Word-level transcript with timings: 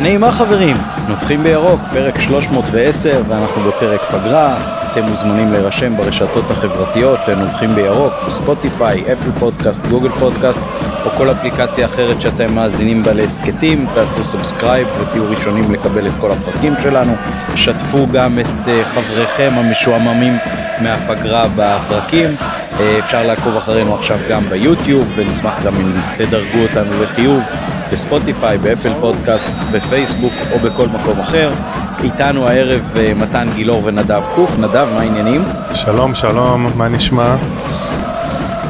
נעימה 0.00 0.32
חברים, 0.32 0.76
נובחים 1.08 1.42
בירוק, 1.42 1.80
פרק 1.92 2.20
310 2.20 3.22
ואנחנו 3.28 3.62
בפרק 3.62 4.00
פגרה, 4.00 4.56
אתם 4.92 5.02
מוזמנים 5.10 5.52
להירשם 5.52 5.96
ברשתות 5.96 6.50
החברתיות 6.50 7.18
לנובחים 7.28 7.74
בירוק, 7.74 8.12
בספוטיפיי, 8.26 9.04
אפל 9.12 9.32
פודקאסט, 9.38 9.86
גוגל 9.86 10.08
פודקאסט 10.08 10.60
או 11.04 11.10
כל 11.10 11.30
אפליקציה 11.30 11.86
אחרת 11.86 12.20
שאתם 12.20 12.54
מאזינים 12.54 13.02
בה 13.02 13.12
להסכתים, 13.12 13.86
תעשו 13.94 14.24
subscribe 14.24 14.88
ותהיו 15.00 15.30
ראשונים 15.30 15.72
לקבל 15.72 16.06
את 16.06 16.12
כל 16.20 16.30
הפרקים 16.30 16.74
שלנו, 16.82 17.12
שתפו 17.56 18.06
גם 18.12 18.38
את 18.38 18.68
אה, 18.68 18.84
חבריכם 18.84 19.50
המשועממים 19.54 20.32
מהפגרה 20.82 21.44
בפרקים, 21.56 22.30
אה, 22.80 22.98
אפשר 22.98 23.26
לעקוב 23.26 23.56
אחרינו 23.56 23.94
עכשיו 23.94 24.18
גם 24.30 24.42
ביוטיוב 24.42 25.08
ונשמח 25.16 25.62
גם 25.64 25.76
אם 25.76 25.92
תדרגו 26.16 26.58
אותנו 26.58 27.02
לחיוב. 27.02 27.42
בספוטיפיי, 27.92 28.58
באפל 28.58 28.92
פודקאסט, 29.00 29.48
בפייסבוק 29.72 30.32
או 30.52 30.58
בכל 30.58 30.88
מקום 30.88 31.20
אחר. 31.20 31.50
איתנו 32.04 32.48
הערב 32.48 32.82
אה, 32.96 33.14
מתן 33.14 33.48
גילאור 33.54 33.84
ונדב 33.84 34.22
קוף. 34.34 34.58
נדב, 34.58 34.88
מה 34.94 35.00
העניינים? 35.00 35.42
שלום, 35.74 36.14
שלום, 36.14 36.72
מה 36.76 36.88
נשמע? 36.88 37.36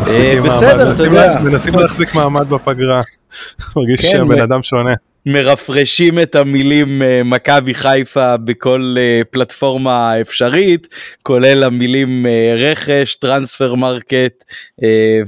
אה, 0.07 0.41
בסדר, 0.45 0.93
אתה 0.93 1.03
יודע. 1.03 1.39
מנסים 1.43 1.75
להחזיק 1.75 2.15
מעמד 2.15 2.49
בפגרה. 2.49 3.03
מרגיש 3.77 4.01
כן, 4.01 4.09
שהבן 4.11 4.41
אדם 4.41 4.63
שונה. 4.63 4.95
מרפרשים 5.27 6.21
את 6.21 6.35
המילים 6.35 7.03
אה, 7.03 7.23
מכבי 7.25 7.75
חיפה 7.75 8.37
בכל 8.37 8.95
פלטפורמה 9.31 10.21
אפשרית, 10.21 10.89
כולל 11.23 11.65
המילים 11.65 12.27
רכש, 12.57 13.15
transfer 13.15 13.75
market 13.75 14.45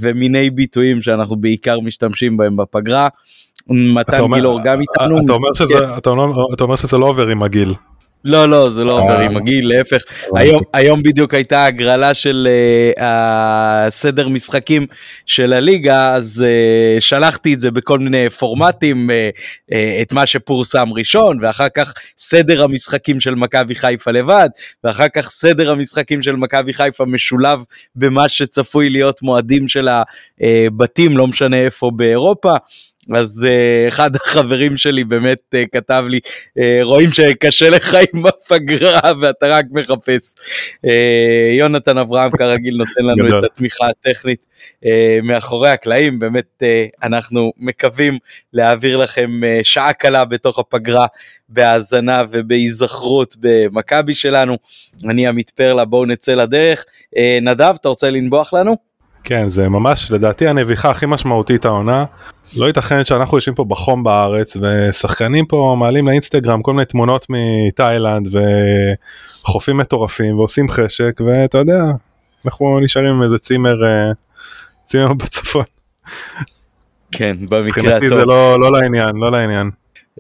ומיני 0.01 0.51
ביטויים 0.51 1.03
שאנחנו 1.03 1.37
בעיקר 1.37 1.81
משתמשים 1.81 2.37
בהם 2.37 2.57
בפגרה. 2.57 3.09
מתן 3.71 4.19
אומר- 4.19 4.37
גילאור 4.39 4.61
גם 4.65 4.81
איתנו. 4.81 5.19
אתה 5.25 5.33
אומר 5.33 5.49
שזה- 5.55 5.75
כן. 5.75 5.99
אתה 5.99 6.11
אומר- 6.11 6.55
אתה 6.55 6.65
אומר 6.65 6.77
שזה 6.77 6.99
לא 6.99 7.07
עובר 7.07 7.27
עם 7.27 7.43
הגיל. 7.43 7.75
לא 8.25 8.49
לא 8.49 8.71
זה 8.71 8.85
לא 8.85 8.99
עובר 9.01 9.17
אה. 9.21 9.25
עם 9.25 9.37
הגיל 9.37 9.69
להפך 9.69 10.03
היום 10.37 10.63
היום 10.75 11.03
בדיוק 11.03 11.35
הייתה 11.35 11.65
הגרלה 11.65 12.15
של 12.15 12.49
uh, 12.97 13.01
הסדר 13.03 14.29
משחקים 14.29 14.87
של 15.27 15.53
הליגה 15.53 16.15
אז 16.15 16.45
uh, 16.47 17.01
שלחתי 17.01 17.55
את 17.55 17.61
זה 17.61 17.71
בכל 17.71 17.99
מיני 17.99 18.31
פורמטים 18.31 19.11
uh, 19.11 19.13
uh, 19.73 19.75
את 20.03 20.13
מה 20.13 20.27
שפורסם 20.27 20.93
ראשון 20.93 21.39
ואחר 21.43 21.69
כך 21.69 21.95
סדר 22.19 22.63
המשחקים 22.63 23.21
של 23.21 23.35
מכבי 23.35 23.75
חיפה 23.75 24.11
לבד 24.11 24.49
ואחר 24.85 25.09
כך 25.09 25.31
סדר 25.31 25.71
המשחקים 25.71 26.23
של 26.23 26.37
מכבי 26.37 26.73
חיפה 26.73 27.05
משולב 27.05 27.65
במה 27.97 28.29
שצפוי 28.29 28.91
להיות 28.91 29.23
מועדים 29.23 29.69
של 29.69 29.89
הבתים 30.41 31.17
לא 31.17 31.27
משנה 31.27 31.57
איפה 31.57 31.91
באירופה. 31.97 32.53
אז 33.15 33.47
uh, 33.49 33.89
אחד 33.89 34.17
החברים 34.17 34.77
שלי 34.77 35.05
באמת 35.05 35.39
uh, 35.55 35.69
כתב 35.73 36.05
לי 36.09 36.19
uh, 36.59 36.63
רואים 36.83 37.13
שקשה 37.13 37.71
לך 37.71 37.97
עם 38.15 38.27
הפגרה 38.27 39.13
ואתה 39.21 39.47
רק 39.47 39.65
מחפש. 39.71 40.35
יונתן 41.59 41.99
אברהם 41.99 42.31
כרגיל 42.31 42.77
נותן 42.77 43.05
לנו 43.05 43.27
גדול. 43.27 43.39
את 43.39 43.51
התמיכה 43.53 43.87
הטכנית 43.87 44.41
מאחורי 45.23 45.71
הקלעים 45.71 46.19
באמת 46.19 46.63
אנחנו 47.03 47.53
מקווים 47.57 48.19
להעביר 48.53 48.97
לכם 48.97 49.41
שעה 49.63 49.93
קלה 49.93 50.25
בתוך 50.25 50.59
הפגרה 50.59 51.07
בהאזנה 51.49 52.23
ובהיזכרות 52.31 53.37
במכבי 53.41 54.15
שלנו. 54.15 54.57
אני 55.09 55.27
עמית 55.27 55.51
פרלה 55.51 55.85
בואו 55.85 56.07
נצא 56.07 56.35
לדרך. 56.35 56.85
נדב 57.43 57.75
אתה 57.81 57.89
רוצה 57.89 58.11
לנבוח 58.11 58.55
לנו? 58.55 58.90
כן, 59.25 59.51
זה 59.51 59.69
ממש 59.69 60.11
לדעתי 60.11 60.49
הנביחה 60.49 60.91
הכי 60.91 61.07
משמעותית 61.07 61.65
העונה. 61.65 62.05
לא 62.57 62.67
ייתכן 62.67 63.05
שאנחנו 63.05 63.37
יושבים 63.37 63.55
פה 63.55 63.65
בחום 63.65 64.05
בארץ 64.05 64.57
ושחקנים 64.57 65.47
פה 65.47 65.77
מעלים 65.79 66.09
לאינסטגרם 66.09 66.63
כל 66.63 66.73
מיני 66.73 66.85
תמונות 66.85 67.27
מתאילנד 67.29 68.29
וחופים 69.45 69.77
מטורפים 69.77 70.39
ועושים 70.39 70.69
חשק 70.69 71.21
ואתה 71.27 71.59
יודע, 71.59 71.83
אנחנו 72.45 72.81
נשארים 72.81 73.15
עם 73.15 73.23
איזה 73.23 73.39
צימר, 73.39 73.85
אה, 73.85 74.13
צימר 74.85 75.13
בצפון. 75.13 75.65
כן 77.13 77.37
במקרה 77.41 77.63
מבחינתי 77.63 78.07
הטוב. 78.07 78.19
זה 78.19 78.25
לא, 78.25 78.61
לא 78.61 78.73
לעניין, 78.73 79.17
לא 79.17 79.33
לעניין. 79.33 79.71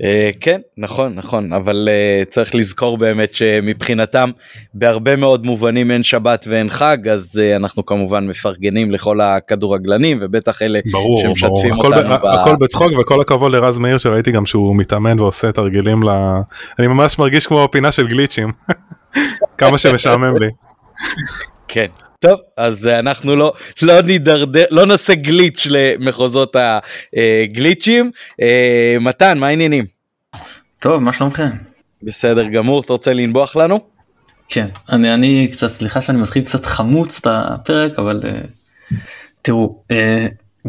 אה, 0.02 0.30
כן 0.40 0.60
נכון 0.76 1.14
נכון 1.14 1.52
אבל 1.52 1.88
אה, 1.90 2.24
צריך 2.28 2.54
לזכור 2.54 2.98
באמת 2.98 3.34
שמבחינתם 3.34 4.30
בהרבה 4.74 5.16
מאוד 5.16 5.46
מובנים 5.46 5.90
אין 5.90 6.02
שבת 6.02 6.44
ואין 6.48 6.70
חג 6.70 7.08
אז 7.08 7.40
אה, 7.42 7.56
אנחנו 7.56 7.86
כמובן 7.86 8.26
מפרגנים 8.26 8.90
לכל 8.90 9.20
הכדורגלנים 9.20 10.18
ובטח 10.20 10.62
אלה 10.62 10.80
ברור, 10.90 11.22
ברור. 11.22 11.36
שמשתפים 11.36 11.72
הכל, 11.72 11.94
אותנו 11.94 12.14
ב... 12.14 12.22
ב- 12.22 12.26
הכל 12.26 12.56
בצחוק 12.56 12.92
וכל 13.00 13.20
הכבוד 13.20 13.52
לרז 13.52 13.78
מאיר 13.78 13.98
שראיתי 13.98 14.32
גם 14.32 14.46
שהוא 14.46 14.76
מתאמן 14.76 15.20
ועושה 15.20 15.52
תרגילים 15.52 16.02
ל... 16.02 16.08
אני 16.78 16.86
ממש 16.86 17.18
מרגיש 17.18 17.46
כמו 17.46 17.68
פינה 17.72 17.92
של 17.92 18.08
גליצ'ים. 18.08 18.52
כמה 19.58 19.78
שמשעמם 19.78 20.36
לי. 20.38 20.48
כן 21.68 21.86
טוב 22.20 22.40
אז 22.56 22.86
אה, 22.86 22.98
אנחנו 22.98 23.36
לא 23.36 23.52
לא 23.82 24.02
נידרדר 24.02 24.64
לא 24.70 24.86
נעשה 24.86 25.14
גליץ' 25.14 25.66
למחוזות 25.70 26.56
הגליצ'ים. 26.56 28.10
אה, 28.42 28.96
מתן 29.00 29.38
מה 29.38 29.46
העניינים? 29.46 29.84
טוב, 30.80 31.02
מה 31.02 31.12
שלומכם? 31.12 31.48
בסדר 32.02 32.48
גמור 32.48 32.80
אתה 32.80 32.92
רוצה 32.92 33.12
לנבוח 33.12 33.56
לנו? 33.56 33.80
כן, 34.48 34.66
אני, 34.92 35.14
אני 35.14 35.48
קצת, 35.52 35.66
סליחה 35.66 36.02
שאני 36.02 36.18
מתחיל 36.18 36.44
קצת 36.44 36.66
חמוץ 36.66 37.18
את 37.18 37.26
הפרק, 37.30 37.98
אבל 37.98 38.20
uh, 38.22 38.94
תראו, 39.42 39.82
uh, 39.92 39.94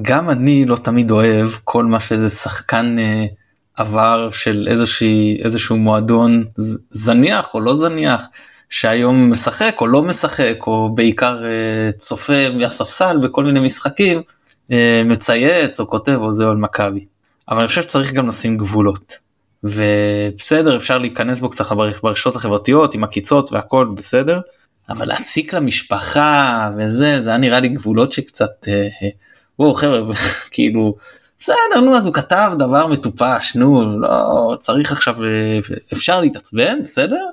גם 0.01 0.29
אני 0.29 0.65
לא 0.65 0.75
תמיד 0.75 1.11
אוהב 1.11 1.49
כל 1.63 1.85
מה 1.85 1.99
שזה 1.99 2.29
שחקן 2.29 2.95
uh, 2.97 3.33
עבר 3.75 4.29
של 4.31 4.67
איזושהי, 4.69 5.37
איזשהו 5.43 5.77
מועדון 5.77 6.43
זניח 6.89 7.53
או 7.53 7.59
לא 7.59 7.73
זניח, 7.73 8.25
שהיום 8.71 9.31
משחק 9.31 9.75
או 9.81 9.87
לא 9.87 10.03
משחק, 10.03 10.67
או 10.67 10.95
בעיקר 10.95 11.39
uh, 11.41 11.97
צופה 11.97 12.49
מהספסל 12.59 13.17
בכל 13.17 13.43
מיני 13.43 13.59
משחקים, 13.59 14.21
uh, 14.69 14.73
מצייץ 15.05 15.79
או 15.79 15.87
כותב 15.87 16.17
או 16.21 16.33
זה 16.33 16.43
על 16.43 16.57
מכבי. 16.57 17.05
אבל 17.49 17.59
אני 17.59 17.67
חושב 17.67 17.81
שצריך 17.81 18.13
גם 18.13 18.27
לשים 18.27 18.57
גבולות. 18.57 19.31
ובסדר 19.63 20.77
אפשר 20.77 20.97
להיכנס 20.97 21.39
בו 21.39 21.49
קצת 21.49 21.71
בר- 21.71 21.91
ברשתות 22.03 22.35
החברתיות 22.35 22.93
עם 22.93 23.03
עקיצות 23.03 23.51
והכל 23.51 23.87
בסדר 23.95 24.39
אבל 24.89 25.07
להציק 25.07 25.53
למשפחה 25.53 26.69
וזה 26.77 27.21
זה 27.21 27.29
היה 27.29 27.37
נראה 27.37 27.59
לי 27.59 27.69
גבולות 27.69 28.11
שקצת 28.11 28.67
אה, 28.67 28.87
אה, 29.03 29.09
וואו 29.59 29.73
חבר'ה 29.73 30.01
כאילו 30.51 30.95
בסדר 31.39 31.79
נו 31.83 31.97
אז 31.97 32.05
הוא 32.05 32.13
כתב 32.13 32.51
דבר 32.57 32.87
מטופש 32.87 33.55
נו 33.55 33.99
לא 33.99 34.55
צריך 34.59 34.91
עכשיו 34.91 35.25
אה, 35.25 35.59
אפשר 35.93 36.21
להתעצבן 36.21 36.83
בסדר. 36.83 37.25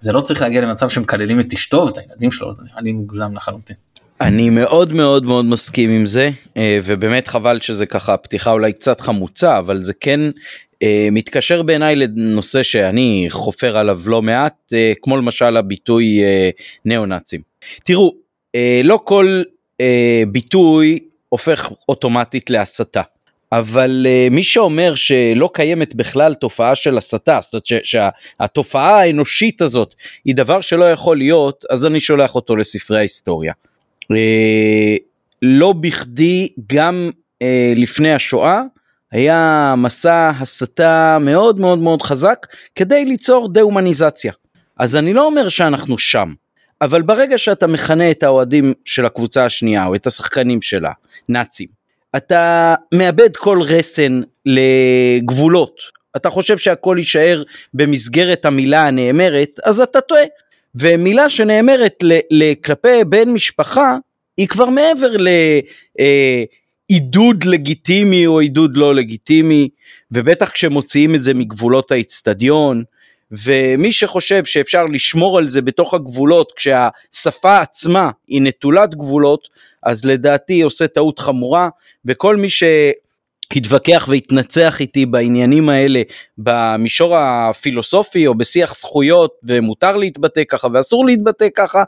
זה 0.00 0.12
לא 0.12 0.20
צריך 0.20 0.42
להגיע 0.42 0.60
למצב 0.60 0.88
שמקללים 0.88 1.40
את 1.40 1.52
אשתו 1.52 1.76
ואת 1.86 1.98
הילדים 1.98 2.30
שלו 2.30 2.54
זה 2.54 2.62
נראה 2.62 2.80
לי 2.80 2.92
מוגזם 2.92 3.36
לחלוטין. 3.36 3.76
אני 4.20 4.50
מאוד 4.50 4.92
מאוד 4.92 5.24
מאוד 5.24 5.44
מסכים 5.44 5.90
עם 5.90 6.06
זה 6.06 6.30
אה, 6.56 6.78
ובאמת 6.84 7.28
חבל 7.28 7.60
שזה 7.60 7.86
ככה 7.86 8.16
פתיחה 8.16 8.52
אולי 8.52 8.72
קצת 8.72 9.00
חמוצה 9.00 9.58
אבל 9.58 9.82
זה 9.82 9.92
כן 10.00 10.20
אה, 10.82 11.08
מתקשר 11.12 11.62
בעיניי 11.62 11.96
לנושא 11.96 12.62
שאני 12.62 13.26
חופר 13.30 13.76
עליו 13.76 14.00
לא 14.06 14.22
מעט 14.22 14.72
אה, 14.72 14.92
כמו 15.02 15.16
למשל 15.16 15.56
הביטוי 15.56 16.20
ניאו 16.84 17.06
נאצים. 17.06 17.40
תראו 17.84 18.14
לא 18.84 19.00
כל 19.04 19.42
ביטוי 20.28 20.98
הופך 21.28 21.70
אוטומטית 21.88 22.50
להסתה. 22.50 23.02
אבל 23.52 24.06
uh, 24.06 24.34
מי 24.34 24.42
שאומר 24.42 24.94
שלא 24.94 25.50
קיימת 25.54 25.94
בכלל 25.94 26.34
תופעה 26.34 26.74
של 26.74 26.98
הסתה, 26.98 27.38
זאת 27.42 27.52
אומרת 27.52 27.66
ש- 27.66 27.96
שהתופעה 27.96 29.00
האנושית 29.00 29.62
הזאת 29.62 29.94
היא 30.24 30.34
דבר 30.34 30.60
שלא 30.60 30.90
יכול 30.90 31.16
להיות, 31.18 31.64
אז 31.70 31.86
אני 31.86 32.00
שולח 32.00 32.34
אותו 32.34 32.56
לספרי 32.56 32.98
ההיסטוריה. 32.98 33.52
אה, 34.12 34.96
לא 35.42 35.72
בכדי 35.72 36.48
גם 36.72 37.10
אה, 37.42 37.72
לפני 37.76 38.12
השואה 38.12 38.62
היה 39.12 39.74
מסע 39.78 40.30
הסתה 40.40 41.18
מאוד 41.20 41.60
מאוד 41.60 41.78
מאוד 41.78 42.02
חזק 42.02 42.46
כדי 42.74 43.04
ליצור 43.04 43.52
דה-הומניזציה. 43.52 44.32
אז 44.78 44.96
אני 44.96 45.14
לא 45.14 45.26
אומר 45.26 45.48
שאנחנו 45.48 45.98
שם, 45.98 46.32
אבל 46.82 47.02
ברגע 47.02 47.38
שאתה 47.38 47.66
מכנה 47.66 48.10
את 48.10 48.22
האוהדים 48.22 48.74
של 48.84 49.06
הקבוצה 49.06 49.44
השנייה 49.44 49.86
או 49.86 49.94
את 49.94 50.06
השחקנים 50.06 50.62
שלה 50.62 50.92
נאצים, 51.28 51.68
אתה 52.16 52.74
מאבד 52.94 53.36
כל 53.36 53.62
רסן 53.62 54.20
לגבולות. 54.46 55.80
אתה 56.16 56.30
חושב 56.30 56.58
שהכל 56.58 56.96
יישאר 56.98 57.42
במסגרת 57.74 58.44
המילה 58.44 58.82
הנאמרת, 58.82 59.60
אז 59.64 59.80
אתה 59.80 60.00
טועה. 60.00 60.22
ומילה 60.74 61.28
שנאמרת 61.28 62.04
כלפי 62.64 63.04
בן 63.04 63.28
משפחה 63.28 63.96
היא 64.36 64.48
כבר 64.48 64.68
מעבר 64.68 65.10
לעידוד 66.90 67.44
לגיטימי 67.44 68.26
או 68.26 68.40
עידוד 68.40 68.76
לא 68.76 68.94
לגיטימי, 68.94 69.68
ובטח 70.12 70.50
כשמוציאים 70.50 71.14
את 71.14 71.22
זה 71.22 71.34
מגבולות 71.34 71.92
האיצטדיון, 71.92 72.84
ומי 73.32 73.92
שחושב 73.92 74.44
שאפשר 74.44 74.84
לשמור 74.84 75.38
על 75.38 75.46
זה 75.46 75.62
בתוך 75.62 75.94
הגבולות 75.94 76.52
כשהשפה 76.56 77.60
עצמה 77.60 78.10
היא 78.28 78.42
נטולת 78.42 78.94
גבולות, 78.94 79.48
אז 79.82 80.04
לדעתי 80.04 80.62
עושה 80.62 80.86
טעות 80.86 81.18
חמורה, 81.18 81.68
וכל 82.04 82.36
מי 82.36 82.48
יתווכח 83.54 84.06
ויתנצח 84.08 84.80
איתי 84.80 85.06
בעניינים 85.06 85.68
האלה 85.68 86.02
במישור 86.38 87.16
הפילוסופי 87.16 88.26
או 88.26 88.34
בשיח 88.34 88.74
זכויות 88.74 89.32
ומותר 89.44 89.96
להתבטא 89.96 90.42
ככה 90.48 90.68
ואסור 90.74 91.06
להתבטא 91.06 91.48
ככה, 91.54 91.84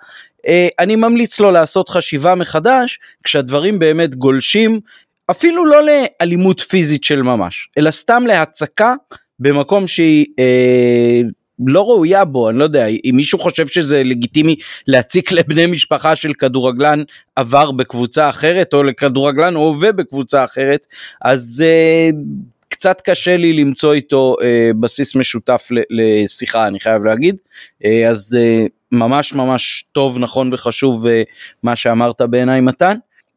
אה, 0.47 0.69
אני 0.79 0.97
ממליץ 0.97 1.41
לו 1.41 1.51
לעשות 1.51 1.89
חשיבה 1.89 2.35
מחדש 2.35 2.99
כשהדברים 3.25 3.79
באמת 3.79 4.15
גולשים 4.15 4.81
אפילו 5.31 5.67
לא 5.67 5.81
לאלימות 5.87 6.61
פיזית 6.61 7.05
של 7.05 7.23
ממש, 7.23 7.69
אלא 7.79 7.91
סתם 7.91 8.25
להצקה 8.27 8.95
במקום 9.43 9.87
שהיא 9.87 10.27
אה, 10.39 11.21
לא 11.67 11.83
ראויה 11.89 12.25
בו, 12.25 12.51
אני 12.51 12.59
לא 12.59 12.65
יודע, 12.65 12.87
אם 12.87 13.13
מישהו 13.15 13.39
חושב 13.39 13.67
שזה 13.67 14.03
לגיטימי 14.05 14.57
להציק 14.87 15.33
לבני 15.33 15.67
משפחה 15.67 16.17
של 16.17 16.35
כדורגלן 16.35 17.03
עבר 17.37 17.71
בקבוצה 17.71 18.29
אחרת, 18.29 18.75
או 18.75 18.83
לכדורגלן 18.83 19.55
הווה 19.55 19.93
בקבוצה 19.93 20.45
אחרת, 20.45 20.87
אז 21.23 21.65
אה, 21.67 22.11
קצת 22.69 23.01
קשה 23.01 23.37
לי 23.37 23.53
למצוא 23.53 23.95
איתו 23.95 24.37
אה, 24.43 24.71
בסיס 24.81 25.17
משותף 25.17 25.69
לשיחה, 25.91 26.67
אני 26.67 26.81
חייב 26.81 27.05
להגיד. 27.05 27.37
אה, 27.85 28.09
אז 28.09 28.39
אה, 28.41 28.67
ממש 28.93 29.35
ממש 29.35 29.85
טוב, 29.93 30.19
נכון 30.19 30.51
וחשוב 30.53 31.07
אה, 31.07 31.23
מה 31.63 31.77
שאמרת 31.77 32.23
בעיניי 32.23 32.61
מתן. 32.61 32.97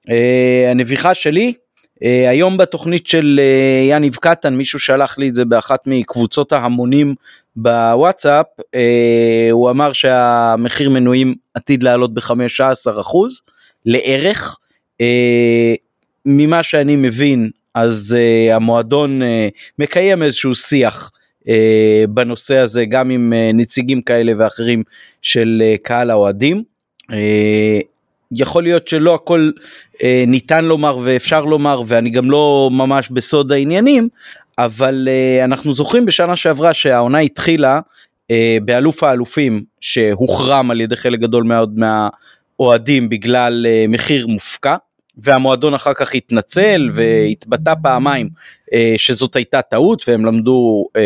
אה, 0.10 0.68
הנביכה 0.72 1.14
שלי, 1.14 1.54
היום 2.02 2.58
בתוכנית 2.58 3.08
של 3.08 3.40
uh, 3.40 3.92
יניב 3.92 4.16
קטן 4.16 4.56
מישהו 4.56 4.80
שלח 4.80 5.18
לי 5.18 5.30
את 5.30 5.36
זה 5.36 5.46
באחת 5.46 5.80
מקבוצות 5.88 6.54
ההמונים 6.54 7.16
בוואטסאפ 7.56 8.46
uh, 8.60 8.78
הוא 9.52 9.70
אמר 9.70 9.94
שהמחיר 9.94 10.90
מנויים 10.90 11.36
עתיד 11.54 11.84
לעלות 11.84 12.14
ב-15% 12.14 13.16
לערך 13.86 14.58
uh, 15.02 15.06
ממה 16.26 16.64
שאני 16.64 16.96
מבין 16.96 17.50
אז 17.74 18.18
uh, 18.18 18.54
המועדון 18.54 19.22
uh, 19.22 19.26
מקיים 19.80 20.24
איזשהו 20.24 20.56
שיח 20.56 21.12
uh, 21.42 21.48
בנושא 22.10 22.58
הזה 22.58 22.86
גם 22.86 23.10
עם 23.10 23.34
uh, 23.34 23.56
נציגים 23.56 24.02
כאלה 24.02 24.32
ואחרים 24.38 24.84
של 25.22 25.64
uh, 25.64 25.82
קהל 25.84 26.10
האוהדים. 26.10 26.64
יכול 28.40 28.64
להיות 28.64 28.88
שלא 28.88 29.16
הכל 29.16 29.52
אה, 30.04 30.24
ניתן 30.28 30.66
לומר 30.66 30.98
ואפשר 31.04 31.46
לומר 31.46 31.82
ואני 31.88 32.10
גם 32.10 32.32
לא 32.32 32.70
ממש 32.72 33.10
בסוד 33.10 33.52
העניינים 33.52 34.10
אבל 34.58 35.08
אה, 35.12 35.46
אנחנו 35.46 35.76
זוכרים 35.76 36.06
בשנה 36.06 36.36
שעברה 36.36 36.74
שהעונה 36.74 37.20
התחילה 37.20 37.80
אה, 38.32 38.58
באלוף 38.66 39.04
האלופים 39.04 39.64
שהוחרם 39.82 40.72
על 40.72 40.82
ידי 40.82 40.96
חלק 40.96 41.20
גדול 41.20 41.44
מאוד 41.44 41.76
מהאוהדים 41.78 43.10
בגלל 43.10 43.66
אה, 43.70 43.86
מחיר 43.90 44.28
מופקע 44.28 44.76
והמועדון 45.18 45.74
אחר 45.74 45.94
כך 45.94 46.16
התנצל 46.16 46.90
והתבטא 46.94 47.74
פעמיים 47.84 48.30
אה, 48.74 48.94
שזאת 48.98 49.36
הייתה 49.36 49.62
טעות 49.62 50.04
והם 50.08 50.26
למדו 50.26 50.86
אה, 50.96 51.02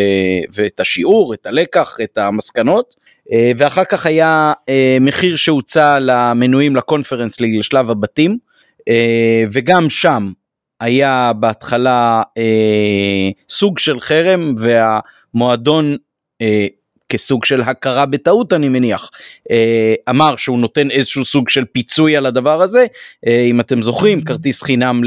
ואת 0.53 0.79
השיעור 0.79 1.33
את 1.33 1.45
הלקח 1.45 1.97
את 2.03 2.17
המסקנות 2.17 2.95
אה, 3.31 3.51
ואחר 3.57 3.83
כך 3.83 4.05
היה 4.05 4.53
מחיר 5.01 5.35
שהוצע 5.35 5.99
למנויים 5.99 6.75
לקונפרנס 6.75 7.39
ליג 7.39 7.57
לשלב 7.57 7.91
הבתים 7.91 8.37
וגם 9.51 9.89
שם 9.89 10.31
היה 10.79 11.31
בהתחלה 11.39 12.21
סוג 13.49 13.79
של 13.79 13.99
חרם 13.99 14.55
והמועדון 14.57 15.95
כסוג 17.09 17.45
של 17.45 17.61
הכרה 17.61 18.05
בטעות 18.05 18.53
אני 18.53 18.69
מניח. 18.69 19.09
אמר 20.09 20.35
שהוא 20.35 20.59
נותן 20.59 20.91
איזשהו 20.91 21.25
סוג 21.25 21.49
של 21.49 21.65
פיצוי 21.65 22.17
על 22.17 22.25
הדבר 22.25 22.61
הזה. 22.61 22.85
אם 23.27 23.59
אתם 23.59 23.81
זוכרים 23.81 24.21
כרטיס 24.21 24.63
חינם 24.63 25.01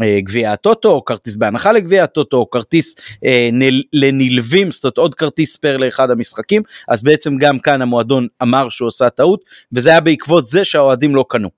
אה, 0.00 0.20
גביע 0.20 0.52
הטוטו 0.52 0.90
או 0.90 1.04
כרטיס 1.04 1.36
בהנחה 1.36 1.72
לגביע 1.72 2.04
הטוטו 2.04 2.36
או 2.36 2.50
כרטיס 2.50 2.96
אה, 3.24 3.48
נל, 3.52 3.82
לנלווים 3.92 4.70
זאת 4.70 4.84
אומרת 4.84 4.98
עוד 4.98 5.14
כרטיס 5.14 5.56
פר 5.56 5.76
לאחד 5.76 6.10
המשחקים. 6.10 6.62
אז 6.88 7.02
בעצם 7.02 7.36
גם 7.38 7.58
כאן 7.58 7.82
המועדון 7.82 8.26
אמר 8.42 8.68
שהוא 8.68 8.88
עשה 8.88 9.10
טעות 9.10 9.44
וזה 9.72 9.90
היה 9.90 10.00
בעקבות 10.00 10.46
זה 10.46 10.64
שהאוהדים 10.64 11.14
לא 11.14 11.24
קנו. 11.28 11.48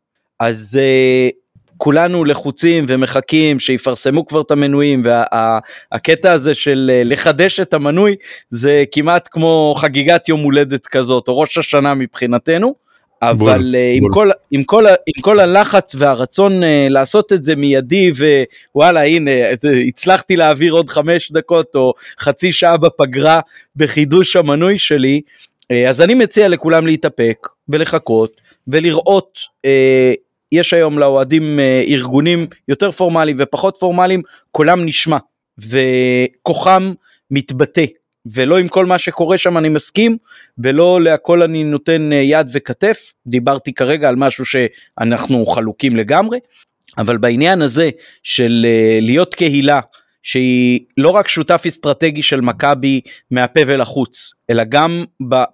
אז 0.41 0.81
אה, 0.83 1.29
כולנו 1.77 2.25
לחוצים 2.25 2.85
ומחכים 2.89 3.59
שיפרסמו 3.59 4.27
כבר 4.27 4.41
את 4.41 4.51
המנויים 4.51 5.03
והקטע 5.05 6.29
וה, 6.29 6.35
הזה 6.35 6.55
של 6.55 6.91
אה, 6.93 7.03
לחדש 7.05 7.61
את 7.61 7.75
המנוי 7.75 8.17
זה 8.51 8.85
כמעט 8.93 9.29
כמו 9.31 9.75
חגיגת 9.79 10.29
יום 10.29 10.41
הולדת 10.41 10.87
כזאת 10.87 11.29
או 11.29 11.39
ראש 11.39 11.59
השנה 11.59 11.95
מבחינתנו. 11.95 12.87
אבל 13.23 13.37
בול, 13.37 13.75
אה, 13.77 13.93
עם, 13.95 14.03
בול. 14.03 14.13
כל, 14.13 14.31
עם, 14.51 14.65
כל, 14.65 14.87
עם 14.87 15.23
כל 15.23 15.41
הלחץ 15.41 15.95
והרצון 15.99 16.63
uh, 16.63 16.67
לעשות 16.91 17.33
את 17.33 17.45
זה 17.45 17.57
מיידי 17.57 18.13
ווואלה 18.75 19.07
הנה 19.07 19.31
הצלחתי 19.89 20.37
להעביר 20.37 20.73
עוד 20.73 20.91
חמש 20.91 21.33
דקות 21.33 21.75
או 21.75 21.93
חצי 22.21 22.53
שעה 22.53 22.77
בפגרה 22.77 23.41
בחידוש 23.77 24.37
המנוי 24.37 24.79
שלי 24.79 25.21
אז 25.89 26.01
אני 26.01 26.15
מציע 26.15 26.49
לכולם 26.49 26.87
להתאפק 26.87 27.47
ולחכות 27.69 28.41
ולראות 28.69 29.39
יש 30.53 30.73
היום 30.73 30.99
לאוהדים 30.99 31.59
uh, 31.59 31.91
ארגונים 31.91 32.47
יותר 32.69 32.91
פורמליים 32.91 33.37
ופחות 33.41 33.77
פורמליים 33.81 34.23
קולם 34.51 34.85
נשמע 34.85 35.17
וכוחם 35.59 36.93
מתבטא 37.31 37.85
ולא 38.33 38.59
עם 38.59 38.69
כל 38.69 38.87
מה 38.87 38.99
שקורה 38.99 39.39
שם 39.39 39.59
אני 39.59 39.69
מסכים 39.69 40.17
ולא 40.59 41.03
להכל 41.03 41.43
אני 41.43 41.65
נותן 41.65 42.13
אה, 42.13 42.17
יד 42.17 42.49
וכתף 42.53 43.13
דיברתי 43.27 43.73
כרגע 43.73 44.09
על 44.09 44.17
משהו 44.17 44.45
שאנחנו 44.45 45.47
חלוקים 45.47 45.97
לגמרי 45.97 46.39
אבל 46.99 47.17
בעניין 47.17 47.63
הזה 47.63 47.91
של 48.23 48.67
אה, 48.69 48.99
להיות 49.03 49.35
קהילה 49.35 49.81
שהיא 50.23 50.81
לא 50.97 51.11
רק 51.11 51.29
שותף 51.29 51.63
אסטרטגי 51.69 52.23
של 52.23 52.41
מכבי 52.41 53.01
מהפה 53.31 53.61
ולחוץ 53.67 54.33
אלא 54.51 54.65
גם 54.69 55.05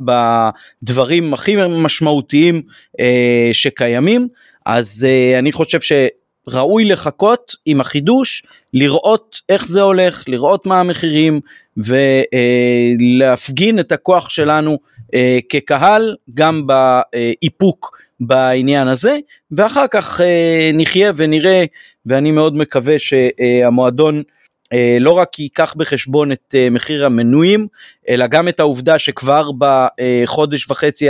בדברים 0.00 1.34
הכי 1.34 1.56
משמעותיים 1.68 2.62
אה, 3.00 3.50
שקיימים 3.52 4.28
אז 4.66 5.06
אני 5.38 5.52
חושב 5.52 5.80
ש... 5.80 5.92
ראוי 6.48 6.84
לחכות 6.84 7.56
עם 7.66 7.80
החידוש, 7.80 8.42
לראות 8.74 9.40
איך 9.48 9.66
זה 9.66 9.82
הולך, 9.82 10.24
לראות 10.28 10.66
מה 10.66 10.80
המחירים 10.80 11.40
ולהפגין 13.00 13.78
את 13.80 13.92
הכוח 13.92 14.28
שלנו 14.28 14.78
אה, 15.14 15.38
כקהל 15.48 16.16
גם 16.34 16.66
באיפוק 16.66 17.98
בעניין 18.20 18.88
הזה. 18.88 19.18
ואחר 19.50 19.86
כך 19.90 20.20
אה, 20.20 20.70
נחיה 20.74 21.12
ונראה 21.16 21.64
ואני 22.06 22.30
מאוד 22.30 22.56
מקווה 22.56 22.96
שהמועדון 22.98 24.22
אה, 24.72 24.96
לא 25.00 25.10
רק 25.10 25.38
ייקח 25.38 25.74
בחשבון 25.76 26.32
את 26.32 26.54
מחיר 26.70 27.06
המנויים 27.06 27.66
אלא 28.08 28.26
גם 28.26 28.48
את 28.48 28.60
העובדה 28.60 28.98
שכבר 28.98 29.50
בחודש 29.58 30.70
וחצי 30.70 31.08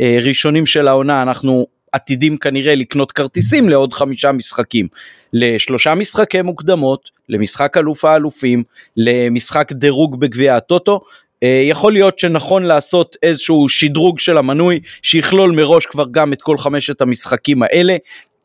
הראשונים 0.00 0.66
של 0.66 0.88
העונה 0.88 1.22
אנחנו 1.22 1.66
עתידים 1.92 2.36
כנראה 2.36 2.74
לקנות 2.74 3.12
כרטיסים 3.12 3.68
לעוד 3.68 3.94
חמישה 3.94 4.32
משחקים. 4.32 4.88
לשלושה 5.32 5.94
משחקי 5.94 6.42
מוקדמות, 6.42 7.10
למשחק 7.28 7.76
אלוף 7.76 8.04
האלופים, 8.04 8.62
למשחק 8.96 9.72
דירוג 9.72 10.20
בגביע 10.20 10.56
הטוטו. 10.56 11.00
אה, 11.42 11.62
יכול 11.64 11.92
להיות 11.92 12.18
שנכון 12.18 12.62
לעשות 12.62 13.16
איזשהו 13.22 13.68
שדרוג 13.68 14.18
של 14.18 14.38
המנוי 14.38 14.80
שיכלול 15.02 15.50
מראש 15.50 15.86
כבר 15.86 16.04
גם 16.10 16.32
את 16.32 16.42
כל 16.42 16.58
חמשת 16.58 17.00
המשחקים 17.00 17.62
האלה. 17.62 17.96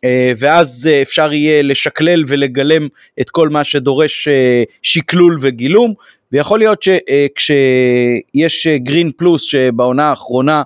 אה, 0.03 0.31
ואז 0.37 0.89
אה, 0.91 1.01
אפשר 1.01 1.33
יהיה 1.33 1.61
לשקלל 1.61 2.23
ולגלם 2.27 2.87
את 3.21 3.29
כל 3.29 3.49
מה 3.49 3.63
שדורש 3.63 4.27
שקלול 4.83 5.37
וגילום 5.41 5.93
ויכול 6.31 6.59
להיות 6.59 6.83
שכשיש 6.83 8.67
גרין 8.67 9.11
פלוס 9.17 9.43
שבעונה 9.43 10.09
האחרונה 10.09 10.63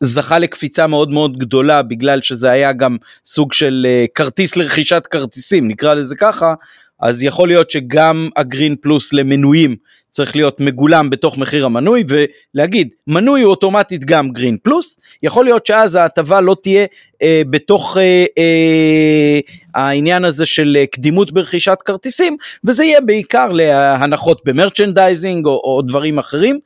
זכה 0.00 0.38
לקפיצה 0.38 0.86
מאוד 0.86 1.12
מאוד 1.12 1.38
גדולה 1.38 1.82
בגלל 1.82 2.20
שזה 2.22 2.50
היה 2.50 2.72
גם 2.72 2.96
סוג 3.26 3.52
של 3.52 3.86
uh, 3.86 4.08
כרטיס 4.14 4.56
לרכישת 4.56 5.06
כרטיסים 5.10 5.68
נקרא 5.68 5.94
לזה 5.94 6.16
ככה 6.16 6.54
אז 7.00 7.22
יכול 7.22 7.48
להיות 7.48 7.70
שגם 7.70 8.28
הגרין 8.36 8.76
פלוס 8.80 9.12
למנויים 9.12 9.76
צריך 10.10 10.36
להיות 10.36 10.60
מגולם 10.60 11.10
בתוך 11.10 11.38
מחיר 11.38 11.64
המנוי 11.64 12.04
ולהגיד 12.08 12.88
מנוי 13.06 13.42
הוא 13.42 13.50
אוטומטית 13.50 14.04
גם 14.04 14.28
גרין 14.28 14.56
פלוס 14.62 14.98
יכול 15.22 15.44
להיות 15.44 15.66
שאז 15.66 15.94
ההטבה 15.94 16.40
לא 16.40 16.56
תהיה 16.62 16.86
אה, 17.22 17.42
בתוך 17.50 17.96
אה, 17.96 18.24
אה, 18.38 19.40
העניין 19.74 20.24
הזה 20.24 20.46
של 20.46 20.76
אה, 20.80 20.86
קדימות 20.86 21.32
ברכישת 21.32 21.78
כרטיסים 21.84 22.36
וזה 22.64 22.84
יהיה 22.84 23.00
בעיקר 23.00 23.52
להנחות 23.52 24.42
ב 24.44 24.51
merchandising 24.51 25.46
או, 25.46 25.60
או 25.64 25.82
דברים 25.82 26.18
אחרים 26.18 26.58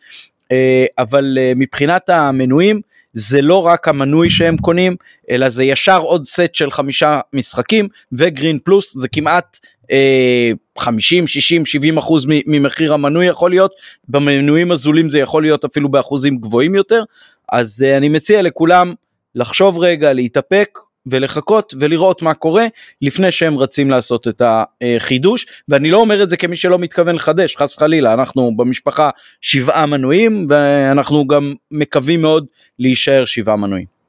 אה, 0.53 0.85
אבל 0.99 1.39
אה, 1.41 1.53
מבחינת 1.57 2.09
המנויים 2.09 2.81
זה 3.13 3.43
לא 3.43 3.67
רק 3.67 3.89
המנוי 3.89 4.31
שהם 4.31 4.57
קונים, 4.57 4.97
אלא 5.31 5.49
זה 5.49 5.65
ישר 5.65 6.01
עוד 6.01 6.25
סט 6.25 6.55
של 6.55 6.71
חמישה 6.71 7.21
משחקים, 7.33 7.89
וגרין 8.13 8.59
פלוס 8.65 8.97
זה 8.97 9.09
כמעט 9.09 9.59
אה, 9.91 10.51
50, 10.79 11.27
60, 11.27 11.67
70 11.67 11.99
אחוז 11.99 12.27
ממחיר 12.29 12.95
המנוי 12.95 13.27
יכול 13.27 13.51
להיות, 13.51 13.73
במנויים 14.09 14.73
הזולים 14.73 15.11
זה 15.11 15.19
יכול 15.19 15.43
להיות 15.43 15.65
אפילו 15.65 15.89
באחוזים 15.89 16.37
גבוהים 16.37 16.75
יותר, 16.75 17.05
אז 17.53 17.85
אה, 17.87 17.97
אני 17.97 18.09
מציע 18.09 18.43
לכולם 18.43 18.95
לחשוב 19.35 19.79
רגע, 19.79 20.13
להתאפק, 20.13 20.79
ולחכות 21.07 21.75
ולראות 21.81 22.23
מה 22.23 22.35
קורה 22.35 22.67
לפני 23.03 23.31
שהם 23.31 23.59
רצים 23.59 23.91
לעשות 23.91 24.29
את 24.29 24.43
החידוש 24.81 25.47
ואני 25.69 25.91
לא 25.91 25.97
אומר 25.97 26.23
את 26.23 26.31
זה 26.31 26.37
כמי 26.37 26.57
שלא 26.57 26.79
מתכוון 26.79 27.15
לחדש 27.15 27.57
חס 27.57 27.77
וחלילה 27.77 28.15
אנחנו 28.15 28.53
במשפחה 28.57 29.11
שבעה 29.41 29.87
מנויים 29.87 30.47
ואנחנו 30.51 31.27
גם 31.27 31.55
מקווים 31.71 32.23
מאוד 32.23 32.47
להישאר 32.79 33.25
שבעה 33.25 33.57
מנויים. 33.57 34.03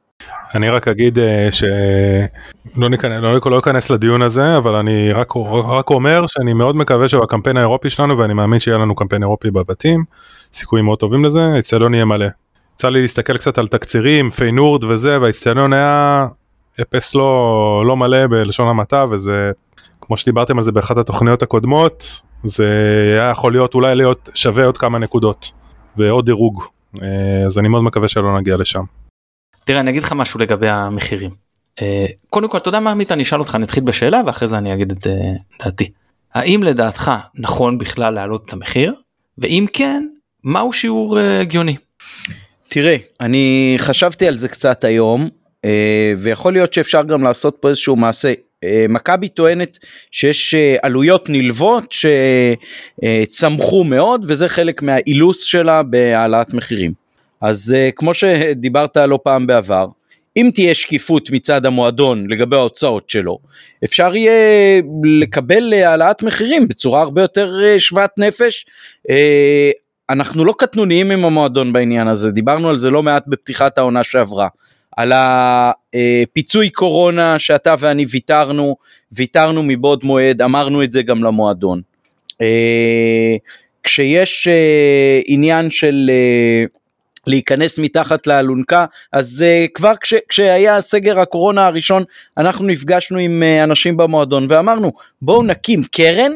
אני 0.56 0.70
רק 0.70 0.88
אגיד 0.88 1.20
אה, 1.20 1.50
שלא 1.52 2.90
ניכנס, 2.90 3.22
לא, 3.22 3.52
לא 3.52 3.60
אכנס 3.60 3.90
לדיון 3.90 4.22
הזה 4.22 4.58
אבל 4.58 4.76
אני 4.76 5.12
רק, 5.12 5.34
רק 5.68 5.90
אומר 5.90 6.28
שאני 6.28 6.54
מאוד 6.54 6.76
מקווה 6.76 7.08
שבקמפיין 7.08 7.58
האירופי 7.58 7.90
שלנו 7.90 8.18
ואני 8.18 8.34
מאמין 8.34 8.60
שיהיה 8.60 8.78
לנו 8.78 8.96
קמפיין 8.96 9.24
אירופי 9.24 9.52
בבתים 9.52 10.04
סיכויים 10.54 10.86
מאוד 10.86 11.00
טובים 11.00 11.26
לזה 11.26 11.40
האצטדיון 11.56 11.94
יהיה 11.94 12.06
מלא. 12.06 12.26
יצא 12.76 12.90
לי 12.90 13.02
להסתכל 13.02 13.38
קצת 13.38 13.58
על 13.58 13.68
תקצירים 13.68 14.32
פיינורד 14.32 14.84
וזה 14.84 15.22
והאצטדיון 15.22 15.74
היה 15.74 16.28
אפס 16.82 17.16
לא 17.16 17.84
לא 17.86 17.98
מלא 17.98 18.28
בלשון 18.28 18.68
המעטה 18.68 19.06
וזה 19.12 19.52
כמו 20.02 20.18
שדיברתם 20.18 20.58
על 20.58 20.64
זה 20.64 20.72
באחת 20.72 20.98
התוכניות 20.98 21.42
הקודמות 21.44 22.22
זה 22.44 22.70
היה 23.14 23.30
יכול 23.30 23.52
להיות 23.52 23.74
אולי 23.74 23.96
להיות 23.96 24.30
שווה 24.34 24.66
עוד 24.66 24.78
כמה 24.78 25.00
נקודות 25.00 25.52
ועוד 25.98 26.26
דירוג 26.26 26.64
אה, 27.02 27.46
אז 27.46 27.58
אני 27.58 27.68
מאוד 27.68 27.84
מקווה 27.84 28.08
שלא 28.08 28.38
נגיע 28.40 28.58
לשם. 28.58 28.84
תראה 29.64 29.80
אני 29.80 29.92
אגיד 29.92 30.04
לך 30.04 30.14
משהו 30.14 30.40
לגבי 30.40 30.70
המחירים. 30.70 31.32
אה, 31.82 32.06
קודם 32.30 32.50
כל 32.50 32.58
אתה 32.58 32.70
יודע 32.70 32.80
מה 32.80 32.92
עמית 32.92 33.12
אני 33.12 33.24
אשאל 33.24 33.40
אותך 33.40 33.56
אני 33.56 33.64
אתחיל 33.64 33.84
בשאלה 33.84 34.22
ואחרי 34.26 34.48
זה 34.48 34.58
אני 34.58 34.74
אגיד 34.74 34.92
את 34.92 35.08
אה, 35.08 35.14
דעתי. 35.64 35.92
האם 36.34 36.64
לדעתך 36.64 37.12
נכון 37.36 37.78
בכלל 37.78 38.14
להעלות 38.14 38.46
את 38.46 38.54
המחיר 38.54 38.94
ואם 39.38 39.66
כן 39.74 40.08
מהו 40.44 40.74
שיעור 40.74 41.20
הגיוני. 41.20 41.76
תראה 42.68 42.96
אני 43.20 43.76
חשבתי 43.78 44.28
על 44.28 44.38
זה 44.38 44.48
קצת 44.48 44.84
היום 44.84 45.30
ויכול 46.18 46.54
להיות 46.54 46.74
שאפשר 46.74 47.04
גם 47.04 47.24
לעשות 47.24 47.58
פה 47.60 47.70
איזשהו 47.70 47.96
מעשה. 47.96 48.34
אה, 48.64 48.86
מכבי 48.90 49.30
טוענת 49.30 49.78
שיש 50.12 50.54
אה, 50.54 50.76
עלויות 50.82 51.30
נלוות 51.30 51.96
שצמחו 53.02 53.84
מאוד 53.84 54.26
וזה 54.28 54.48
חלק 54.48 54.82
מהאילוץ 54.82 55.44
שלה 55.44 55.84
בהעלאת 55.84 56.54
מחירים. 56.54 56.92
אז 57.42 57.76
כמו 57.96 58.14
שדיברת 58.14 58.98
לא 58.98 59.20
פעם 59.24 59.48
בעבר, 59.48 59.88
אם 60.38 60.50
תהיה 60.54 60.76
שקיפות 60.76 61.30
מצד 61.32 61.66
המועדון 61.66 62.26
לגבי 62.30 62.56
ההוצאות 62.56 63.10
שלו, 63.10 63.40
אפשר 63.84 64.16
יהיה 64.16 64.82
לקבל 65.04 65.74
העלאת 65.74 66.24
מחירים 66.24 66.68
בצורה 66.68 67.02
הרבה 67.02 67.22
יותר 67.22 67.62
שוות 67.78 68.10
נפש. 68.18 68.66
אנחנו 70.10 70.46
לא 70.46 70.54
קטנוניים 70.58 71.12
עם 71.12 71.26
המועדון 71.26 71.74
בעניין 71.74 72.08
הזה, 72.08 72.32
דיברנו 72.32 72.70
על 72.70 72.78
זה 72.78 72.90
לא 72.90 73.04
מעט 73.04 73.24
בפתיחת 73.28 73.78
העונה 73.78 74.04
שעברה. 74.04 74.48
על 74.98 75.12
הפיצוי 75.16 76.70
קורונה 76.70 77.40
שאתה 77.40 77.76
ואני 77.80 78.06
ויתרנו, 78.10 78.76
ויתרנו 79.12 79.64
מבעוד 79.64 80.06
מועד, 80.06 80.42
אמרנו 80.42 80.84
את 80.84 80.92
זה 80.92 81.02
גם 81.02 81.24
למועדון. 81.24 81.82
אה, 82.42 83.36
כשיש 83.84 84.48
אה, 84.48 85.22
עניין 85.26 85.70
של 85.72 86.10
אה, 86.14 86.64
להיכנס 87.28 87.80
מתחת 87.80 88.28
לאלונקה 88.28 88.86
אז 89.12 89.46
כבר 89.74 89.94
כש, 90.02 90.14
כשהיה 90.30 90.82
סגר 90.82 91.20
הקורונה 91.20 91.68
הראשון 91.68 92.04
אנחנו 92.38 92.68
נפגשנו 92.68 93.18
עם 93.18 93.44
אנשים 93.64 93.98
במועדון 93.98 94.46
ואמרנו 94.50 94.92
בואו 95.22 95.44
נקים 95.44 95.84
קרן 95.92 96.32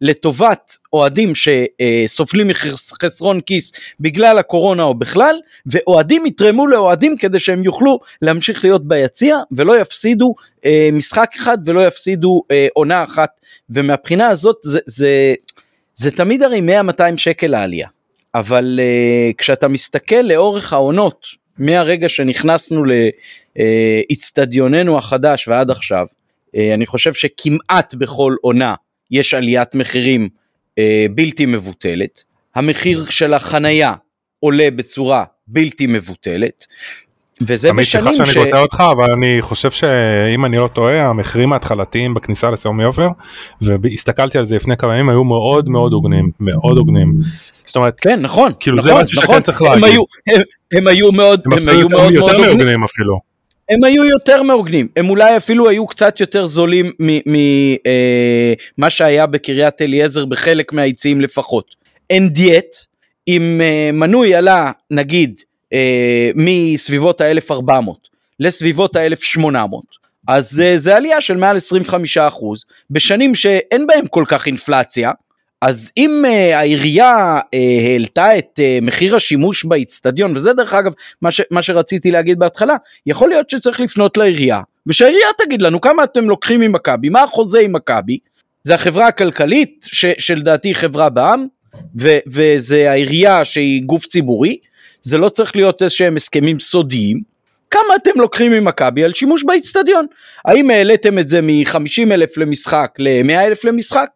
לטובת 0.00 0.76
אוהדים 0.92 1.32
שסובלים 1.34 2.48
מחסרון 2.48 3.40
כיס 3.40 3.72
בגלל 4.00 4.38
הקורונה 4.38 4.82
או 4.82 4.94
בכלל, 4.94 5.36
ואוהדים 5.66 6.26
יתרמו 6.26 6.66
לאוהדים 6.66 7.16
כדי 7.16 7.38
שהם 7.38 7.64
יוכלו 7.64 8.00
להמשיך 8.22 8.64
להיות 8.64 8.88
ביציע 8.88 9.38
ולא 9.52 9.80
יפסידו 9.80 10.34
אה, 10.64 10.88
משחק 10.92 11.30
אחד 11.36 11.58
ולא 11.66 11.86
יפסידו 11.86 12.42
אה, 12.50 12.68
עונה 12.74 13.04
אחת, 13.04 13.40
ומהבחינה 13.70 14.28
הזאת 14.28 14.56
זה, 14.62 14.78
זה, 14.86 15.34
זה 15.94 16.10
תמיד 16.10 16.42
הרי 16.42 16.60
100-200 16.60 16.92
שקל 17.16 17.54
העלייה, 17.54 17.88
אבל 18.34 18.80
אה, 18.82 19.30
כשאתה 19.38 19.68
מסתכל 19.68 20.20
לאורך 20.22 20.72
העונות, 20.72 21.40
מהרגע 21.58 22.08
שנכנסנו 22.08 22.84
לאיצטדיוננו 23.56 24.98
החדש 24.98 25.48
ועד 25.48 25.70
עכשיו, 25.70 26.06
אה, 26.56 26.74
אני 26.74 26.86
חושב 26.86 27.14
שכמעט 27.14 27.94
בכל 27.94 28.34
עונה 28.40 28.74
יש 29.10 29.34
עליית 29.34 29.74
מחירים 29.74 30.28
אה, 30.78 31.06
בלתי 31.14 31.46
מבוטלת, 31.46 32.24
המחיר 32.54 33.04
של 33.10 33.34
החנייה 33.34 33.94
עולה 34.40 34.68
בצורה 34.76 35.24
בלתי 35.46 35.86
מבוטלת, 35.86 36.66
וזה 37.42 37.72
בשנים 37.72 37.84
ש... 37.84 37.94
עמית, 37.94 38.14
סליחה 38.16 38.32
שאני 38.32 38.44
קוטע 38.44 38.62
אותך, 38.62 38.82
אבל 38.92 39.12
אני 39.12 39.38
חושב 39.40 39.70
שאם 39.70 40.44
אני 40.44 40.56
לא 40.56 40.68
טועה, 40.68 41.06
המחירים 41.08 41.52
ההתחלתיים 41.52 42.14
בכניסה 42.14 42.50
לסעומי 42.50 42.84
עופר, 42.84 43.08
והסתכלתי 43.60 44.38
על 44.38 44.44
זה 44.44 44.56
לפני 44.56 44.76
כמה 44.76 44.94
ימים, 44.94 45.08
היו 45.08 45.24
מאוד 45.24 45.68
מאוד 45.68 45.92
הוגנים, 45.92 46.30
מאוד 46.40 46.78
הוגנים. 46.78 47.14
זאת 47.64 47.76
אומרת, 47.76 48.00
כן, 48.00 48.20
נכון, 48.20 48.52
כאילו 48.60 48.76
נכון, 48.76 48.90
זה 48.90 49.02
משהו 49.02 49.22
נכון, 49.22 49.34
שכן 49.34 49.42
צריך 49.42 49.62
להגיד. 49.62 49.84
הם 49.84 49.84
היו, 49.84 50.02
הם, 50.26 50.42
הם 50.72 50.86
היו 50.86 51.12
מאוד, 51.12 51.40
הם, 51.46 51.52
הם 51.52 51.68
היו 51.68 51.88
מאוד 51.88 52.00
מאוד 52.00 52.12
יותר 52.12 52.32
הוגנים. 52.32 52.50
מהוגנים 52.50 52.84
אפילו. 52.84 53.29
הם 53.70 53.84
היו 53.84 54.04
יותר 54.04 54.42
מהוגנים, 54.42 54.88
הם 54.96 55.10
אולי 55.10 55.36
אפילו 55.36 55.68
היו 55.68 55.86
קצת 55.86 56.20
יותר 56.20 56.46
זולים 56.46 56.92
ממה 56.98 58.86
אה, 58.86 58.90
שהיה 58.90 59.26
בקריית 59.26 59.82
אליעזר 59.82 60.24
בחלק 60.24 60.72
מהיציעים 60.72 61.20
לפחות. 61.20 61.74
אין 62.10 62.28
דיאט, 62.28 62.76
אם 63.28 63.60
אה, 63.64 63.90
מנוי 63.92 64.34
עלה 64.34 64.70
נגיד 64.90 65.40
אה, 65.72 66.30
מסביבות 66.34 67.20
ה-1400 67.20 67.72
לסביבות 68.40 68.96
ה-1800, 68.96 69.46
אז 70.28 70.62
זה 70.74 70.96
עלייה 70.96 71.20
של 71.20 71.36
מעל 71.36 71.56
25% 72.16 72.20
בשנים 72.90 73.34
שאין 73.34 73.86
בהם 73.86 74.06
כל 74.06 74.24
כך 74.28 74.46
אינפלציה. 74.46 75.10
אז 75.60 75.90
אם 75.96 76.24
uh, 76.24 76.54
העירייה 76.56 77.38
uh, 77.38 77.56
העלתה 77.90 78.38
את 78.38 78.58
uh, 78.58 78.84
מחיר 78.84 79.16
השימוש 79.16 79.64
באיצטדיון, 79.64 80.36
וזה 80.36 80.52
דרך 80.52 80.74
אגב 80.74 80.92
מה, 81.22 81.30
ש, 81.30 81.40
מה 81.50 81.62
שרציתי 81.62 82.10
להגיד 82.10 82.38
בהתחלה, 82.38 82.76
יכול 83.06 83.28
להיות 83.28 83.50
שצריך 83.50 83.80
לפנות 83.80 84.16
לעירייה, 84.16 84.60
ושהעירייה 84.86 85.28
תגיד 85.38 85.62
לנו 85.62 85.80
כמה 85.80 86.04
אתם 86.04 86.24
לוקחים 86.24 86.60
ממכבי, 86.60 87.08
מה 87.08 87.22
החוזה 87.22 87.60
עם 87.60 87.72
מכבי, 87.72 88.18
זה 88.62 88.74
החברה 88.74 89.06
הכלכלית, 89.06 89.86
ש, 89.92 90.04
שלדעתי 90.18 90.74
חברה 90.74 91.08
בעם, 91.08 91.46
ו, 92.00 92.18
וזה 92.26 92.90
העירייה 92.90 93.44
שהיא 93.44 93.82
גוף 93.82 94.06
ציבורי, 94.06 94.56
זה 95.02 95.18
לא 95.18 95.28
צריך 95.28 95.56
להיות 95.56 95.82
איזה 95.82 95.94
שהם 95.94 96.16
הסכמים 96.16 96.58
סודיים, 96.58 97.20
כמה 97.70 97.96
אתם 97.96 98.10
לוקחים 98.20 98.52
ממכבי 98.52 99.04
על 99.04 99.12
שימוש 99.12 99.44
באיצטדיון? 99.44 100.06
האם 100.44 100.70
העליתם 100.70 101.18
את 101.18 101.28
זה 101.28 101.40
מ-50 101.40 102.12
אלף 102.12 102.38
למשחק 102.38 102.90
ל-100 102.98 103.32
אלף 103.32 103.64
למשחק? 103.64 104.08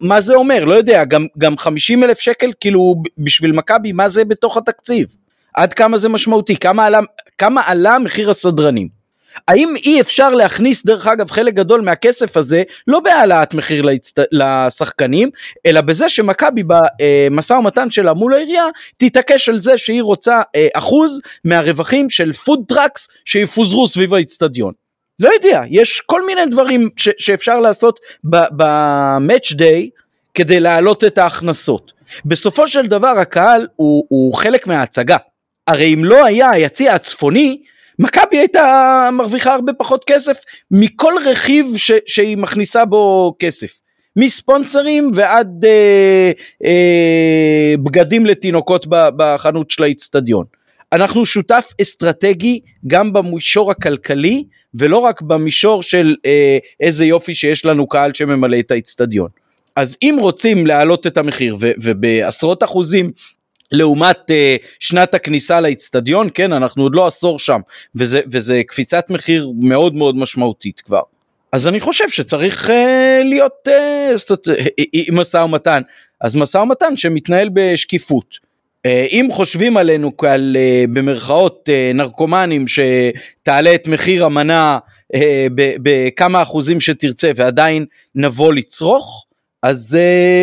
מה 0.00 0.20
זה 0.20 0.34
אומר? 0.34 0.64
לא 0.64 0.74
יודע, 0.74 1.04
גם, 1.04 1.26
גם 1.38 1.58
50 1.58 2.04
אלף 2.04 2.18
שקל 2.18 2.52
כאילו 2.60 3.02
בשביל 3.18 3.52
מכבי, 3.52 3.92
מה 3.92 4.08
זה 4.08 4.24
בתוך 4.24 4.56
התקציב? 4.56 5.06
עד 5.54 5.74
כמה 5.74 5.98
זה 5.98 6.08
משמעותי? 6.08 6.56
כמה 6.56 6.84
עלה, 6.84 7.00
כמה 7.38 7.62
עלה 7.64 7.98
מחיר 7.98 8.30
הסדרנים? 8.30 9.04
האם 9.48 9.74
אי 9.76 10.00
אפשר 10.00 10.28
להכניס 10.28 10.86
דרך 10.86 11.06
אגב 11.06 11.30
חלק 11.30 11.54
גדול 11.54 11.80
מהכסף 11.80 12.36
הזה 12.36 12.62
לא 12.86 13.00
בהעלאת 13.00 13.54
מחיר 13.54 13.82
להצט... 13.82 14.20
לשחקנים 14.32 15.30
אלא 15.66 15.80
בזה 15.80 16.08
שמכבי 16.08 16.62
במשא 16.66 17.52
ומתן 17.52 17.90
שלה 17.90 18.14
מול 18.14 18.34
העירייה 18.34 18.66
תתעקש 18.96 19.48
על 19.48 19.58
זה 19.58 19.78
שהיא 19.78 20.02
רוצה 20.02 20.42
אה, 20.56 20.68
אחוז 20.74 21.20
מהרווחים 21.44 22.10
של 22.10 22.32
food 22.32 22.60
trucks 22.68 23.08
שיפוזרו 23.24 23.88
סביב 23.88 24.14
האיצטדיון. 24.14 24.83
לא 25.20 25.30
יודע, 25.32 25.62
יש 25.70 26.00
כל 26.06 26.26
מיני 26.26 26.46
דברים 26.46 26.88
ש- 26.96 27.08
שאפשר 27.18 27.60
לעשות 27.60 28.00
ב 28.24 28.45
match 28.45 29.52
day 29.52 29.90
כדי 30.34 30.60
להעלות 30.60 31.04
את 31.04 31.18
ההכנסות. 31.18 31.92
בסופו 32.24 32.68
של 32.68 32.86
דבר 32.86 33.08
הקהל 33.18 33.66
הוא, 33.76 34.04
הוא 34.08 34.34
חלק 34.34 34.66
מההצגה. 34.66 35.16
הרי 35.66 35.94
אם 35.94 36.04
לא 36.04 36.24
היה 36.24 36.50
היציע 36.50 36.94
הצפוני, 36.94 37.62
מכבי 37.98 38.36
הייתה 38.38 39.08
מרוויחה 39.12 39.54
הרבה 39.54 39.72
פחות 39.72 40.04
כסף 40.04 40.38
מכל 40.70 41.12
רכיב 41.26 41.66
ש- 41.76 41.92
שהיא 42.06 42.36
מכניסה 42.36 42.84
בו 42.84 43.34
כסף. 43.38 43.72
מספונסרים 44.16 45.10
ועד 45.14 45.64
אה, 45.64 46.32
אה, 46.64 47.74
בגדים 47.84 48.26
לתינוקות 48.26 48.86
בחנות 48.90 49.70
של 49.70 49.82
האיצטדיון. 49.82 50.44
אנחנו 50.94 51.26
שותף 51.26 51.72
אסטרטגי 51.82 52.60
גם 52.86 53.12
במישור 53.12 53.70
הכלכלי 53.70 54.44
ולא 54.74 54.98
רק 54.98 55.22
במישור 55.22 55.82
של 55.82 56.16
אה, 56.26 56.58
איזה 56.80 57.04
יופי 57.04 57.34
שיש 57.34 57.64
לנו 57.64 57.86
קהל 57.86 58.14
שממלא 58.14 58.58
את 58.58 58.70
האיצטדיון. 58.70 59.28
אז 59.76 59.96
אם 60.02 60.16
רוצים 60.20 60.66
להעלות 60.66 61.06
את 61.06 61.18
המחיר 61.18 61.56
ו- 61.60 61.72
ובעשרות 61.82 62.62
אחוזים 62.62 63.12
לעומת 63.72 64.30
אה, 64.30 64.56
שנת 64.80 65.14
הכניסה 65.14 65.60
לאיצטדיון, 65.60 66.28
כן, 66.34 66.52
אנחנו 66.52 66.82
עוד 66.82 66.94
לא 66.94 67.06
עשור 67.06 67.38
שם, 67.38 67.60
וזה, 67.94 68.20
וזה 68.26 68.62
קפיצת 68.66 69.10
מחיר 69.10 69.50
מאוד 69.60 69.94
מאוד 69.94 70.16
משמעותית 70.16 70.80
כבר. 70.80 71.02
אז 71.52 71.66
אני 71.68 71.80
חושב 71.80 72.08
שצריך 72.08 72.70
אה, 72.70 73.20
להיות 73.24 73.68
אה, 73.68 74.14
עם 74.92 75.18
משא 75.18 75.36
ומתן, 75.36 75.82
אז 76.20 76.34
משא 76.34 76.58
ומתן 76.58 76.96
שמתנהל 76.96 77.48
בשקיפות. 77.52 78.53
אה, 78.86 79.06
אם 79.10 79.28
חושבים 79.32 79.76
עלינו 79.76 80.16
כעל 80.16 80.56
אה, 80.56 80.84
במרכאות 80.92 81.68
אה, 81.68 81.90
נרקומנים 81.94 82.64
שתעלה 82.68 83.74
את 83.74 83.86
מחיר 83.86 84.24
המנה 84.24 84.78
בכמה 85.82 86.42
אחוזים 86.42 86.80
שתרצה 86.80 87.30
ועדיין 87.36 87.84
נבוא 88.14 88.52
לצרוך, 88.52 89.26
אז 89.62 89.98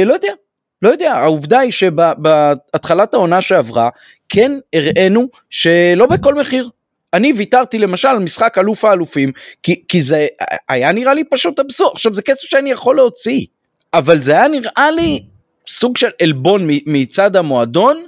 לא 0.05 0.13
יודע, 0.13 0.33
לא 0.81 0.89
יודע, 0.89 1.13
העובדה 1.13 1.59
היא 1.59 1.71
שבהתחלת 1.71 3.13
העונה 3.13 3.41
שעברה 3.41 3.89
כן 4.29 4.51
הראינו 4.73 5.27
שלא 5.49 6.05
בכל 6.05 6.35
מחיר. 6.35 6.69
אני 7.13 7.33
ויתרתי 7.33 7.79
למשל 7.79 8.07
על 8.07 8.19
משחק 8.19 8.57
אלוף 8.57 8.85
האלופים 8.85 9.31
כי, 9.63 9.83
כי 9.87 10.01
זה 10.01 10.27
היה 10.69 10.91
נראה 10.91 11.13
לי 11.13 11.23
פשוט 11.23 11.59
אבסורד, 11.59 11.91
עכשיו 11.93 12.13
זה 12.13 12.21
כסף 12.21 12.47
שאני 12.49 12.71
יכול 12.71 12.95
להוציא, 12.95 13.45
אבל 13.93 14.21
זה 14.21 14.31
היה 14.31 14.47
נראה 14.47 14.91
לי 14.91 15.23
סוג 15.67 15.97
של 15.97 16.09
עלבון 16.21 16.67
מצד 16.85 17.35
המועדון 17.35 18.03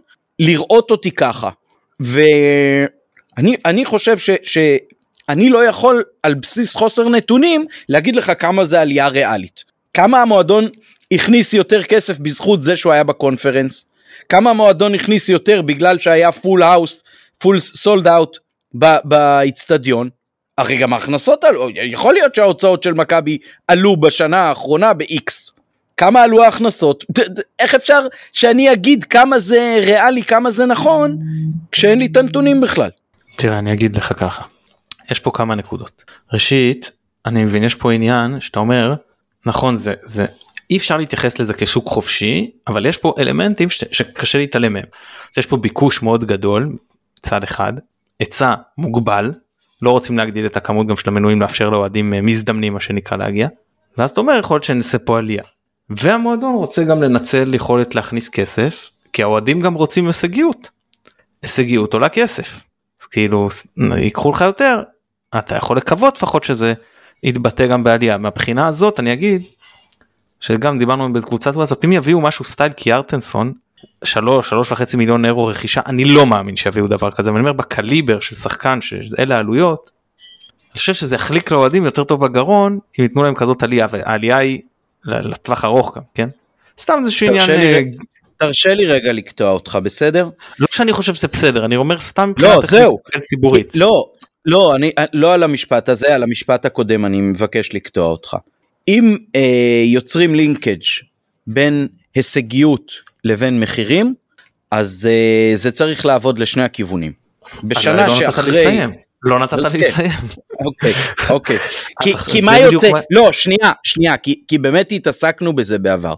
לראות 0.45 0.91
אותי 0.91 1.11
ככה. 1.11 1.49
ואני 1.99 3.85
חושב 3.85 4.17
ש, 4.17 4.29
שאני 4.43 5.49
לא 5.49 5.65
יכול 5.65 6.03
על 6.23 6.33
בסיס 6.33 6.75
חוסר 6.75 7.09
נתונים 7.09 7.65
להגיד 7.89 8.15
לך 8.15 8.31
כמה 8.39 8.65
זה 8.65 8.81
עלייה 8.81 9.07
ריאלית. 9.07 9.63
כמה 9.93 10.21
המועדון 10.21 10.67
הכניס 11.11 11.53
יותר 11.53 11.83
כסף 11.83 12.19
בזכות 12.19 12.63
זה 12.63 12.77
שהוא 12.77 12.93
היה 12.93 13.03
בקונפרנס? 13.03 13.89
כמה 14.29 14.49
המועדון 14.49 14.95
הכניס 14.95 15.29
יותר 15.29 15.61
בגלל 15.61 15.99
שהיה 15.99 16.31
full 16.31 16.63
house, 16.63 17.03
full 17.37 17.59
sold 17.59 18.07
out 18.07 18.37
באיצטדיון? 19.03 20.09
הרי 20.57 20.77
גם 20.77 20.93
ההכנסות 20.93 21.43
עלו, 21.43 21.69
יכול 21.75 22.13
להיות 22.13 22.35
שההוצאות 22.35 22.83
של 22.83 22.93
מכבי 22.93 23.37
עלו 23.67 23.97
בשנה 23.97 24.37
האחרונה 24.37 24.93
ב-X. 24.93 25.62
כמה 26.03 26.21
עלו 26.21 26.43
ההכנסות, 26.43 27.05
איך 27.59 27.75
אפשר 27.75 28.07
שאני 28.33 28.73
אגיד 28.73 29.03
כמה 29.03 29.39
זה 29.39 29.79
ריאלי, 29.85 30.23
כמה 30.23 30.51
זה 30.51 30.65
נכון, 30.65 31.17
כשאין 31.71 31.99
לי 31.99 32.05
את 32.05 32.17
הנתונים 32.17 32.61
בכלל. 32.61 32.89
תראה, 33.35 33.59
אני 33.59 33.73
אגיד 33.73 33.95
לך 33.95 34.13
ככה, 34.17 34.43
יש 35.11 35.19
פה 35.19 35.31
כמה 35.31 35.55
נקודות. 35.55 36.11
ראשית, 36.33 36.91
אני 37.25 37.43
מבין, 37.43 37.63
יש 37.63 37.75
פה 37.75 37.91
עניין 37.91 38.39
שאתה 38.39 38.59
אומר, 38.59 38.93
נכון, 39.45 39.77
זה, 39.77 39.93
זה, 40.01 40.25
אי 40.69 40.77
אפשר 40.77 40.97
להתייחס 40.97 41.39
לזה 41.39 41.53
כשוק 41.53 41.87
חופשי, 41.87 42.51
אבל 42.67 42.85
יש 42.85 42.97
פה 42.97 43.13
אלמנטים 43.19 43.69
ש, 43.69 43.83
שקשה 43.91 44.37
להתעלם 44.37 44.73
מהם. 44.73 44.85
אז 45.33 45.37
יש 45.37 45.45
פה 45.45 45.57
ביקוש 45.57 46.01
מאוד 46.01 46.25
גדול, 46.25 46.75
צד 47.21 47.43
אחד, 47.43 47.73
היצע 48.19 48.53
מוגבל, 48.77 49.33
לא 49.81 49.91
רוצים 49.91 50.17
להגדיל 50.17 50.45
את 50.45 50.57
הכמות 50.57 50.87
גם 50.87 50.97
של 50.97 51.09
המנויים 51.09 51.41
לאפשר 51.41 51.69
לאוהדים 51.69 52.13
אה, 52.13 52.21
מזדמנים 52.21 52.73
מה 52.73 52.79
שנקרא 52.79 53.17
להגיע, 53.17 53.47
ואז 53.97 54.11
אתה 54.11 54.21
אומר 54.21 54.33
יכול 54.39 54.55
להיות 54.55 54.63
שנעשה 54.63 54.99
פה 54.99 55.17
עלייה. 55.17 55.43
והמועדון 55.89 56.55
רוצה 56.55 56.83
גם 56.83 57.03
לנצל 57.03 57.55
יכולת 57.55 57.95
להכניס 57.95 58.29
כסף 58.29 58.89
כי 59.13 59.23
האוהדים 59.23 59.59
גם 59.59 59.73
רוצים 59.73 60.07
הישגיות. 60.07 60.69
הישגיות 61.41 61.93
עולה 61.93 62.09
כסף. 62.09 62.65
אז 63.01 63.07
כאילו 63.07 63.49
ייקחו 63.97 64.31
לך 64.31 64.41
יותר 64.41 64.81
אתה 65.37 65.55
יכול 65.55 65.77
לקוות 65.77 66.17
לפחות 66.17 66.43
שזה 66.43 66.73
יתבטא 67.23 67.67
גם 67.67 67.83
בעלייה 67.83 68.17
מהבחינה 68.17 68.67
הזאת 68.67 68.99
אני 68.99 69.13
אגיד 69.13 69.43
שגם 70.39 70.79
דיברנו 70.79 71.13
בקבוצת 71.13 71.55
וואטסאפ 71.55 71.85
אם 71.85 71.91
יביאו 71.91 72.21
משהו 72.21 72.45
סטייל 72.45 72.71
קיארטנסון 72.71 73.53
שלוש 74.03 74.49
שלוש 74.49 74.71
וחצי 74.71 74.97
מיליון 74.97 75.25
אירו 75.25 75.45
רכישה 75.45 75.81
אני 75.85 76.05
לא 76.05 76.25
מאמין 76.25 76.55
שיביאו 76.55 76.87
דבר 76.87 77.11
כזה 77.11 77.29
אני 77.29 77.39
אומר 77.39 77.53
בקליבר 77.53 78.19
של 78.19 78.35
שחקן 78.35 78.81
שאלה 78.81 79.35
העלויות. 79.35 79.91
אני 80.71 80.79
חושב 80.79 80.93
שזה 80.93 81.15
יחליק 81.15 81.51
לאוהדים 81.51 81.85
יותר 81.85 82.03
טוב 82.03 82.25
בגרון 82.25 82.79
אם 82.99 83.03
ייתנו 83.03 83.23
להם 83.23 83.35
כזאת 83.35 83.63
עלייה 83.63 83.87
והעלייה 83.91 84.37
היא 84.37 84.61
לטווח 85.05 85.65
ארוך 85.65 85.97
גם 85.97 86.03
כן 86.13 86.29
סתם 86.77 86.93
איזשהו 86.99 87.27
עניין. 87.27 87.49
אה, 87.49 87.81
תרשה 88.37 88.73
לי 88.73 88.85
רגע 88.85 89.13
לקטוע 89.13 89.51
אותך 89.51 89.77
בסדר? 89.83 90.29
לא 90.59 90.67
שאני 90.71 90.93
חושב 90.93 91.13
שזה 91.13 91.27
בסדר 91.27 91.65
אני 91.65 91.75
אומר 91.75 91.99
סתם 91.99 92.31
לא 92.37 92.59
זהו 92.63 92.99
ציבורית. 93.21 93.75
לא 93.75 94.09
לא 94.45 94.75
אני 94.75 94.91
לא 95.13 95.33
על 95.33 95.43
המשפט 95.43 95.89
הזה 95.89 96.15
על 96.15 96.23
המשפט 96.23 96.65
הקודם 96.65 97.05
אני 97.05 97.21
מבקש 97.21 97.73
לקטוע 97.73 98.07
אותך. 98.07 98.37
אם 98.87 99.17
אה, 99.35 99.83
יוצרים 99.85 100.35
לינקג' 100.35 100.83
בין 101.47 101.87
הישגיות 102.15 102.91
לבין 103.23 103.59
מחירים 103.59 104.13
אז 104.71 105.09
אה, 105.11 105.55
זה 105.55 105.71
צריך 105.71 106.05
לעבוד 106.05 106.39
לשני 106.39 106.63
הכיוונים. 106.63 107.11
בשנה 107.63 108.07
לא 108.07 108.19
שאחרי... 108.19 108.51
לא 109.23 109.39
נתת 109.39 109.57
לי 109.57 109.65
אוקיי. 109.65 109.79
לסיים. 109.79 110.11
אוקיי, 110.65 110.93
אוקיי. 111.29 111.57
כי 112.31 112.41
מה 112.41 112.59
יוצא, 112.59 112.89
לא, 113.11 113.29
שנייה, 113.33 113.71
שנייה, 113.83 114.17
כי 114.17 114.57
באמת 114.57 114.91
התעסקנו 114.91 115.53
בזה 115.53 115.77
בעבר. 115.77 116.13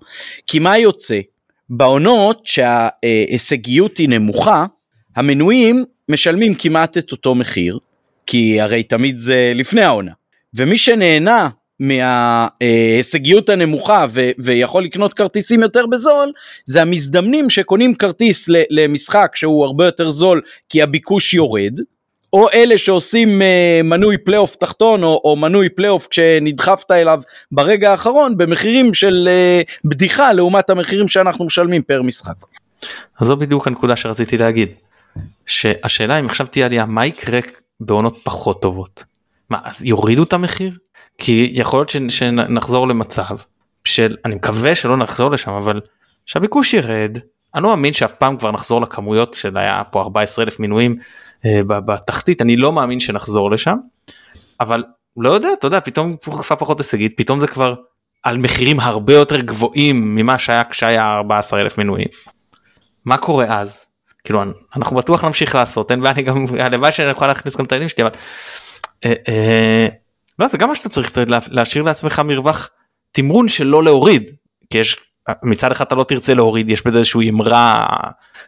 כי 0.48 0.60
מה 0.60 0.78
יוצא? 0.78 1.20
בעונות 1.70 2.42
שההישגיות 2.46 3.98
היא 3.98 4.10
נמוכה, 4.10 4.66
המנויים 5.16 5.86
משלמים 6.10 6.56
כמעט 6.56 6.98
את 6.98 7.12
אותו 7.12 7.36
מחיר, 7.36 7.80
כי 8.28 8.62
הרי 8.62 8.84
תמיד 8.84 9.18
זה 9.18 9.52
לפני 9.56 9.82
העונה. 9.82 10.12
ומי 10.54 10.78
שנהנה 10.78 11.50
מההישגיות 11.80 13.50
הנמוכה 13.50 14.06
ו- 14.10 14.30
ויכול 14.38 14.84
לקנות 14.84 15.14
כרטיסים 15.14 15.62
יותר 15.62 15.86
בזול 15.86 16.32
זה 16.66 16.82
המזדמנים 16.82 17.50
שקונים 17.50 17.96
כרטיס 17.96 18.46
למשחק 18.70 19.32
שהוא 19.36 19.66
הרבה 19.66 19.86
יותר 19.86 20.10
זול 20.10 20.42
כי 20.70 20.82
הביקוש 20.82 21.34
יורד 21.34 21.80
או 22.36 22.50
אלה 22.54 22.78
שעושים 22.78 23.42
אה, 23.42 23.84
מנוי 23.84 24.18
פלייאוף 24.18 24.56
תחתון 24.56 25.04
או, 25.04 25.22
או 25.24 25.36
מנוי 25.36 25.70
פלייאוף 25.70 26.08
כשנדחפת 26.08 26.92
אליו 26.92 27.22
ברגע 27.52 27.92
האחרון 27.92 28.38
במחירים 28.38 28.94
של 28.94 29.30
uh, 29.66 29.74
בדיחה 29.86 30.34
לעומת 30.34 30.70
המחירים 30.70 31.08
שאנחנו 31.08 31.46
משלמים 31.46 31.82
פר 31.82 32.02
משחק. 32.02 32.36
אז 33.20 33.28
זו 33.28 33.38
בדיוק 33.38 33.68
הנקודה 33.68 33.96
שרציתי 33.96 34.38
להגיד. 34.38 34.70
שהשאלה 35.46 36.20
אם 36.20 36.26
עכשיו 36.26 36.48
תהיה 36.48 36.66
עלייה 36.66 36.86
מה 36.86 37.06
יקרה 37.06 37.40
בעונות 37.80 38.20
פחות 38.24 38.62
טובות. 38.62 39.04
מה 39.50 39.58
אז 39.64 39.84
יורידו 39.84 40.24
את 40.24 40.34
המחיר? 40.34 40.72
כי 41.18 41.52
יכול 41.54 41.80
להיות 41.80 42.12
שנחזור 42.12 42.88
למצב 42.88 43.38
של 43.86 44.16
אני 44.26 44.36
מקווה 44.36 44.76
שלא 44.76 44.98
נחזור 44.98 45.32
לשם 45.32 45.52
אבל 45.52 45.80
שהביקוש 46.26 46.74
ירד 46.74 47.18
אני 47.56 47.64
לא 47.64 47.70
מאמין 47.70 47.94
שאף 47.94 48.12
פעם 48.12 48.38
כבר 48.38 48.52
נחזור 48.52 48.82
לכמויות 48.82 49.34
של 49.34 49.58
היה 49.58 49.84
פה 49.92 50.02
14 50.02 50.46
אלף 50.46 50.60
מינויים 50.60 50.96
אה, 50.96 51.00
בתחתית 51.68 52.42
אני 52.42 52.56
לא 52.56 52.74
מאמין 52.74 53.00
שנחזור 53.00 53.52
לשם 53.52 53.76
אבל 54.60 54.84
לא 55.18 55.30
יודע 55.30 55.50
אתה 55.60 55.68
יודע 55.68 55.80
פתאום 55.80 56.16
תקופה 56.16 56.56
פחות 56.56 56.80
הישגית 56.80 57.18
פתאום 57.18 57.40
זה 57.40 57.48
כבר 57.48 57.76
על 58.24 58.38
מחירים 58.38 58.80
הרבה 58.80 59.14
יותר 59.14 59.42
גבוהים 59.42 60.16
ממה 60.16 60.40
שהיה 60.40 60.64
כשהיה 60.64 61.16
14 61.16 61.62
אלף 61.62 61.78
מנויים. 61.78 62.08
מה 63.06 63.18
קורה 63.18 63.46
אז 63.60 63.86
כאילו 64.24 64.44
אנחנו 64.76 64.98
בטוח 64.98 65.24
נמשיך 65.24 65.56
לעשות 65.56 65.92
אין 65.92 66.02
בעיה 66.02 66.14
אני 66.14 66.24
גם 66.24 66.46
הלוואי 66.60 66.92
שאני 66.92 67.10
יכול 67.10 67.28
להכניס 67.28 67.58
גם 67.58 67.66
את 67.66 67.72
העניינים 67.72 67.90
שלי 67.90 68.04
אבל. 68.04 68.12
אה, 69.06 69.14
אה, 69.28 69.88
לא 70.40 70.48
זה 70.48 70.58
גם 70.58 70.70
מה 70.70 70.76
שאתה 70.76 70.90
צריך 70.90 71.12
להשאיר 71.50 71.84
לעצמך 71.84 72.22
מרווח 72.26 72.70
תמרון 73.12 73.48
של 73.48 73.68
לא 73.68 73.84
להוריד 73.84 74.32
כי 74.70 74.78
יש 74.78 74.98
מצד 75.44 75.72
אחד 75.72 75.86
אתה 75.86 75.96
לא 75.96 76.04
תרצה 76.04 76.34
להוריד 76.34 76.70
יש 76.70 76.86
בזה 76.86 76.98
איזשהו 76.98 77.22
אמרה 77.30 77.88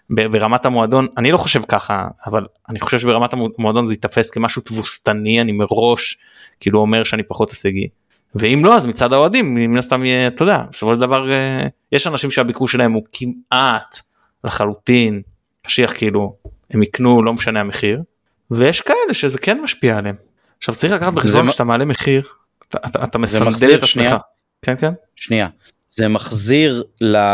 ברמת 0.10 0.66
המועדון 0.66 1.08
אני 1.18 1.32
לא 1.32 1.38
חושב 1.38 1.62
ככה 1.68 2.08
אבל 2.28 2.46
אני 2.70 2.80
חושב 2.80 3.00
שברמת 3.00 3.34
המועדון 3.34 3.86
זה 3.86 3.94
ייתפס 3.94 4.30
כמשהו 4.30 4.62
תבוסתני 4.62 5.42
אני 5.42 5.52
מראש 5.52 6.18
כאילו 6.60 6.80
אומר 6.80 7.04
שאני 7.04 7.24
פחות 7.24 7.50
הישגי 7.52 7.88
ואם 8.36 8.62
לא 8.66 8.76
אז 8.76 8.86
מצד 8.86 9.14
האוהדים 9.14 9.56
מן 9.56 9.78
הסתם 9.78 10.06
יהיה 10.06 10.28
אתה 10.28 10.44
יודע 10.44 10.64
בסופו 10.72 10.94
של 10.94 11.00
דבר 11.00 11.32
אה, 11.32 11.68
יש 11.92 12.08
אנשים 12.08 12.30
שהביקור 12.30 12.68
שלהם 12.68 12.94
הוא 12.94 13.04
כמעט 13.14 13.96
לחלוטין 14.44 15.22
קשיח 15.62 15.94
כאילו 15.98 16.36
הם 16.72 16.84
יקנו 16.84 17.24
לא 17.24 17.34
משנה 17.34 17.60
המחיר 17.60 18.02
ויש 18.52 18.82
כאלה 18.82 19.14
שזה 19.14 19.40
כן 19.40 19.62
משפיע 19.64 19.98
עליהם. 19.98 20.16
עכשיו 20.58 20.76
צריך 20.76 20.94
לקחת 20.94 21.14
בחזון 21.14 21.50
שאתה 21.50 21.64
מעלה 21.64 21.86
מחיר 21.86 22.28
אתה, 22.68 22.78
אתה, 22.86 23.04
אתה 23.04 23.18
מסנדל 23.18 23.78
את 23.78 23.84
עצמך. 23.84 24.16
כן 24.62 24.76
כן. 24.78 24.94
שנייה. 25.16 25.48
זה 25.88 26.08
מחזיר 26.08 26.84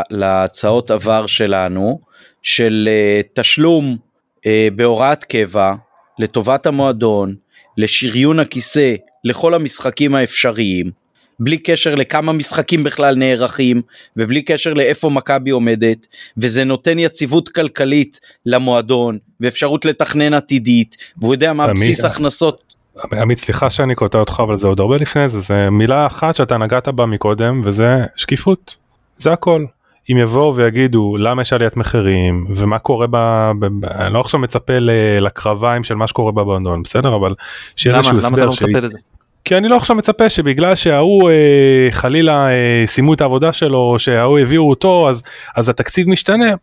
להצעות 0.10 0.92
עבר 0.92 1.28
שלנו 1.28 2.00
של 2.42 2.90
uh, 2.90 3.42
תשלום 3.42 3.98
uh, 4.38 4.40
בהוראת 4.76 5.24
קבע 5.24 5.74
לטובת 6.20 6.66
המועדון, 6.66 7.36
לשריון 7.78 8.40
הכיסא 8.40 8.96
לכל 9.24 9.54
המשחקים 9.54 10.16
האפשריים, 10.16 10.92
בלי 11.40 11.58
קשר 11.58 11.96
לכמה 11.96 12.34
משחקים 12.34 12.84
בכלל 12.84 13.16
נערכים 13.16 13.82
ובלי 14.18 14.42
קשר 14.42 14.74
לאיפה 14.74 15.10
מכבי 15.10 15.50
עומדת 15.50 16.08
וזה 16.38 16.64
נותן 16.64 17.00
יציבות 17.00 17.50
כלכלית 17.50 18.20
למועדון 18.46 19.18
ואפשרות 19.40 19.86
לתכנן 19.86 20.34
עתידית 20.34 20.98
והוא 21.18 21.34
יודע 21.34 21.54
מה 21.54 21.74
בסיס 21.74 22.06
הכנסות 22.06 22.73
עמית 23.22 23.40
סליחה 23.40 23.70
שאני 23.70 23.96
קוטע 23.96 24.18
אותך 24.18 24.42
אבל 24.44 24.56
זה 24.56 24.68
עוד 24.68 24.80
הרבה 24.80 24.98
לפני 24.98 25.30
זה 25.30 25.40
זה 25.40 25.70
מילה 25.70 26.08
אחת 26.08 26.36
שאתה 26.36 26.58
נגעת 26.58 26.88
בה 26.88 27.06
מקודם 27.06 27.62
וזה 27.64 28.06
שקיפות 28.16 28.76
זה 29.16 29.34
הכל. 29.34 29.66
אם 30.12 30.18
יבואו 30.18 30.56
ויגידו 30.56 31.18
למה 31.20 31.42
יש 31.42 31.54
עליית 31.54 31.78
מחירים 31.78 32.46
ומה 32.56 32.80
קורה 32.80 33.08
ב... 33.10 33.18
ב... 33.60 33.66
ב... 33.66 33.86
אני 33.86 34.14
לא 34.14 34.20
עכשיו 34.20 34.40
מצפה 34.40 34.80
ל... 34.80 34.90
לקרביים 35.20 35.84
של 35.84 35.96
מה 35.96 36.08
שקורה 36.08 36.32
בבנדון 36.32 36.84
בסדר 36.84 37.16
אבל 37.16 37.36
שיהיה 37.76 37.98
איזשהו 37.98 38.18
הסבר. 38.18 38.28
למה 38.30 38.38
אתה 38.38 38.46
לא 38.46 38.52
מצפה 38.52 38.80
לזה? 38.80 38.98
כי 39.46 39.58
אני 39.58 39.68
לא 39.68 39.78
עכשיו 39.78 39.96
מצפה 39.96 40.30
שבגלל 40.30 40.76
שההוא 40.76 41.30
אה, 41.30 41.88
חלילה 41.92 42.50
אה, 42.50 42.84
סיימו 42.88 43.14
את 43.14 43.22
העבודה 43.22 43.54
שלו 43.54 43.78
או 43.78 44.00
שההוא 44.00 44.40
הביאו 44.40 44.70
אותו 44.70 45.10
אז 45.10 45.24
אז 45.56 45.70
התקציב 45.70 46.10
משתנה. 46.10 46.54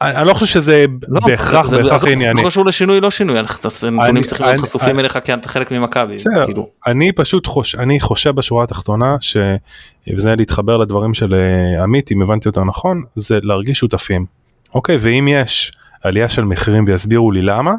אני 0.00 0.28
לא 0.28 0.34
חושב 0.34 0.46
שזה 0.60 0.84
לא, 1.08 1.20
בהכרח 1.26 1.66
זה- 1.66 1.68
זה- 1.70 1.76
בהכרח 1.76 1.92
עזוב, 1.92 2.10
ענייני. 2.10 2.42
לא 2.42 2.46
קשור 2.48 2.66
לשינוי 2.66 3.00
לא 3.00 3.10
שינוי 3.10 3.38
הנתונים 3.38 4.22
צריכים 4.22 4.46
להיות 4.46 4.58
חשופים 4.58 4.98
אליך 4.98 5.18
כי 5.24 5.34
אתה 5.34 5.48
חלק 5.48 5.70
ממכבי. 5.72 6.16
כאילו 6.44 6.68
אני 6.86 7.12
פשוט 7.12 7.46
חוש... 7.46 7.74
אני 7.74 8.00
חושב 8.00 8.30
בשורה 8.34 8.64
התחתונה 8.64 9.16
ש... 9.20 9.36
וזה 10.16 10.34
להתחבר 10.36 10.76
לדברים 10.76 11.14
של 11.14 11.34
אה, 11.34 11.82
עמית 11.82 12.12
אם 12.12 12.22
הבנתי 12.22 12.48
אותם 12.48 12.66
נכון 12.68 13.02
זה 13.14 13.38
להרגיש 13.42 13.78
שותפים. 13.78 14.26
אוקיי 14.74 14.96
ואם 15.00 15.28
יש 15.30 15.72
עלייה 16.02 16.28
של 16.28 16.42
מחירים 16.44 16.84
ויסבירו 16.86 17.32
לי 17.32 17.42
למה 17.42 17.72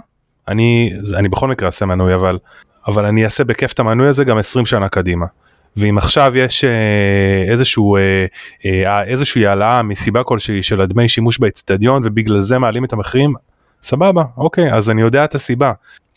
אני 0.47 0.93
אני 1.17 1.29
בכל 1.29 1.47
מקרה 1.47 1.67
אעשה 1.67 1.85
מנוי 1.85 2.15
אבל 2.15 2.37
אבל 2.87 3.05
אני 3.05 3.25
אעשה 3.25 3.43
בכיף 3.43 3.73
את 3.73 3.79
המנוי 3.79 4.07
הזה 4.07 4.23
גם 4.23 4.37
20 4.37 4.65
שנה 4.65 4.89
קדימה. 4.89 5.25
ואם 5.77 5.97
עכשיו 5.97 6.37
יש 6.37 6.63
אה, 6.63 7.51
איזשהו 7.51 7.97
אה, 7.97 8.25
אה, 8.65 9.03
איזושהי 9.03 9.45
העלאה 9.47 9.81
מסיבה 9.81 10.23
כלשהי 10.23 10.63
של 10.63 10.81
הדמי 10.81 11.09
שימוש 11.09 11.37
באצטדיון 11.39 12.01
ובגלל 12.05 12.39
זה 12.41 12.59
מעלים 12.59 12.85
את 12.85 12.93
המחירים 12.93 13.33
סבבה 13.83 14.23
אוקיי 14.37 14.73
אז 14.73 14.89
אני 14.89 15.01
יודע 15.01 15.23
את 15.25 15.35
הסיבה 15.35 15.71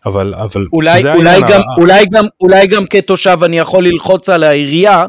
אבל 0.06 0.34
אבל 0.34 0.66
אולי, 0.72 1.02
אולי, 1.14 1.40
גם, 1.40 1.60
ה- 1.60 1.80
אולי, 1.80 2.04
גם, 2.12 2.24
אולי 2.40 2.66
גם 2.66 2.86
כתושב 2.86 3.38
אני 3.44 3.58
יכול 3.58 3.84
ללחוץ 3.86 4.28
על 4.28 4.42
העירייה 4.42 5.06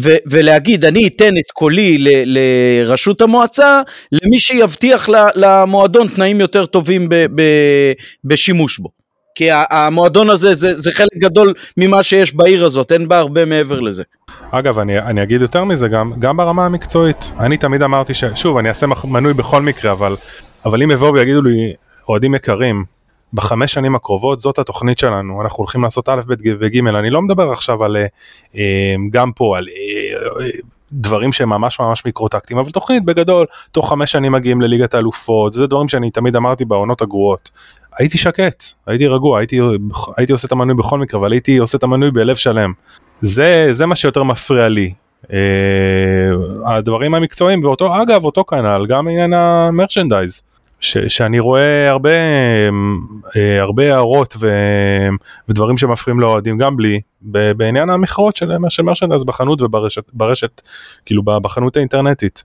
ו- 0.00 0.16
ולהגיד 0.26 0.84
אני 0.84 1.06
אתן 1.06 1.38
את 1.38 1.50
קולי 1.52 1.98
ל- 1.98 2.38
לרשות 2.38 3.20
המועצה 3.20 3.80
למי 4.12 4.38
שיבטיח 4.38 5.08
ל- 5.08 5.14
למועדון 5.34 6.08
תנאים 6.08 6.40
יותר 6.40 6.66
טובים 6.66 7.08
ב- 7.08 7.14
ב- 7.34 7.92
בשימוש 8.24 8.78
בו. 8.78 8.97
כי 9.38 9.48
המועדון 9.70 10.30
הזה 10.30 10.54
זה, 10.54 10.76
זה 10.76 10.92
חלק 10.92 11.16
גדול 11.16 11.54
ממה 11.76 12.02
שיש 12.02 12.34
בעיר 12.34 12.64
הזאת, 12.64 12.92
אין 12.92 13.08
בה 13.08 13.16
הרבה 13.16 13.44
מעבר 13.44 13.80
לזה. 13.80 14.02
אגב 14.50 14.78
אני, 14.78 14.98
אני 14.98 15.22
אגיד 15.22 15.42
יותר 15.42 15.64
מזה 15.64 15.88
גם 15.88 16.12
גם 16.18 16.36
ברמה 16.36 16.66
המקצועית 16.66 17.32
אני 17.40 17.56
תמיד 17.56 17.82
אמרתי 17.82 18.14
ששוב 18.14 18.56
אני 18.56 18.68
אעשה 18.68 18.86
מנוי 19.04 19.34
בכל 19.34 19.62
מקרה 19.62 19.92
אבל 19.92 20.16
אבל 20.64 20.82
אם 20.82 20.90
יבואו 20.90 21.14
ויגידו 21.14 21.42
לי 21.42 21.74
אוהדים 22.08 22.34
יקרים 22.34 22.84
בחמש 23.34 23.72
שנים 23.72 23.94
הקרובות 23.94 24.40
זאת 24.40 24.58
התוכנית 24.58 24.98
שלנו 24.98 25.42
אנחנו 25.42 25.56
הולכים 25.58 25.82
לעשות 25.82 26.08
א' 26.08 26.20
ב' 26.26 26.34
וג' 26.60 26.78
אני 26.78 27.10
לא 27.10 27.22
מדבר 27.22 27.50
עכשיו 27.52 27.84
על 27.84 27.96
אה, 27.96 28.06
אה, 28.56 28.94
גם 29.10 29.32
פה 29.32 29.58
על 29.58 29.66
אה, 29.68 30.46
דברים 30.92 31.32
שהם 31.32 31.48
ממש 31.48 31.80
ממש 31.80 32.04
מיקרו-טקטיים 32.04 32.58
אבל 32.58 32.70
תוכנית 32.70 33.04
בגדול 33.04 33.46
תוך 33.72 33.88
חמש 33.88 34.12
שנים 34.12 34.32
מגיעים 34.32 34.60
לליגת 34.60 34.94
האלופות 34.94 35.52
זה 35.52 35.66
דברים 35.66 35.88
שאני 35.88 36.10
תמיד 36.10 36.36
אמרתי 36.36 36.64
בעונות 36.64 37.02
הגרועות. 37.02 37.50
הייתי 37.98 38.18
שקט 38.18 38.64
הייתי 38.86 39.06
רגוע 39.06 39.38
הייתי 39.38 39.60
הייתי 40.16 40.32
עושה 40.32 40.46
את 40.46 40.52
המנוי 40.52 40.76
בכל 40.76 40.98
מקרה 40.98 41.20
אבל 41.20 41.32
הייתי 41.32 41.56
עושה 41.56 41.78
את 41.78 41.82
המנוי 41.82 42.10
בלב 42.10 42.36
שלם. 42.36 42.72
זה 43.20 43.68
זה 43.70 43.86
מה 43.86 43.96
שיותר 43.96 44.22
מפריע 44.22 44.68
לי. 44.68 44.92
אה, 45.32 45.38
הדברים 46.66 47.14
המקצועיים 47.14 47.64
ואותו 47.64 48.02
אגב 48.02 48.24
אותו 48.24 48.44
כנ"ל 48.44 48.86
גם 48.88 49.08
עניין 49.08 49.32
המרצ'נדייז 49.32 50.42
ש, 50.80 50.98
שאני 50.98 51.38
רואה 51.38 51.90
הרבה 51.90 52.10
אה, 53.36 53.60
הרבה 53.60 53.94
הערות 53.94 54.36
ו, 54.40 54.50
ודברים 55.48 55.78
שמפריעים 55.78 56.20
לאוהדים 56.20 56.58
גם 56.58 56.76
בלי 56.76 57.00
ב- 57.22 57.52
בעניין 57.52 57.90
המכירות 57.90 58.36
של, 58.36 58.52
של 58.68 58.82
מרצ'נדייז 58.82 59.24
בחנות 59.24 59.60
וברשת 59.62 60.02
ברשת 60.12 60.62
כאילו 61.06 61.22
בחנות 61.22 61.76
האינטרנטית. 61.76 62.44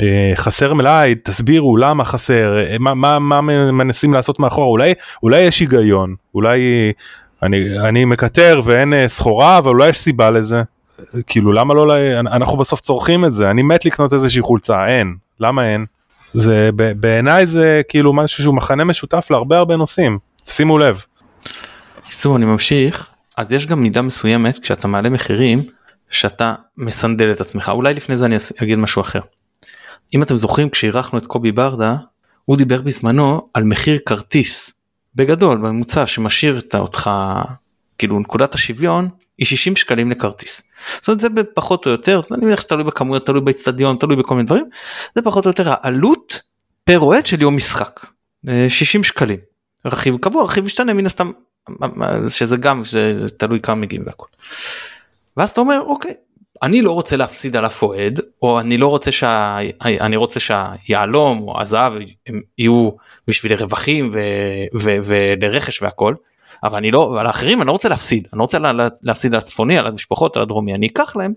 אה, 0.00 0.32
חסר 0.34 0.74
מלאי 0.74 1.14
תסבירו 1.14 1.76
למה 1.76 2.04
חסר 2.04 2.58
אה, 2.58 2.76
מה, 2.78 2.94
מה, 2.94 3.18
מה 3.18 3.40
מנסים 3.72 4.14
לעשות 4.14 4.38
מאחורה 4.38 4.66
אולי 4.66 4.94
אולי 5.22 5.40
יש 5.40 5.60
היגיון 5.60 6.14
אולי 6.34 6.92
אני, 7.42 7.78
אני 7.78 8.04
מקטר 8.04 8.60
ואין 8.64 8.94
סחורה 9.06 9.58
אבל 9.58 9.70
אולי 9.70 9.88
יש 9.88 9.98
סיבה 9.98 10.30
לזה. 10.30 10.62
כאילו 11.26 11.52
למה 11.52 11.74
לא, 11.74 11.94
אנחנו 12.20 12.58
בסוף 12.58 12.80
צורכים 12.80 13.24
את 13.24 13.34
זה 13.34 13.50
אני 13.50 13.62
מת 13.62 13.84
לקנות 13.84 14.12
איזושהי 14.12 14.42
חולצה 14.42 14.86
אין 14.86 15.14
למה 15.40 15.72
אין. 15.72 15.86
זה 16.34 16.70
בעיניי 16.96 17.46
זה 17.46 17.82
כאילו 17.88 18.12
משהו 18.12 18.42
שהוא 18.42 18.54
מחנה 18.54 18.84
משותף 18.84 19.26
להרבה 19.30 19.58
הרבה 19.58 19.76
נושאים 19.76 20.18
שימו 20.46 20.78
לב. 20.78 21.04
בקיצור 22.06 22.36
אני 22.36 22.44
ממשיך 22.44 23.10
אז 23.36 23.52
יש 23.52 23.66
גם 23.66 23.82
מידה 23.82 24.02
מסוימת 24.02 24.58
כשאתה 24.58 24.88
מעלה 24.88 25.10
מחירים 25.10 25.62
שאתה 26.10 26.54
מסנדל 26.78 27.32
את 27.32 27.40
עצמך 27.40 27.68
אולי 27.74 27.94
לפני 27.94 28.16
זה 28.16 28.26
אני 28.26 28.36
אגיד 28.62 28.78
משהו 28.78 29.02
אחר. 29.02 29.20
אם 30.14 30.22
אתם 30.22 30.36
זוכרים 30.36 30.70
כשאירחנו 30.70 31.18
את 31.18 31.26
קובי 31.26 31.52
ברדה 31.52 31.94
הוא 32.44 32.56
דיבר 32.56 32.82
בזמנו 32.82 33.48
על 33.54 33.64
מחיר 33.64 33.98
כרטיס 34.06 34.72
בגדול 35.14 35.58
בממוצע 35.58 36.06
שמשאיר 36.06 36.60
אותך 36.74 37.10
כאילו 37.98 38.20
נקודת 38.20 38.54
השוויון 38.54 39.08
היא 39.40 39.46
60 39.46 39.76
שקלים 39.76 40.10
לכרטיס. 40.10 40.62
זאת 40.94 41.08
אומרת 41.08 41.20
זה 41.20 41.28
פחות 41.54 41.86
או 41.86 41.90
יותר 41.90 42.20
אני 42.30 42.46
מניח 42.46 42.60
שתלוי 42.60 42.84
בכמויות 42.84 43.26
תלוי 43.26 43.40
באצטדיון 43.40 43.96
תלוי 43.96 44.16
בכל 44.16 44.34
מיני 44.34 44.46
דברים 44.46 44.64
זה 45.14 45.22
פחות 45.22 45.44
או 45.44 45.50
יותר 45.50 45.64
העלות 45.66 46.40
פר 46.84 47.00
אוהד 47.00 47.26
של 47.26 47.42
יום 47.42 47.56
משחק. 47.56 48.00
אה, 48.48 48.66
60 48.68 49.04
שקלים. 49.04 49.38
רכיב 49.84 50.16
קבוע 50.20 50.44
רכיב 50.44 50.64
משתנה 50.64 50.94
מן 50.94 51.06
הסתם 51.06 51.30
שזה 52.28 52.56
גם 52.56 52.84
שזה 52.84 53.30
תלוי 53.30 53.60
כמה 53.60 53.74
מגיעים 53.74 54.02
והכל. 54.06 54.26
ואז 55.36 55.50
אתה 55.50 55.60
אומר 55.60 55.80
אוקיי 55.80 56.14
אני 56.62 56.82
לא 56.82 56.92
רוצה 56.92 57.16
להפסיד 57.16 57.56
על 57.56 57.66
אף 57.66 57.82
אוהד 57.82 58.20
או 58.42 58.60
אני 58.60 58.78
לא 58.78 58.86
רוצה 58.86 59.12
שה... 59.12 59.58
אני 59.84 60.16
רוצה 60.16 60.40
שהיהלום 60.40 61.42
או 61.42 61.60
הזהב 61.60 61.92
יהיו 62.58 62.90
בשביל 63.28 63.54
רווחים 63.54 64.10
ו... 64.14 64.18
ו... 64.80 64.90
ולרכש 65.04 65.82
והכל. 65.82 66.14
אבל 66.62 66.76
אני 66.76 66.90
לא 66.90 67.20
על 67.20 67.26
האחרים 67.26 67.60
אני 67.60 67.66
לא 67.66 67.72
רוצה 67.72 67.88
להפסיד 67.88 68.28
אני 68.32 68.38
לא 68.38 68.42
רוצה 68.42 68.58
לה... 68.58 68.88
להפסיד 69.02 69.34
על 69.34 69.38
הצפוני 69.38 69.78
על 69.78 69.86
המשפחות 69.86 70.36
על 70.36 70.42
הדרומי 70.42 70.74
אני 70.74 70.86
אקח 70.86 71.16
להם 71.16 71.32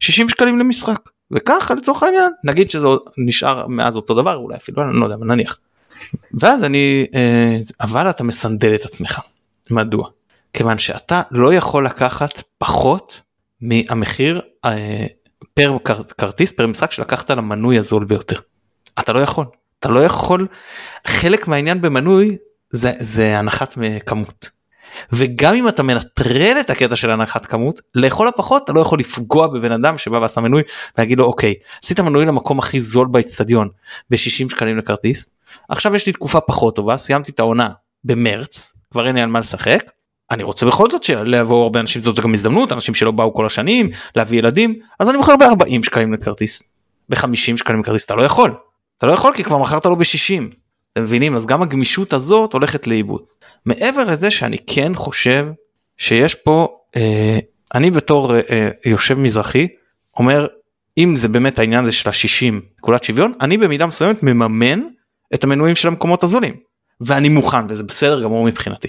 60 0.00 0.28
שקלים 0.28 0.58
למשחק 0.58 0.98
וככה 1.30 1.74
לצורך 1.74 2.02
העניין 2.02 2.32
נגיד 2.44 2.70
שזה 2.70 2.86
נשאר 3.18 3.66
מאז 3.66 3.96
אותו 3.96 4.14
דבר 4.14 4.36
אולי 4.36 4.56
אפילו 4.56 4.82
אני 4.82 5.00
לא 5.00 5.04
יודע 5.04 5.16
אבל 5.16 5.26
נניח. 5.26 5.58
ואז 6.40 6.64
אני 6.64 7.06
אה, 7.14 7.58
אבל 7.80 8.10
אתה 8.10 8.24
מסנדל 8.24 8.74
את 8.74 8.84
עצמך 8.84 9.20
מדוע 9.70 10.08
כיוון 10.52 10.78
שאתה 10.78 11.22
לא 11.30 11.54
יכול 11.54 11.86
לקחת 11.86 12.42
פחות 12.58 13.20
מהמחיר 13.60 14.40
אה, 14.64 15.06
פר 15.54 15.76
כר, 15.84 16.02
כרטיס 16.02 16.52
פר 16.52 16.66
משחק 16.66 16.92
שלקחת 16.92 17.30
למנוי 17.30 17.78
הזול 17.78 18.04
ביותר. 18.04 18.36
אתה 18.98 19.12
לא 19.12 19.18
יכול 19.18 19.46
אתה 19.80 19.88
לא 19.88 20.04
יכול 20.04 20.46
חלק 21.06 21.48
מהעניין 21.48 21.80
במנוי 21.80 22.36
זה 22.70 22.92
זה 22.98 23.38
הנחת 23.38 23.74
כמות. 24.06 24.50
וגם 25.12 25.54
אם 25.54 25.68
אתה 25.68 25.82
מנטרל 25.82 26.56
את 26.60 26.70
הקטע 26.70 26.96
של 26.96 27.10
הנחת 27.10 27.46
כמות 27.46 27.80
לכל 27.94 28.28
הפחות 28.28 28.64
אתה 28.64 28.72
לא 28.72 28.80
יכול 28.80 28.98
לפגוע 28.98 29.46
בבן 29.46 29.72
אדם 29.72 29.98
שבא 29.98 30.16
ועשה 30.16 30.40
מנוי 30.40 30.62
ולהגיד 30.98 31.18
לו 31.18 31.24
אוקיי 31.24 31.54
עשית 31.84 32.00
מנוי 32.00 32.26
למקום 32.26 32.58
הכי 32.58 32.80
זול 32.80 33.08
באצטדיון 33.10 33.68
ב-60 34.10 34.50
שקלים 34.50 34.78
לכרטיס 34.78 35.28
עכשיו 35.68 35.94
יש 35.94 36.06
לי 36.06 36.12
תקופה 36.12 36.40
פחות 36.40 36.76
טובה 36.76 36.96
סיימתי 36.96 37.32
את 37.32 37.40
העונה 37.40 37.70
במרץ 38.04 38.76
כבר 38.90 39.06
אין 39.06 39.14
לי 39.14 39.20
על 39.20 39.28
מה 39.28 39.40
לשחק 39.40 39.90
אני 40.30 40.42
רוצה 40.42 40.66
בכל 40.66 40.90
זאת 40.90 41.02
שיבואו 41.02 41.62
הרבה 41.62 41.80
אנשים 41.80 42.02
זאת 42.02 42.20
גם 42.20 42.34
הזדמנות 42.34 42.72
אנשים 42.72 42.94
שלא 42.94 43.10
באו 43.10 43.34
כל 43.34 43.46
השנים 43.46 43.90
להביא 44.16 44.38
ילדים 44.38 44.78
אז 45.00 45.08
אני 45.08 45.16
מוכר 45.16 45.36
ב-40 45.36 45.82
שקלים 45.82 46.14
לכרטיס 46.14 46.62
ב-50 47.08 47.56
שקלים 47.56 47.80
לכרטיס 47.80 48.04
אתה 48.04 48.14
לא 48.14 48.22
יכול 48.22 48.54
אתה 48.98 49.06
לא 49.06 49.12
יכול 49.12 49.32
כי 49.34 49.44
כבר 49.44 49.58
מכרת 49.58 49.86
לו 49.86 49.96
ב-60 49.96 50.54
אתם 50.94 51.02
מבינים 51.02 51.36
אז 51.36 51.46
גם 51.46 51.62
הגמישות 51.62 52.12
הזאת 52.12 52.52
הולכת 52.52 52.86
לאיבוד. 52.86 53.22
מעבר 53.66 54.04
לזה 54.04 54.30
שאני 54.30 54.56
כן 54.66 54.94
חושב 54.94 55.48
שיש 55.98 56.34
פה 56.34 56.78
אה, 56.96 57.38
אני 57.74 57.90
בתור 57.90 58.36
אה, 58.36 58.68
יושב 58.86 59.18
מזרחי 59.18 59.68
אומר 60.18 60.46
אם 60.98 61.16
זה 61.16 61.28
באמת 61.28 61.58
העניין 61.58 61.82
הזה 61.82 61.92
של 61.92 62.08
ה-60 62.08 62.54
נקודת 62.78 63.04
שוויון 63.04 63.32
אני 63.40 63.58
במידה 63.58 63.86
מסוימת 63.86 64.22
מממן 64.22 64.80
את 65.34 65.44
המנויים 65.44 65.74
של 65.74 65.88
המקומות 65.88 66.24
הזולים 66.24 66.54
ואני 67.00 67.28
מוכן 67.28 67.66
וזה 67.68 67.82
בסדר 67.82 68.22
גמור 68.22 68.44
מבחינתי. 68.44 68.88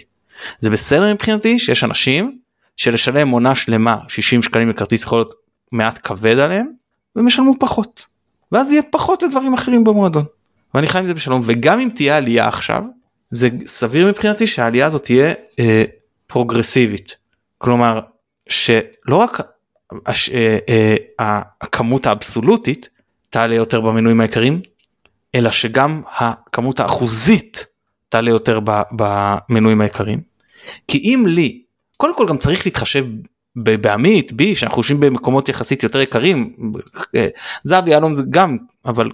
זה 0.59 0.69
בסדר 0.69 1.13
מבחינתי 1.13 1.59
שיש 1.59 1.83
אנשים 1.83 2.38
שלשלם 2.77 3.29
עונה 3.29 3.55
שלמה 3.55 3.97
60 4.07 4.41
שקלים 4.41 4.69
לכרטיס 4.69 5.03
יכול 5.03 5.17
להיות 5.17 5.33
מעט 5.71 5.99
כבד 6.03 6.39
עליהם 6.39 6.67
והם 7.15 7.27
ישלמו 7.27 7.53
פחות 7.59 8.05
ואז 8.51 8.71
יהיה 8.71 8.83
פחות 8.91 9.23
לדברים 9.23 9.53
אחרים 9.53 9.83
במועדון. 9.83 10.25
ואני 10.73 10.88
חי 10.88 10.99
עם 10.99 11.05
זה 11.05 11.13
בשלום 11.13 11.41
וגם 11.43 11.79
אם 11.79 11.89
תהיה 11.95 12.17
עלייה 12.17 12.47
עכשיו 12.47 12.83
זה 13.35 13.49
סביר 13.65 14.07
מבחינתי 14.07 14.47
שהעלייה 14.47 14.85
הזאת 14.85 15.03
תהיה 15.03 15.33
אה, 15.59 15.83
פרוגרסיבית 16.27 17.15
כלומר 17.57 17.99
שלא 18.49 19.15
רק 19.15 19.41
הש, 20.05 20.29
אה, 20.29 20.57
אה, 20.69 21.41
הכמות 21.61 22.05
האבסולוטית 22.05 22.89
תעלה 23.29 23.55
יותר 23.55 23.81
במנויים 23.81 24.21
העיקריים 24.21 24.61
אלא 25.35 25.51
שגם 25.51 26.01
הכמות 26.17 26.79
האחוזית 26.79 27.65
תעלה 28.09 28.29
יותר 28.29 28.59
במנויים 28.91 29.81
העיקריים. 29.81 30.19
כי 30.87 30.97
אם 30.97 31.23
לי 31.27 31.61
קודם 31.97 32.17
כל 32.17 32.27
גם 32.27 32.37
צריך 32.37 32.65
להתחשב 32.65 33.05
בעמית 33.55 34.33
בי 34.33 34.55
שאנחנו 34.55 34.79
יושבים 34.79 34.99
במקומות 34.99 35.49
יחסית 35.49 35.83
יותר 35.83 36.01
יקרים 36.01 36.55
זהב 37.63 37.87
יהלום 37.87 38.13
גם 38.29 38.57
אבל 38.85 39.09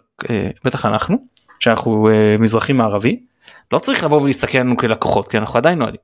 בטח 0.66 0.86
אנחנו 0.86 1.18
שאנחנו 1.60 2.10
מזרחי 2.40 2.74
מערבי 2.74 3.20
לא 3.72 3.80
צריך 3.80 4.04
לבוא 4.04 4.22
ולהסתכל 4.22 4.58
עלינו 4.58 4.78
כלקוחות 4.78 5.28
כי 5.28 5.38
אנחנו 5.38 5.58
עדיין 5.58 5.80
נועדים. 5.80 6.02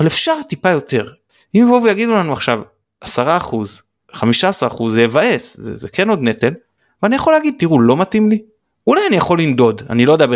אבל 0.00 0.06
אפשר 0.06 0.32
טיפה 0.48 0.70
יותר 0.70 1.08
אם 1.54 1.60
יבואו 1.60 1.82
ויגידו 1.82 2.12
לנו 2.12 2.32
עכשיו 2.32 2.62
10 3.00 3.36
אחוז 3.36 3.82
15 4.12 4.68
אחוז 4.68 4.94
זה 4.94 5.02
יבאס 5.02 5.56
זה, 5.56 5.76
זה 5.76 5.88
כן 5.88 6.08
עוד 6.08 6.22
נטל 6.22 6.54
ואני 7.02 7.16
יכול 7.16 7.32
להגיד 7.32 7.54
תראו 7.58 7.80
לא 7.80 7.96
מתאים 7.96 8.30
לי 8.30 8.42
אולי 8.86 9.00
אני 9.08 9.16
יכול 9.16 9.40
לנדוד 9.40 9.82
אני 9.90 10.06
לא 10.06 10.12
יודע 10.12 10.26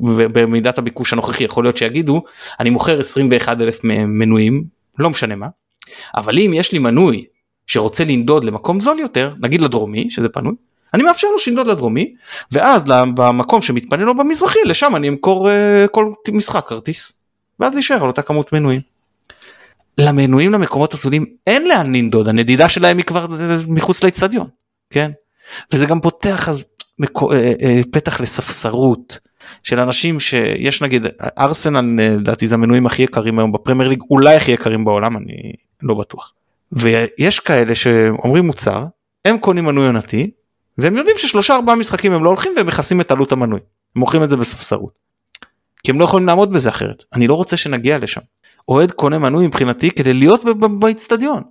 במידת 0.00 0.78
הביקוש 0.78 1.12
הנוכחי 1.12 1.44
יכול 1.44 1.64
להיות 1.64 1.76
שיגידו 1.76 2.22
אני 2.60 2.70
מוכר 2.70 3.00
21 3.00 3.60
אלף 3.60 3.84
מנויים 3.84 4.64
לא 4.98 5.10
משנה 5.10 5.36
מה 5.36 5.48
אבל 6.16 6.38
אם 6.38 6.52
יש 6.54 6.72
לי 6.72 6.78
מנוי 6.78 7.24
שרוצה 7.66 8.04
לנדוד 8.04 8.44
למקום 8.44 8.80
זול 8.80 8.98
יותר 8.98 9.34
נגיד 9.42 9.60
לדרומי 9.60 10.10
שזה 10.10 10.28
פנוי 10.28 10.54
אני 10.96 11.04
מאפשר 11.04 11.28
לו 11.28 11.38
שינדוד 11.38 11.66
לדרומי 11.66 12.14
ואז 12.52 12.84
במקום 13.14 13.62
שמתפנה 13.62 14.04
לו 14.04 14.14
במזרחי 14.14 14.58
לשם 14.64 14.96
אני 14.96 15.08
אמכור 15.08 15.48
uh, 15.48 15.88
כל 15.88 16.12
משחק 16.32 16.68
כרטיס 16.68 17.12
ואז 17.60 17.74
להישאר 17.74 18.02
על 18.02 18.08
אותה 18.08 18.22
כמות 18.22 18.52
מנויים. 18.52 18.80
למנויים 19.98 20.52
למקומות 20.52 20.94
הסודיים 20.94 21.24
אין 21.46 21.68
לאן 21.68 21.96
לנדוד 21.96 22.28
הנדידה 22.28 22.68
שלהם 22.68 22.96
היא 22.96 23.04
כבר 23.04 23.26
מחוץ 23.68 24.04
לאצטדיון 24.04 24.46
כן 24.90 25.10
וזה 25.72 25.86
גם 25.86 26.00
פותח 26.00 26.48
אז 26.48 26.64
מקו, 26.98 27.32
אה, 27.32 27.52
אה, 27.62 27.80
פתח 27.90 28.20
לספסרות 28.20 29.18
של 29.62 29.80
אנשים 29.80 30.20
שיש 30.20 30.82
נגיד 30.82 31.06
ארסנל 31.38 32.02
לדעתי 32.02 32.46
זה 32.46 32.54
המנויים 32.54 32.86
הכי 32.86 33.02
יקרים 33.02 33.38
היום 33.38 33.52
בפרמייר 33.52 33.88
ליג 33.88 34.02
אולי 34.10 34.36
הכי 34.36 34.52
יקרים 34.52 34.84
בעולם 34.84 35.16
אני 35.16 35.52
לא 35.82 35.94
בטוח 35.94 36.32
ויש 36.72 37.40
כאלה 37.40 37.74
שאומרים 37.74 38.46
מוצר 38.46 38.84
הם 39.24 39.38
קונים 39.38 39.64
מנוי 39.64 39.86
עונתי 39.86 40.30
והם 40.78 40.96
יודעים 40.96 41.16
ששלושה 41.18 41.54
ארבעה 41.54 41.76
משחקים 41.76 42.12
הם 42.12 42.24
לא 42.24 42.28
הולכים 42.28 42.52
והם 42.56 42.66
מכסים 42.66 43.00
את 43.00 43.10
עלות 43.10 43.32
המנוי 43.32 43.60
הם 43.96 44.00
מוכרים 44.00 44.22
את 44.22 44.30
זה 44.30 44.36
בספסרות. 44.36 44.92
כי 45.84 45.90
הם 45.90 46.00
לא 46.00 46.04
יכולים 46.04 46.26
לעמוד 46.26 46.52
בזה 46.52 46.68
אחרת 46.68 47.04
אני 47.14 47.26
לא 47.26 47.34
רוצה 47.34 47.56
שנגיע 47.56 47.98
לשם. 47.98 48.20
אוהד 48.68 48.92
קונה 48.92 49.18
מנוי 49.18 49.46
מבחינתי 49.46 49.90
כדי 49.90 50.14
להיות 50.14 50.44
באיצטדיון 50.80 51.42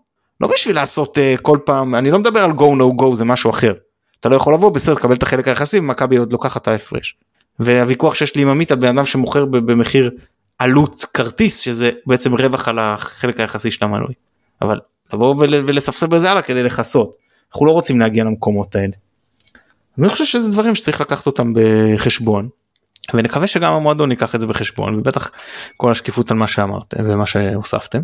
לא 0.42 0.48
בשביל 0.48 0.76
לעשות 0.76 1.18
uh, 1.18 1.42
כל 1.42 1.60
פעם 1.66 1.96
אני 1.96 2.12
לא 2.12 2.20
מדבר 2.20 2.40
על 2.40 2.52
go 2.52 2.80
no 2.80 3.02
go 3.02 3.16
זה 3.16 3.26
משהו 3.26 3.50
אחר. 3.50 3.74
אתה 4.20 4.30
לא 4.30 4.36
יכול 4.36 4.54
לבוא 4.54 4.70
בסדר 4.70 4.96
קבל 4.96 5.14
את 5.14 5.24
החלק 5.24 5.48
היחסי 5.48 5.80
ומכבי 5.80 6.18
עוד 6.18 6.32
לוקחת 6.32 6.62
את 6.62 6.68
ההפרש. 6.68 7.16
והוויכוח 7.60 8.16
שיש 8.16 8.36
לי 8.36 8.42
עם 8.42 8.50
עמית 8.50 8.72
על 8.72 8.78
בן 8.78 8.88
אדם 8.88 9.06
שמוכר 9.06 9.46
במחיר 9.46 10.12
עלות 10.60 11.06
כרטיס 11.14 11.60
שזה 11.60 11.92
בעצם 12.06 12.34
רווח 12.34 12.68
על 12.68 12.80
החלק 12.80 13.40
היחסי 13.40 13.72
של 13.72 13.86
המנוי. 13.86 14.14
אבל 14.62 14.80
לבוא 15.14 15.36
ולספסר 15.40 16.08
בזה 16.08 16.32
הלאה 16.32 16.42
כדי 16.42 16.64
לכסות. 16.64 17.16
אנחנו 17.54 17.66
לא 17.66 17.72
רוצים 17.72 18.00
להגיע 18.00 18.24
למקומות 18.24 18.76
האלה. 18.76 18.94
אני 20.00 20.10
חושב 20.10 20.26
שזה 20.26 20.52
דברים 20.52 20.76
שצריך 20.76 21.02
לקחת 21.02 21.26
אותם 21.26 21.54
בחשבון 21.56 22.50
ונקווה 23.14 23.48
שגם 23.48 23.74
המועדון 23.74 24.12
ייקח 24.12 24.36
את 24.36 24.42
זה 24.42 24.48
בחשבון 24.48 24.96
ובטח 24.96 25.32
כל 25.78 25.92
השקיפות 25.92 26.32
על 26.32 26.38
מה 26.38 26.48
שאמרתם 26.48 26.98
ומה 27.04 27.28
שהוספתם. 27.28 28.02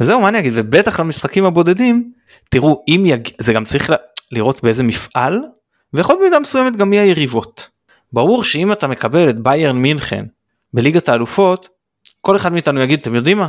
וזהו 0.00 0.20
מה 0.20 0.28
אני 0.28 0.38
אגיד 0.38 0.52
ובטח 0.56 1.00
למשחקים 1.00 1.44
הבודדים 1.44 2.12
תראו 2.50 2.84
אם 2.88 3.02
יג... 3.06 3.28
זה 3.38 3.52
גם 3.52 3.64
צריך 3.64 3.92
לראות 4.32 4.62
באיזה 4.62 4.82
מפעל 4.82 5.40
ויכול 5.92 6.16
במידה 6.20 6.40
מסוימת 6.40 6.76
גם 6.76 6.90
מי 6.90 6.98
היריבות. 6.98 7.68
ברור 8.12 8.44
שאם 8.44 8.72
אתה 8.72 8.86
מקבל 8.86 9.30
את 9.30 9.40
ביירן 9.40 9.76
מינכן 9.76 10.24
בליגת 10.74 11.08
האלופות 11.08 11.68
כל 12.20 12.36
אחד 12.36 12.52
מאיתנו 12.52 12.80
יגיד 12.80 13.00
אתם 13.00 13.14
יודעים 13.14 13.38
מה 13.38 13.48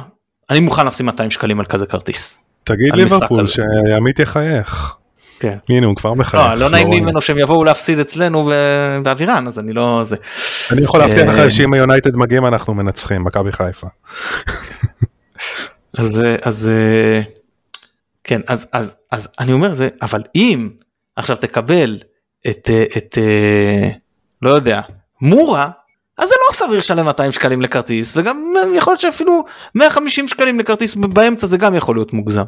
אני 0.50 0.60
מוכן 0.60 0.86
לשים 0.86 1.06
200 1.06 1.32
שקלים 1.32 1.60
על 1.60 1.65
כזה 1.65 1.86
כרטיס. 1.86 2.39
תגיד 2.63 2.93
ליברפול 2.95 3.48
שעמית 3.48 4.19
יחייך. 4.19 4.95
כן. 5.39 5.58
הנה 5.69 5.86
הוא 5.86 5.95
כבר 5.95 6.13
מחייך. 6.13 6.43
לא, 6.43 6.56
לא 6.56 6.69
נעים 6.69 6.91
לי 6.91 7.00
ממנו 7.00 7.21
שהם 7.21 7.38
יבואו 7.38 7.63
להפסיד 7.63 8.00
אצלנו 8.00 8.52
באווירן 9.04 9.48
אז 9.48 9.60
אני 9.60 9.71
לא 9.71 10.02
זה. 10.04 10.15
אני 10.71 10.84
יכול 10.84 11.00
להבטיח 11.00 11.30
לך 11.30 11.39
אה, 11.39 11.52
שאם 11.52 11.74
היונייטד 11.74 12.15
מגיעים 12.17 12.45
אנחנו 12.45 12.74
מנצחים 12.74 13.24
מכבי 13.24 13.52
חיפה. 13.52 13.88
אז 15.98 16.24
אז 16.41 16.71
כן 18.24 18.41
אז 18.48 18.67
אז 18.74 18.95
אז 19.12 19.30
אני 19.39 19.54
אומר 19.54 19.74
זה 19.74 19.88
אבל 20.02 20.24
אם 20.36 20.69
עכשיו 21.15 21.38
תקבל 21.38 21.98
את 22.50 22.69
את 22.98 23.17
לא 24.41 24.50
יודע 24.50 24.82
מורה 25.21 25.69
אז 26.17 26.30
זה 26.30 26.36
לא 26.48 26.54
סביר 26.54 26.78
לשלם 26.78 27.06
200 27.06 27.32
שקלים 27.32 27.62
לכרטיס 27.62 28.17
וגם 28.17 28.54
יכול 28.76 28.91
להיות 28.91 29.00
שאפילו 29.00 29.43
150 29.76 30.28
שקלים 30.28 30.60
לכרטיס 30.60 30.95
באמצע 30.95 31.48
זה 31.48 31.58
גם 31.58 31.76
יכול 31.76 31.95
להיות 31.95 32.13
מוגזם. 32.13 32.43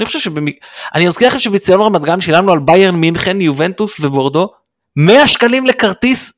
אני 0.00 0.06
חושב 0.06 0.18
שבמק... 0.18 0.54
אני 0.94 1.08
אזכיר 1.08 1.28
לכם 1.28 1.38
שבציון 1.38 1.80
רמת 1.80 2.02
גן 2.02 2.20
שילמנו 2.20 2.52
על 2.52 2.58
ביירן 2.58 2.94
מינכן, 2.94 3.40
יובנטוס 3.40 4.00
ובורדו 4.00 4.48
100 4.96 5.26
שקלים 5.26 5.66
לכרטיס, 5.66 6.32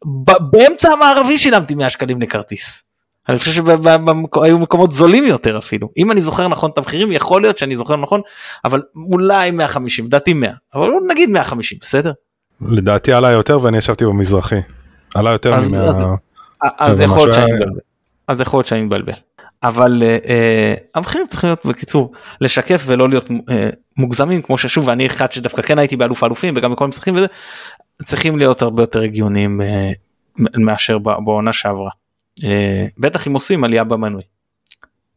באמצע 0.51 0.93
המערבי 0.93 1.39
שילמתי 1.39 1.75
100 1.75 1.91
שקלים 1.91 2.23
לכרטיס. 2.23 2.83
אני 3.29 3.39
חושב 3.39 3.53
שהיו 3.53 4.59
מקומות 4.59 4.93
זולים 4.93 5.25
יותר 5.25 5.59
אפילו. 5.59 5.89
אם 5.97 6.11
אני 6.11 6.21
זוכר 6.21 6.49
נכון 6.49 6.71
את 6.71 6.79
המחירים, 6.79 7.13
יכול 7.13 7.43
להיות 7.43 7.59
שאני 7.59 7.77
זוכר 7.77 7.97
נכון, 7.97 8.21
אבל 8.65 8.83
אולי 9.13 9.51
150, 9.51 10.07
לדעתי 10.07 10.35
100, 10.35 10.51
אבל 10.75 10.89
נגיד 11.09 11.31
150, 11.31 11.79
בסדר? 11.81 12.13
לדעתי 12.61 13.13
עלה 13.13 13.31
יותר 13.31 13.63
ואני 13.63 13.79
ישבתי 13.79 14.05
במזרחי. 14.05 14.61
עלה 15.15 15.31
יותר 15.31 15.51
מ-100... 15.51 15.57
אז, 15.57 16.07
אז 16.79 17.01
יכול 17.01 17.23
להיות 17.23 17.35
שאני 17.35 17.53
מבלבל. 17.53 17.81
אז 18.29 18.41
יכול 18.41 18.59
להיות 18.59 18.67
שאני 18.67 18.83
מבלבל. 18.83 19.13
אבל 19.63 20.03
uh, 20.03 20.81
המחירים 20.95 21.27
צריכים 21.27 21.49
להיות 21.49 21.67
בקיצור 21.67 22.13
לשקף 22.41 22.83
ולא 22.87 23.09
להיות 23.09 23.31
uh, 23.31 23.33
מוגזמים 23.97 24.43
כמו 24.43 24.59
ששוב 24.59 24.89
ואני 24.89 25.07
אחד 25.07 25.33
שדווקא 25.33 25.63
כן 25.63 25.79
הייתי 25.79 25.97
באלוף 25.97 26.23
האלופים 26.23 26.55
וגם 26.57 26.73
בכל 26.73 26.85
המשחקים 26.85 27.17
וזה 27.17 27.27
צריכים 27.99 28.39
להיות 28.39 28.63
הרבה 28.63 28.83
יותר 28.83 29.01
הגיוניים 29.03 29.61
uh, 29.61 30.45
מאשר 30.59 30.99
בעונה 30.99 31.53
שעברה. 31.53 31.91
Uh, 32.41 32.45
בטח 32.99 33.29
אם 33.29 33.33
עושים 33.33 33.65
עלייה 33.65 33.85
במנוי. 33.85 34.23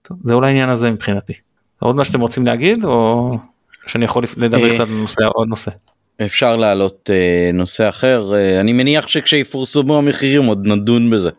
טוב, 0.01 0.17
זה 0.23 0.33
אולי 0.33 0.47
העניין 0.47 0.69
הזה 0.69 0.91
מבחינתי. 0.91 1.33
עוד 1.79 1.95
מה 1.95 2.03
שאתם 2.03 2.21
רוצים 2.21 2.45
להגיד 2.45 2.85
או 2.85 3.37
שאני 3.87 4.05
יכול 4.05 4.23
לדבר 4.37 4.69
קצת 4.69 4.79
על 4.79 4.89
נושא 4.89 5.23
עוד 5.33 5.47
נושא. 5.47 5.71
אפשר 6.25 6.55
להעלות 6.55 7.09
uh, 7.09 7.55
נושא 7.55 7.89
אחר 7.89 8.31
uh, 8.31 8.59
אני 8.59 8.73
מניח 8.73 9.07
שכשיפורסמו 9.07 9.97
המחירים 9.97 10.45
עוד 10.45 10.67
נדון 10.67 11.09
בזה. 11.09 11.29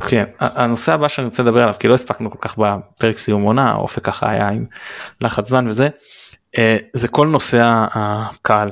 כן, 0.00 0.24
הנושא 0.38 0.92
הבא 0.92 1.08
שאני 1.08 1.24
רוצה 1.24 1.42
לדבר 1.42 1.62
עליו 1.62 1.74
כי 1.78 1.88
לא 1.88 1.94
הספקנו 1.94 2.30
כל 2.30 2.38
כך 2.40 2.58
בפרק 2.58 3.18
סיום 3.18 3.42
עונה 3.42 3.70
האופק 3.70 4.04
ככה 4.04 4.30
היה 4.30 4.48
עם 4.48 4.64
לחץ 5.20 5.48
זמן 5.48 5.68
וזה 5.68 5.88
אה, 6.58 6.76
זה 6.92 7.08
כל 7.08 7.28
נושא 7.28 7.86
הקהל 7.94 8.70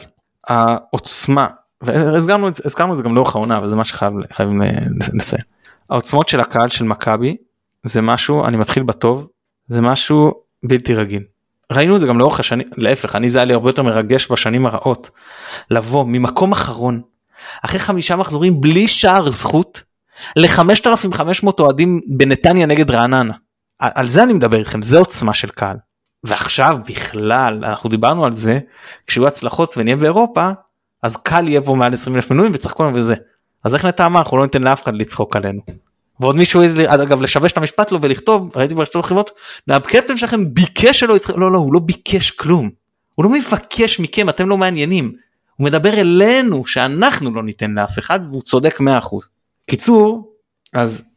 העוצמה 0.49 1.47
והזכרנו 1.83 2.93
את 2.93 2.97
זה 2.97 3.03
גם 3.03 3.15
לאורך 3.15 3.37
העונה 3.37 3.61
וזה 3.63 3.77
מה 3.77 3.85
שחייבים 3.85 4.63
לציין 5.13 5.43
העוצמות 5.91 6.29
של 6.29 6.41
הקהל 6.41 6.69
של 6.69 6.85
מכבי 6.85 7.37
זה 7.83 8.01
משהו 8.01 8.45
אני 8.45 8.57
מתחיל 8.57 8.83
בטוב 8.83 9.29
זה 9.67 9.81
משהו 9.81 10.33
בלתי 10.63 10.95
רגיל. 10.95 11.23
ראינו 11.73 11.95
את 11.95 12.01
זה 12.01 12.07
גם 12.07 12.19
לאורך 12.19 12.41
השנים 12.41 12.69
להפך 12.77 13.17
אני 13.17 13.29
זה 13.29 13.39
היה 13.39 13.45
לי 13.45 13.55
הרבה 13.55 13.69
יותר 13.69 13.83
מרגש 13.83 14.31
בשנים 14.31 14.67
הרעות 14.67 15.11
לבוא 15.71 16.05
ממקום 16.07 16.53
אחרון 16.53 17.01
אחרי 17.65 17.81
חמישה 17.81 18.17
מחזורים 18.17 18.61
בלי 18.61 18.89
שער 18.89 19.31
זכות 19.31 19.83
ל-5,500 20.37 21.51
אוהדים 21.61 22.01
בנתניה 22.07 22.67
נגד 22.67 22.91
רעננה. 22.91 23.33
על 23.79 24.09
זה 24.09 24.23
אני 24.23 24.33
מדבר 24.33 24.59
איתכם, 24.59 24.83
זה 24.83 24.99
עוצמה 24.99 25.35
של 25.35 25.49
קהל. 25.49 25.77
ועכשיו 26.25 26.77
בכלל, 26.89 27.65
אנחנו 27.65 27.91
דיברנו 27.91 28.25
על 28.25 28.33
זה, 28.33 28.59
כשיהיו 29.07 29.27
הצלחות 29.27 29.75
ונהיה 29.77 29.97
באירופה, 29.97 30.51
אז 31.03 31.17
קל 31.17 31.49
יהיה 31.49 31.61
פה 31.61 31.75
מעל 31.75 31.93
20 31.93 32.17
אלף 32.17 32.31
מנויים 32.31 32.53
וצחקו 32.55 32.83
לנו 32.83 32.97
וזה. 32.97 33.15
אז 33.65 33.75
איך 33.75 33.85
נטע 33.85 34.07
אמר, 34.07 34.21
אנחנו 34.21 34.37
לא 34.37 34.45
ניתן 34.45 34.63
לאף 34.63 34.83
אחד 34.83 34.95
לצחוק 34.95 35.37
עלינו. 35.37 35.61
ועוד 36.21 36.37
מישהו 36.37 36.61
העז, 36.61 36.81
אגב, 36.81 37.23
לשבש 37.23 37.53
את 37.53 37.57
המשפט 37.57 37.93
לו 37.93 38.03
ולכתוב, 38.03 38.57
ראיתי 38.57 38.75
ברשתות 38.75 39.05
החברות, 39.05 39.31
הקפטן 39.69 40.17
שלכם 40.17 40.55
ביקש 40.55 41.01
שלא 41.01 41.17
יצחק, 41.17 41.37
לא, 41.37 41.53
לא, 41.53 41.59
הוא 41.59 41.75
לא 41.75 41.81
ביקש 41.81 42.31
כלום. 42.31 42.71
הוא 43.15 43.25
לא 43.25 43.31
מבקש 43.31 44.01
מכם, 44.01 44.29
אתם 44.29 44.49
לא 44.49 44.59
מעניינים. 44.59 45.13
הוא 45.57 45.65
מדבר 45.65 46.01
אלינו, 46.01 46.67
שאנחנו 46.67 47.35
לא 47.35 47.43
ניתן 47.43 47.71
לאף 47.71 47.99
אחד, 47.99 48.21
והוא 48.31 48.43
צודק 48.43 48.81
100%. 48.81 48.83
קיצור 49.67 50.33
אז 50.73 51.15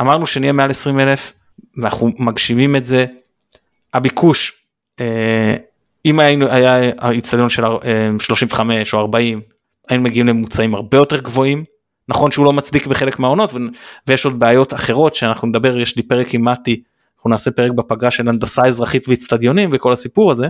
אמרנו 0.00 0.26
שנהיה 0.26 0.52
מעל 0.52 0.70
20 0.70 1.00
אלף 1.00 1.32
ואנחנו 1.76 2.10
מגשימים 2.18 2.76
את 2.76 2.84
זה. 2.84 3.06
הביקוש 3.94 4.66
אה, 5.00 5.56
אם 6.04 6.20
היינו 6.20 6.46
היה 6.46 6.92
האיצטדיון 6.98 7.48
של 7.48 7.62
35 8.18 8.94
אה, 8.94 8.98
או 8.98 9.04
40 9.04 9.40
היינו 9.88 10.04
מגיעים 10.04 10.26
לממוצעים 10.26 10.74
הרבה 10.74 10.96
יותר 10.96 11.20
גבוהים. 11.20 11.64
נכון 12.08 12.30
שהוא 12.30 12.44
לא 12.44 12.52
מצדיק 12.52 12.86
בחלק 12.86 13.18
מהעונות 13.18 13.50
ויש 14.06 14.24
עוד 14.24 14.38
בעיות 14.38 14.74
אחרות 14.74 15.14
שאנחנו 15.14 15.48
נדבר 15.48 15.78
יש 15.78 15.96
לי 15.96 16.02
פרק 16.02 16.34
עם 16.34 16.44
מתי 16.44 16.82
אנחנו 17.16 17.30
נעשה 17.30 17.50
פרק 17.50 17.70
בפגרה 17.70 18.10
של 18.10 18.28
הנדסה 18.28 18.66
אזרחית 18.66 19.08
ואיצטדיונים 19.08 19.70
וכל 19.72 19.92
הסיפור 19.92 20.30
הזה. 20.30 20.48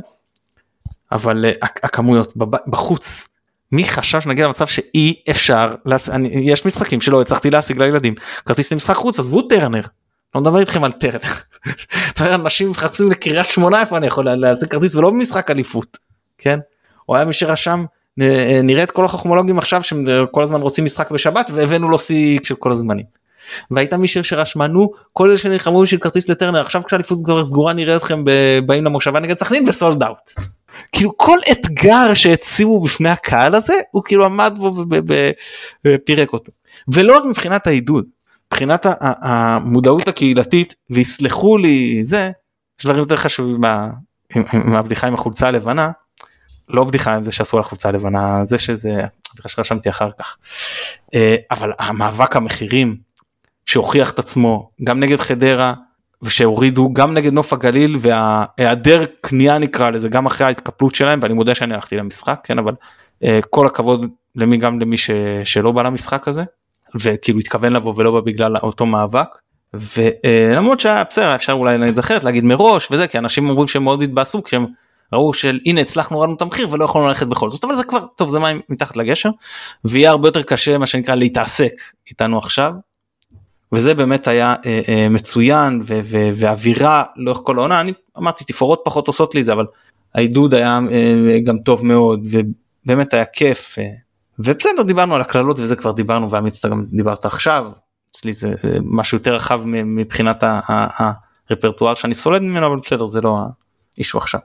אבל 1.13 1.45
אה, 1.45 1.53
הכמויות 1.63 2.33
בחוץ 2.67 3.29
מי 3.73 3.85
חשב 3.85 4.21
שנגיע 4.21 4.47
למצב 4.47 4.67
שאי 4.67 5.23
אפשר, 5.31 5.75
להס... 5.87 6.11
אני, 6.11 6.29
יש 6.29 6.67
משחקים 6.67 7.01
שלא 7.01 7.21
הצלחתי 7.21 7.51
להשיג 7.51 7.79
לילדים 7.79 8.15
כרטיס 8.47 8.73
למשחק 8.73 8.95
חוץ 8.95 9.19
עזבו 9.19 9.43
טרנר. 9.43 9.83
לא 10.35 10.41
מדבר 10.41 10.61
איתכם 10.61 10.85
על 10.85 10.93
טרנר. 10.93 11.33
אנשים 12.35 12.71
מחפשים 12.71 13.11
לקריית 13.11 13.47
שמונה 13.47 13.81
איפה 13.81 13.97
אני 13.97 14.07
יכול 14.07 14.25
להשיג 14.25 14.69
כרטיס 14.69 14.95
ולא 14.95 15.11
במשחק 15.11 15.51
אליפות. 15.51 15.99
כן? 16.39 16.59
או 17.09 17.17
היה 17.17 17.25
מי 17.25 17.33
שרשם 17.33 17.85
נראה 18.63 18.83
את 18.83 18.91
כל 18.91 19.05
החכמולוגים 19.05 19.59
עכשיו 19.59 19.83
שכל 19.83 20.43
הזמן 20.43 20.61
רוצים 20.61 20.85
משחק 20.85 21.11
בשבת 21.11 21.51
והבאנו 21.55 21.91
לו 21.91 21.99
שיא 21.99 22.39
של 22.43 22.55
כל 22.55 22.73
הזמנים. 22.73 23.20
והייתה 23.71 23.97
מישהו 23.97 24.25
שרשמה 24.25 24.67
נו 24.67 24.91
כל 25.13 25.29
אלה 25.29 25.37
שנלחמו 25.37 25.83
בשביל 25.83 26.01
כרטיס 26.01 26.29
לטרנר 26.29 26.61
עכשיו 26.61 26.83
כשהאליפות 26.85 27.19
כבר 27.25 27.45
סגורה 27.45 27.73
נראה 27.73 27.97
אתכם 27.97 28.25
באים 28.67 28.85
למושבה 28.85 29.21
נגד 29.21 29.39
סכנין 29.39 29.69
וסולד 29.69 30.03
אאוט. 30.03 30.31
כאילו 30.93 31.17
כל 31.17 31.37
אתגר 31.53 32.15
שהציבו 32.15 32.81
בפני 32.81 33.11
הקהל 33.11 33.55
הזה 33.55 33.75
הוא 33.91 34.03
כאילו 34.05 34.25
עמד 34.25 34.55
בו 34.59 34.85
ופירק 35.87 36.33
אותו. 36.33 36.53
ולא 36.95 37.17
רק 37.17 37.25
מבחינת 37.25 37.67
העידוד 37.67 38.05
מבחינת 38.53 38.87
המודעות 39.01 40.09
הקהילתית 40.09 40.75
ויסלחו 40.91 41.59
לי 41.59 41.99
זה 42.05 42.31
יש 42.81 42.87
דברים 42.87 43.01
יותר 43.01 43.17
חשובים 43.17 43.61
מהבדיחה 44.53 45.07
עם 45.07 45.15
החולצה 45.15 45.49
הלבנה. 45.49 45.91
לא 46.69 46.85
בדיחה 46.85 47.15
עם 47.15 47.25
זה 47.25 47.33
שעשו 47.33 47.57
על 47.57 47.61
החולצה 47.61 47.89
הלבנה 47.89 48.45
זה 48.45 48.59
שזה 48.59 49.03
בדיחה 49.33 49.49
שרשמתי 49.49 49.91
אחר 49.91 50.11
כך. 50.19 50.37
אה, 51.15 51.37
אבל 51.51 51.73
המאבק 51.79 52.37
המחירים 52.37 52.97
שהוכיח 53.67 54.11
את 54.11 54.19
עצמו 54.19 54.71
גם 54.85 55.01
נגד 55.01 55.21
חדרה 55.21 55.73
ושהורידו 56.23 56.93
גם 56.93 57.15
נגד 57.15 57.33
נוף 57.33 57.53
הגליל 57.53 57.97
וההיעדר 57.99 59.03
קנייה 59.21 59.59
נקרא 59.59 59.91
לזה 59.91 60.09
גם 60.09 60.27
אחרי 60.27 60.47
ההתקפלות 60.47 60.95
שלהם 60.95 61.19
ואני 61.23 61.35
מודה 61.35 61.55
שאני 61.55 61.75
הלכתי 61.75 61.97
למשחק 61.97 62.41
כן 62.45 62.59
אבל 62.59 62.73
אה, 63.25 63.41
כל 63.51 63.67
הכבוד 63.67 64.07
למי 64.37 64.57
גם 64.57 64.81
למי 64.81 64.99
ש, 64.99 65.11
שלא 65.45 65.73
בא 65.73 65.83
למשחק 65.83 66.29
הזה 66.29 66.45
וכאילו 67.01 67.39
התכוון 67.39 67.73
לבוא 67.73 67.95
ולא 67.97 68.11
בא 68.11 68.21
בגלל 68.21 68.57
אותו 68.57 68.87
מאבק 68.87 69.29
ולמרות 69.75 70.81
שהיה 70.81 71.05
בסדר 71.11 71.35
אפשר 71.35 71.53
אולי 71.53 71.79
להיזכרת 71.79 72.25
להגיד 72.25 72.45
מראש 72.45 72.89
וזה 72.91 73.07
כי 73.07 73.19
אנשים 73.19 73.49
אומרים 73.49 73.69
שהם 73.69 73.85
מאוד 73.85 74.03
התבאסו 74.03 74.43
כשהם 74.43 74.67
ראו 75.13 75.35
של 75.35 75.61
הנה 75.67 75.81
הצלחנו 75.81 76.17
הורדנו 76.17 76.35
את 76.35 76.43
המחיר 76.43 76.73
ולא 76.73 76.85
יכולנו 76.85 77.09
ללכת 77.09 77.27
בכל 77.27 77.51
זאת 77.51 77.65
אבל 77.65 77.75
זה 77.75 77.85
כבר 77.85 78.07
טוב 78.07 78.31
זה 78.31 78.39
מים 78.39 78.61
מתחת 78.69 78.97
לגשר 78.97 79.31
ויהיה 79.85 80.11
הרבה 80.11 80.29
יותר 80.29 80.43
קשה 80.43 80.79
מה 80.79 80.87
שנקרא 80.87 81.15
להתעסק 81.15 81.73
איתנו 82.11 82.39
עכשיו. 82.39 82.73
וזה 83.73 83.95
באמת 83.95 84.29
היה 84.29 84.55
אה, 84.67 84.81
אה, 84.89 85.09
מצוין 85.09 85.81
ו- 85.85 86.01
ו- 86.05 86.31
ואווירה 86.35 87.05
לאורך 87.17 87.41
כל 87.45 87.59
העונה 87.59 87.81
אני 87.81 87.93
אמרתי 88.19 88.45
תפאורות 88.45 88.83
פחות 88.85 89.07
עושות 89.07 89.35
לי 89.35 89.41
את 89.41 89.47
זה 89.47 89.53
אבל 89.53 89.67
העידוד 90.15 90.55
היה 90.55 90.81
אה, 90.91 91.39
גם 91.45 91.59
טוב 91.59 91.87
מאוד 91.87 92.27
ובאמת 92.31 93.15
היה 93.15 93.25
כיף 93.25 93.79
אה, 93.79 93.85
ובסדר 94.39 94.83
דיברנו 94.83 95.15
על 95.15 95.21
הקללות 95.21 95.59
וזה 95.59 95.77
כבר 95.77 95.93
דיברנו 95.93 96.31
ועמית 96.31 96.57
אתה 96.61 96.69
גם 96.69 96.85
דיברת 96.93 97.25
עכשיו 97.25 97.71
אצלי 98.11 98.33
זה 98.33 98.49
אה, 98.49 98.79
משהו 98.83 99.19
יותר 99.19 99.35
רחב 99.35 99.61
מבחינת 99.67 100.45
הרפרטואר 101.51 101.95
שאני 101.95 102.15
סולד 102.15 102.43
ממנו 102.43 102.67
אבל 102.67 102.77
בסדר 102.77 103.05
זה 103.05 103.21
לא 103.21 103.39
האישו 103.97 104.19
עכשיו. 104.19 104.41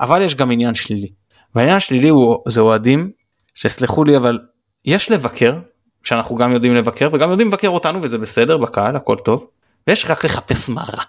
אבל 0.00 0.22
יש 0.22 0.34
גם 0.34 0.50
עניין 0.50 0.74
שלילי. 0.74 1.08
והעניין 1.54 1.76
השלילי 1.76 2.08
הוא 2.08 2.38
זה 2.48 2.60
אוהדים 2.60 3.10
שסלחו 3.54 4.04
לי 4.04 4.16
אבל 4.16 4.38
יש 4.84 5.10
לבקר 5.10 5.58
שאנחנו 6.02 6.36
גם 6.36 6.52
יודעים 6.52 6.74
לבקר 6.74 7.08
וגם 7.12 7.30
יודעים 7.30 7.48
לבקר 7.48 7.68
אותנו 7.68 8.02
וזה 8.02 8.18
בסדר 8.18 8.56
בקהל 8.56 8.96
הכל 8.96 9.16
טוב 9.24 9.46
ויש 9.86 10.10
רק 10.10 10.24
לחפש 10.24 10.68
מה 10.68 10.80
רע. 10.80 11.02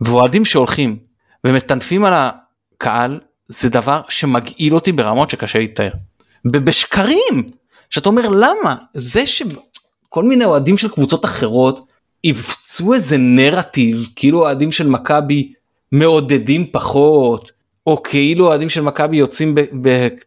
ואוהדים 0.00 0.44
שהולכים 0.44 0.96
ומטנפים 1.44 2.04
על 2.04 2.12
הקהל 2.14 3.20
זה 3.48 3.68
דבר 3.68 4.00
שמגעיל 4.08 4.74
אותי 4.74 4.92
ברמות 4.92 5.30
שקשה 5.30 5.58
להתאר. 5.58 5.90
בשקרים 6.44 7.50
שאתה 7.90 8.08
אומר 8.08 8.28
למה 8.28 8.74
זה 8.94 9.26
שכל 9.26 10.24
מיני 10.24 10.44
אוהדים 10.44 10.76
של 10.76 10.88
קבוצות 10.88 11.24
אחרות 11.24 11.92
יפצו 12.24 12.94
איזה 12.94 13.16
נרטיב 13.18 14.06
כאילו 14.16 14.40
אוהדים 14.40 14.72
של 14.72 14.88
מכבי 14.88 15.52
מעודדים 15.92 16.66
פחות 16.72 17.50
או 17.86 18.02
כאילו 18.02 18.46
אוהדים 18.46 18.68
של 18.68 18.80
מכבי 18.80 19.16
יוצאים 19.16 19.54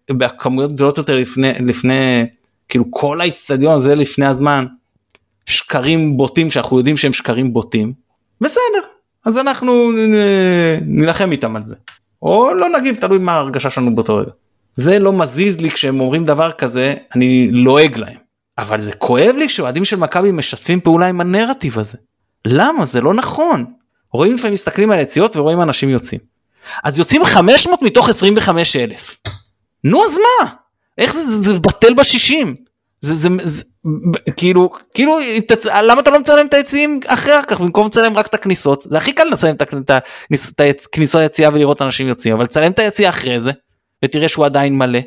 בכמויות 0.09 0.73
גדולות 0.73 0.97
יותר 0.97 1.15
לפני 1.15 1.51
לפני 1.59 2.25
כאילו 2.69 2.85
כל 2.89 3.21
האיצטדיון 3.21 3.75
הזה 3.75 3.95
לפני 3.95 4.25
הזמן 4.25 4.65
שקרים 5.45 6.17
בוטים 6.17 6.51
שאנחנו 6.51 6.77
יודעים 6.77 6.97
שהם 6.97 7.13
שקרים 7.13 7.53
בוטים 7.53 7.93
בסדר 8.41 8.81
אז 9.25 9.37
אנחנו 9.37 9.91
נילחם 10.81 11.31
איתם 11.31 11.55
על 11.55 11.65
זה 11.65 11.75
או 12.21 12.53
לא 12.53 12.69
נגיב 12.69 12.95
תלוי 12.95 13.17
מה 13.17 13.31
ההרגשה 13.31 13.69
שלנו 13.69 13.95
באותו 13.95 14.17
רגע. 14.17 14.31
זה 14.75 14.99
לא 14.99 15.13
מזיז 15.13 15.61
לי 15.61 15.69
כשהם 15.69 15.99
אומרים 15.99 16.25
דבר 16.25 16.51
כזה 16.51 16.93
אני 17.15 17.49
לועג 17.51 17.97
להם 17.97 18.17
אבל 18.57 18.79
זה 18.79 18.91
כואב 18.91 19.35
לי 19.37 19.49
שאוהדים 19.49 19.85
של 19.85 19.95
מכבי 19.95 20.31
משתפים 20.31 20.81
פעולה 20.81 21.07
עם 21.07 21.21
הנרטיב 21.21 21.79
הזה. 21.79 21.97
למה 22.45 22.85
זה 22.85 23.01
לא 23.01 23.13
נכון 23.13 23.65
רואים 24.13 24.33
לפעמים 24.33 24.53
מסתכלים 24.53 24.91
על 24.91 24.99
יציאות 24.99 25.35
ורואים 25.35 25.61
אנשים 25.61 25.89
יוצאים. 25.89 26.19
אז 26.83 26.99
יוצאים 26.99 27.25
500 27.25 27.81
מתוך 27.81 28.09
25 28.09 28.75
אלף. 28.75 29.17
נו 29.83 30.03
אז 30.05 30.17
מה? 30.17 30.49
איך 30.97 31.13
זה, 31.13 31.21
זה, 31.21 31.37
זה 31.43 31.59
בטל 31.59 31.93
בשישים? 31.93 32.55
זה, 33.01 33.15
זה, 33.15 33.29
זה, 33.43 33.63
כאילו, 34.37 34.69
כאילו, 34.93 35.17
תצ... 35.47 35.65
למה 35.65 36.01
אתה 36.01 36.09
לא 36.11 36.19
מצלם 36.19 36.45
את 36.47 36.53
היציאים 36.53 36.99
אחר 37.07 37.41
כך 37.47 37.61
במקום 37.61 37.85
לצלם 37.87 38.17
רק 38.17 38.27
את 38.27 38.33
הכניסות? 38.33 38.85
זה 38.89 38.97
הכי 38.97 39.13
קל 39.13 39.23
לצלם 39.23 39.55
את 39.55 39.61
הכניסות 40.85 41.21
היציאה 41.21 41.49
ולראות 41.53 41.81
אנשים 41.81 42.07
יוצאים, 42.07 42.33
אבל 42.33 42.43
לצלם 42.43 42.71
את 42.71 42.79
היציאה 42.79 43.09
אחרי 43.09 43.39
זה, 43.39 43.51
ותראה 44.05 44.27
שהוא 44.27 44.45
עדיין 44.45 44.77
מלא. 44.77 44.99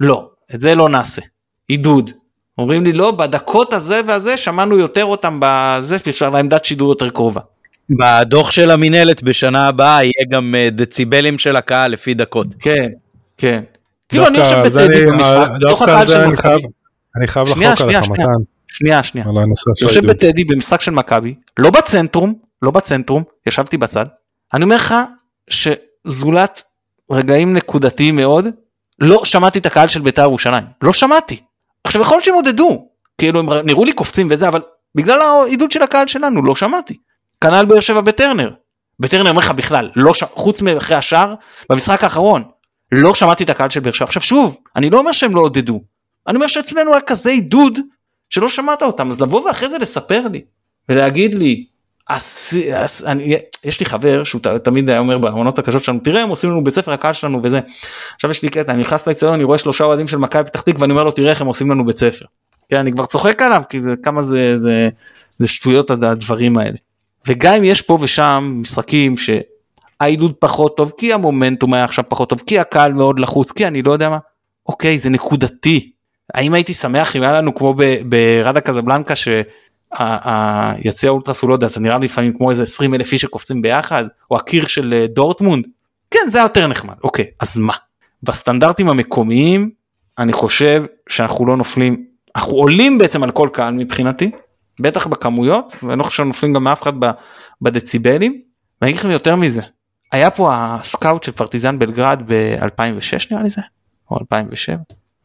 לא, 0.00 0.28
את 0.54 0.60
זה 0.60 0.74
לא 0.74 0.88
נעשה. 0.88 1.22
עידוד. 1.68 2.10
אומרים 2.58 2.84
לי 2.84 2.92
לא, 2.92 3.10
בדקות 3.10 3.72
הזה 3.72 4.00
והזה 4.06 4.36
שמענו 4.36 4.78
יותר 4.78 5.04
אותם 5.04 5.38
בזה, 5.42 5.96
בשביל 6.06 6.34
העמדת 6.34 6.64
שידור 6.64 6.88
יותר 6.88 7.10
קרובה. 7.10 7.40
בדוח 7.90 8.50
של 8.50 8.70
המינהלת 8.70 9.22
בשנה 9.22 9.68
הבאה 9.68 10.02
יהיה 10.02 10.26
גם 10.30 10.54
אה, 10.54 10.68
דציבלים 10.70 11.38
של 11.38 11.56
הקהל 11.56 11.90
לפי 11.90 12.14
דקות. 12.14 12.46
כן, 12.60 12.88
כן. 13.36 13.62
כאילו 14.12 14.26
אני 14.26 14.38
יושב 14.38 14.62
בטדי 14.64 15.06
במשחק, 15.06 15.48
בתוך 15.56 15.82
הקהל 15.82 16.06
של 16.06 16.26
מכבי. 16.26 16.62
אני 17.16 17.26
חייב 17.26 17.46
לחלוק 17.48 17.80
עליך 17.80 18.08
מתן. 18.08 18.24
שנייה 18.68 19.02
שנייה. 19.02 19.26
יושב 19.82 20.06
בטדי 20.06 20.44
במשחק 20.44 20.80
של 20.80 20.90
מכבי, 20.90 21.34
לא 21.58 21.70
בצנטרום, 21.70 22.34
לא 22.62 22.70
בצנטרום, 22.70 23.22
ישבתי 23.46 23.76
בצד. 23.76 24.06
אני 24.54 24.64
אומר 24.64 24.76
לך 24.76 24.94
שזולת 25.50 26.62
רגעים 27.10 27.54
נקודתיים 27.54 28.16
מאוד, 28.16 28.46
לא 28.98 29.24
שמעתי 29.24 29.58
את 29.58 29.66
הקהל 29.66 29.88
של 29.88 30.00
בית"ר 30.00 30.22
ירושלים. 30.22 30.64
לא 30.82 30.92
שמעתי. 30.92 31.40
עכשיו 31.84 32.02
יכול 32.02 32.16
להיות 32.16 32.24
שהם 32.24 32.34
עודדו, 32.34 32.88
כאילו 33.18 33.40
הם 33.40 33.48
נראו 33.64 33.84
לי 33.84 33.92
קופצים 33.92 34.28
וזה, 34.30 34.48
אבל 34.48 34.60
בגלל 34.94 35.20
העידוד 35.20 35.70
של 35.70 35.82
הקהל 35.82 36.06
שלנו 36.06 36.42
לא 36.42 36.54
שמעתי. 36.54 36.96
כנ"ל 37.40 37.64
באר 37.64 37.80
שבע 37.80 38.00
בטרנר. 38.00 38.50
בטרנר 39.00 39.30
אומר 39.30 39.38
לך 39.38 39.50
בכלל, 39.50 39.90
לא 39.96 40.14
ש... 40.14 40.24
חוץ 40.24 40.62
מאחרי 40.62 40.96
השאר, 40.96 41.34
במשחק 41.70 42.04
האחרון, 42.04 42.42
לא 42.92 43.14
שמעתי 43.14 43.44
את 43.44 43.50
הקהל 43.50 43.70
של 43.70 43.80
באר 43.80 43.92
שבע. 43.92 44.04
עכשיו 44.04 44.22
שוב, 44.22 44.58
אני 44.76 44.90
לא 44.90 44.98
אומר 44.98 45.12
שהם 45.12 45.34
לא 45.34 45.40
עודדו, 45.40 45.82
אני 46.28 46.36
אומר 46.36 46.46
שאצלנו 46.46 46.92
היה 46.92 47.00
כזה 47.00 47.30
עידוד 47.30 47.78
שלא 48.30 48.48
שמעת 48.48 48.82
אותם, 48.82 49.10
אז 49.10 49.20
לבוא 49.20 49.40
ואחרי 49.46 49.68
זה 49.68 49.78
לספר 49.78 50.28
לי 50.28 50.40
ולהגיד 50.88 51.34
לי, 51.34 51.64
אס, 52.06 52.54
אס, 52.72 53.04
אני, 53.04 53.36
יש 53.64 53.80
לי 53.80 53.86
חבר 53.86 54.24
שהוא 54.24 54.40
ת, 54.40 54.46
תמיד 54.46 54.90
היה 54.90 54.98
אומר 54.98 55.18
בעונות 55.18 55.58
הקשות 55.58 55.82
שלנו 55.82 55.98
תראה 55.98 56.22
הם 56.22 56.28
עושים 56.28 56.50
לנו 56.50 56.64
בית 56.64 56.74
ספר 56.74 56.92
הקהל 56.92 57.12
שלנו 57.12 57.40
וזה. 57.44 57.60
עכשיו 58.14 58.30
יש 58.30 58.42
לי 58.42 58.48
קטע 58.48 58.72
אני 58.72 58.80
נכנס 58.80 59.08
לאצטדיון 59.08 59.34
אני 59.34 59.44
רואה 59.44 59.58
שלושה 59.58 59.84
אוהדים 59.84 60.06
של 60.06 60.16
מכבי 60.16 60.44
פתח 60.44 60.60
תקווה 60.60 60.80
ואני 60.80 60.92
אומר 60.92 61.04
לו 61.04 61.10
תראה 61.10 61.30
איך 61.30 61.40
הם 61.40 61.46
עושים 61.46 61.70
לנו 61.70 61.86
בית 61.86 61.96
ספר. 61.96 62.24
כן 62.68 62.76
אני 62.76 62.92
כבר 62.92 63.06
צוחק 63.06 63.42
עליו 63.42 63.62
כי 63.68 63.80
זה 63.80 63.94
כמה 64.02 64.22
זה 64.22 64.58
זה, 64.58 64.88
זה 65.38 65.48
שטויות 65.48 65.90
הדברים 65.90 66.58
האלה. 66.58 66.76
וגם 67.28 67.54
אם 67.54 67.64
יש 67.64 67.82
פה 67.82 67.98
ושם 68.00 68.58
משחקים 68.60 69.18
שהעידוד 70.02 70.34
פחות 70.38 70.76
טוב 70.76 70.92
כי 70.98 71.12
המומנטום 71.12 71.74
היה 71.74 71.84
עכשיו 71.84 72.04
פחות 72.08 72.28
טוב 72.28 72.42
כי 72.46 72.58
הקהל 72.58 72.92
מאוד 72.92 73.20
לחוץ 73.20 73.52
כי 73.52 73.66
אני 73.66 73.82
לא 73.82 73.92
יודע 73.92 74.08
מה. 74.08 74.18
אוקיי 74.66 74.98
זה 74.98 75.10
נקודתי. 75.10 75.92
האם 76.34 76.54
הייתי 76.54 76.72
שמח 76.72 77.16
אם 77.16 77.22
היה 77.22 77.32
לנו 77.32 77.54
כמו 77.54 77.74
ברדה 78.04 78.60
קזבלנקה 78.60 79.14
שהיציע 79.16 81.10
אולטרס 81.10 81.42
הוא 81.42 81.48
לא 81.48 81.54
יודע 81.54 81.66
זה 81.66 81.80
נראה 81.80 81.98
לי 81.98 82.04
לפעמים 82.04 82.32
כמו 82.32 82.50
איזה 82.50 82.62
20 82.62 82.94
אלף 82.94 83.12
איש 83.12 83.20
שקופצים 83.20 83.62
ביחד 83.62 84.04
או 84.30 84.36
הקיר 84.36 84.66
של 84.66 84.94
אה, 84.94 85.06
דורטמונד. 85.06 85.66
כן 86.10 86.28
זה 86.28 86.38
יותר 86.38 86.66
נחמד. 86.66 86.94
אוקיי 87.04 87.26
אז 87.40 87.58
מה? 87.58 87.74
בסטנדרטים 88.22 88.88
המקומיים 88.88 89.70
אני 90.18 90.32
חושב 90.32 90.84
שאנחנו 91.08 91.46
לא 91.46 91.56
נופלים 91.56 92.04
אנחנו 92.36 92.52
עולים 92.52 92.98
בעצם 92.98 93.22
על 93.22 93.30
כל 93.30 93.48
קהל 93.52 93.74
מבחינתי 93.74 94.30
בטח 94.80 95.06
בכמויות 95.06 95.76
ואני 95.82 95.98
לא 95.98 96.04
חושב 96.04 96.22
שנופלים 96.22 96.52
גם 96.52 96.64
מאף 96.64 96.82
אחד 96.82 96.92
בדציבלים. 97.62 98.40
ואני 98.80 98.90
אגיד 98.90 99.00
לכם 99.00 99.10
יותר 99.10 99.36
מזה 99.36 99.62
היה 100.12 100.30
פה 100.30 100.52
הסקאוט 100.54 101.22
של 101.22 101.32
פרטיזן 101.32 101.78
בלגרד 101.78 102.22
ב-2006 102.26 103.26
נראה 103.30 103.42
לי 103.42 103.50
זה 103.50 103.62
או 104.10 104.18
2007 104.20 104.76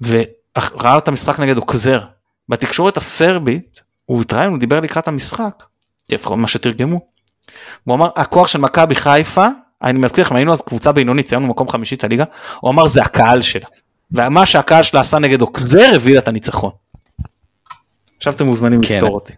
וראה 0.01 0.97
את 0.97 1.07
המשחק 1.07 1.39
נגד 1.39 1.57
אוקזר 1.57 2.01
בתקשורת 2.49 2.97
הסרבית 2.97 3.81
הוא 4.05 4.21
התראיין 4.21 4.49
הוא 4.49 4.59
דיבר 4.59 4.79
לקראת 4.79 5.07
המשחק 5.07 5.63
לפחות 6.11 6.37
מה 6.37 6.47
שתרגמו. 6.47 6.99
הוא 7.83 7.95
אמר 7.95 8.09
הכוח 8.15 8.47
של 8.47 8.59
מכבי 8.59 8.95
חיפה 8.95 9.47
אני 9.83 9.99
מזכיר 9.99 10.23
לכם 10.23 10.35
היינו 10.35 10.53
אז 10.53 10.61
קבוצה 10.61 10.91
בינונית 10.91 11.25
ציינו 11.25 11.47
מקום 11.47 11.69
חמישית 11.69 12.03
הליגה 12.03 12.23
הוא 12.59 12.71
אמר 12.71 12.87
זה 12.87 13.01
הקהל 13.01 13.41
שלה 13.41 13.67
ומה 14.11 14.45
שהקהל 14.45 14.83
שלה 14.83 14.99
עשה 14.99 15.19
נגד 15.19 15.41
אוקזר 15.41 15.91
הביא 15.95 16.13
לה 16.13 16.19
את 16.19 16.27
הניצחון. 16.27 16.71
עכשיו 18.17 18.33
אתם 18.33 18.45
מוזמנים 18.45 18.81
כן. 18.81 18.93
לסתור 18.93 19.09
אותי. 19.09 19.33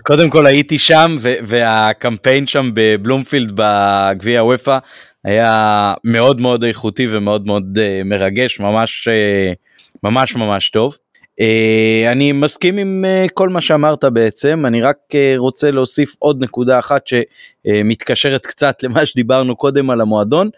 אה, 0.00 0.04
קודם 0.04 0.30
כל 0.30 0.46
הייתי 0.46 0.78
שם 0.78 1.16
והקמפיין 1.22 2.46
שם 2.46 2.70
בבלומפילד 2.74 3.52
בגביע 3.54 4.40
הוופא 4.40 4.78
היה 5.24 5.94
מאוד 6.04 6.40
מאוד 6.40 6.64
איכותי 6.64 7.06
ומאוד 7.10 7.46
מאוד 7.46 7.78
uh, 7.78 8.04
מרגש 8.04 8.60
ממש 8.60 9.08
uh, 9.08 9.54
ממש 10.02 10.36
ממש 10.36 10.70
טוב. 10.70 10.96
אה, 11.40 12.12
אני 12.12 12.32
מסכים 12.32 12.78
עם 12.78 13.04
אה, 13.04 13.26
כל 13.34 13.48
מה 13.48 13.60
שאמרת 13.60 14.04
בעצם, 14.04 14.66
אני 14.66 14.82
רק 14.82 14.96
אה, 15.14 15.34
רוצה 15.36 15.70
להוסיף 15.70 16.14
עוד 16.18 16.42
נקודה 16.42 16.78
אחת 16.78 17.02
שמתקשרת 17.06 18.46
קצת 18.46 18.76
למה 18.82 19.06
שדיברנו 19.06 19.56
קודם 19.56 19.90
על 19.90 20.00
המועדון. 20.00 20.50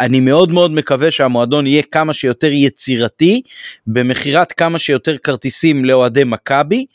אני 0.00 0.20
מאוד 0.20 0.52
מאוד 0.52 0.70
מקווה 0.70 1.10
שהמועדון 1.10 1.66
יהיה 1.66 1.82
כמה 1.82 2.12
שיותר 2.12 2.52
יצירתי 2.52 3.42
במכירת 3.86 4.52
כמה 4.52 4.78
שיותר 4.78 5.18
כרטיסים 5.18 5.84
לאוהדי 5.84 6.24
מכבי. 6.24 6.86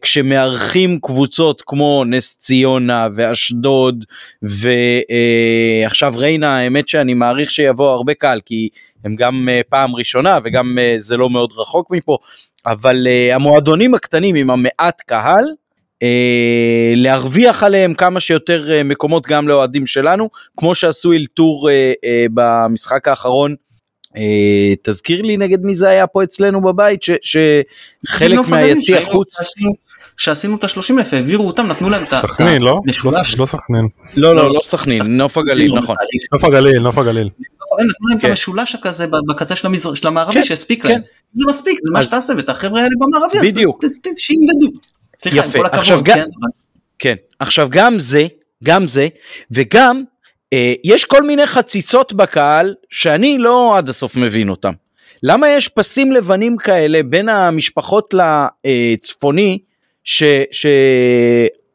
כשמארחים 0.00 0.98
קבוצות 1.02 1.62
כמו 1.66 2.04
נס 2.06 2.36
ציונה 2.36 3.08
ואשדוד 3.14 4.04
ועכשיו 4.42 6.14
ריינה 6.16 6.58
האמת 6.58 6.88
שאני 6.88 7.14
מעריך 7.14 7.50
שיבוא 7.50 7.90
הרבה 7.90 8.14
קהל 8.14 8.40
כי 8.40 8.68
הם 9.04 9.16
גם 9.16 9.48
uh, 9.48 9.68
פעם 9.68 9.96
ראשונה 9.96 10.38
וגם 10.44 10.78
uh, 10.78 11.00
זה 11.00 11.16
לא 11.16 11.30
מאוד 11.30 11.52
רחוק 11.56 11.90
מפה, 11.90 12.18
אבל 12.66 13.06
uh, 13.06 13.34
המועדונים 13.34 13.94
הקטנים 13.94 14.34
עם 14.34 14.50
המעט 14.50 15.00
קהל, 15.06 15.44
uh, 15.44 16.06
להרוויח 16.96 17.62
עליהם 17.62 17.94
כמה 17.94 18.20
שיותר 18.20 18.68
uh, 18.68 18.84
מקומות 18.84 19.26
גם 19.26 19.48
לאוהדים 19.48 19.86
שלנו, 19.86 20.30
כמו 20.56 20.74
שעשו 20.74 21.12
אלתור 21.12 21.68
uh, 21.68 21.72
uh, 21.72 22.30
במשחק 22.34 23.08
האחרון. 23.08 23.54
Uh, 24.14 24.18
תזכיר 24.82 25.22
לי 25.22 25.36
נגד 25.36 25.62
מי 25.62 25.74
זה 25.74 25.88
היה 25.88 26.06
פה 26.06 26.22
אצלנו 26.24 26.60
בבית 26.60 27.02
ש, 27.02 27.10
שחלק 27.22 28.48
מהיציע 28.48 29.04
חוץ. 29.04 29.36
שעשינו 30.16 30.56
את 30.56 30.64
השלושים 30.64 30.98
אלף 30.98 31.14
העבירו 31.14 31.46
אותם 31.46 31.66
נתנו 31.66 31.90
להם 31.90 32.02
את 32.02 32.08
סכנין 32.08 32.62
לא? 32.62 32.80
לא 33.38 33.46
סכנין. 33.46 33.88
לא 34.16 34.34
לא 34.34 34.48
לא 34.48 34.60
סכנין 34.62 35.16
נוף 35.16 35.38
הגליל 35.38 35.74
נכון. 35.74 35.96
נוף 36.32 36.44
הגליל 36.44 36.78
נוף 36.78 36.98
הגליל. 36.98 37.28
נתנו 37.72 38.08
להם 38.08 38.18
את 38.18 38.22
כן. 38.22 38.28
המשולש 38.28 38.74
הכזה 38.74 39.06
בקצה 39.28 39.56
של, 39.56 39.68
המערבי 40.04 40.34
כן, 40.34 40.42
שהספיק 40.42 40.84
להם. 40.84 40.94
כן. 40.94 41.00
זה 41.32 41.44
מספיק, 41.48 41.78
זה 41.80 41.90
מה 41.92 42.02
שתעשה 42.02 42.32
ואת 42.36 42.48
החבר'ה 42.48 42.80
האלה 42.80 42.92
במערבי, 42.98 43.50
בדיוק. 43.50 43.84
אז 43.84 44.18
שינדדו. 44.18 44.80
סליחה, 45.22 45.44
עם 45.44 45.50
כל 45.50 45.66
הכבוד, 45.66 46.08
כן. 46.98 47.14
עכשיו 47.38 47.68
גם 47.70 47.98
זה, 47.98 48.26
גם 48.64 48.88
זה, 48.88 49.08
וגם 49.50 49.96
אה, 49.96 50.02
יש 50.84 51.04
כל 51.04 51.22
מיני 51.22 51.46
חציצות 51.46 52.12
בקהל 52.12 52.74
שאני 52.90 53.38
לא 53.38 53.78
עד 53.78 53.88
הסוף 53.88 54.16
מבין 54.16 54.48
אותם. 54.48 54.72
למה 55.22 55.48
יש 55.48 55.68
פסים 55.68 56.12
לבנים 56.12 56.56
כאלה 56.56 57.02
בין 57.02 57.28
המשפחות 57.28 58.14
לצפוני, 58.14 59.58
ש, 60.04 60.22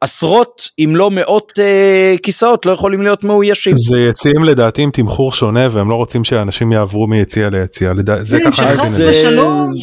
עשרות 0.02 0.70
אם 0.80 0.96
לא 0.96 1.12
מאות 1.12 1.54
אה, 1.60 2.16
כיסאות 2.24 2.66
לא 2.66 2.72
יכולים 2.72 3.02
להיות 3.02 3.24
מאוישים. 3.24 3.76
זה 3.78 3.98
יציאים 4.10 4.44
לדעתי 4.44 4.82
עם 4.82 4.90
תמחור 4.94 5.34
שונה 5.34 5.68
והם 5.72 5.90
לא 5.90 5.96
רוצים 5.96 6.24
שאנשים 6.24 6.72
יעברו 6.72 7.08
מיציע 7.08 7.50
ליציע. 7.50 7.94
זה 8.24 8.40
כן, 8.40 8.52
ככה 8.52 8.68
שחס 8.68 9.02
ושלום. 9.02 9.74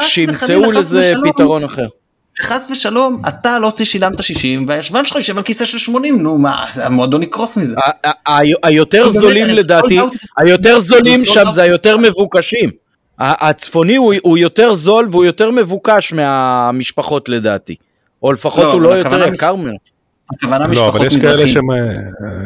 שימצאו 0.00 0.72
לזה 0.72 1.12
פתרון 1.24 1.64
אחר. 1.64 1.86
שחס 2.34 2.68
ושלום 2.70 3.22
אתה 3.28 3.58
לא 3.58 3.72
תשילמת 3.76 4.22
60 4.22 4.64
והישבן 4.68 5.04
שלך 5.04 5.16
יושב 5.16 5.36
על 5.36 5.42
כיסא 5.42 5.64
של 5.64 5.78
80 5.78 6.22
נו 6.22 6.38
מה 6.38 6.64
המועדון 6.82 7.22
יקרוס 7.22 7.56
מזה. 7.56 7.74
היותר 8.62 9.08
זולים 9.08 9.46
לדעתי 9.46 9.98
היותר 10.38 10.80
זולים 10.80 11.20
שם 11.24 11.52
זה 11.54 11.62
היותר 11.62 11.96
מבוקשים. 11.96 12.70
הצפוני 13.18 13.96
הוא 13.96 14.38
יותר 14.38 14.74
זול 14.74 15.08
והוא 15.10 15.24
יותר 15.24 15.50
מבוקש 15.50 16.12
מהמשפחות 16.12 17.28
לדעתי. 17.28 17.74
או 18.22 18.32
לפחות 18.32 18.64
לא, 18.64 18.72
הוא 18.72 18.80
לא 18.80 18.88
יותר 18.88 19.28
יקר 19.34 19.54
ממנו. 19.54 19.76
הכוונה 20.36 20.68
משפחות 20.68 20.94
לא, 21.00 21.06
אבל 21.06 21.16
יש 21.16 21.22
כאלה 21.22 21.48
שהם, 21.48 21.66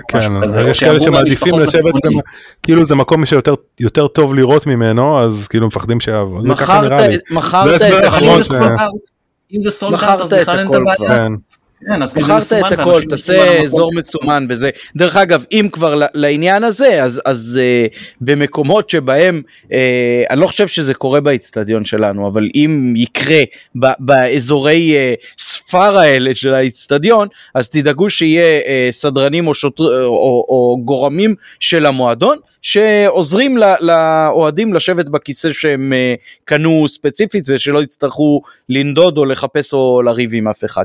כן, 0.08 0.18
יש 0.70 0.80
כאלה 0.80 1.00
שמעדיפים 1.00 1.58
לשבת, 1.58 1.94
כאילו 2.62 2.84
זה 2.84 2.94
מקום 2.94 3.26
שיותר 3.26 4.08
טוב 4.08 4.34
לראות 4.34 4.66
ממנו, 4.66 5.24
אז 5.24 5.48
כאילו 5.48 5.66
מפחדים 5.66 6.00
שיעבור. 6.00 6.40
מכרת 7.30 7.82
את 7.82 8.04
הכל. 8.04 8.40
אם 9.52 9.62
זה 9.62 9.70
סולדארט 9.70 10.20
אז 10.20 10.32
בכלל 10.32 10.58
אין 10.58 10.68
את 10.68 10.74
הבעיה. 10.74 11.26
כן. 11.80 12.02
אז 12.02 12.22
מכרת 12.22 12.72
את 12.72 12.78
הכל, 12.78 13.02
תעשה 13.10 13.62
אזור 13.62 13.90
מסומן 13.94 14.48
בזה. 14.48 14.70
דרך 14.96 15.16
אגב, 15.16 15.44
אם 15.52 15.68
כבר 15.72 16.02
לעניין 16.14 16.64
הזה, 16.64 17.02
אז, 17.02 17.20
אז 17.24 17.60
uh, 17.60 17.98
במקומות 18.20 18.90
שבהם, 18.90 19.42
uh, 19.64 19.68
אני 20.30 20.40
לא 20.40 20.46
חושב 20.46 20.68
שזה 20.68 20.94
קורה 20.94 21.20
באיצטדיון 21.20 21.84
שלנו, 21.84 22.28
אבל 22.28 22.48
אם 22.54 22.94
יקרה 22.96 23.42
ב, 23.76 23.86
באזורי 23.98 24.94
uh, 24.94 25.26
ספר 25.38 25.98
האלה 25.98 26.34
של 26.34 26.54
האיצטדיון, 26.54 27.28
אז 27.54 27.68
תדאגו 27.68 28.10
שיהיה 28.10 28.60
uh, 28.60 28.92
סדרנים 28.92 29.46
או, 29.46 29.54
שוטר, 29.54 30.04
או, 30.04 30.46
או 30.48 30.78
גורמים 30.84 31.34
של 31.60 31.86
המועדון, 31.86 32.38
שעוזרים 32.62 33.58
לאוהדים 33.80 34.74
לשבת 34.74 35.06
בכיסא 35.06 35.52
שהם 35.52 35.92
uh, 35.92 36.20
קנו 36.44 36.88
ספציפית, 36.88 37.44
ושלא 37.48 37.82
יצטרכו 37.82 38.42
לנדוד 38.68 39.18
או 39.18 39.24
לחפש 39.24 39.72
או 39.72 40.02
לריב 40.02 40.30
עם 40.34 40.48
אף 40.48 40.64
אחד. 40.64 40.84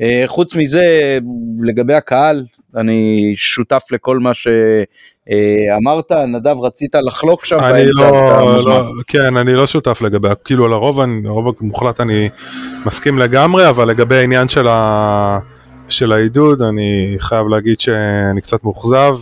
אה, 0.00 0.22
חוץ 0.26 0.54
מזה, 0.54 1.18
לגבי 1.62 1.94
הקהל, 1.94 2.44
אני 2.76 3.32
שותף 3.36 3.82
לכל 3.90 4.18
מה 4.18 4.30
שאמרת, 4.34 6.12
נדב 6.12 6.56
רצית 6.60 6.94
לחלוק 6.94 7.44
שם 7.44 7.58
אני 7.58 7.84
לא, 7.86 8.10
לא, 8.66 8.84
כן, 9.06 9.36
אני 9.36 9.54
לא 9.54 9.66
שותף 9.66 10.00
לגבי, 10.00 10.28
כאילו 10.44 10.68
לרוב, 10.68 11.00
לרוב 11.24 11.56
המוחלט 11.60 12.00
אני 12.00 12.28
מסכים 12.86 13.18
לגמרי, 13.18 13.68
אבל 13.68 13.88
לגבי 13.88 14.16
העניין 14.16 14.48
של, 14.48 14.68
ה, 14.68 15.38
של 15.88 16.12
העידוד, 16.12 16.62
אני 16.62 17.16
חייב 17.18 17.46
להגיד 17.48 17.80
שאני 17.80 18.40
קצת 18.40 18.64
מאוכזב. 18.64 19.16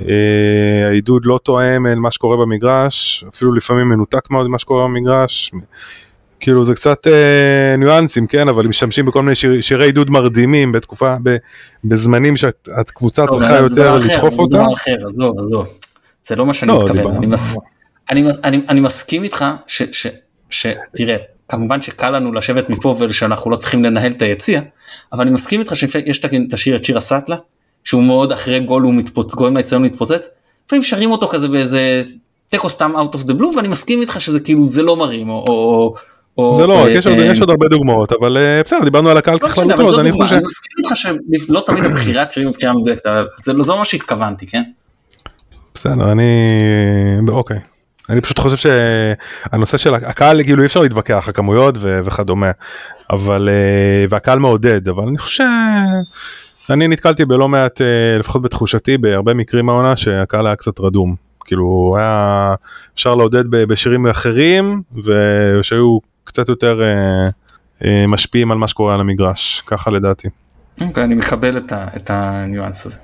אה, 0.00 0.86
העידוד 0.86 1.22
לא 1.24 1.38
תואם 1.42 1.86
אל 1.86 1.98
מה 1.98 2.10
שקורה 2.10 2.36
במגרש, 2.36 3.24
אפילו 3.34 3.54
לפעמים 3.54 3.88
מנותק 3.88 4.30
מאוד 4.30 4.48
ממה 4.48 4.58
שקורה 4.58 4.84
במגרש. 4.84 5.52
כאילו 6.40 6.64
זה 6.64 6.74
קצת 6.74 7.06
אה, 7.06 7.76
ניואנסים, 7.78 8.26
כן, 8.26 8.48
אבל 8.48 8.64
הם 8.64 8.70
משתמשים 8.70 9.06
בכל 9.06 9.22
מיני 9.22 9.34
שיר, 9.34 9.60
שירי 9.60 9.84
עידוד 9.84 10.10
מרדימים 10.10 10.72
בתקופה, 10.72 11.16
ב, 11.22 11.36
בזמנים 11.84 12.36
שהקבוצה 12.36 13.24
לא, 13.24 13.38
צריכה 13.38 13.56
יותר 13.56 13.96
לדחוף 13.96 14.38
אותה. 14.38 14.56
זה 14.56 14.62
דבר 14.62 14.74
אחר, 14.74 15.06
עזוב, 15.06 15.38
עזוב. 15.38 15.66
זה 16.22 16.36
לא 16.36 16.46
מה 16.46 16.54
שאני 16.54 16.68
לא, 16.68 16.84
מתכוון, 16.84 17.16
אני, 17.16 17.26
מס, 17.26 17.56
אני, 18.10 18.24
אני, 18.44 18.60
אני 18.68 18.80
מסכים 18.80 19.22
איתך 19.22 19.44
שתראה, 20.50 21.16
כמובן 21.48 21.82
שקל 21.82 22.10
לנו 22.10 22.32
לשבת 22.32 22.70
מפה 22.70 22.96
ושאנחנו 23.00 23.50
לא 23.50 23.56
צריכים 23.56 23.84
לנהל 23.84 24.12
את 24.12 24.22
היציע, 24.22 24.60
אבל 25.12 25.22
אני 25.22 25.30
מסכים 25.30 25.60
איתך 25.60 25.76
שיש 25.76 26.24
את 26.24 26.54
השיר 26.54 26.76
את 26.76 26.84
שיר 26.84 26.98
הסאטלה, 26.98 27.36
שהוא 27.84 28.02
מאוד 28.02 28.32
אחרי 28.32 28.60
גול 28.60 28.82
הוא 28.82 28.94
מתפוצץ, 28.94 29.34
גול 29.34 29.50
מהיציון 29.50 29.82
מתפוצץ, 29.82 30.28
לפעמים 30.66 30.82
שרים 30.82 31.10
אותו 31.10 31.28
כזה 31.28 31.48
באיזה 31.48 32.02
תיקו 32.48 32.68
סתם 32.68 32.92
out 32.96 33.14
of 33.16 33.18
the 33.18 33.32
blue 33.32 33.56
ואני 33.56 33.68
מסכים 33.68 34.00
איתך 34.00 34.20
שזה 34.20 34.40
כאילו 34.40 34.64
זה 34.64 34.82
לא 34.82 34.96
מרים 34.96 35.28
או, 35.28 35.44
או, 35.48 35.94
זה 36.52 36.66
לא, 36.66 36.90
יש 36.90 37.40
עוד 37.40 37.50
הרבה 37.50 37.68
דוגמאות, 37.68 38.12
אבל 38.12 38.36
אה, 38.36 38.62
בסדר, 38.64 38.84
דיברנו 38.84 39.10
על 39.10 39.16
הקהל 39.16 39.38
לא 39.42 39.48
ככללותו, 39.48 39.82
אז 39.82 39.98
אני 39.98 40.12
חושב... 40.12 40.34
אני 40.34 40.44
מסכים 40.44 40.74
איתך 40.78 40.96
שלא 41.46 41.62
תמיד 41.66 41.84
הבחירת 41.84 42.32
שירים 42.32 42.48
מבחינה 42.48 42.72
מדויקת, 42.72 43.06
אבל 43.06 43.26
זה 43.40 43.52
לא 43.52 43.78
מה 43.78 43.84
שהתכוונתי, 43.84 44.46
כן? 44.46 44.62
בסדר, 45.74 46.12
אני... 46.12 46.24
אוקיי. 47.28 47.58
אני 48.08 48.20
פשוט 48.20 48.38
חושב 48.38 48.56
שהנושא 48.56 49.76
של 49.76 49.94
הקהל, 49.94 50.42
כאילו 50.42 50.62
אי 50.62 50.66
אפשר 50.66 50.80
להתווכח, 50.80 51.28
הכמויות 51.28 51.74
וכדומה, 51.80 52.50
אבל... 53.10 53.48
אה, 53.48 54.04
והקהל 54.10 54.38
מעודד, 54.38 54.88
אבל 54.88 55.02
אני 55.02 55.18
חושב... 55.18 55.44
אני 56.70 56.88
נתקלתי 56.88 57.24
בלא 57.24 57.48
מעט, 57.48 57.80
אה, 57.80 58.18
לפחות 58.18 58.42
בתחושתי, 58.42 58.98
בהרבה 58.98 59.34
מקרים 59.34 59.66
מהעונה 59.66 59.96
שהקהל 59.96 60.46
היה 60.46 60.56
קצת 60.56 60.80
רדום. 60.80 61.14
כאילו 61.44 61.94
היה 61.98 62.54
אפשר 62.94 63.14
לעודד 63.14 63.44
בשירים 63.50 64.06
אחרים 64.06 64.82
ושהיו 65.04 65.98
קצת 66.30 66.48
יותר 66.48 66.80
אה, 66.82 67.28
אה, 67.84 68.06
משפיעים 68.08 68.52
על 68.52 68.58
מה 68.58 68.68
שקורה 68.68 68.94
על 68.94 69.00
המגרש, 69.00 69.62
ככה 69.66 69.90
לדעתי. 69.90 70.28
אוקיי, 70.80 71.04
אני 71.04 71.14
מקבל 71.14 71.56
את, 71.56 71.72
ה, 71.72 71.86
את 71.96 72.10
הניואנס 72.10 72.86
הזה. 72.86 72.96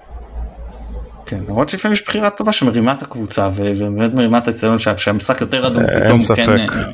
כן, 1.26 1.40
למרות 1.48 1.68
שלפעמים 1.68 1.92
יש 1.92 2.04
בחירה 2.04 2.30
טובה 2.30 2.52
שמרימה 2.52 2.92
את 2.92 3.02
הקבוצה 3.02 3.48
ובאמת 3.56 4.14
מרימה 4.14 4.38
את 4.38 4.48
הציון 4.48 4.78
שהמשחק 4.78 5.40
יותר 5.40 5.66
אדום 5.66 5.82
פתאום 5.86 6.18
כן. 6.34 6.58
אה, 6.58 6.88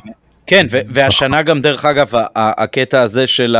כן, 0.47 0.65
והשנה 0.93 1.41
גם 1.41 1.61
דרך 1.61 1.85
אגב 1.85 2.11
הקטע 2.35 3.01
הזה 3.01 3.27
של 3.27 3.55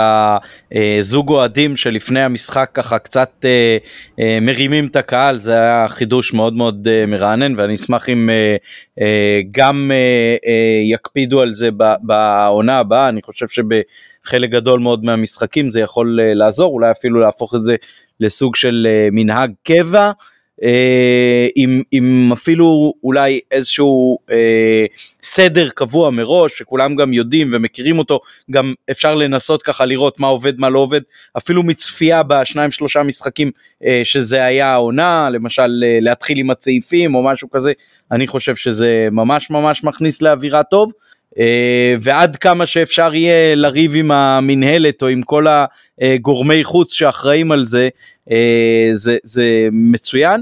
הזוג 0.72 1.30
אוהדים 1.30 1.78
שלפני 1.78 2.22
המשחק 2.22 2.70
ככה 2.74 3.00
קצת 3.00 3.32
אה, 3.46 3.78
אה, 4.20 4.38
מרימים 4.42 4.88
את 4.88 4.96
הקהל 4.96 5.40
זה 5.40 5.54
היה 5.54 5.86
חידוש 5.90 6.34
מאוד 6.34 6.54
מאוד 6.54 6.88
אה, 6.88 7.06
מרענן 7.06 7.60
ואני 7.60 7.76
אשמח 7.76 8.10
אם 8.10 8.30
גם 9.52 9.92
יקפידו 10.92 11.42
על 11.42 11.54
זה 11.54 11.70
בעונה 12.02 12.80
הבאה 12.80 13.10
אני 13.10 13.22
חושב 13.22 13.46
שבחלק 13.48 14.50
גדול 14.50 14.80
מאוד 14.80 15.06
מהמשחקים 15.06 15.72
זה 15.72 15.80
יכול 15.80 16.20
לעזור 16.22 16.74
אולי 16.74 16.92
אפילו 16.92 17.20
להפוך 17.20 17.56
את 17.56 17.64
זה 17.64 17.76
לסוג 18.20 18.56
של 18.56 18.88
מנהג 19.12 19.52
קבע. 19.64 20.12
אה, 20.64 21.48
עם, 21.56 21.82
עם 21.92 22.30
אפילו 22.34 22.94
אולי 23.04 23.40
איזשהו 23.52 24.18
אה, 24.32 24.86
סדר 25.24 25.70
קבוע 25.70 26.10
מראש 26.10 26.58
שכולם 26.58 26.96
גם 26.96 27.14
יודעים 27.14 27.50
ומכירים 27.54 28.00
אותו 28.00 28.20
גם 28.52 28.74
אפשר 28.92 29.16
לנסות 29.16 29.64
ככה 29.64 29.86
לראות 29.86 30.20
מה 30.20 30.28
עובד 30.28 30.60
מה 30.60 30.70
לא 30.70 30.80
עובד 30.80 31.02
אפילו 31.38 31.64
מצפייה 31.64 32.24
בשניים 32.24 32.72
שלושה 32.72 33.04
משחקים 33.04 33.52
אה, 33.84 34.02
שזה 34.04 34.44
היה 34.44 34.68
העונה 34.68 35.30
למשל 35.30 35.84
אה, 35.84 35.98
להתחיל 36.02 36.38
עם 36.40 36.50
הצעיפים 36.50 37.16
או 37.16 37.24
משהו 37.24 37.50
כזה 37.50 37.74
אני 38.12 38.28
חושב 38.28 38.56
שזה 38.56 39.08
ממש 39.12 39.50
ממש 39.50 39.84
מכניס 39.84 40.22
לאווירה 40.22 40.64
טוב. 40.64 40.92
אה, 40.92 41.04
ועד 42.02 42.36
כמה 42.36 42.66
שאפשר 42.66 43.16
יהיה 43.16 43.56
לריב 43.56 43.96
עם 43.96 44.12
המינהלת 44.12 45.02
או 45.02 45.08
עם 45.08 45.22
כל 45.22 45.46
הגורמי 46.02 46.64
חוץ 46.64 46.94
שאחראים 46.94 47.52
על 47.52 47.66
זה, 47.66 47.90
אה, 48.32 48.90
זה, 48.92 49.18
זה 49.24 49.68
מצוין. 49.72 50.42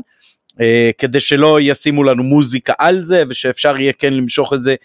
כדי 0.98 1.20
שלא 1.20 1.62
ישימו 1.62 2.04
לנו 2.04 2.24
מוזיקה 2.24 2.74
על 2.78 3.04
זה 3.04 3.24
ושאפשר 3.30 3.80
יהיה 3.80 3.94
כן 3.94 4.14
למשוך 4.14 4.54
את 4.54 4.62
זה 4.62 4.76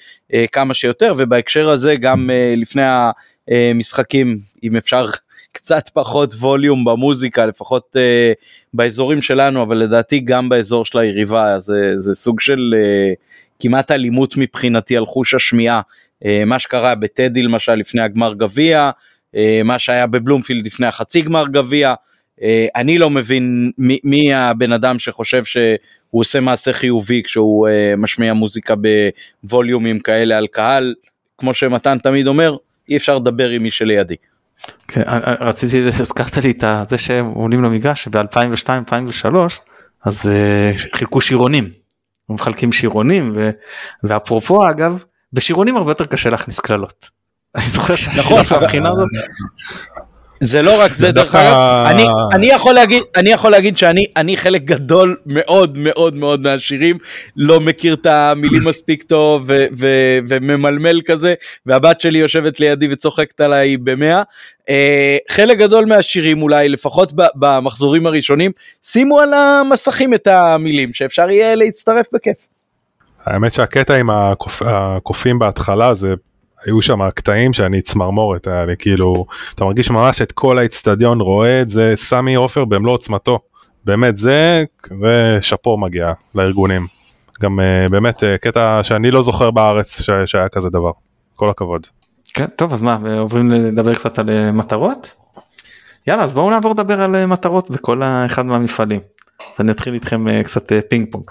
כמה 0.52 0.74
שיותר 0.74 1.14
ובהקשר 1.16 1.70
הזה 1.70 1.96
גם 1.96 2.30
לפני 2.56 2.82
המשחקים 3.48 4.38
אם 4.62 4.76
אפשר 4.76 5.06
קצת 5.52 5.88
פחות 5.88 6.34
ווליום 6.34 6.84
במוזיקה 6.84 7.46
לפחות 7.46 7.96
באזורים 8.74 9.22
שלנו 9.22 9.62
אבל 9.62 9.76
לדעתי 9.76 10.20
גם 10.20 10.48
באזור 10.48 10.84
של 10.84 10.98
היריבה 10.98 11.60
זה, 11.60 11.94
זה 11.98 12.14
סוג 12.14 12.40
של 12.40 12.74
כמעט 13.58 13.90
אלימות 13.90 14.36
מבחינתי 14.36 14.96
על 14.96 15.06
חוש 15.06 15.34
השמיעה, 15.34 15.80
אה, 16.24 16.42
מה 16.46 16.58
שקרה 16.58 16.94
בטדי 16.94 17.42
למשל 17.42 17.74
לפני 17.74 18.02
הגמר 18.02 18.34
גביע, 18.34 18.90
אה, 19.36 19.60
מה 19.64 19.78
שהיה 19.78 20.06
בבלומפילד 20.06 20.66
לפני 20.66 20.86
החצי 20.86 21.22
גמר 21.22 21.44
גביע, 21.46 21.94
אה, 22.42 22.66
אני 22.76 22.98
לא 22.98 23.10
מבין 23.10 23.70
מי, 24.04 24.34
הבן 24.34 24.72
אדם 24.72 24.98
שחושב 24.98 25.44
שהוא 25.44 26.20
עושה 26.20 26.40
מעשה 26.40 26.72
חיובי 26.72 27.22
כשהוא 27.22 27.68
משמיע 27.96 28.32
מוזיקה 28.32 28.74
בווליומים 29.42 30.00
כאלה 30.00 30.38
על 30.38 30.46
קהל, 30.46 30.94
כמו 31.38 31.54
שמתן 31.54 31.98
תמיד 31.98 32.26
אומר, 32.26 32.56
אי 32.88 32.96
אפשר 32.96 33.16
לדבר 33.16 33.48
עם 33.48 33.62
מי 33.62 33.70
שלידי. 33.70 34.16
כן, 34.88 35.02
רציתי, 35.40 35.88
הזכרת 36.00 36.36
לי 36.36 36.50
את 36.50 36.64
זה 36.88 36.98
שהם 36.98 37.26
עולים 37.26 37.64
למגרש, 37.64 38.04
שב-2002-2003 38.04 39.28
אז 40.04 40.30
חילקו 40.92 41.20
שירונים 41.20 41.68
מחלקים 42.28 42.72
שירונים 42.72 43.32
ו... 43.34 43.50
ואפרופו 44.04 44.70
אגב 44.70 45.04
בשירונים 45.32 45.76
הרבה 45.76 45.90
יותר 45.90 46.04
קשה 46.04 46.30
להכניס 46.30 46.60
קללות. 46.60 47.10
אני 47.54 47.64
זוכר 47.64 47.96
שהשיר 47.96 48.36
מהבחינה 48.36 48.88
הזאת. 48.88 49.08
זה 50.40 50.62
לא 50.62 50.80
רק 50.80 50.92
זה 50.92 51.12
דרך 51.12 51.34
אגב, 51.34 51.86
אני, 51.86 52.06
אני 52.32 52.46
יכול 52.46 52.74
להגיד, 52.74 53.02
אני 53.16 53.30
יכול 53.30 53.50
להגיד 53.50 53.78
שאני 53.78 54.04
אני 54.16 54.36
חלק 54.36 54.62
גדול 54.62 55.16
מאוד 55.26 55.78
מאוד 55.78 56.14
מאוד 56.14 56.40
מהשירים, 56.40 56.98
לא 57.36 57.60
מכיר 57.60 57.94
את 57.94 58.06
המילים 58.06 58.64
מספיק 58.68 59.02
טוב 59.02 59.42
ו, 59.46 59.66
ו, 59.78 59.86
וממלמל 60.28 61.00
כזה, 61.06 61.34
והבת 61.66 62.00
שלי 62.00 62.18
יושבת 62.18 62.60
לידי 62.60 62.88
וצוחקת 62.92 63.40
עליי 63.40 63.76
במאה. 63.76 64.22
Uh, 64.60 64.68
חלק 65.30 65.58
גדול 65.58 65.84
מהשירים 65.84 66.42
אולי, 66.42 66.68
לפחות 66.68 67.12
במחזורים 67.34 68.06
הראשונים, 68.06 68.52
שימו 68.82 69.18
על 69.18 69.34
המסכים 69.34 70.14
את 70.14 70.26
המילים, 70.26 70.92
שאפשר 70.92 71.30
יהיה 71.30 71.54
להצטרף 71.54 72.06
בכיף. 72.12 72.36
האמת 73.26 73.54
שהקטע 73.54 73.94
עם 73.94 74.10
הקופ... 74.10 74.62
הקופים 74.66 75.38
בהתחלה 75.38 75.94
זה 75.94 76.14
היו 76.64 76.82
שם 76.82 77.10
קטעים 77.10 77.52
שאני 77.52 77.82
צמרמורת 77.82 78.46
היה 78.46 78.64
לי 78.64 78.76
כאילו 78.78 79.26
אתה 79.54 79.64
מרגיש 79.64 79.90
ממש 79.90 80.22
את 80.22 80.32
כל 80.32 80.58
האיצטדיון 80.58 81.20
רואה 81.20 81.62
את 81.62 81.70
זה 81.70 81.92
סמי 81.96 82.34
עופר 82.34 82.64
במלוא 82.64 82.92
עוצמתו. 82.92 83.38
באמת 83.84 84.16
זה 84.16 84.64
ושאפו 85.00 85.76
מגיע 85.76 86.12
לארגונים. 86.34 86.86
גם 87.40 87.60
uh, 87.60 87.90
באמת 87.90 88.22
uh, 88.22 88.38
קטע 88.40 88.80
שאני 88.82 89.10
לא 89.10 89.22
זוכר 89.22 89.50
בארץ 89.50 90.02
ש... 90.02 90.10
שהיה 90.26 90.48
כזה 90.48 90.70
דבר. 90.70 90.90
כל 91.36 91.50
הכבוד. 91.50 91.86
כן 92.34 92.46
טוב 92.46 92.72
אז 92.72 92.82
מה 92.82 92.98
עוברים 93.18 93.50
לדבר 93.50 93.94
קצת 93.94 94.18
על 94.18 94.28
uh, 94.28 94.52
מטרות? 94.52 95.14
יאללה 96.06 96.22
אז 96.22 96.32
בואו 96.32 96.50
נעבור 96.50 96.72
לדבר 96.72 97.02
על 97.02 97.26
מטרות 97.26 97.70
בכל 97.70 98.02
אחד 98.02 98.46
מהמפעלים. 98.46 99.00
אז 99.54 99.60
אני 99.60 99.70
אתחיל 99.70 99.94
איתכם 99.94 100.42
קצת 100.42 100.72
פינג 100.88 101.12
פונג. 101.12 101.24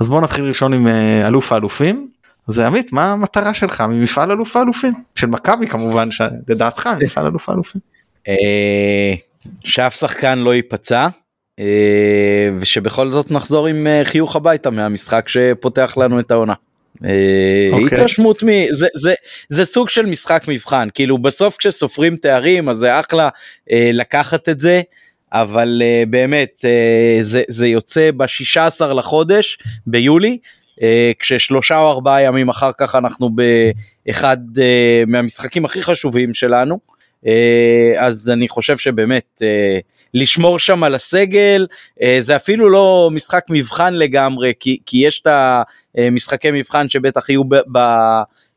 אז 0.00 0.08
בואו 0.08 0.20
נתחיל 0.20 0.44
ראשון 0.44 0.72
עם 0.72 0.86
אלוף 1.26 1.52
האלופים 1.52 2.06
זה 2.46 2.66
עמית 2.66 2.92
מה 2.92 3.12
המטרה 3.12 3.54
שלך 3.54 3.80
ממפעל 3.80 4.30
אלוף 4.30 4.56
האלופים 4.56 4.92
של 5.14 5.26
מכבי 5.26 5.66
כמובן 5.66 6.10
שלדעתך 6.10 6.88
מפעל 7.00 7.26
אלוף 7.26 7.48
האלופים. 7.48 7.80
אה, 8.28 9.14
שאף 9.64 9.96
שחקן 9.96 10.38
לא 10.38 10.54
ייפצע 10.54 11.08
אה, 11.58 12.50
ושבכל 12.58 13.10
זאת 13.10 13.30
נחזור 13.30 13.66
עם 13.66 13.86
אה, 13.86 14.00
חיוך 14.04 14.36
הביתה 14.36 14.70
מהמשחק 14.70 15.28
שפותח 15.28 15.94
לנו 15.96 16.20
את 16.20 16.30
העונה. 16.30 16.54
Okay. 16.94 17.04
אוקיי. 17.72 17.98
התרשמות 17.98 18.42
מ... 18.42 18.46
זה, 18.70 18.86
זה, 18.94 19.14
זה 19.48 19.64
סוג 19.64 19.88
של 19.88 20.06
משחק 20.06 20.44
מבחן 20.48 20.88
כאילו 20.94 21.18
בסוף 21.18 21.56
כשסופרים 21.56 22.16
תארים 22.16 22.68
אז 22.68 22.76
זה 22.76 23.00
אחלה 23.00 23.28
לקחת 23.70 24.48
את 24.48 24.60
זה 24.60 24.82
אבל 25.32 25.82
באמת 26.10 26.64
זה, 27.22 27.42
זה 27.48 27.66
יוצא 27.66 28.10
ב-16 28.16 28.84
לחודש 28.84 29.58
ביולי 29.86 30.28
אה, 30.30 30.38
כששלושה 31.18 31.78
או 31.78 31.90
ארבעה 31.90 32.22
ימים 32.22 32.48
אחר 32.48 32.70
כך 32.78 32.94
אנחנו 32.94 33.30
באחד 34.06 34.36
אה, 34.58 35.02
מהמשחקים 35.06 35.64
הכי 35.64 35.82
חשובים 35.82 36.34
שלנו. 36.34 36.78
אה, 37.26 37.94
אז 37.98 38.30
אני 38.30 38.48
חושב 38.48 38.76
שבאמת 38.76 39.42
לשמור 40.14 40.58
שם 40.58 40.84
על 40.84 40.94
הסגל 40.94 41.66
זה 42.20 42.36
אפילו 42.36 42.70
לא 42.70 43.08
משחק 43.12 43.44
מבחן 43.50 43.94
לגמרי 43.94 44.52
כי, 44.60 44.78
כי 44.86 44.96
יש 45.06 45.20
את 45.20 45.28
המשחקי 45.94 46.50
מבחן 46.50 46.88
שבטח 46.88 47.28
יהיו 47.28 47.42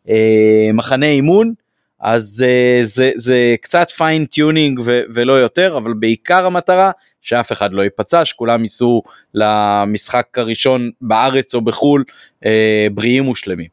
במחנה 0.06 1.06
אימון 1.06 1.54
אז 2.00 2.44
זה, 2.84 3.12
זה 3.16 3.56
קצת 3.62 3.90
fine-tuning 3.90 4.80
ולא 4.86 5.34
יותר 5.34 5.78
אבל 5.78 5.94
בעיקר 5.94 6.46
המטרה 6.46 6.92
שאף 7.26 7.52
אחד 7.52 7.74
לא 7.74 7.82
ייפצע, 7.82 8.26
שכולם 8.26 8.62
ייסעו 8.62 9.04
למשחק 9.34 10.26
הראשון 10.38 10.90
בארץ 11.02 11.56
או 11.56 11.62
בחו"ל 11.62 12.04
אה, 12.46 12.88
בריאים 12.92 13.30
ושלמים. 13.30 13.68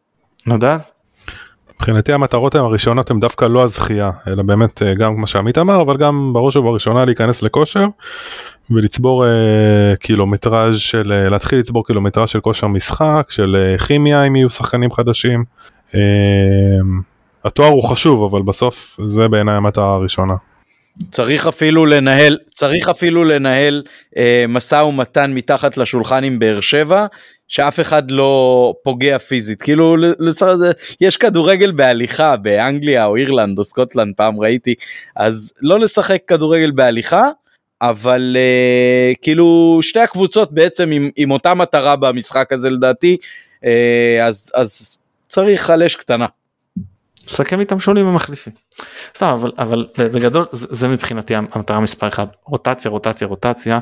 נדב? 0.47 0.79
מבחינתי 1.75 2.13
המטרות 2.13 2.55
הראשונות 2.55 3.11
הן 3.11 3.21
דווקא 3.21 3.45
לא 3.45 3.63
הזכייה, 3.63 4.11
אלא 4.29 4.43
באמת 4.43 4.83
אה, 4.83 4.95
גם 4.95 5.15
כמו 5.15 5.27
שעמית 5.27 5.59
אמר, 5.59 5.83
אבל 5.83 5.97
גם 5.97 6.31
בראש 6.33 6.57
ובראשונה 6.57 7.05
להיכנס 7.05 7.43
לכושר 7.43 7.87
ולצבור 8.71 9.27
אה, 9.27 9.31
קילומטראז' 10.01 10.79
של, 10.79 11.13
אה, 11.13 11.29
להתחיל 11.29 11.59
לצבור 11.59 11.87
קילומטראז' 11.87 12.29
של 12.29 12.41
כושר 12.41 12.67
משחק, 12.67 13.27
של 13.31 13.57
אה, 13.57 13.79
כימיה 13.79 14.25
אם 14.25 14.37
יהיו 14.37 14.51
שחקנים 14.51 14.93
חדשים. 14.93 15.45
אה, 15.95 16.01
התואר 17.45 17.69
הוא 17.69 17.89
חשוב, 17.89 18.35
אבל 18.35 18.43
בסוף 18.43 19.01
זה 19.07 19.29
בעיניי 19.29 19.55
המטרה 19.55 19.95
הראשונה. 19.95 20.35
צריך 21.11 21.47
אפילו 21.47 21.87
לנהל 21.87 22.39
צריך 22.55 22.89
אפילו 22.89 23.25
לנהל 23.25 23.83
אה, 24.17 24.45
משא 24.49 24.75
ומתן 24.75 25.33
מתחת 25.33 25.77
לשולחן 25.77 26.25
עם 26.25 26.39
באר 26.39 26.61
שבע 26.61 27.07
שאף 27.49 27.81
אחד 27.81 28.11
לא 28.11 28.75
פוגע 28.83 29.19
פיזית 29.19 29.63
כאילו 29.63 29.97
לצד 29.97 30.57
יש 31.01 31.17
כדורגל 31.17 31.73
בהליכה 31.73 32.37
באנגליה 32.37 33.05
או 33.05 33.17
אירלנד 33.17 33.59
או 33.59 33.65
סקוטלנד 33.65 34.15
פעם 34.17 34.41
ראיתי 34.41 34.75
אז 35.17 35.53
לא 35.63 35.81
לשחק 35.81 36.19
כדורגל 36.27 36.71
בהליכה 36.71 37.29
אבל 37.83 38.37
אה, 38.39 39.13
כאילו 39.23 39.79
שתי 39.83 40.01
הקבוצות 40.01 40.53
בעצם 40.53 40.91
עם, 40.91 41.11
עם 41.17 41.31
אותה 41.31 41.55
מטרה 41.55 41.97
במשחק 41.97 42.53
הזה 42.53 42.71
לדעתי 42.71 43.17
אה, 43.65 44.27
אז 44.27 44.53
אז 44.55 44.99
צריך 45.27 45.63
חלש 45.63 45.97
קטנה. 45.97 46.27
סכם 47.29 47.61
איתם 47.61 47.81
שונים 47.81 48.07
המחליפים. 48.07 48.53
סתם 49.17 49.27
אבל 49.27 49.53
אבל 49.59 49.87
בגדול 49.99 50.47
זה, 50.51 50.67
זה 50.71 50.89
מבחינתי 50.89 51.35
המטרה 51.35 51.81
מספר 51.81 52.09
אחד 52.09 52.27
רוטציה 52.45 52.91
רוטציה 52.91 53.27
רוטציה 53.29 53.79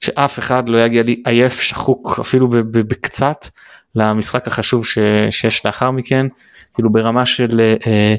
שאף 0.00 0.38
אחד 0.38 0.68
לא 0.68 0.84
יגיע 0.84 1.02
לי 1.02 1.22
עייף 1.26 1.60
שחוק 1.60 2.18
אפילו 2.20 2.48
בקצת 2.70 3.46
למשחק 3.94 4.46
החשוב 4.46 4.86
ש, 4.86 4.98
שיש 5.30 5.66
לאחר 5.66 5.90
מכן 5.90 6.26
כאילו 6.74 6.92
ברמה 6.92 7.26
של 7.26 7.60
אה, 7.86 8.14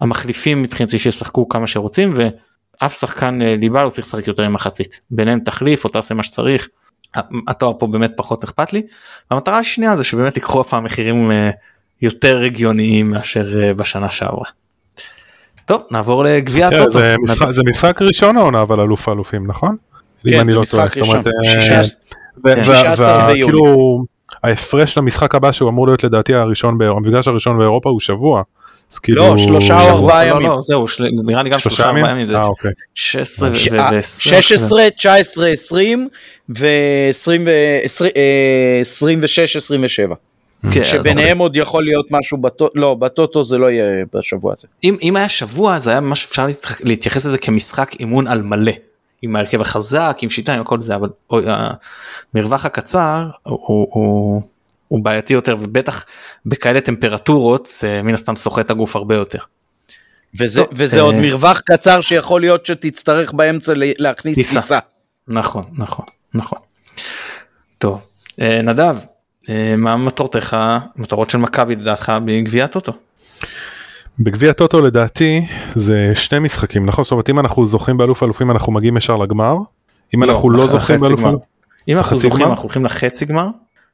המחליפים 0.00 0.62
מבחינתי 0.62 0.98
שישחקו 0.98 1.48
כמה 1.48 1.66
שרוצים 1.66 2.14
ואף 2.16 2.92
שחקן 2.94 3.42
אה, 3.42 3.56
ליבה 3.56 3.82
לא 3.82 3.90
צריך 3.90 4.06
לשחק 4.06 4.28
יותר 4.28 4.48
ממחצית 4.48 5.00
ביניהם 5.10 5.40
תחליף 5.40 5.84
או 5.84 5.90
תעשה 5.90 6.14
מה 6.14 6.22
שצריך. 6.22 6.68
התואר 7.48 7.72
פה 7.78 7.86
באמת 7.86 8.10
פחות 8.16 8.44
אכפת 8.44 8.72
לי. 8.72 8.82
המטרה 9.30 9.58
השנייה 9.58 9.96
זה 9.96 10.04
שבאמת 10.04 10.36
ייקחו 10.36 10.60
הפעם 10.60 10.84
מחירים 10.84 11.30
אה, 11.30 11.50
יותר 12.02 12.42
הגיוניים 12.46 13.10
מאשר 13.10 13.62
אה, 13.62 13.74
בשנה 13.74 14.08
שעברה. 14.08 14.44
טוב 15.66 15.82
נעבור 15.90 16.24
לגביע 16.24 16.70
כן, 16.70 16.76
הטוטו. 16.76 16.90
זה, 16.90 17.16
משחק, 17.22 17.50
זה 17.50 17.62
משחק 17.66 18.02
ראשון 18.02 18.36
העונה 18.36 18.62
אבל 18.62 18.80
אלוף 18.80 19.08
האלופים 19.08 19.46
נכון? 19.46 19.76
כן, 20.24 20.34
אם 20.34 20.40
אני 20.40 20.52
לא 20.52 20.62
טועה. 20.70 20.88
זאת 20.88 21.02
אומרת, 21.02 21.26
כאילו 23.34 24.04
ההפרש 24.42 24.98
למשחק 24.98 25.34
הבא 25.34 25.52
שהוא 25.52 25.70
אמור 25.70 25.86
להיות 25.86 26.04
לדעתי 26.04 26.34
הראשון, 26.34 26.82
המפגש 26.82 27.28
הראשון 27.28 27.58
באירופה 27.58 27.90
הוא 27.90 28.00
שבוע. 28.00 28.42
אז 28.92 28.98
כאילו... 28.98 29.22
לא, 29.22 29.36
שלושה 29.46 29.74
או 29.74 29.98
ארבעה 29.98 30.26
ימים. 30.26 30.42
לא, 30.42 30.48
לא, 30.48 30.60
זהו, 30.62 30.84
נראה 31.24 31.42
לי 31.42 31.50
גם 31.50 31.58
שלושה 31.58 31.88
ארבעה 31.88 32.10
ימים. 32.10 32.36
אה, 32.36 32.44
אוקיי. 32.44 32.70
16 32.94 33.48
ו-20. 33.48 34.02
16, 34.02 34.90
19, 34.90 35.48
20 35.48 36.08
ו-26, 36.48 36.56
27. 39.56 40.14
כן, 40.62 40.84
שביניהם 40.84 41.38
עוד 41.38 41.56
יכול 41.56 41.84
להיות 41.84 42.06
משהו 42.10 42.38
בטוטו, 42.38 42.80
לא 42.80 42.94
בטוטו 42.94 43.44
זה 43.44 43.58
לא 43.58 43.70
יהיה 43.70 44.04
בשבוע 44.14 44.52
הזה. 44.56 44.68
אם, 44.84 44.96
אם 45.02 45.16
היה 45.16 45.28
שבוע 45.28 45.78
זה 45.78 45.90
היה 45.90 46.00
ממש 46.00 46.24
אפשר 46.24 46.46
להתייחס 46.84 47.26
לזה 47.26 47.38
כמשחק 47.38 47.94
אימון 48.00 48.26
על 48.26 48.42
מלא. 48.42 48.72
עם 49.22 49.36
ההרכב 49.36 49.60
החזק 49.60 50.18
עם 50.22 50.30
שיטה 50.30 50.54
עם 50.54 50.60
הכל 50.60 50.80
זה 50.80 50.94
אבל 50.94 51.08
המרווח 52.34 52.66
הקצר 52.66 53.26
הוא, 53.42 53.88
הוא 53.90 54.42
הוא 54.88 55.04
בעייתי 55.04 55.34
יותר 55.34 55.56
ובטח 55.60 56.04
בכאלה 56.46 56.80
טמפרטורות 56.80 57.68
זה 57.80 58.02
מן 58.02 58.14
הסתם 58.14 58.36
סוחט 58.36 58.66
את 58.66 58.70
הגוף 58.70 58.96
הרבה 58.96 59.14
יותר. 59.14 59.38
וזה, 60.40 60.60
טוב, 60.60 60.68
וזה 60.72 60.96
אה, 60.96 61.02
עוד 61.02 61.14
מרווח 61.14 61.60
קצר 61.60 62.00
שיכול 62.00 62.40
להיות 62.40 62.66
שתצטרך 62.66 63.32
באמצע 63.32 63.72
להכניס 63.76 64.36
טיסה. 64.36 64.78
נכון 65.28 65.62
נכון 65.72 66.04
נכון. 66.34 66.58
טוב 67.78 68.04
אה, 68.40 68.62
נדב 68.62 68.96
אה, 68.96 69.17
מה 69.78 69.96
מטרותיך 69.96 70.56
מטרות 70.96 71.30
של 71.30 71.38
מכבי 71.38 71.76
לדעתך 71.76 72.12
בגביע 72.24 72.64
הטוטו. 72.64 72.92
בגביע 74.20 74.52
טוטו 74.52 74.80
לדעתי 74.80 75.46
זה 75.74 76.12
שני 76.14 76.38
משחקים 76.38 76.86
נכון 76.86 77.04
זאת 77.04 77.12
אומרת 77.12 77.30
אם 77.30 77.38
אנחנו 77.38 77.66
זוכים 77.66 77.96
באלוף 77.96 78.22
אלופים 78.22 78.50
אנחנו 78.50 78.72
מגיעים 78.72 78.96
ישר 78.96 79.16
לגמר 79.16 79.56
אם 80.14 80.22
אנחנו 80.22 80.50
לא 80.50 80.66
זוכים 80.66 81.00
באלוף. 81.00 81.20
אלופים 81.20 81.38
אם 81.88 81.98
אנחנו 81.98 82.18
זוכים 82.18 82.38
גמר? 82.44 82.50
אנחנו 82.50 82.62
הולכים 82.62 82.84
לחצי 82.84 83.24
גמר 83.26 83.48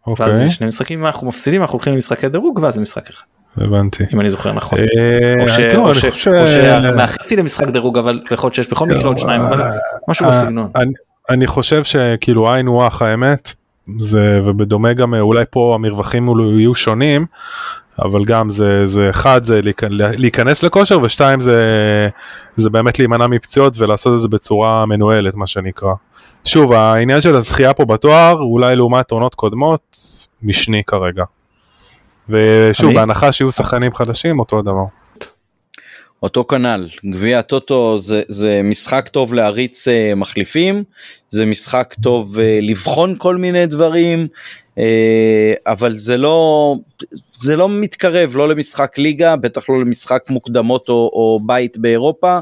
אוקיי 0.07 0.27
ואז 0.27 0.35
זה 0.37 0.49
שני 0.51 0.67
משחקים 0.67 0.99
אם 1.01 1.07
אנחנו 1.07 1.29
מפסידים 1.29 1.61
אנחנו 1.63 1.73
הולכים 1.77 1.95
למשחקי 1.95 2.29
דירוג 2.29 2.59
ואז 2.63 2.75
זה 2.75 2.81
משחק 2.81 3.11
אחד 3.11 3.25
הבנתי. 3.57 4.05
אם 4.15 4.21
אני 4.21 4.31
זוכר 4.31 4.53
נכון. 4.53 4.79
אה, 4.79 5.35
או 5.77 6.47
שמהחצי 6.47 7.37
למשחק 7.37 7.69
דירוג 7.71 7.99
אבל 7.99 8.21
יכול 8.31 8.47
להיות 8.47 8.55
שיש 8.55 8.69
בכל 8.71 8.87
מקרה 8.87 9.05
עוד 9.05 9.19
שניים 9.19 9.41
אבל 9.43 9.63
משהו 10.09 10.25
אה, 10.25 10.31
בסגנון. 10.31 10.71
אני- 10.77 10.93
אני 11.31 11.47
חושב 11.47 11.85
שכאילו 11.85 12.53
היינו 12.53 12.87
הך 12.87 13.03
האמת 13.03 13.53
זה 14.01 14.41
ובדומה 14.45 14.93
גם 14.93 15.15
אה, 15.15 15.21
אולי 15.21 15.45
פה 15.51 15.73
המרווחים 15.75 16.29
אולי 16.29 16.59
יהיו 16.61 16.75
שונים 16.75 17.27
אבל 18.03 18.25
גם 18.25 18.51
זה 18.51 18.87
זה 18.87 19.11
אחד 19.11 19.45
זה 19.45 19.61
להיכ- 19.63 19.89
להיכנס 19.91 20.63
לכושר 20.63 20.99
ושתיים 21.03 21.41
זה 21.41 21.59
זה 22.57 22.71
באמת 22.71 22.99
להימנע 22.99 23.27
מפציעות 23.27 23.75
ולעשות 23.79 24.17
את 24.17 24.21
זה 24.21 24.29
בצורה 24.29 24.87
מנוהלת 24.87 25.35
מה 25.35 25.47
שנקרא. 25.47 25.95
שוב 26.45 26.73
העניין 26.73 27.21
של 27.21 27.37
הזכייה 27.37 27.75
פה 27.75 27.85
בתואר 27.85 28.37
אולי 28.41 28.77
לעומת 28.77 29.11
עונות 29.11 29.35
קודמות 29.35 29.99
משני 30.43 30.83
כרגע. 30.87 31.25
ושוב 32.29 32.91
עמית? 32.91 32.97
בהנחה 33.01 33.33
שיהיו 33.33 33.53
שחקנים 33.53 33.95
חדשים 33.95 34.39
אותו 34.41 34.63
דבר. 34.63 34.85
אותו 36.25 36.45
כנ"ל, 36.45 36.89
גביע 37.07 37.39
הטוטו 37.39 37.99
זה, 37.99 38.23
זה 38.29 38.61
משחק 38.65 39.09
טוב 39.09 39.35
להריץ 39.35 39.89
אה, 39.89 40.15
מחליפים, 40.17 40.85
זה 41.29 41.47
משחק 41.47 41.95
טוב 42.03 42.39
אה, 42.39 42.59
לבחון 42.63 43.15
כל 43.19 43.37
מיני 43.37 43.67
דברים, 43.67 44.27
אה, 44.79 45.53
אבל 45.67 45.97
זה 45.97 46.17
לא, 46.17 46.77
זה 47.33 47.57
לא 47.57 47.69
מתקרב 47.69 48.37
לא 48.37 48.49
למשחק 48.49 48.99
ליגה, 48.99 49.37
בטח 49.37 49.69
לא 49.69 49.81
למשחק 49.81 50.23
מוקדמות 50.29 50.89
או, 50.89 50.95
או 50.95 51.41
בית 51.47 51.79
באירופה, 51.79 52.39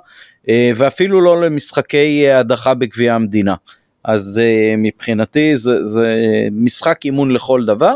אה, 0.48 0.70
ואפילו 0.76 1.20
לא 1.20 1.42
למשחקי 1.42 2.30
הדחה 2.30 2.74
בגביע 2.74 3.14
המדינה. 3.14 3.54
אז 4.04 4.40
אה, 4.44 4.74
מבחינתי 4.78 5.56
זה, 5.56 5.84
זה 5.84 6.14
משחק 6.52 7.04
אימון 7.04 7.30
לכל 7.30 7.64
דבר. 7.64 7.94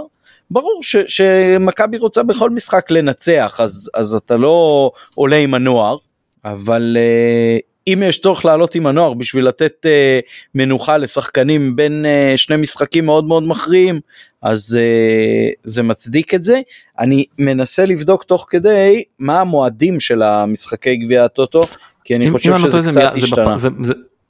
ברור 0.51 0.83
ש, 0.83 0.97
שמכבי 0.97 1.99
רוצה 1.99 2.23
בכל 2.23 2.51
משחק 2.51 2.91
לנצח 2.91 3.61
אז 3.63 3.91
אז 3.95 4.15
אתה 4.15 4.37
לא 4.37 4.91
עולה 5.15 5.37
עם 5.37 5.55
הנוער 5.55 5.97
אבל 6.45 6.97
uh, 6.97 7.93
אם 7.93 8.03
יש 8.07 8.21
צורך 8.21 8.45
לעלות 8.45 8.75
עם 8.75 8.87
הנוער 8.87 9.15
בשביל 9.15 9.49
לתת 9.49 9.87
uh, 9.87 10.29
מנוחה 10.55 10.97
לשחקנים 10.97 11.77
בין 11.77 12.05
uh, 12.05 12.37
שני 12.39 12.57
משחקים 12.57 13.07
מאוד 13.07 13.25
מאוד 13.25 13.43
מכריעים 13.43 14.01
אז 14.43 14.79
uh, 14.79 15.55
זה 15.65 15.83
מצדיק 15.83 16.35
את 16.35 16.45
זה 16.45 16.61
אני 16.99 17.25
מנסה 17.39 17.85
לבדוק 17.85 18.25
תוך 18.25 18.47
כדי 18.51 19.03
מה 19.19 19.41
המועדים 19.41 20.01
של 20.01 20.23
המשחקי 20.23 20.97
גביע 20.97 21.25
הטוטו 21.25 21.61
כי 22.05 22.17
אני 22.17 22.31
חושב 22.31 22.59
שזה 22.59 22.81
זה 22.81 23.01
קצת 23.01 23.15
השתנה. 23.15 23.57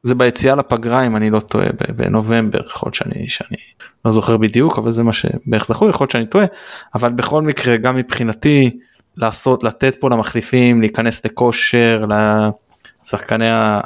זה- 0.03 0.15
ביציאה 0.15 0.55
לפגרה 0.55 1.07
אם 1.07 1.17
אני 1.17 1.31
לא 1.31 1.41
טועה 1.41 1.67
בנובמבר 1.97 2.61
יכול 2.67 2.87
להיות 2.87 2.95
שאני 2.95 3.29
שאני 3.29 3.57
לא 4.05 4.13
זוכר 4.13 4.37
בדיוק 4.37 4.79
אבל 4.79 4.93
זה 4.93 5.03
מה 5.03 5.13
שבערך 5.13 5.67
זכור 5.67 5.89
יכול 5.89 6.05
להיות 6.05 6.11
שאני 6.11 6.27
טועה 6.27 6.47
אבל 6.95 7.13
בכל 7.13 7.43
מקרה 7.43 7.77
גם 7.77 7.97
מבחינתי 7.97 8.79
לעשות 9.17 9.65
לתת 9.65 9.97
פה 10.01 10.11
למחליפים 10.11 10.81
להיכנס 10.81 11.25
לכושר 11.25 12.05
לשחקני 13.05 13.51
ה... 13.51 13.81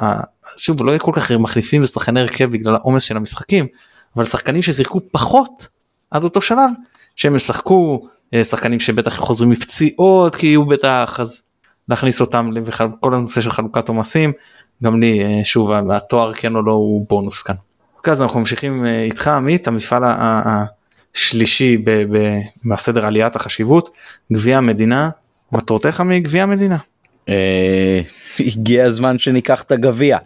שוב 0.57 0.83
לא 0.83 0.91
יהיה 0.91 0.99
כל 0.99 1.11
כך 1.15 1.31
מחליפים 1.31 1.81
ושחקני 1.81 2.19
הרכב 2.19 2.51
בגלל 2.51 2.75
העומס 2.75 3.03
של 3.03 3.17
המשחקים 3.17 3.67
אבל 4.15 4.23
שחקנים 4.23 4.61
ששיחקו 4.61 4.99
פחות 5.11 5.67
עד 6.11 6.23
אותו 6.23 6.41
שלב 6.41 6.69
שהם 7.15 7.35
ישחקו 7.35 8.07
אה, 8.33 8.43
שחקנים 8.43 8.79
שבטח 8.79 9.17
חוזרים 9.17 9.49
מפציעות 9.49 10.35
כי 10.35 10.47
יהיו 10.47 10.65
בטח 10.65 11.19
אז 11.19 11.43
להכניס 11.89 12.21
אותם 12.21 12.49
וכל 12.63 13.13
הנושא 13.15 13.41
של 13.41 13.51
חלוקת 13.51 13.87
עומסים 13.89 14.31
גם 14.83 15.01
לי 15.01 15.23
אה, 15.23 15.43
שוב 15.43 15.71
התואר 15.91 16.33
כן 16.33 16.55
או 16.55 16.61
לא 16.61 16.71
הוא 16.71 17.05
בונוס 17.09 17.41
כאן. 17.41 17.55
אוקיי 17.97 18.11
אז 18.11 18.21
אנחנו 18.21 18.39
ממשיכים 18.39 18.85
אה, 18.85 19.03
איתך 19.03 19.27
עמית 19.27 19.67
המפעל 19.67 20.03
השלישי 20.05 21.77
ב- 21.77 22.17
ב- 22.17 22.39
מהסדר 22.63 23.05
עליית 23.05 23.35
החשיבות 23.35 23.89
גביע 24.33 24.57
המדינה 24.57 25.09
מטרותיך 25.51 26.01
מגביע 26.01 26.43
המדינה. 26.43 26.77
אה, 27.29 28.01
הגיע 28.39 28.85
הזמן 28.85 29.19
שניקח 29.19 29.61
את 29.61 29.71
הגביע. 29.71 30.17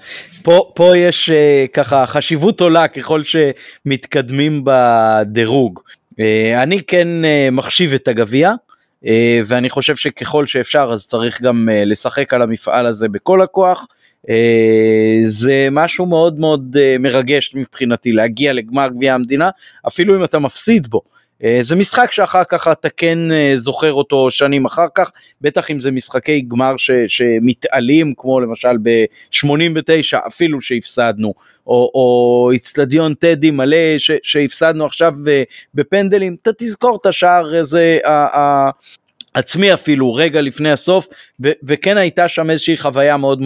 פה, 0.43 0.72
פה 0.76 0.97
יש 0.97 1.30
ככה 1.74 2.06
חשיבות 2.06 2.62
עולה 2.62 2.88
ככל 2.88 3.22
שמתקדמים 3.24 4.62
בדירוג. 4.66 5.80
אני 6.58 6.82
כן 6.88 7.08
מחשיב 7.51 7.93
את 7.93 8.08
הגביע. 8.08 8.53
ואני 9.45 9.70
חושב 9.70 9.95
שככל 9.95 10.47
שאפשר 10.47 10.89
אז 10.93 11.08
צריך 11.08 11.41
גם 11.41 11.70
לשחק 11.72 12.34
על 12.34 12.41
המפעל 12.41 12.86
הזה 12.86 13.08
בכל 13.08 13.41
הכוח. 13.41 13.88
אה, 14.30 15.21
זה 15.26 15.67
משהו 15.71 16.05
מאוד 16.05 16.39
מאוד 16.39 16.78
אה, 16.80 16.95
מרגש 16.99 17.55
מבחינתי 17.55 18.11
להגיע 18.11 18.53
לגמר 18.53 18.88
גביע 18.88 19.13
המדינה 19.13 19.49
אפילו 19.88 20.15
אם 20.15 20.23
אתה 20.23 20.39
מפסיד 20.39 20.88
בו. 20.88 21.01
אה, 21.43 21.57
זה 21.61 21.76
משחק 21.76 22.11
שאחר 22.11 22.43
כך 22.43 22.67
אתה 22.67 22.89
כן 22.89 23.17
זוכר 23.55 23.93
אותו 23.93 24.32
שנים 24.32 24.65
אחר 24.65 24.88
כך 24.95 25.11
בטח 25.41 25.71
אם 25.71 25.80
זה 25.80 25.91
משחקי 25.91 26.41
גמר 26.41 26.78
ש, 26.78 26.91
שמתעלים 27.07 28.13
כמו 28.17 28.39
למשל 28.39 28.78
ב-89 28.84 30.28
אפילו 30.28 30.61
שהפסדנו 30.61 31.34
או, 31.67 31.91
או 31.93 32.49
איצטדיון 32.53 33.13
טדי 33.13 33.51
מלא 33.51 33.97
ש, 33.97 34.11
שהפסדנו 34.23 34.86
עכשיו 34.86 35.13
בפנדלים 35.73 36.36
אתה 36.41 36.51
תזכור 36.57 36.97
את 37.01 37.05
השער 37.05 37.55
הזה 37.55 37.99
עצמי 39.36 39.73
אפילו 39.73 40.13
רגע 40.13 40.41
לפני 40.41 40.71
הסוף 40.71 41.07
ו- 41.43 41.51
וכן 41.63 41.97
הייתה 41.97 42.27
שם 42.27 42.49
איזושהי 42.49 42.77
חוויה 42.77 43.17
מאוד 43.17 43.41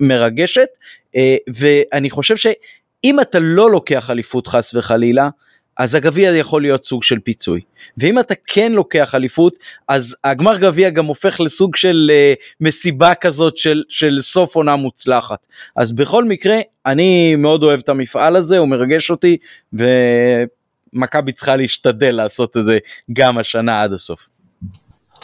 מרגשת 0.00 0.68
אה, 1.16 1.36
ואני 1.54 2.10
חושב 2.10 2.36
שאם 2.36 3.20
אתה 3.20 3.38
לא 3.38 3.70
לוקח 3.70 4.10
אליפות 4.10 4.46
חס 4.46 4.74
וחלילה 4.74 5.28
אז 5.76 5.94
הגביע 5.94 6.36
יכול 6.36 6.62
להיות 6.62 6.84
סוג 6.84 7.02
של 7.02 7.18
פיצוי 7.18 7.60
ואם 7.98 8.18
אתה 8.18 8.34
כן 8.46 8.72
לוקח 8.72 9.14
אליפות 9.14 9.58
אז 9.88 10.16
הגמר 10.24 10.58
גביע 10.58 10.90
גם 10.90 11.06
הופך 11.06 11.40
לסוג 11.40 11.76
של 11.76 12.10
uh, 12.10 12.56
מסיבה 12.60 13.14
כזאת 13.14 13.56
של, 13.56 13.82
של 13.88 14.20
סוף 14.20 14.54
עונה 14.54 14.76
מוצלחת 14.76 15.46
אז 15.76 15.92
בכל 15.92 16.24
מקרה 16.24 16.58
אני 16.86 17.36
מאוד 17.36 17.62
אוהב 17.62 17.80
את 17.80 17.88
המפעל 17.88 18.36
הזה 18.36 18.58
הוא 18.58 18.68
מרגש 18.68 19.10
אותי 19.10 19.36
ומכבי 19.72 21.32
צריכה 21.32 21.56
להשתדל 21.56 22.10
לעשות 22.10 22.56
את 22.56 22.66
זה 22.66 22.78
גם 23.12 23.38
השנה 23.38 23.82
עד 23.82 23.92
הסוף. 23.92 24.28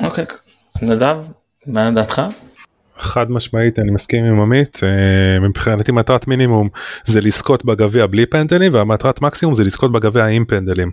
אוקיי 0.02 0.24
נדב 0.82 1.16
מה 1.66 1.90
דעתך? 1.90 2.22
חד 2.98 3.30
משמעית 3.30 3.78
אני 3.78 3.92
מסכים 3.92 4.24
עם 4.24 4.40
עמית 4.40 4.80
אה, 4.82 5.40
מבחינתי 5.40 5.92
מטרת 5.92 6.28
מינימום 6.28 6.68
זה 7.04 7.20
לזכות 7.20 7.64
בגביע 7.64 8.06
בלי 8.06 8.26
פנדלים 8.26 8.74
והמטרת 8.74 9.22
מקסימום 9.22 9.54
זה 9.54 9.64
לזכות 9.64 9.92
בגביע 9.92 10.26
עם 10.26 10.44
פנדלים. 10.44 10.90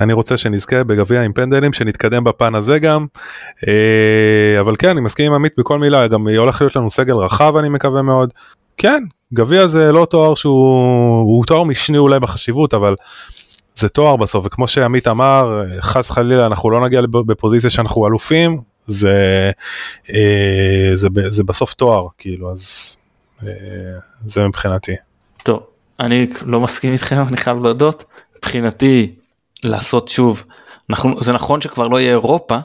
אני 0.00 0.12
רוצה 0.12 0.36
שנזכה 0.36 0.84
בגביע 0.84 1.22
עם 1.22 1.32
פנדלים 1.32 1.72
שנתקדם 1.72 2.24
בפן 2.24 2.54
הזה 2.54 2.78
גם 2.78 3.06
אה, 3.68 4.60
אבל 4.60 4.76
כן 4.76 4.88
אני 4.88 5.00
מסכים 5.00 5.26
עם 5.26 5.32
עמית 5.32 5.52
בכל 5.58 5.78
מילה 5.78 6.08
גם 6.08 6.28
הולך 6.28 6.60
להיות 6.60 6.76
לנו 6.76 6.90
סגל 6.90 7.14
רחב 7.14 7.56
אני 7.56 7.68
מקווה 7.68 8.02
מאוד 8.02 8.32
כן 8.76 9.02
גביע 9.34 9.66
זה 9.66 9.92
לא 9.92 10.06
תואר 10.10 10.34
שהוא 10.34 11.20
הוא 11.20 11.44
תואר 11.44 11.64
משני 11.64 11.98
אולי 11.98 12.20
בחשיבות 12.20 12.74
אבל 12.74 12.94
זה 13.76 13.88
תואר 13.88 14.16
בסוף 14.16 14.46
וכמו 14.46 14.68
שעמית 14.68 15.08
אמר 15.08 15.62
חס 15.80 16.10
וחלילה 16.10 16.46
אנחנו 16.46 16.70
לא 16.70 16.84
נגיע 16.86 17.00
בפוזיציה 17.10 17.70
שאנחנו 17.70 18.06
אלופים 18.06 18.60
זה 18.86 19.50
אה, 20.10 20.90
זה, 20.94 21.08
זה 21.28 21.44
בסוף 21.44 21.74
תואר 21.74 22.06
כאילו 22.18 22.52
אז 22.52 22.96
אה, 23.42 23.48
זה 24.26 24.42
מבחינתי. 24.42 24.92
טוב 25.42 25.62
אני 26.00 26.26
לא 26.46 26.60
מסכים 26.60 26.92
איתכם 26.92 27.24
אני 27.28 27.36
חייב 27.36 27.62
להודות 27.62 28.04
מבחינתי 28.38 29.14
לעשות 29.64 30.08
שוב 30.08 30.44
אנחנו 30.90 31.22
זה 31.22 31.32
נכון 31.32 31.60
שכבר 31.60 31.88
לא 31.88 32.00
יהיה 32.00 32.10
אירופה 32.10 32.58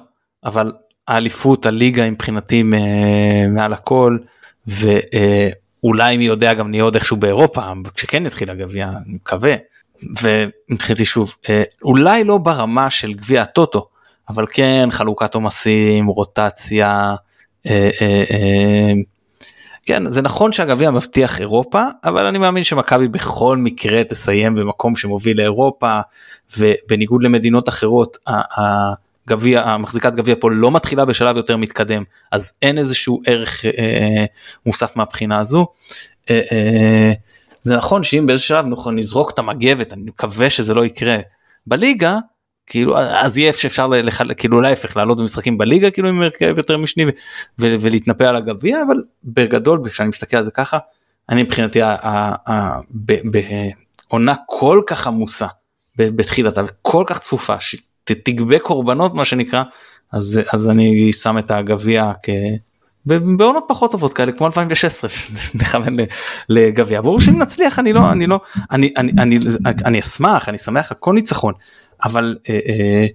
אבל 0.44 0.72
האליפות 1.08 1.66
הליגה 1.66 2.12
מבחינתי 2.12 2.64
מ- 2.64 3.54
מעל 3.56 3.74
הכל 3.74 4.18
ואולי 4.68 6.18
מי 6.18 6.24
יודע 6.24 6.54
גם 6.54 6.72
נהיה 6.72 6.84
עוד 6.84 6.96
איכשהו 6.96 7.18
באירופה 7.18 7.62
כשכן 7.96 8.26
יתחיל 8.26 8.52
הגביע 8.52 8.88
אני 8.88 9.14
מקווה 9.14 9.56
ומבחינתי 10.22 11.06
שוב 11.06 11.36
אה, 11.50 11.64
אולי 11.84 12.24
לא 12.24 12.38
ברמה 12.38 12.90
של 12.90 13.14
גביע 13.14 13.42
הטוטו 13.42 13.88
אבל 14.30 14.46
כן 14.54 14.88
חלוקת 14.92 15.36
עומסים 15.36 16.08
רוטציה 16.08 17.16
אה, 17.68 17.90
אה, 18.02 18.24
אה, 18.32 18.94
כן 19.84 20.10
זה 20.10 20.22
נכון 20.22 20.52
שהגביע 20.52 20.92
מבטיח 20.92 21.40
אירופה 21.40 21.84
אבל 22.04 22.26
אני 22.26 22.38
מאמין 22.38 22.64
שמכבי 22.64 23.08
בכל 23.08 23.58
מקרה 23.58 24.04
תסיים 24.04 24.56
במקום 24.56 24.96
שמוביל 24.96 25.38
לאירופה 25.38 26.00
ובניגוד 26.58 27.24
למדינות 27.24 27.70
אחרות 27.70 28.18
הגביע 28.28 29.62
המחזיקת 29.62 30.14
גביע 30.14 30.36
פה 30.40 30.52
לא 30.52 30.72
מתחילה 30.72 31.06
בשלב 31.06 31.38
יותר 31.38 31.58
מתקדם 31.58 32.04
אז 32.32 32.54
אין 32.62 32.78
איזשהו 32.78 33.20
ערך 33.26 33.66
אה, 33.66 34.26
מוסף 34.66 34.96
מהבחינה 34.96 35.40
הזו. 35.40 35.68
אה, 36.30 36.42
אה, 36.52 37.12
זה 37.62 37.78
נכון 37.78 38.04
שאם 38.04 38.26
באיזה 38.28 38.44
שלב 38.44 38.66
אנחנו 38.66 38.92
נזרוק 38.92 39.32
את 39.32 39.40
המגבת 39.40 39.94
אני 39.94 40.02
מקווה 40.02 40.50
שזה 40.50 40.74
לא 40.74 40.86
יקרה 40.86 41.18
בליגה 41.68 42.18
כאילו 42.68 42.98
אז 42.98 43.38
יהיה 43.38 43.54
שאפשר 43.54 43.88
לחלק 43.88 44.40
כאילו 44.40 44.62
להפך 44.62 44.98
לעלות 44.98 45.18
במשחקים 45.18 45.58
בליגה 45.58 45.92
כאילו 45.92 46.10
עם 46.10 46.22
הרכב 46.22 46.54
יותר 46.58 46.78
משני 46.78 47.06
ולהתנפל 47.60 48.24
על 48.24 48.36
הגביע 48.36 48.78
אבל 48.88 49.04
בגדול 49.24 49.90
כשאני 49.90 50.10
מסתכל 50.10 50.38
על 50.38 50.44
זה 50.44 50.52
ככה 50.52 50.78
אני 51.30 51.44
מבחינתי 51.44 51.80
בעונה 54.10 54.34
כל 54.46 54.82
כך 54.88 55.08
עמוסה 55.08 55.48
בתחילתה 55.96 56.62
וכל 56.66 57.04
כך 57.08 57.20
צפופה 57.20 57.56
שתגבה 57.60 58.60
קורבנות 58.60 59.14
מה 59.14 59.26
שנקרא 59.26 59.64
אז 60.12 60.42
אז 60.54 60.70
אני 60.70 61.14
שם 61.14 61.38
את 61.38 61.52
הגביע. 61.52 62.12
בעונות 63.06 63.66
פחות 63.68 63.92
טובות 63.92 64.14
כאלה 64.14 64.32
כמו 64.32 64.48
2016 64.48 65.10
נכוון 65.54 65.96
לגביע. 66.50 67.02
ברור 67.02 67.20
שאם 67.20 67.42
נצליח 67.42 67.80
אני 67.80 67.94
לא 67.94 68.12
אני 68.12 68.28
לא 68.28 68.40
אני 68.72 68.94
אני 68.98 69.12
אני 69.18 69.40
אני 69.86 70.00
אשמח 70.00 70.50
אני 70.50 70.58
שמח 70.58 70.92
על 70.92 70.98
כל 71.00 71.14
ניצחון. 71.14 71.54
אבל 72.04 72.38
אה, 72.50 72.60
אה, 72.68 73.06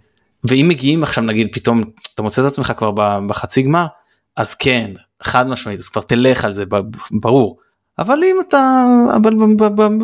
ואם 0.49 0.68
מגיעים 0.68 1.03
עכשיו 1.03 1.24
נגיד 1.24 1.49
פתאום 1.53 1.82
אתה 2.14 2.22
מוצא 2.22 2.43
את 2.43 2.47
עצמך 2.47 2.72
כבר 2.76 2.91
בחצי 3.26 3.62
גמר 3.62 3.87
אז 4.37 4.55
כן 4.55 4.91
חד 5.22 5.49
משמעית 5.49 5.78
אז 5.78 5.89
כבר 5.89 6.03
תלך 6.03 6.45
על 6.45 6.53
זה 6.53 6.64
ברור. 7.11 7.59
אבל 7.99 8.18
אם 8.24 8.37
אתה 8.49 8.84
אבל 9.16 9.32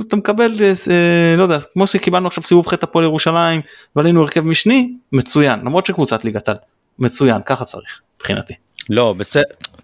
אתה 0.09 0.17
מקבל 0.17 0.53
אה, 0.91 1.35
לא 1.37 1.43
יודע 1.43 1.59
כמו 1.73 1.87
שקיבלנו 1.87 2.27
עכשיו 2.27 2.45
סיבוב 2.45 2.67
חטא 2.67 2.85
הפועל 2.85 3.05
ירושלים 3.05 3.61
ועלינו 3.97 4.23
הרכב 4.23 4.41
משני 4.41 4.95
מצוין. 5.13 5.61
למרות 5.61 5.87
שקבוצת 5.87 6.25
ליגת 6.25 6.49
על 6.49 6.57
מצוין 6.99 7.43
ככה 7.47 7.65
צריך 7.65 8.01
מבחינתי. 8.17 8.55
לא 8.91 9.13
בסדר 9.13 9.43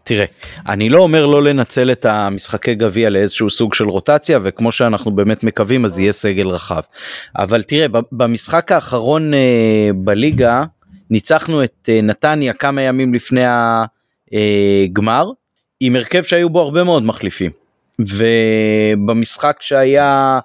תראה 0.08 0.24
אני 0.68 0.88
לא 0.88 1.02
אומר 1.02 1.26
לא 1.26 1.42
לנצל 1.42 1.92
את 1.92 2.04
המשחקי 2.04 2.74
גביע 2.74 3.10
לאיזשהו 3.10 3.50
סוג 3.50 3.74
של 3.74 3.88
רוטציה 3.88 4.38
וכמו 4.42 4.72
שאנחנו 4.72 5.10
באמת 5.10 5.44
מקווים 5.44 5.84
אז 5.84 5.98
יהיה 5.98 6.12
סגל 6.12 6.48
רחב. 6.48 6.80
אבל 7.36 7.62
תראה 7.62 7.86
במשחק 8.12 8.72
האחרון 8.72 9.34
אה, 9.34 9.90
בליגה 9.94 10.64
ניצחנו 11.10 11.64
את 11.64 11.88
אה, 11.88 12.00
נתניה 12.02 12.52
כמה 12.52 12.82
ימים 12.82 13.14
לפני 13.14 13.42
הגמר 13.46 15.24
אה, 15.26 15.32
עם 15.80 15.96
הרכב 15.96 16.22
שהיו 16.22 16.50
בו 16.50 16.60
הרבה 16.60 16.84
מאוד 16.84 17.02
מחליפים. 17.02 17.50
ובמשחק 17.98 19.56
שהיה 19.60 20.38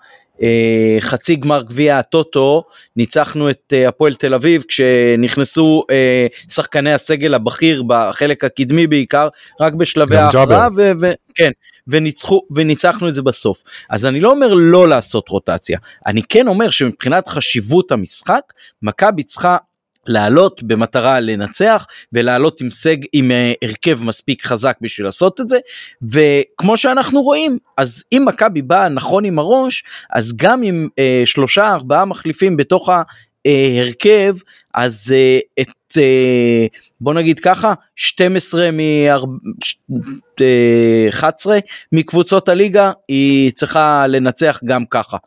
חצי 0.99 1.35
גמר 1.35 1.61
גביע 1.61 1.97
הטוטו 1.97 2.63
ניצחנו 2.95 3.49
את 3.49 3.73
אה, 3.73 3.87
הפועל 3.87 4.13
תל 4.13 4.33
אביב 4.33 4.63
כשנכנסו 4.67 5.83
אה, 5.91 6.27
שחקני 6.49 6.93
הסגל 6.93 7.33
הבכיר 7.33 7.83
בחלק 7.87 8.43
הקדמי 8.43 8.87
בעיקר 8.87 9.27
רק 9.61 9.73
בשלבי 9.73 10.15
ההכרעה 10.15 10.67
וכן 10.75 11.51
וניצחו 11.87 12.41
וניצחנו 12.55 13.09
את 13.09 13.15
זה 13.15 13.21
בסוף. 13.21 13.63
אז 13.89 14.05
אני 14.05 14.19
לא 14.19 14.31
אומר 14.31 14.53
לא 14.53 14.87
לעשות 14.87 15.29
רוטציה 15.29 15.79
אני 16.05 16.21
כן 16.29 16.47
אומר 16.47 16.69
שמבחינת 16.69 17.27
חשיבות 17.27 17.91
המשחק 17.91 18.41
מכבי 18.81 19.23
צריכה 19.23 19.57
לעלות 20.07 20.63
במטרה 20.63 21.19
לנצח 21.19 21.85
ולעלות 22.13 22.61
עם 22.61 22.71
סג 22.71 22.97
עם 23.13 23.31
uh, 23.31 23.67
הרכב 23.67 24.03
מספיק 24.03 24.45
חזק 24.45 24.77
בשביל 24.81 25.07
לעשות 25.07 25.41
את 25.41 25.49
זה 25.49 25.59
וכמו 26.01 26.77
שאנחנו 26.77 27.21
רואים 27.21 27.57
אז 27.77 28.03
אם 28.11 28.23
מכבי 28.27 28.61
באה 28.61 28.89
נכון 28.89 29.25
עם 29.25 29.39
הראש 29.39 29.83
אז 30.09 30.33
גם 30.35 30.63
עם 30.63 30.87
uh, 30.91 30.95
שלושה 31.25 31.73
ארבעה 31.73 32.05
מחליפים 32.05 32.57
בתוך 32.57 32.89
ההרכב 33.45 34.35
אז 34.73 35.13
uh, 35.15 35.61
את 35.61 35.97
uh, 35.97 36.77
בוא 37.01 37.13
נגיד 37.13 37.39
ככה 37.39 37.73
12 37.95 38.69
מ-11 38.71 41.49
מקבוצות 41.91 42.49
הליגה 42.49 42.91
היא 43.07 43.51
צריכה 43.51 44.07
לנצח 44.07 44.59
גם 44.65 44.85
ככה. 44.85 45.17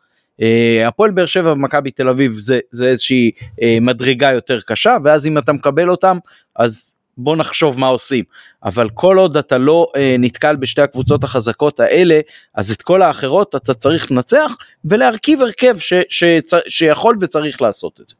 אה, 0.41 0.87
הפועל 0.87 1.11
באר 1.11 1.25
שבע 1.25 1.51
ומכבי 1.51 1.91
תל 1.91 2.09
אביב 2.09 2.37
זה, 2.37 2.59
זה 2.71 2.87
איזושהי 2.87 3.31
אה, 3.61 3.77
מדרגה 3.81 4.31
יותר 4.31 4.59
קשה 4.61 4.97
ואז 5.03 5.27
אם 5.27 5.37
אתה 5.37 5.53
מקבל 5.53 5.89
אותם 5.89 6.17
אז 6.55 6.93
בוא 7.17 7.35
נחשוב 7.35 7.79
מה 7.79 7.87
עושים 7.87 8.23
אבל 8.63 8.89
כל 8.89 9.17
עוד 9.17 9.37
אתה 9.37 9.57
לא 9.57 9.87
אה, 9.95 10.15
נתקל 10.19 10.55
בשתי 10.55 10.81
הקבוצות 10.81 11.23
החזקות 11.23 11.79
האלה 11.79 12.19
אז 12.55 12.71
את 12.71 12.81
כל 12.81 13.01
האחרות 13.01 13.55
אתה 13.55 13.73
צריך 13.73 14.11
לנצח 14.11 14.51
ולהרכיב 14.85 15.41
הרכב 15.41 15.77
ש, 15.77 15.93
ש, 16.09 16.23
ש, 16.23 16.53
שיכול 16.67 17.17
וצריך 17.21 17.61
לעשות 17.61 17.99
את 18.01 18.07
זה. 18.07 18.15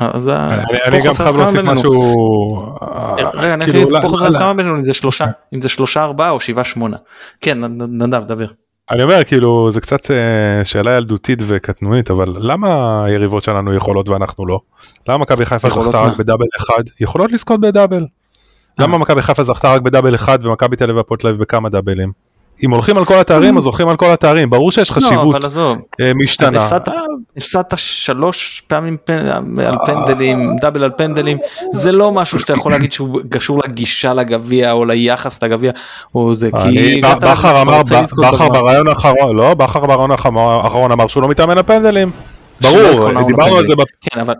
אז 0.00 0.28
אני 0.28 1.00
גם 1.04 1.12
חייב 1.12 1.36
להוסיף 1.36 1.60
משהו. 1.60 2.76
רגע, 3.34 3.54
אני 3.54 3.64
כאילו, 3.64 3.88
פה 4.02 4.08
חוזר 4.08 4.26
הסכמה 4.26 4.54
בינינו 4.54 4.76
אם 4.76 4.84
זה 4.84 4.92
שלושה 4.92 5.26
אם 5.54 5.60
זה 5.60 5.68
שלושה 5.68 6.02
ארבעה 6.02 6.30
או 6.30 6.40
שבעה 6.40 6.64
שמונה. 6.64 6.96
כן 7.40 7.58
נדב 7.88 8.24
דבר. 8.24 8.46
אני 8.90 9.02
אומר 9.02 9.24
כאילו 9.24 9.70
זה 9.72 9.80
קצת 9.80 10.10
אה, 10.10 10.64
שאלה 10.64 10.96
ילדותית 10.96 11.38
וקטנועית 11.46 12.10
אבל 12.10 12.36
למה 12.38 13.04
היריבות 13.04 13.44
שלנו 13.44 13.74
יכולות 13.74 14.08
ואנחנו 14.08 14.46
לא? 14.46 14.60
למה 15.08 15.18
מכבי 15.18 15.46
חיפה 15.46 15.68
זכתה 15.70 16.00
רק 16.00 16.16
בדאבל 16.16 16.46
אחד? 16.56 16.82
יכולות 17.00 17.32
לזכות 17.32 17.60
בדאבל. 17.60 18.06
למה 18.78 18.98
מכבי 18.98 19.22
חיפה 19.22 19.44
זכתה 19.44 19.74
רק 19.74 19.80
בדאבל 19.82 20.14
אחד 20.14 20.38
ומכבי 20.42 20.76
תל 20.76 20.84
אביב 20.84 20.96
והפועל 20.96 21.18
תל 21.18 21.26
אביב 21.26 21.40
בכמה 21.40 21.68
דאבלים? 21.68 22.12
אם 22.62 22.70
הולכים 22.70 22.98
על 22.98 23.04
כל 23.04 23.14
התארים 23.14 23.58
אז 23.58 23.66
הולכים 23.66 23.88
על 23.88 23.96
כל 23.96 24.10
התארים. 24.12 24.50
ברור 24.50 24.72
שיש 24.72 24.90
לא, 24.90 24.94
חשיבות 24.94 25.36
אה, 26.00 26.12
משתנה. 26.14 26.60
הפסדת 27.36 27.74
שלוש 27.76 28.62
פעמים 28.66 28.96
על 29.66 29.76
פנדלים 29.86 30.56
דאבל 30.60 30.84
על 30.84 30.90
פנדלים. 30.96 31.38
זה 31.72 31.92
לא 31.92 32.12
משהו 32.12 32.40
שאתה 32.40 32.52
יכול 32.52 32.72
להגיד 32.72 32.92
שהוא 32.92 33.20
קשור 33.30 33.60
לגישה 33.64 34.14
לגביע 34.14 34.72
או 34.72 34.84
ליחס 34.84 35.42
לגביע. 35.42 35.72
או 36.14 36.34
זה 36.34 36.48
כי 36.62 37.00
בכר 37.20 37.62
אמר 37.62 37.82
בכר 38.32 38.48
ברעיון 38.48 38.88
האחרון 38.88 39.36
לא 39.36 39.54
בכר 39.54 39.86
ברעיון 39.86 40.10
האחרון 40.10 40.92
אמר 40.92 41.06
שהוא 41.06 41.22
לא 41.22 41.28
מתאמן 41.28 41.58
על 41.58 41.62
פנדלים. 41.62 42.10
ברור 42.62 43.26
דיברנו 43.26 43.56
על 43.56 43.64
זה 43.68 43.74
כן 44.00 44.20
אבל 44.20 44.34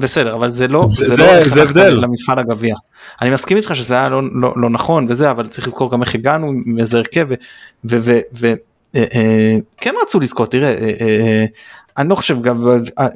בסדר 0.00 0.34
אבל 0.34 0.48
זה 0.48 0.68
לא 0.68 0.84
זה 0.88 1.16
לא 1.16 1.30
הבדל. 1.62 1.90
למפעל 1.90 2.38
הגביע. 2.38 2.76
אני 3.22 3.30
מסכים 3.30 3.56
איתך 3.56 3.76
שזה 3.76 3.94
היה 3.94 4.08
לא, 4.08 4.22
לא, 4.34 4.52
לא 4.56 4.70
נכון 4.70 5.06
וזה 5.08 5.30
אבל 5.30 5.46
צריך 5.46 5.66
לזכור 5.66 5.90
גם 5.90 6.02
איך 6.02 6.14
הגענו 6.14 6.48
עם 6.48 6.78
איזה 6.78 6.98
הרכב 6.98 7.28
וכן 7.84 8.54
אה, 8.96 9.04
אה, 9.86 10.02
רצו 10.02 10.20
לזכות 10.20 10.50
תראה 10.50 10.68
אה, 11.00 11.44
אני 11.98 12.08
לא 12.08 12.14
חושב 12.14 12.42
גם 12.42 12.68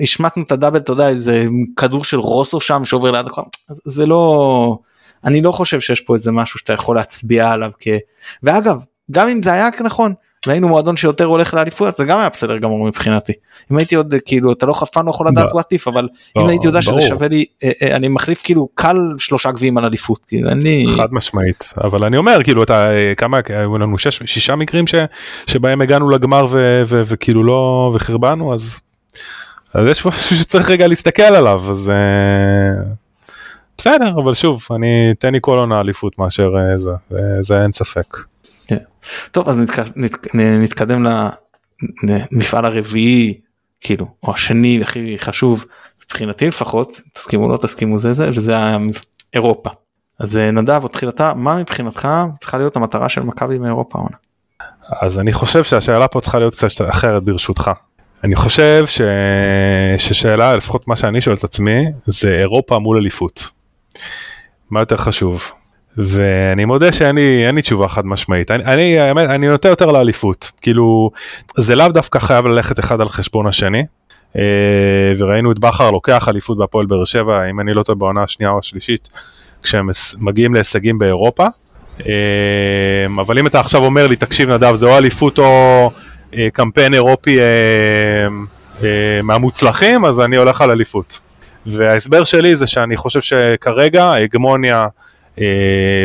השמטנו 0.03 0.43
את 0.43 0.53
הדאבל 0.53 0.79
אתה 0.79 0.93
יודע 0.93 1.09
איזה 1.09 1.45
כדור 1.77 2.05
של 2.05 2.19
רוסו 2.19 2.61
שם 2.61 2.85
שעובר 2.85 3.11
ליד 3.11 3.27
הכל 3.27 3.43
זה 3.67 4.07
לא 4.07 4.79
אני 5.25 5.43
לא 5.43 5.53
חושב 5.53 5.81
שיש 5.81 6.01
פה 6.01 6.15
איזה 6.15 6.33
משהו 6.33 6.59
שאתה 6.59 6.73
יכול 6.73 6.97
להצביע 6.97 7.51
עליו 7.51 7.71
כ... 7.81 7.89
ואגב 8.43 8.85
גם 9.11 9.29
אם 9.29 9.43
זה 9.43 9.53
היה 9.53 9.69
נכון 9.85 10.15
והיינו 10.47 10.69
מועדון 10.69 10.97
שיותר 10.97 11.25
הולך 11.25 11.55
לאליפויות 11.55 11.97
זה 11.97 12.05
גם 12.05 12.19
היה 12.19 12.29
בסדר 12.29 12.59
גמור 12.59 12.89
מבחינתי 12.89 13.33
אם 13.73 13.77
הייתי 13.77 13.95
עוד 13.95 14.15
כאילו 14.25 14.53
אתה 14.53 14.67
לא 14.67 14.73
פעם 14.73 15.07
לא 15.07 15.11
יכול 15.11 15.29
לדעת 15.29 15.51
what 15.51 15.77
if 15.79 15.83
אבל 15.87 16.09
אם 16.39 16.49
הייתי 16.49 16.67
יודע 16.67 16.83
שזה 16.83 17.01
שווה 17.01 17.29
לי 17.29 17.45
אה, 17.65 17.71
אה, 17.83 17.97
אני 17.97 18.09
מחליף 18.09 18.43
כאילו 18.45 18.69
קל 18.75 18.97
שלושה 19.19 19.51
גביעים 19.53 19.79
על 19.79 19.85
אליפות 19.85 20.25
כאילו 20.25 20.51
אני 20.51 20.87
חד 20.97 21.09
משמעית 21.11 21.73
אבל 21.85 22.05
אני 22.05 22.17
אומר 22.17 22.43
כאילו 22.45 22.63
אתה 22.63 22.91
אה, 22.91 23.13
כמה 23.17 23.41
היו 23.49 23.79
לנו 23.79 23.99
שש 23.99 24.23
שישה 24.25 24.57
מקרים 24.57 24.85
שבהם 25.47 25.81
הגענו 25.81 26.11
לגמר 26.11 26.47
וכאילו 26.87 27.45
לא 27.45 27.93
וחרבנו 27.95 28.55
אז. 28.55 28.81
אז 29.75 29.87
יש 29.87 30.07
משהו 30.07 30.37
שצריך 30.37 30.71
רגע 30.71 30.87
להסתכל 30.87 31.23
עליו 31.23 31.63
אז 31.71 31.91
בסדר 33.79 34.11
אבל 34.25 34.35
שוב 34.35 34.67
אני 34.77 35.15
תן 35.19 35.33
לי 35.33 35.39
כל 35.41 35.59
עונה 35.59 35.81
אליפות 35.81 36.19
מאשר 36.19 36.51
זה 36.77 36.91
זה 37.41 37.63
אין 37.63 37.73
ספק. 37.73 38.17
כן. 38.67 38.77
טוב 39.31 39.49
אז 39.49 39.59
נתק, 39.59 39.79
נת, 39.97 40.35
נתקדם 40.35 41.05
למפעל 42.03 42.65
הרביעי 42.65 43.41
כאילו 43.81 44.07
או 44.23 44.33
השני 44.33 44.83
הכי 44.83 45.19
חשוב 45.19 45.65
מבחינתי 46.05 46.49
לפחות 46.49 47.01
תסכימו 47.13 47.49
לא 47.49 47.57
תסכימו 47.57 47.99
זה 47.99 48.13
זה 48.13 48.31
וזה 48.31 48.57
אירופה. 49.35 49.71
אז 50.21 50.39
אה, 50.39 50.51
נדב 50.51 50.81
או 50.83 50.89
תחילתה 50.89 51.35
מה 51.35 51.57
מבחינתך 51.57 52.09
צריכה 52.39 52.59
להיות 52.59 52.77
המטרה 52.77 53.09
של 53.09 53.23
מכבי 53.23 53.59
מאירופה 53.59 53.99
עונה. 53.99 54.17
אז 55.01 55.19
אני 55.19 55.33
חושב 55.33 55.65
שהשאלה 55.65 56.09
פה 56.09 56.21
צריכה 56.21 56.39
להיות 56.39 56.55
קצת 56.55 56.69
אחרת 56.91 57.23
ברשותך. 57.23 57.71
אני 58.25 58.37
חושב 58.37 58.85
ש... 58.87 59.01
ששאלה 59.99 60.57
לפחות 60.57 60.89
מה 60.89 60.97
שאני 60.97 61.21
שואל 61.21 61.37
את 61.37 61.45
עצמי 61.45 61.85
זה 62.05 62.29
אירופה 62.29 62.79
מול 62.79 62.99
אליפות. 62.99 63.51
מה 64.71 64.81
יותר 64.81 64.97
חשוב 64.97 65.53
ואני 65.99 66.65
מודה 66.65 66.93
שאין 66.93 67.17
לי, 67.55 67.63
תשובה 67.63 67.89
חד 67.89 68.07
משמעית, 68.07 68.51
אני, 68.51 68.65
אני, 68.65 68.99
האמת, 68.99 69.29
אני 69.29 69.49
נוטה 69.49 69.69
יותר 69.69 69.93
לאליפות, 69.93 70.51
כאילו 70.61 71.11
זה 71.57 71.77
לאו 71.77 71.89
דווקא 71.89 72.19
חייב 72.19 72.47
ללכת 72.47 72.79
אחד 72.79 73.01
על 73.01 73.09
חשבון 73.09 73.47
השני, 73.47 73.85
אה, 74.37 74.43
וראינו 75.19 75.53
את 75.53 75.59
בכר 75.59 75.91
לוקח 75.91 76.29
אליפות 76.29 76.59
בהפועל 76.59 76.87
באר 76.87 77.05
שבע, 77.05 77.51
אם 77.51 77.61
אני 77.61 77.75
לא 77.75 77.83
טועה 77.83 77.97
בעונה 77.97 78.23
השנייה 78.23 78.51
או 78.51 78.59
השלישית, 78.59 79.09
כשהם 79.63 79.89
מגיעים 80.19 80.55
להישגים 80.55 80.99
באירופה, 80.99 81.47
אה, 82.07 83.07
אבל 83.21 83.39
אם 83.39 83.47
אתה 83.47 83.61
עכשיו 83.61 83.85
אומר 83.85 84.07
לי, 84.07 84.17
תקשיב 84.17 84.51
נדב, 84.51 84.77
זה 84.77 84.87
או 84.87 84.99
אליפות 84.99 85.39
או 85.39 85.91
אה, 86.35 86.49
קמפיין 86.53 86.95
אירופי 86.95 87.39
מהמוצלחים, 89.23 90.05
אז 90.05 90.21
אני 90.21 90.37
הולך 90.37 90.61
על 90.61 90.71
אליפות. 90.71 91.21
וההסבר 91.67 92.25
שלי 92.25 92.57
זה 92.57 92.67
שאני 92.67 92.97
חושב 92.97 93.21
שכרגע 93.21 94.05
ההגמוניה 94.05 94.89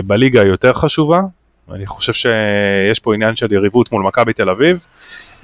בליגה 0.05 0.43
יותר 0.43 0.73
חשובה, 0.73 1.21
אני 1.71 1.85
חושב 1.85 2.13
שיש 2.13 2.99
פה 2.99 3.13
עניין 3.13 3.35
של 3.35 3.53
יריבות 3.53 3.91
מול 3.91 4.03
מכבי 4.03 4.33
תל 4.33 4.49
אביב, 4.49 4.87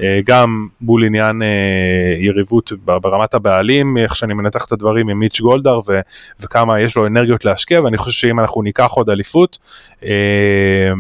אה, 0.01 0.19
גם 0.25 0.67
מול 0.81 1.03
עניין 1.03 1.41
אה, 1.41 2.15
יריבות 2.17 2.71
ברמת 2.85 3.33
הבעלים, 3.33 3.97
איך 3.97 4.15
שאני 4.15 4.33
מנתח 4.33 4.65
את 4.65 4.71
הדברים 4.71 5.09
עם 5.09 5.19
מיץ' 5.19 5.41
גולדהר 5.41 5.79
וכמה 6.39 6.81
יש 6.81 6.95
לו 6.95 7.07
אנרגיות 7.07 7.45
להשקיע, 7.45 7.81
ואני 7.81 7.97
חושב 7.97 8.19
שאם 8.19 8.39
אנחנו 8.39 8.61
ניקח 8.61 8.91
עוד 8.91 9.09
אליפות 9.09 9.57
אה, 10.03 10.91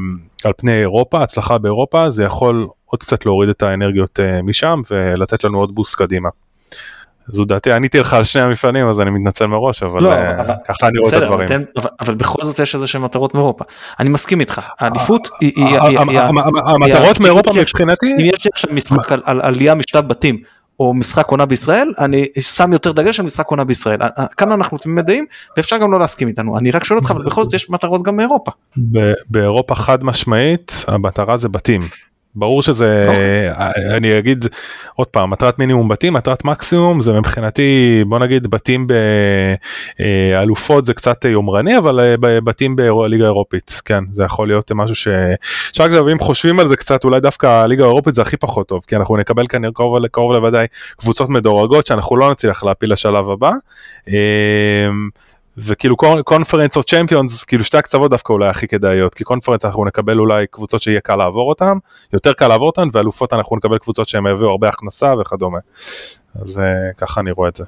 על 0.43 0.51
פני 0.57 0.79
אירופה, 0.79 1.23
הצלחה 1.23 1.57
באירופה, 1.57 2.11
זה 2.11 2.23
יכול 2.23 2.67
עוד 2.85 2.99
קצת 2.99 3.25
להוריד 3.25 3.49
את 3.49 3.63
האנרגיות 3.63 4.19
משם 4.43 4.81
ולתת 4.91 5.43
לנו 5.43 5.59
עוד 5.59 5.75
בוסט 5.75 5.95
קדימה. 5.95 6.29
זו 7.31 7.45
דעתי, 7.45 7.71
עניתי 7.71 7.99
לך 7.99 8.13
על 8.13 8.23
שני 8.23 8.41
המפעלים 8.41 8.89
אז 8.89 8.99
אני 8.99 9.09
מתנצל 9.09 9.45
מראש 9.45 9.83
אבל, 9.83 10.03
לא, 10.03 10.13
uh, 10.13 10.15
אבל 10.15 10.53
ככה 10.67 10.87
אני 10.87 10.99
רואה 10.99 11.17
את 11.17 11.23
הדברים. 11.23 11.45
אתם, 11.47 11.61
אבל, 11.77 11.89
אבל 11.99 12.15
בכל 12.15 12.43
זאת 12.45 12.59
יש 12.59 12.75
איזה 12.75 12.87
שהם 12.87 13.03
מטרות 13.03 13.33
מאירופה. 13.33 13.63
אני 13.99 14.09
מסכים 14.09 14.39
איתך, 14.39 14.61
האליפות 14.79 15.29
היא... 15.41 15.65
המטרות 16.65 17.19
מאירופה 17.19 17.51
מבחינתי... 17.61 18.13
אם 18.13 18.19
יש 18.19 18.45
לי 18.45 18.49
עכשיו 18.53 18.73
משחק 18.73 19.11
על 19.11 19.41
עלייה 19.41 19.75
משלב 19.75 20.07
בתים 20.07 20.37
או 20.79 20.93
משחק 20.93 21.27
עונה 21.27 21.45
בישראל 21.45 21.91
אני 21.99 22.25
שם 22.39 22.73
יותר 22.73 22.91
דגש 22.91 23.19
על 23.19 23.25
משחק 23.25 23.47
עונה 23.47 23.63
בישראל 23.63 23.99
כאן 24.37 24.51
אנחנו 24.51 24.77
תמימי 24.77 25.01
דעים 25.01 25.25
ואפשר 25.57 25.77
גם 25.77 25.91
לא 25.91 25.99
להסכים 25.99 26.27
איתנו 26.27 26.57
אני 26.57 26.71
רק 26.71 26.83
שואל 26.83 26.99
אותך 26.99 27.11
אבל 27.11 27.25
בכל 27.25 27.43
זאת 27.43 27.53
יש 27.53 27.69
מטרות 27.69 28.03
גם 28.03 28.15
מאירופה. 28.15 28.51
באירופה 29.29 29.75
חד 29.75 30.03
משמעית 30.03 30.85
המטרה 30.87 31.37
זה 31.37 31.49
בתים 31.49 31.81
ברור 32.37 32.61
שזה 32.61 33.03
אוקיי. 33.07 33.51
אני 33.97 34.19
אגיד 34.19 34.45
עוד 34.95 35.07
פעם 35.07 35.29
מטרת 35.29 35.59
מינימום 35.59 35.87
בתים 35.87 36.13
מטרת 36.13 36.45
מקסימום 36.45 37.01
זה 37.01 37.13
מבחינתי 37.13 38.03
בוא 38.07 38.19
נגיד 38.19 38.47
בתים 38.47 38.87
באלופות 39.97 40.85
זה 40.85 40.93
קצת 40.93 41.25
יומרני 41.25 41.77
אבל 41.77 41.99
אה, 41.99 42.15
בתים 42.41 42.75
בליגה 42.75 43.25
אירופית 43.25 43.81
כן 43.85 44.03
זה 44.11 44.23
יכול 44.23 44.47
להיות 44.47 44.71
משהו 44.71 44.95
שאפשר 44.95 45.83
להגיד 45.83 45.99
אם 46.11 46.19
חושבים 46.19 46.59
על 46.59 46.67
זה 46.67 46.77
קצת 46.77 47.03
אולי 47.03 47.19
דווקא 47.19 47.47
הליגה 47.47 47.83
האירופית 47.83 48.15
זה 48.15 48.21
הכי 48.21 48.37
פחות 48.37 48.67
טוב 48.67 48.83
כי 48.87 48.95
אנחנו 48.95 49.17
נקבל 49.17 49.47
כנראה 49.47 49.73
קרוב, 49.73 50.07
קרוב 50.07 50.33
לוודאי 50.33 50.67
קבוצות 50.97 51.29
מדורגות 51.29 51.87
שאנחנו 51.87 52.17
לא 52.17 52.31
נצליח 52.31 52.63
להפיל 52.63 52.93
לשלב 52.93 53.29
הבא. 53.29 53.51
וכאילו 55.57 55.95
קונפרנס 56.23 56.77
או 56.77 56.83
צ'מפיונס 56.83 57.43
כאילו 57.43 57.63
שתי 57.63 57.77
הקצוות 57.77 58.11
דווקא 58.11 58.33
אולי 58.33 58.49
הכי 58.49 58.67
כדאיות 58.67 59.13
כי 59.13 59.23
קונפרנס 59.23 59.65
אנחנו 59.65 59.85
נקבל 59.85 60.19
אולי 60.19 60.47
קבוצות 60.51 60.81
שיהיה 60.81 61.01
קל 61.01 61.15
לעבור 61.15 61.49
אותן 61.49 61.73
יותר 62.13 62.33
קל 62.33 62.47
לעבור 62.47 62.67
אותן 62.67 62.87
ואלופות 62.93 63.33
אנחנו 63.33 63.55
נקבל 63.55 63.77
קבוצות 63.77 64.09
שהם 64.09 64.27
יביאו 64.27 64.49
הרבה 64.49 64.69
הכנסה 64.69 65.13
וכדומה. 65.21 65.59
אז 66.41 66.57
uh, 66.57 66.61
ככה 66.97 67.21
אני 67.21 67.31
רואה 67.31 67.49
את 67.49 67.55
זה. 67.55 67.63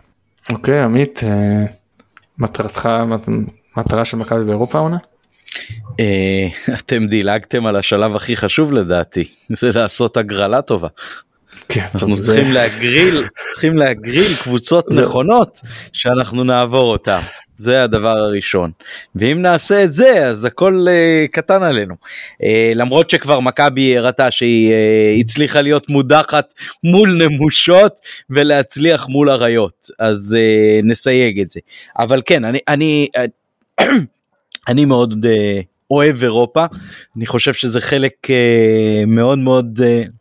אוקיי 0.52 0.82
okay, 0.82 0.86
עמית 0.86 1.20
uh, 1.20 1.72
מטרתך 2.38 2.90
מטרה 3.78 4.06
של 4.06 4.18
מכבי 4.18 4.46
באירופה 4.46 4.78
עונה? 4.78 4.98
Uh, 5.86 6.74
אתם 6.80 7.08
דילגתם 7.08 7.66
על 7.66 7.76
השלב 7.76 8.16
הכי 8.16 8.36
חשוב 8.36 8.74
לדעתי 8.74 9.24
זה 9.54 9.72
לעשות 9.72 10.18
הגרלה 10.18 10.62
טובה. 10.62 10.88
כן, 11.70 11.86
אנחנו 11.94 12.18
צריכים 12.18 12.52
להגריל 12.52 13.28
צריכים 13.52 13.78
להגריל 13.78 14.28
קבוצות 14.44 14.86
נכונות 14.90 15.60
שאנחנו 15.94 16.44
נעבור 16.44 16.92
אותם 16.92 17.20
זה 17.60 17.84
הדבר 17.84 18.18
הראשון. 18.18 18.72
ואם 19.16 19.41
נעשה 19.41 19.84
את 19.84 19.93
זה 19.93 20.26
אז 20.26 20.45
הכל 20.45 20.86
uh, 20.88 21.32
קטן 21.32 21.64
עלינו. 21.64 21.95
uh, 22.03 22.45
למרות 22.76 23.10
שכבר 23.10 23.39
מכבי 23.39 23.97
הראתה 23.97 24.32
שהיא 24.32 24.72
uh, 24.72 25.20
הצליחה 25.20 25.62
להיות 25.62 25.89
מודחת 25.89 26.53
מול 26.84 27.24
נמושות 27.24 27.99
ולהצליח 28.30 29.07
מול 29.07 29.30
אריות. 29.30 29.88
אז 29.99 30.38
uh, 30.39 30.86
נסייג 30.86 31.39
את 31.39 31.49
זה. 31.49 31.60
אבל 31.99 32.22
כן 32.26 32.45
אני 32.45 32.60
אני 32.68 33.07
אני 34.70 34.86
מאוד 34.86 35.26
uh, 35.26 35.64
אוהב 35.91 36.24
אירופה. 36.24 36.66
אני 37.18 37.26
חושב 37.26 37.53
שזה 37.53 37.82
חלק 37.82 38.14
uh, 38.26 39.05
מאוד 39.07 39.38
מאוד. 39.38 39.80
Uh, 39.80 40.19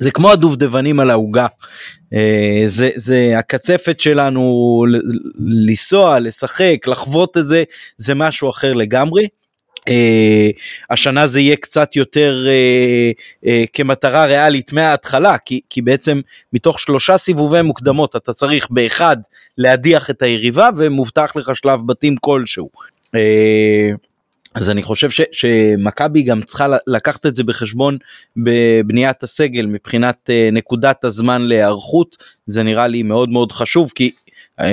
זה 0.00 0.10
כמו 0.10 0.30
הדובדבנים 0.30 1.00
על 1.00 1.10
העוגה. 1.10 1.46
אה, 2.14 2.62
זה, 2.66 2.90
זה 2.96 3.34
הקצפת 3.38 4.00
שלנו 4.00 4.84
לנסוע, 5.38 6.18
לשחק, 6.18 6.76
לחוות 6.86 7.36
את 7.36 7.48
זה, 7.48 7.64
זה 7.96 8.14
משהו 8.14 8.50
אחר 8.50 8.72
לגמרי. 8.72 9.26
Uh, 9.80 10.52
השנה 10.90 11.26
זה 11.26 11.40
יהיה 11.40 11.56
קצת 11.56 11.96
יותר 11.96 12.46
uh, 12.46 13.44
uh, 13.44 13.48
כמטרה 13.72 14.26
ריאלית 14.26 14.72
מההתחלה 14.72 15.38
כי, 15.38 15.60
כי 15.70 15.82
בעצם 15.82 16.20
מתוך 16.52 16.80
שלושה 16.80 17.18
סיבובי 17.18 17.62
מוקדמות 17.62 18.16
אתה 18.16 18.32
צריך 18.32 18.70
באחד 18.70 19.16
להדיח 19.58 20.10
את 20.10 20.22
היריבה 20.22 20.70
ומובטח 20.76 21.36
לך 21.36 21.56
שלב 21.56 21.86
בתים 21.86 22.16
כלשהו. 22.20 22.70
אה, 23.16 24.09
אז 24.54 24.70
אני 24.70 24.82
חושב 24.82 25.10
ש, 25.10 25.20
שמכבי 25.32 26.22
גם 26.22 26.42
צריכה 26.42 26.66
לקחת 26.86 27.26
את 27.26 27.36
זה 27.36 27.44
בחשבון 27.44 27.98
בבניית 28.36 29.22
הסגל 29.22 29.66
מבחינת 29.66 30.30
אה, 30.30 30.54
נקודת 30.54 31.04
הזמן 31.04 31.42
להיערכות. 31.42 32.16
זה 32.46 32.62
נראה 32.62 32.86
לי 32.86 33.02
מאוד 33.02 33.28
מאוד 33.28 33.52
חשוב 33.52 33.92
כי 33.94 34.10
אה, 34.60 34.64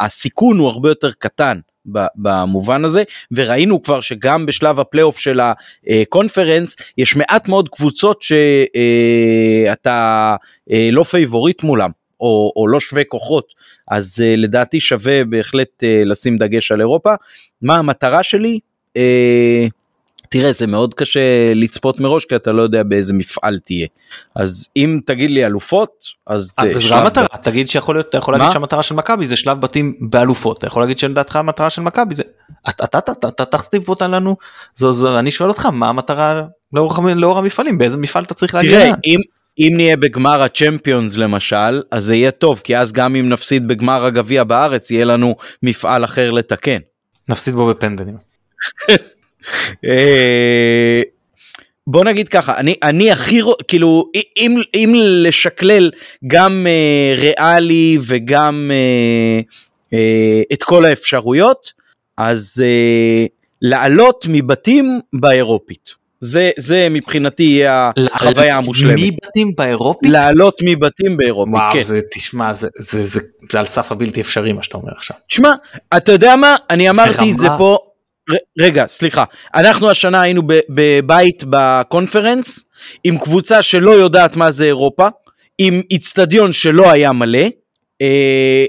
הסיכון 0.00 0.58
הוא 0.58 0.68
הרבה 0.68 0.88
יותר 0.88 1.10
קטן 1.18 1.58
במובן 2.16 2.84
הזה. 2.84 3.02
וראינו 3.32 3.82
כבר 3.82 4.00
שגם 4.00 4.46
בשלב 4.46 4.80
הפלייאוף 4.80 5.18
של 5.18 5.40
הקונפרנס 5.40 6.76
יש 6.98 7.16
מעט 7.16 7.48
מאוד 7.48 7.68
קבוצות 7.68 8.22
שאתה 8.22 8.76
אה, 10.70 10.72
לא 10.92 11.02
פייבוריט 11.02 11.62
מולם 11.62 11.90
או, 12.20 12.52
או 12.56 12.68
לא 12.68 12.80
שווה 12.80 13.04
כוחות. 13.04 13.54
אז 13.90 14.22
אה, 14.24 14.36
לדעתי 14.36 14.80
שווה 14.80 15.24
בהחלט 15.24 15.82
אה, 15.82 16.08
לשים 16.08 16.36
דגש 16.38 16.72
על 16.72 16.80
אירופה. 16.80 17.14
מה 17.62 17.76
המטרה 17.76 18.22
שלי? 18.22 18.50
אה, 18.50 18.67
תראה 20.30 20.52
זה 20.52 20.66
מאוד 20.66 20.94
קשה 20.94 21.54
לצפות 21.54 22.00
מראש 22.00 22.24
כי 22.24 22.36
אתה 22.36 22.52
לא 22.52 22.62
יודע 22.62 22.82
באיזה 22.82 23.14
מפעל 23.14 23.58
תהיה 23.58 23.86
אז 24.36 24.68
אם 24.76 25.00
תגיד 25.06 25.30
לי 25.30 25.46
אלופות 25.46 26.04
אז 26.26 26.56
אה, 26.58 26.72
זה 26.72 26.80
שלב 26.80 26.98
המטרה 26.98 27.26
תגיד 27.42 27.68
שיכול 27.68 27.94
להיות 27.94 28.08
אתה 28.08 28.18
יכול 28.18 28.34
להגיד 28.34 28.50
שהמטרה 28.50 28.82
של 28.82 28.94
מכבי 28.94 29.26
זה 29.26 29.36
שלב 29.36 29.60
בתים 29.60 29.94
באלופות 30.00 30.58
אתה 30.58 30.66
יכול 30.66 30.82
להגיד 30.82 30.98
שלדעתך 30.98 31.36
המטרה 31.36 31.70
של 31.70 31.82
מכבי 31.82 32.14
זה 32.14 32.22
אתה 32.68 33.44
תכתיב 33.44 33.88
אותה 33.88 34.08
לנו 34.08 34.36
זו 34.74 35.18
אני 35.18 35.30
שואל 35.30 35.48
אותך 35.48 35.66
מה 35.66 35.88
המטרה 35.88 36.42
לאור 36.72 37.38
המפעלים 37.38 37.78
באיזה 37.78 37.98
מפעל 37.98 38.24
אתה 38.24 38.34
צריך 38.34 38.54
להגיד. 38.54 38.70
תראה 38.70 38.92
אם 39.04 39.20
אם 39.58 39.72
נהיה 39.76 39.96
בגמר 39.96 40.42
הצ'מפיונס 40.42 41.16
למשל 41.16 41.82
אז 41.90 42.04
זה 42.04 42.14
יהיה 42.14 42.30
טוב 42.30 42.60
כי 42.64 42.76
אז 42.76 42.92
גם 42.92 43.16
אם 43.16 43.28
נפסיד 43.28 43.68
בגמר 43.68 44.04
הגביע 44.04 44.44
בארץ 44.44 44.90
יהיה 44.90 45.04
לנו 45.04 45.36
מפעל 45.62 46.04
אחר 46.04 46.30
לתקן. 46.30 46.78
נפסיד 47.28 47.54
בו 47.54 47.66
בפנדלים. 47.66 48.27
אה, 49.84 51.02
בוא 51.86 52.04
נגיד 52.04 52.28
ככה 52.28 52.56
אני 52.56 52.74
אני 52.82 53.12
הכי 53.12 53.40
כאילו 53.68 54.04
אם 54.36 54.62
אם 54.74 54.92
לשקלל 54.96 55.90
גם 56.26 56.66
uh, 56.66 57.20
ריאלי 57.20 57.98
וגם 58.02 58.70
uh, 58.70 59.44
uh, 59.92 59.96
את 60.52 60.62
כל 60.62 60.84
האפשרויות 60.84 61.72
אז 62.16 62.62
uh, 62.64 63.28
לעלות 63.62 64.26
מבתים 64.28 65.00
באירופית. 65.12 65.98
זה 66.20 66.50
זה 66.58 66.88
מבחינתי 66.90 67.42
יהיה 67.42 67.90
החוויה 68.12 68.56
המושלמת. 68.56 69.00
מבתים 69.00 69.52
באירופית? 69.58 70.10
לעלות 70.10 70.54
מבתים 70.62 71.16
באירופית, 71.16 71.54
וואו, 71.54 71.72
כן. 71.72 71.80
זה, 71.80 71.98
תשמע, 72.14 72.52
זה, 72.52 72.68
זה, 72.78 73.04
זה, 73.04 73.20
זה 73.50 73.58
על 73.58 73.64
סף 73.64 73.92
הבלתי 73.92 74.20
אפשרי 74.20 74.52
מה 74.52 74.62
שאתה 74.62 74.76
אומר 74.76 74.92
עכשיו. 74.92 75.16
תשמע, 75.28 75.52
אתה 75.96 76.12
יודע 76.12 76.36
מה, 76.36 76.56
אני 76.70 76.90
אמרתי 76.90 77.32
את 77.32 77.38
זה 77.38 77.48
פה, 77.58 77.78
רגע, 78.58 78.84
סליחה, 78.88 79.24
אנחנו 79.54 79.90
השנה 79.90 80.20
היינו 80.22 80.42
בבית 80.68 81.44
בקונפרנס 81.50 82.64
עם 83.04 83.18
קבוצה 83.18 83.62
שלא 83.62 83.90
יודעת 83.90 84.36
מה 84.36 84.50
זה 84.50 84.64
אירופה, 84.64 85.08
עם 85.58 85.80
איצטדיון 85.90 86.52
שלא 86.52 86.90
היה 86.90 87.12
מלא, 87.12 87.46
אה, 88.02 88.64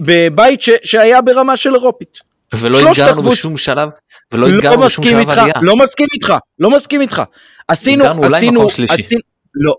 בבית 0.00 0.62
ש, 0.62 0.70
שהיה 0.82 1.22
ברמה 1.22 1.56
של 1.56 1.74
אירופית. 1.74 2.18
ולא 2.54 2.90
הגענו 2.90 3.22
בשום 3.22 3.56
שלב, 3.56 3.88
ולא 4.32 4.48
לא 4.48 4.58
הגענו 4.58 4.82
בשום 4.82 5.04
שלב 5.04 5.18
איתך, 5.18 5.38
עלייה. 5.38 5.54
לא 5.62 5.76
מסכים 5.76 6.06
איתך, 6.14 6.34
לא 6.58 6.70
מסכים 6.70 7.00
איתך. 7.00 7.22
עשינו, 7.68 8.04
עשינו, 8.24 8.66
עשינו, 8.88 9.20
לא, 9.54 9.74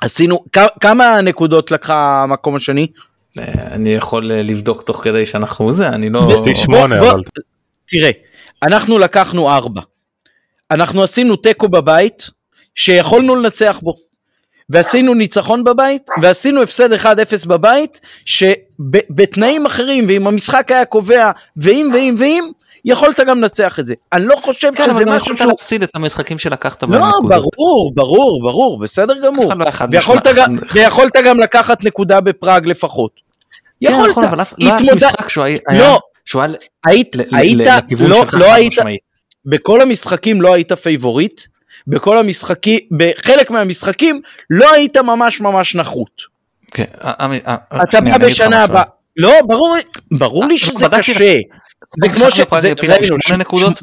עשינו, 0.00 0.44
כמה 0.80 1.20
נקודות 1.20 1.70
לקחה 1.70 2.22
המקום 2.22 2.56
השני? 2.56 2.86
אה, 3.38 3.44
אני 3.74 3.90
יכול 3.90 4.24
לבדוק 4.24 4.82
תוך 4.82 5.04
כדי 5.04 5.26
שאנחנו 5.26 5.72
זה, 5.72 5.88
אני 5.88 6.10
לא... 6.10 6.44
שמונה 6.54 7.00
אבל. 7.00 7.20
תראה. 7.88 8.10
אנחנו 8.62 8.98
לקחנו 8.98 9.50
ארבע. 9.50 9.80
אנחנו 10.70 11.02
עשינו 11.02 11.36
תיקו 11.36 11.68
בבית 11.68 12.30
שיכולנו 12.74 13.36
לנצח 13.36 13.80
בו. 13.82 13.94
ועשינו 14.70 15.14
ניצחון 15.14 15.64
בבית 15.64 16.06
ועשינו 16.22 16.62
הפסד 16.62 16.92
1-0 16.92 17.06
בבית 17.46 18.00
שבתנאים 18.24 19.66
אחרים 19.66 20.04
ואם 20.08 20.26
המשחק 20.26 20.72
היה 20.72 20.84
קובע 20.84 21.30
ואם 21.56 21.90
ואם 21.94 22.16
ואם 22.18 22.44
יכולת 22.84 23.20
גם 23.20 23.38
לנצח 23.40 23.78
את 23.80 23.86
זה. 23.86 23.94
אני 24.12 24.26
לא 24.26 24.36
חושב 24.36 24.70
כן, 24.74 24.82
אבל 24.82 24.92
שזה 24.92 25.04
גם 25.04 25.12
משהו 25.12 25.24
יכולת 25.24 25.38
שהוא... 25.38 25.48
להפסיד 25.48 25.82
את 25.82 25.90
המשחקים 25.96 26.38
שלקחת 26.38 26.82
לא, 26.82 26.88
נקודות. 27.08 27.30
ברור, 27.56 27.92
ברור, 27.94 28.42
ברור, 28.42 28.78
בסדר 28.80 29.14
גמור. 29.26 29.54
לא 29.54 29.64
ויכולת. 29.90 30.26
גם- 30.36 30.56
ויכולת 30.74 31.12
גם 31.24 31.40
לקחת 31.40 31.84
נקודה 31.84 32.20
בפראג 32.20 32.66
לפחות. 32.66 33.10
כן, 33.84 33.92
יכולת. 33.92 34.10
נכון, 34.10 34.24
אבל 34.24 34.38
לא 34.60 34.74
היה 34.74 34.94
משחק 34.94 35.28
שהוא 35.28 35.44
היה 35.44 35.58
לא, 35.72 36.00
שהוא 36.24 36.42
היה 36.42 36.52
ל- 36.52 36.56
היית, 36.86 37.16
ל- 37.16 37.20
היית, 37.36 37.58
לכיוון 37.58 38.10
לא, 38.10 38.16
שלך 38.16 38.34
לא 38.34 38.54
היית, 38.54 38.72
משמעית. 38.72 39.00
בכל 39.46 39.80
המשחקים 39.80 40.42
לא 40.42 40.54
היית 40.54 40.72
פייבוריט, 40.72 41.40
בכל 41.86 42.18
המשחקים, 42.18 42.78
בחלק 42.96 43.50
מהמשחקים 43.50 44.20
לא 44.50 44.72
היית 44.72 44.96
ממש 44.96 45.40
ממש 45.40 45.74
נחות. 45.74 46.34
כן, 46.70 46.84
אה, 47.04 47.12
אה, 47.20 47.56
אה, 47.72 47.82
אתה 47.82 48.00
בא 48.00 48.18
בשנה. 48.18 48.62
הבאה, 48.64 48.82
לא, 49.16 49.32
ברור, 49.48 49.76
ברור 50.18 50.44
לי 50.46 50.54
אה, 50.54 50.58
שזה 50.58 50.86
קשה. 50.98 51.34
זה 52.00 52.08
כמו 52.08 52.30
ש... 52.30 52.36
שפראג 52.36 52.60
זה- 52.62 52.72
שמונה 53.06 53.38
נקודות 53.40 53.80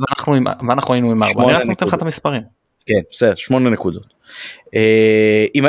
ואנחנו 0.67 0.93
היינו 0.93 1.11
עם 1.11 1.23
ארבע. 1.23 1.43
אני 1.43 1.53
רק 1.53 1.65
נותן 1.65 1.87
לך. 1.87 1.93
את 1.93 2.01
המספרים. 2.01 2.41
כן, 2.85 2.99
בסדר, 3.11 3.33
שמונה 3.35 3.69
נקודות. 3.69 4.13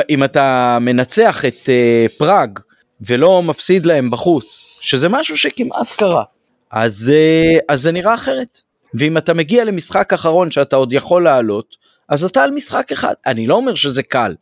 אם, 0.09 0.23
אתה 0.23 0.77
מנצח 0.81 1.45
את 1.45 1.69
פראג 2.17 2.59
ולא 3.01 3.43
מפסיד 3.43 3.85
להם 3.85 4.11
בחוץ, 4.11 4.65
שזה 4.79 5.09
משהו 5.09 5.37
שכמעט 5.37 5.87
קרה, 5.97 6.23
אז, 6.73 7.11
אה, 7.13 7.59
אז 7.69 7.81
זה 7.81 7.91
נראה 7.91 8.13
אחרת. 8.13 8.61
ואם 8.93 9.17
אתה 9.17 9.33
מגיע 9.33 9.65
למשחק 9.65 10.13
אחרון 10.13 10.51
שאתה 10.51 10.75
עוד 10.75 10.93
יכול 10.93 11.23
לעלות, 11.23 11.75
אז 12.09 12.23
אתה 12.23 12.43
על 12.43 12.51
משחק 12.51 12.91
אחד. 12.91 13.13
אני 13.25 13.47
לא 13.47 13.55
אומר 13.55 13.75
שזה 13.75 14.03
קל, 14.03 14.35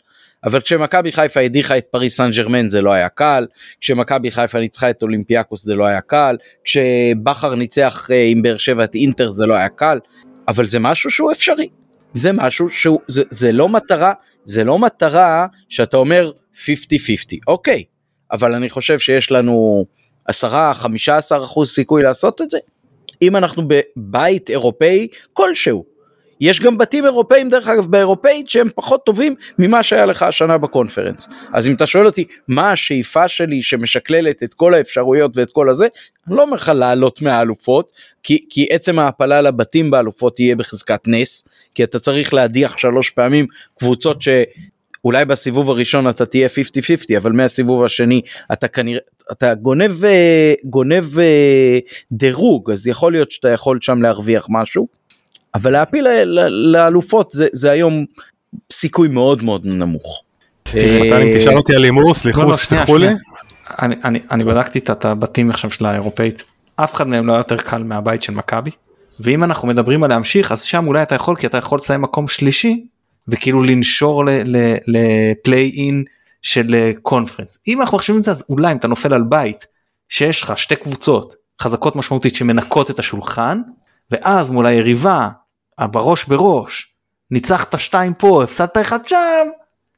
אבל 0.44 0.62
כשמכבי 0.62 1.12
חיפה 1.12 1.40
הדיחה 1.40 1.78
את 1.78 1.86
פריס 1.92 2.18
סן 2.18 2.32
ג'רמן 2.32 2.70
זה 2.70 2.82
לא 2.82 2.92
היה 2.92 3.10
קל, 3.10 3.48
כשמכבי 3.82 4.32
חיפה 4.32 4.60
ניצחה 4.60 4.90
את 4.90 5.02
אולימפיאקוס 5.02 5.66
זה 5.66 5.76
לא 5.76 5.86
היה 5.86 6.02
קל, 6.02 6.38
כשבכר 6.64 7.56
ניצח 7.56 8.08
אה, 8.12 8.24
עם 8.28 8.42
באר 8.42 8.58
שבע 8.58 8.84
את 8.84 8.96
אינטר 8.96 9.32
זה 9.32 9.46
לא 9.46 9.54
היה 9.54 9.70
קל, 9.70 10.00
אבל 10.48 10.68
זה 10.68 10.80
משהו 10.80 11.12
שהוא 11.12 11.32
אפשרי. 11.32 11.70
זה 12.14 12.32
משהו 12.32 12.70
שהוא, 12.70 13.00
זה, 13.08 13.24
זה 13.30 13.52
לא 13.52 13.70
מטרה, 13.70 14.14
זה 14.44 14.64
לא 14.64 14.80
מטרה 14.80 15.48
שאתה 15.70 15.98
אומר 15.98 16.32
50-50, 16.56 16.58
אוקיי, 17.48 17.84
אבל 18.32 18.56
אני 18.56 18.70
חושב 18.70 19.00
שיש 19.00 19.32
לנו 19.32 19.86
10-15 20.30 20.34
אחוז 21.44 21.70
סיכוי 21.70 22.04
לעשות 22.04 22.42
את 22.42 22.50
זה. 22.50 22.58
אם 23.22 23.36
אנחנו 23.36 23.64
בבית 23.68 24.50
אירופאי 24.50 25.08
כלשהו. 25.34 25.92
יש 26.42 26.60
גם 26.60 26.78
בתים 26.78 27.06
אירופאים 27.06 27.50
דרך 27.50 27.68
אגב 27.68 27.86
באירופאית 27.86 28.50
שהם 28.50 28.70
פחות 28.76 29.06
טובים 29.06 29.36
ממה 29.60 29.84
שהיה 29.84 30.06
לך 30.06 30.24
השנה 30.24 30.58
בקונפרנס. 30.58 31.28
אז 31.54 31.68
אם 31.68 31.74
אתה 31.74 31.88
שואל 31.88 32.06
אותי 32.06 32.26
מה 32.48 32.72
השאיפה 32.72 33.28
שלי 33.28 33.62
שמשקללת 33.62 34.44
את 34.44 34.54
כל 34.54 34.74
האפשרויות 34.74 35.38
ואת 35.38 35.52
כל 35.52 35.70
הזה, 35.70 35.88
אני 36.28 36.36
לא 36.36 36.42
אומר 36.42 36.56
לך 36.56 36.72
לעלות 36.76 37.22
מהאלופות, 37.22 37.92
כי, 38.24 38.46
כי 38.50 38.68
עצם 38.70 39.00
ההעפלה 39.00 39.42
לבתים 39.42 39.92
באלופות 39.92 40.40
יהיה 40.40 40.56
בחזקת 40.56 41.02
נס, 41.08 41.48
כי 41.76 41.84
אתה 41.84 42.00
צריך 42.00 42.34
להדיח 42.34 42.78
שלוש 42.78 43.10
פעמים 43.10 43.46
קבוצות 43.80 44.22
שאולי 44.22 45.26
בסיבוב 45.26 45.70
הראשון 45.70 46.10
אתה 46.10 46.26
תהיה 46.26 46.48
50-50, 46.48 47.18
אבל 47.18 47.32
מהסיבוב 47.32 47.84
השני 47.84 48.22
אתה 48.54 48.68
כנראה, 48.68 49.00
אתה 49.32 49.54
גונב, 49.56 50.06
אה, 50.06 50.54
גונב 50.64 51.20
אה, 51.20 51.78
דירוג, 52.12 52.72
אז 52.72 52.88
יכול 52.88 53.12
להיות 53.12 53.32
שאתה 53.32 53.50
יכול 53.50 53.78
שם 53.82 54.02
להרוויח 54.02 54.48
משהו, 54.50 54.88
אבל 55.56 55.72
להעפיל 55.72 56.08
ל- 56.08 56.40
ל- 56.40 56.72
לאלופות 56.72 57.32
זה, 57.32 57.48
זה 57.54 57.72
היום 57.72 58.06
סיכוי 58.72 59.08
מאוד 59.08 59.44
מאוד 59.44 59.66
נמוך. 59.66 60.24
תראה, 60.64 61.12
אה, 61.12 61.20
אם 61.24 61.38
תשאל 61.38 61.58
אותי 61.58 61.76
על 61.76 61.84
הימור, 61.84 62.10
לא, 62.10 62.14
סליחו, 62.14 62.44
לא, 62.44 62.58
שנייה, 62.58 62.86
סלחו 62.86 62.98
לי. 62.98 63.08
אני- 63.82 63.96
אני- 64.04 64.20
אני 64.32 64.44
בדקתי 64.44 64.80
את- 64.80 64.90
את 64.90 65.06
הבתים 65.06 65.50
עכשיו 65.50 65.72
של 65.72 65.86
האירופאית, 65.86 66.44
אף 66.76 66.94
אחד 66.94 67.08
מהם 67.08 67.28
לא 67.28 67.34
היה 67.34 67.40
יותר 67.40 67.58
קל 67.58 67.84
מהבית 67.84 68.22
של 68.24 68.34
מכבי, 68.34 68.72
ואם 69.20 69.44
אנחנו 69.44 69.68
מדברים 69.68 70.04
על 70.04 70.10
להמשיך 70.10 70.52
אז 70.52 70.64
שם 70.64 70.88
אולי 70.88 71.04
אתה 71.04 71.16
יכול 71.16 71.36
כי 71.36 71.48
אתה 71.48 71.58
יכול 71.58 71.78
לסיים 71.78 72.02
מקום 72.02 72.28
שלישי 72.28 72.84
וכאילו 73.28 73.64
לנשור 73.64 74.24
לפליי 74.88 75.72
אין 75.78 76.04
של 76.42 76.76
אה, 76.76 76.92
קונפרנס. 77.02 77.60
אם 77.68 77.82
אנחנו 77.82 77.98
מחשבים 77.98 78.20
את 78.20 78.24
זה 78.24 78.32
אז 78.32 78.44
אולי 78.50 78.72
אם 78.72 78.78
אתה 78.78 78.88
נופל 78.88 79.14
על 79.14 79.24
בית 79.24 79.66
שיש 80.10 80.42
לך 80.44 80.58
שתי 80.58 80.76
קבוצות 80.76 81.36
חזקות 81.62 81.96
משמעותית 81.96 82.36
שמנקות 82.36 82.92
את 82.92 83.00
השולחן 83.00 83.62
ואז 84.12 84.50
מול 84.50 84.66
היריבה 84.66 85.30
בראש 85.82 86.26
בראש 86.26 86.96
ניצחת 87.32 87.80
שתיים 87.80 88.14
פה 88.14 88.44
הפסדת 88.44 88.78
אחד 88.78 89.08
שם 89.08 89.18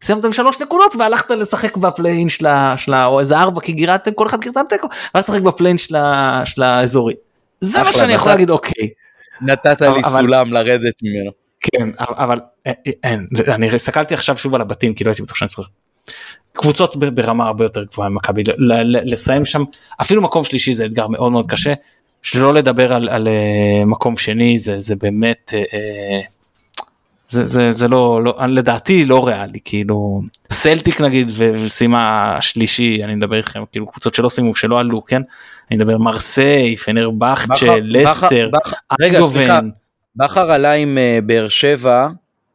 סיימת 0.01 0.25
עם 0.25 0.31
שלוש 0.31 0.59
נקודות 0.59 0.95
והלכת 0.95 1.31
לשחק 1.31 1.77
בפליין 1.77 2.29
של 2.29 2.45
ה... 2.93 3.05
או 3.05 3.19
איזה 3.19 3.37
ארבע 3.37 3.61
כי 3.61 3.71
גירדתם 3.71 4.13
כל 4.13 4.27
אחד 4.27 4.41
גירדם 4.41 4.65
תיקו 4.69 4.87
והלכת 5.13 5.29
לשחק 5.29 5.41
בפליין 5.41 5.77
של, 5.77 6.63
האזורי. 6.63 7.13
זה 7.59 7.83
מה 7.83 7.93
שאני 7.93 8.13
יכול 8.13 8.31
להגיד 8.31 8.49
אוקיי. 8.49 8.89
נתת 9.41 9.81
לי 9.81 10.03
סולם 10.03 10.53
לרדת 10.53 10.93
ממנו. 11.01 11.31
כן 11.59 11.89
אבל 11.99 12.37
אה, 12.67 12.71
אה, 12.87 12.91
אין 13.03 13.27
אני 13.47 13.75
הסתכלתי 13.75 14.13
עכשיו 14.13 14.37
שוב 14.37 14.55
על 14.55 14.61
הבתים 14.61 14.93
כי 14.93 15.03
לא 15.03 15.09
הייתי 15.09 15.23
בטוח 15.23 15.37
שאני 15.37 15.49
צריך. 15.49 15.67
קבוצות 16.53 16.95
ברמה 16.97 17.45
הרבה 17.45 17.65
יותר 17.65 17.83
גבוהה 17.83 18.09
ממכבי 18.09 18.43
לסיים 19.05 19.45
שם 19.45 19.63
אפילו 20.01 20.21
מקום 20.21 20.43
שלישי 20.43 20.73
זה 20.73 20.85
אתגר 20.85 21.07
מאוד 21.07 21.31
מאוד 21.31 21.51
קשה. 21.51 21.73
שלא 22.21 22.53
לדבר 22.53 22.93
על, 22.93 23.09
על 23.09 23.27
אה, 23.27 23.85
מקום 23.85 24.17
שני 24.17 24.57
זה 24.57 24.79
זה 24.79 24.95
באמת 24.95 25.53
אה, 25.53 25.63
אה, 25.73 26.19
זה, 27.27 27.45
זה, 27.45 27.71
זה 27.71 27.87
לא, 27.87 28.23
לא 28.23 28.35
לדעתי 28.47 29.05
לא 29.05 29.27
ריאלי 29.27 29.59
כאילו 29.65 30.21
סלטיק 30.51 31.01
נגיד 31.01 31.31
וסיימה 31.37 32.37
שלישי 32.41 33.03
אני 33.03 33.15
מדבר 33.15 33.37
איתכם 33.37 33.63
כאילו 33.71 33.87
קבוצות 33.87 34.13
שלא 34.15 34.29
סיימו 34.29 34.55
שלא 34.55 34.79
עלו 34.79 35.05
כן 35.05 35.21
אני 35.71 35.77
מדבר 35.77 35.97
מרסיי 35.97 36.75
פנרבכצ'ה 36.75 37.49
לסטר 37.81 38.49
בכר- 38.53 38.71
בכר- 40.15 40.51
עלה 40.51 40.73
עם 40.73 40.97
באר 41.25 41.49
שבע 41.49 42.07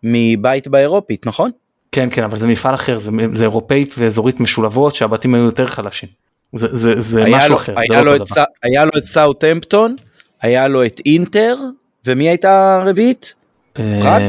מבית 0.02 0.68
באירופית 0.68 1.26
נכון? 1.26 1.50
כן 1.98 2.08
כן 2.10 2.22
אבל 2.24 2.36
זה 2.36 2.46
מפעל 2.48 2.74
אחר 2.74 2.98
זה, 2.98 3.10
זה 3.32 3.44
אירופאית 3.44 3.94
ואזורית 3.98 4.40
משולבות 4.40 4.94
שהבתים 4.94 5.34
היו 5.34 5.44
יותר 5.44 5.66
חלשים. 5.66 6.08
זה, 6.54 6.68
זה, 6.72 7.00
זה 7.00 7.24
משהו 7.28 7.50
לו- 7.50 7.56
אחר 7.56 7.72
היה 7.76 7.86
זה 7.88 7.94
לא 7.94 8.02
לו 8.04 8.16
את 8.16 8.28
היה 8.62 8.84
לו 8.84 8.90
את 8.98 9.04
סאוטהמפטון, 9.04 9.96
היה 10.42 10.68
לו 10.68 10.84
את 10.84 11.00
אינטר, 11.06 11.56
ומי 12.06 12.28
הייתה 12.28 12.80
הרביעית? 12.82 13.34
אה, 13.78 14.00
פראג? 14.02 14.22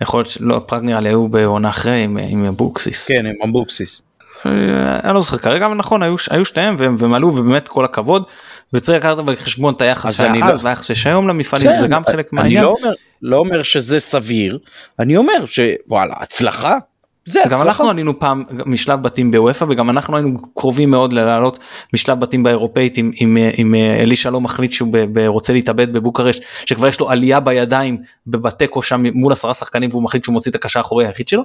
יכול 0.00 0.18
להיות 0.18 0.30
שלא 0.30 0.64
פראג 0.66 0.82
נראה 0.82 1.00
לי 1.00 1.08
היו 1.08 1.28
בעונה 1.28 1.68
אחרי 1.68 2.02
עם, 2.04 2.16
עם 2.18 2.56
אבוקסיס. 2.56 3.08
כן, 3.08 3.26
עם 3.26 3.34
אבוקסיס. 3.48 4.00
אה, 4.46 5.00
אני 5.04 5.14
לא 5.14 5.20
זוכר 5.20 5.38
כרגע 5.38 5.66
אבל 5.66 5.74
נכון 5.74 6.02
היו, 6.02 6.16
היו 6.30 6.44
שתיהם 6.44 6.76
והם, 6.78 6.96
והם 6.98 7.14
עלו 7.14 7.28
ובאמת 7.28 7.68
כל 7.68 7.84
הכבוד 7.84 8.24
וצריך 8.72 8.98
לקחת 8.98 9.16
בחשבון 9.16 9.74
את 9.74 9.82
היחס 9.82 10.20
אני 10.20 10.38
שהיה 10.38 10.52
אז 10.52 10.58
לא- 10.58 10.64
והיחס 10.64 10.86
שיש 10.86 11.06
היום 11.06 11.28
למפעלים 11.28 11.70
זה 11.80 11.86
גם 11.86 12.02
חלק 12.04 12.32
אני 12.32 12.40
מהעניין. 12.40 12.62
לא 12.62 12.74
אומר, 12.78 12.92
לא 13.22 13.36
אומר 13.36 13.62
שזה 13.62 14.00
סביר, 14.00 14.58
אני 14.98 15.16
אומר 15.16 15.46
שוואלה, 15.46 16.14
הצלחה, 16.20 16.78
זה 17.26 17.38
גם 17.38 17.46
הצלחה. 17.46 17.62
אנחנו 17.62 17.88
עלינו 17.88 18.18
פעם 18.18 18.44
משלב 18.66 19.02
בתים 19.02 19.30
בוופא 19.30 19.64
וגם 19.68 19.90
אנחנו 19.90 20.16
היינו 20.16 20.54
קרובים 20.54 20.90
מאוד 20.90 21.12
לעלות 21.12 21.58
משלב 21.94 22.20
בתים 22.20 22.42
באירופאית 22.42 22.96
עם, 22.96 23.10
עם, 23.16 23.36
עם 23.56 23.74
אלישע 23.74 24.30
לא 24.30 24.40
מחליט 24.40 24.72
שהוא 24.72 24.88
ב, 24.92 24.98
ב, 25.12 25.26
רוצה 25.26 25.52
להתאבד 25.52 25.92
בבוקרשט 25.92 26.42
שכבר 26.66 26.86
יש 26.86 27.00
לו 27.00 27.10
עלייה 27.10 27.40
בידיים 27.40 27.98
בבתיקו 28.26 28.82
שם 28.82 29.02
מול 29.14 29.32
עשרה 29.32 29.54
שחקנים 29.54 29.90
והוא 29.92 30.02
מחליט 30.02 30.24
שהוא 30.24 30.32
מוציא 30.32 30.50
את 30.50 30.56
הקשר 30.56 30.80
האחורי 30.80 31.06
היחיד 31.06 31.28
שלו 31.28 31.42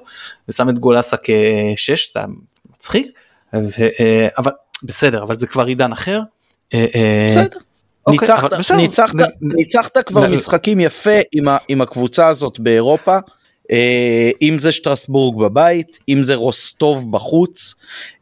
ושם 0.50 0.70
את 0.70 0.80
גולסה 0.80 1.18
כשש 1.24 2.12
מצחיק 2.80 3.11
ו, 3.53 3.84
אה, 3.99 4.27
אבל 4.38 4.51
בסדר 4.84 5.23
אבל 5.23 5.36
זה 5.36 5.47
כבר 5.47 5.65
עידן 5.65 5.91
אחר. 5.91 6.21
אה, 6.73 6.86
אה, 6.95 7.27
בסדר. 7.30 7.57
אוקיי, 8.07 8.27
ניצחת, 9.41 9.97
כבר 10.05 10.30
משחקים 10.30 10.80
יפה 10.80 11.19
עם, 11.32 11.47
ה, 11.47 11.57
עם 11.69 11.82
הקבוצה 11.82 12.27
הזאת 12.27 12.59
באירופה, 12.59 13.17
אה, 13.71 14.32
אם 14.41 14.59
זה 14.59 14.71
שטרסבורג 14.71 15.39
בבית, 15.39 15.99
אם 16.09 16.23
זה 16.23 16.36
רוסטוב 16.36 17.11
בחוץ, 17.11 17.75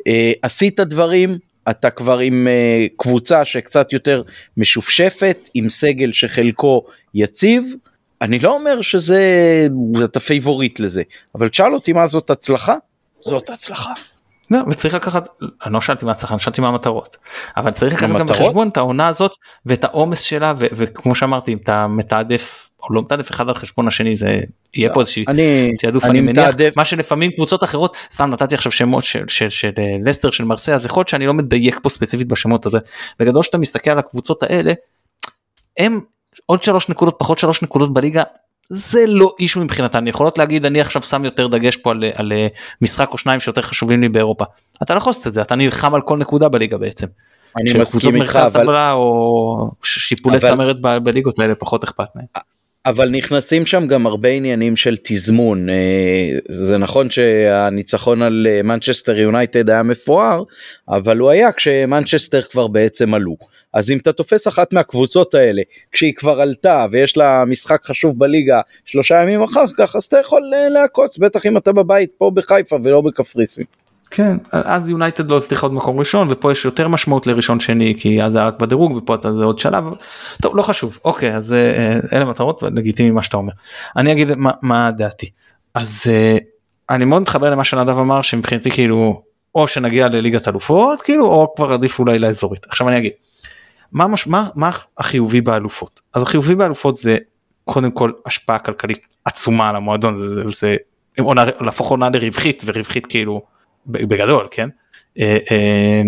אה, 0.08 0.32
עשית 0.42 0.80
דברים, 0.80 1.38
אתה 1.70 1.90
כבר 1.90 2.20
עם 2.20 2.48
אה, 2.48 2.86
קבוצה 2.98 3.46
שקצת 3.46 3.94
יותר 3.94 4.22
משופשפת, 4.58 5.38
עם 5.54 5.70
סגל 5.70 6.12
שחלקו 6.12 6.86
יציב, 7.14 7.74
אני 8.22 8.40
לא 8.40 8.52
אומר 8.52 8.82
שזה, 8.82 9.22
אתה 10.04 10.20
פייבוריט 10.20 10.80
לזה, 10.80 11.04
אבל 11.36 11.50
תשאל 11.50 11.74
אותי 11.74 11.94
מה 11.94 12.08
זאת 12.08 12.30
הצלחה, 12.30 12.76
זאת 13.22 13.50
הצלחה. 13.50 13.94
לא, 14.52 14.60
וצריך 14.72 14.94
לקחת, 14.94 15.28
אני 15.66 15.74
לא 15.74 15.82
שאלתי 15.82 16.06
מה 16.06 16.14
אני 16.32 16.40
שאלתי 16.40 16.62
מה 16.62 16.68
המטרות. 16.68 17.18
אבל 17.58 17.72
צריך 17.72 17.94
לקחת 17.94 18.20
גם? 18.20 18.28
בחשבון 18.28 18.68
את 18.68 18.78
העונה 18.78 19.08
הזאת 19.08 19.32
ואת 19.66 19.84
העומס 19.84 20.22
שלה 20.22 20.54
ו- 20.58 20.68
וכמו 20.72 21.16
שאמרתי 21.16 21.54
אם 21.54 21.58
אתה 21.64 21.88
מתעדף 21.88 22.70
או 22.84 22.94
לא 22.94 23.02
מתעדף 23.02 23.32
אחד 23.32 23.50
על 23.50 23.56
חשבון 23.56 23.88
השני 23.88 24.16
זה 24.16 24.40
יהיה 24.74 24.94
פה 24.94 25.00
איזושהי 25.00 25.26
תעדוף 25.80 26.04
אני 26.04 26.12
אני 26.12 26.22
מניח 26.22 26.48
מתעדף, 26.48 26.74
מה 26.78 26.86
שלפעמים 26.86 27.32
קבוצות 27.32 27.64
אחרות 27.64 27.98
סתם 28.12 28.30
נתתי 28.30 28.56
עכשיו 28.56 28.72
שמות 28.72 29.04
של, 29.04 29.24
של, 29.28 29.50
של, 29.50 29.72
של 29.76 29.82
לסטר 30.06 30.32
של 30.32 30.44
מרסיי 30.44 30.76
אז 30.76 30.86
יכול 30.86 31.02
להיות 31.02 31.08
שאני 31.08 31.28
לא 31.28 31.34
מדייק 31.34 31.80
פה 31.84 31.90
ספציפית 31.90 32.28
בשמות 32.28 32.66
הזה. 32.66 32.78
בגדול 33.20 33.44
שאתה 33.44 33.58
מסתכל 33.58 33.92
על 33.92 34.00
הקבוצות 34.00 34.44
האלה 34.44 34.74
הם 35.78 36.00
עוד 36.46 36.64
שלוש 36.64 36.90
נקודות 36.90 37.16
פחות 37.20 37.40
שלוש 37.40 37.62
נקודות 37.62 37.94
בליגה 37.94 38.24
זה 38.70 39.00
לא 39.08 39.36
אישו 39.40 39.60
מבחינתן 39.60 40.08
יכולות 40.08 40.38
להגיד 40.38 40.66
אני 40.66 40.82
עכשיו 40.82 41.02
שם 41.02 41.26
יותר 41.26 41.48
דגש 41.48 41.78
פה 41.78 41.92
על, 41.92 42.04
על 42.16 42.32
משחק 42.82 43.10
או 43.14 43.18
שניים 43.18 43.40
שיותר 43.40 43.62
חשובים 43.62 44.02
לי 44.02 44.10
באירופה 44.10 44.46
אתה 44.84 44.94
לא 44.94 44.98
יכול 44.98 45.10
לעשות 45.10 45.28
את 45.28 45.34
זה 45.34 45.42
אתה 45.42 45.56
נלחם 45.56 45.96
על 45.96 46.02
כל 46.02 46.18
נקודה 46.18 46.50
בליגה 46.50 46.78
בעצם. 46.78 47.08
אני 47.58 47.64
מסכים 47.66 47.86
קבוצות 47.86 48.14
איתך, 48.14 48.36
מרכז 48.36 48.56
אבל- 48.56 48.64
טבלה 48.66 48.92
או 48.92 49.72
שיפולי 49.84 50.38
אבל- 50.38 50.48
צמרת 50.48 50.76
ב- 50.82 50.98
בליגות 50.98 51.40
האלה 51.40 51.56
פחות 51.56 51.84
אכפת 51.84 52.08
מהם. 52.16 52.26
אבל 52.86 53.10
נכנסים 53.10 53.66
שם 53.66 53.88
גם 53.88 54.08
הרבה 54.08 54.30
עניינים 54.30 54.76
של 54.76 54.96
תזמון 55.04 55.70
אה, 55.70 55.76
זה 56.50 56.78
נכון 56.78 57.10
שהניצחון 57.10 58.22
על 58.22 58.48
אה, 58.50 58.62
מנצ'סטר 58.64 59.18
יונייטד 59.18 59.70
היה 59.70 59.84
מפואר 59.84 60.44
אבל 60.90 61.18
הוא 61.18 61.30
היה 61.30 61.52
כשמנצ'סטר 61.52 62.42
כבר 62.42 62.68
בעצם 62.68 63.14
עלו 63.14 63.38
אז 63.78 63.92
אם 63.92 63.98
אתה 63.98 64.14
תופס 64.14 64.48
אחת 64.48 64.74
מהקבוצות 64.74 65.34
האלה 65.34 65.62
כשהיא 65.92 66.14
כבר 66.14 66.42
עלתה 66.42 66.86
ויש 66.92 67.18
לה 67.18 67.46
משחק 67.46 67.86
חשוב 67.86 68.20
בליגה 68.20 68.62
שלושה 68.86 69.16
ימים 69.24 69.44
אחר 69.44 69.66
כך 69.78 69.96
אז 69.96 70.04
אתה 70.04 70.18
יכול 70.20 70.52
אה, 70.56 70.70
לעקוץ 70.70 71.18
בטח 71.18 71.46
אם 71.46 71.58
אתה 71.58 71.72
בבית 71.72 72.10
פה 72.18 72.32
בחיפה 72.34 72.78
ולא 72.84 73.02
בקפריסין. 73.02 73.66
כן 74.12 74.38
אז 74.52 74.90
יונייטד 74.90 75.32
לא 75.32 75.38
הצליחה 75.38 75.66
עוד 75.66 75.74
מקום 75.74 76.00
ראשון 76.00 76.28
ופה 76.30 76.52
יש 76.52 76.66
יותר 76.66 76.88
משמעות 76.88 77.28
לראשון 77.28 77.60
שני 77.60 77.94
כי 77.98 78.24
אז 78.24 78.32
זה 78.32 78.44
רק 78.48 78.60
בדירוג 78.62 78.92
ופה 78.92 79.16
אתה 79.16 79.32
זה 79.32 79.44
עוד 79.44 79.60
שלב. 79.60 79.84
טוב 80.42 80.58
לא 80.58 80.62
חשוב. 80.62 81.00
אוקיי 81.06 81.36
אז 81.36 81.54
אה, 81.54 82.00
אלה 82.14 82.26
מטרות 82.26 82.64
לגיטימי 82.64 83.12
מה 83.12 83.24
שאתה 83.24 83.38
אומר. 83.38 83.54
אני 83.98 84.12
אגיד 84.12 84.36
מה, 84.36 84.52
מה 84.62 84.92
דעתי. 84.92 85.30
אז 85.74 86.04
אה, 86.10 86.38
אני 86.90 87.06
מאוד 87.06 87.22
מתחבר 87.22 87.50
למה 87.50 87.64
שנדב 87.64 88.00
אמר 88.00 88.22
שמבחינתי 88.22 88.72
כאילו 88.72 89.22
או 89.56 89.68
שנגיע 89.68 90.08
לליגת 90.08 90.48
אלופות 90.48 91.02
כאילו 91.02 91.26
או 91.26 91.54
כבר 91.56 91.74
עדיף 91.74 92.00
אולי 92.00 92.20
לאזורית. 92.20 92.66
עכשיו 92.70 92.90
אני 92.90 92.98
אגיד 92.98 93.12
מה, 93.92 94.08
מש, 94.08 94.28
מה, 94.28 94.50
מה 94.56 94.72
החיובי 94.98 95.42
באלופות? 95.42 96.02
אז 96.14 96.24
החיובי 96.24 96.56
באלופות 96.56 96.98
זה 96.98 97.18
קודם 97.66 97.92
כל 97.92 98.12
השפעה 98.26 98.60
כלכלית 98.60 99.18
עצומה 99.26 99.70
על 99.70 99.76
המועדון 99.76 100.18
זה, 100.18 100.30
זה, 100.30 100.44
זה 100.52 100.76
עונה, 101.20 101.44
להפוך 101.62 101.90
עונה 101.90 102.10
לרווחית 102.10 102.64
ורווחית 102.66 103.06
כאילו 103.06 103.42
בגדול 103.86 104.48
כן? 104.52 104.70
אה, 105.20 105.38
אה, 105.52 106.02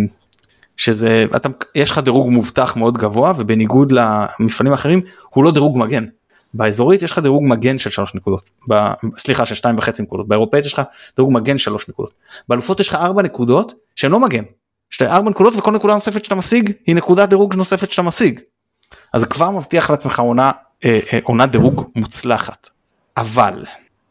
שזה 0.77 1.25
אתה 1.35 1.49
יש 1.75 1.91
לך 1.91 1.97
דירוג 1.97 2.29
מובטח 2.29 2.75
מאוד 2.75 2.97
גבוה 2.97 3.33
ובניגוד 3.37 3.91
למפעלים 3.91 4.73
האחרים 4.73 5.01
הוא 5.29 5.43
לא 5.43 5.51
דירוג 5.51 5.77
מגן. 5.77 6.05
באזורית 6.53 7.01
יש 7.01 7.11
לך 7.11 7.19
דירוג 7.19 7.43
מגן 7.47 7.77
של 7.77 7.89
3 7.89 8.15
נקודות. 8.15 8.49
ב, 8.69 8.73
סליחה 9.17 9.45
של 9.45 9.55
2 9.55 9.77
וחצי 9.77 10.03
נקודות. 10.03 10.27
באירופאית 10.27 10.65
יש 10.65 10.73
לך 10.73 10.81
דירוג 11.15 11.33
מגן 11.33 11.57
3 11.57 11.89
נקודות. 11.89 12.13
באלופות 12.49 12.79
יש 12.79 12.89
לך 12.89 12.95
4 12.95 13.23
נקודות 13.23 13.73
שהן 13.95 14.11
לא 14.11 14.19
מגן. 14.19 14.43
לך 14.91 15.01
4 15.01 15.29
נקודות 15.29 15.53
וכל 15.55 15.71
נקודה 15.71 15.93
נוספת 15.93 16.23
שאתה 16.23 16.35
משיג 16.35 16.71
היא 16.87 16.95
נקודת 16.95 17.29
דירוג 17.29 17.55
נוספת 17.55 17.91
שאתה 17.91 18.01
משיג. 18.01 18.39
אז 19.13 19.25
כבר 19.25 19.49
מבטיח 19.49 19.89
לעצמך 19.89 20.19
עונה 20.19 20.51
אה, 20.85 20.99
אה, 21.13 21.19
עונת 21.23 21.51
דירוג 21.51 21.89
מוצלחת. 21.95 22.69
אבל 23.17 23.65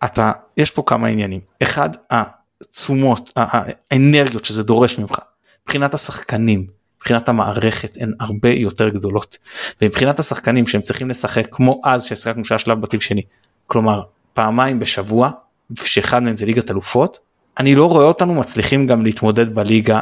אתה 0.04 0.32
יש 0.56 0.70
פה 0.70 0.82
כמה 0.86 1.06
עניינים. 1.06 1.40
אחד 1.62 1.90
התשומות 2.10 3.30
האנרגיות 3.36 4.44
שזה 4.44 4.62
דורש 4.62 4.98
ממך. 4.98 5.18
מבחינת 5.64 5.94
השחקנים 5.94 6.66
מבחינת 6.96 7.28
המערכת 7.28 7.96
הן 8.00 8.12
הרבה 8.20 8.48
יותר 8.48 8.88
גדולות. 8.88 9.38
ומבחינת 9.82 10.18
השחקנים 10.18 10.66
שהם 10.66 10.80
צריכים 10.80 11.10
לשחק 11.10 11.46
כמו 11.50 11.80
אז 11.84 12.04
שהשחקנו 12.04 12.44
שהיה 12.44 12.58
שלב 12.58 12.80
בתים 12.80 13.00
שני. 13.00 13.22
כלומר 13.66 14.02
פעמיים 14.32 14.78
בשבוע 14.78 15.30
שאחד 15.74 16.22
מהם 16.22 16.36
זה 16.36 16.46
ליגת 16.46 16.70
אלופות 16.70 17.18
אני 17.58 17.74
לא 17.74 17.88
רואה 17.88 18.04
אותנו 18.04 18.34
מצליחים 18.34 18.86
גם 18.86 19.04
להתמודד 19.04 19.54
בליגה 19.54 20.00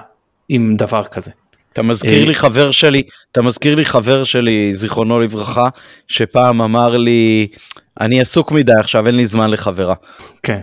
עם 0.48 0.76
דבר 0.76 1.04
כזה. 1.04 1.30
אתה 1.72 1.82
מזכיר 1.82 2.22
אה, 2.22 2.26
לי 2.26 2.34
חבר 2.34 2.70
שלי, 2.70 3.02
אתה 3.32 3.42
מזכיר 3.42 3.74
לי 3.74 3.84
חבר 3.84 4.24
שלי, 4.24 4.76
זיכרונו 4.76 5.20
לברכה, 5.20 5.68
שפעם 6.08 6.62
אמר 6.62 6.96
לי, 6.96 7.46
אני 8.00 8.20
עסוק 8.20 8.52
מדי 8.52 8.72
עכשיו, 8.80 9.06
אין 9.06 9.16
לי 9.16 9.26
זמן 9.26 9.50
לחברה. 9.50 9.94
כן. 10.42 10.60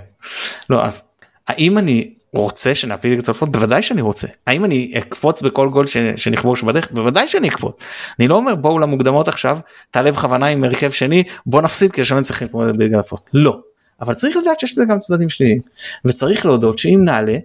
לא 0.70 0.86
אז 0.86 1.04
האם 1.48 1.78
אני 1.78 2.14
רוצה 2.34 2.76
שנעפיל 2.76 3.12
ליגת 3.12 3.30
אלופות? 3.30 3.52
בוודאי 3.52 3.82
שאני 3.82 4.02
רוצה. 4.02 4.28
האם 4.48 4.66
אני 4.66 4.92
אקפוץ 4.98 5.42
בכל 5.42 5.70
גול 5.70 5.88
ש- 5.88 5.98
שנכבוש 5.98 6.64
בדרך? 6.64 6.92
בוודאי 6.92 7.28
שאני 7.28 7.50
אקפוץ. 7.50 7.84
אני 8.20 8.28
לא 8.28 8.36
אומר 8.36 8.56
בואו 8.56 8.80
למוקדמות 8.80 9.28
עכשיו, 9.28 9.58
תעלה 9.92 10.12
בכוונה 10.12 10.46
עם 10.46 10.64
הרכב 10.64 10.92
שני, 10.92 11.24
בוא 11.46 11.62
נפסיד 11.62 11.92
כדי 11.92 12.06
שלא 12.06 12.20
נצטרך 12.20 12.42
להתמודד 12.42 12.78
בליגת 12.78 12.94
אלופות. 12.96 13.30
לא. 13.34 13.60
אבל 14.02 14.14
צריך 14.14 14.38
לדעת 14.38 14.60
שיש 14.60 14.72
לזה 14.72 14.84
גם 14.90 15.00
צדדים 15.00 15.30
שליליים. 15.30 15.60
וצריך 16.06 16.46
להודות 16.46 16.80
שאם 16.80 17.02
נעלה, 17.04 17.38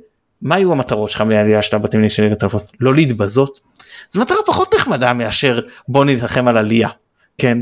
מה 0.42 0.58
יהיו 0.58 0.72
המטרות 0.72 1.10
שלך 1.10 1.20
מהעלייה 1.20 1.62
של 1.62 1.76
הבתים 1.76 2.08
של 2.08 2.22
ליגת 2.22 2.42
אלופות? 2.42 2.72
לא 2.80 2.94
להתבזות? 2.94 3.60
זו 4.08 4.20
מטרה 4.20 4.36
פחות 4.46 4.74
נחמדה 4.74 5.12
מאשר 5.12 5.60
בוא 5.88 6.04
נלחם 6.04 6.48
על 6.48 6.56
עלייה. 6.56 6.88
כן? 7.38 7.58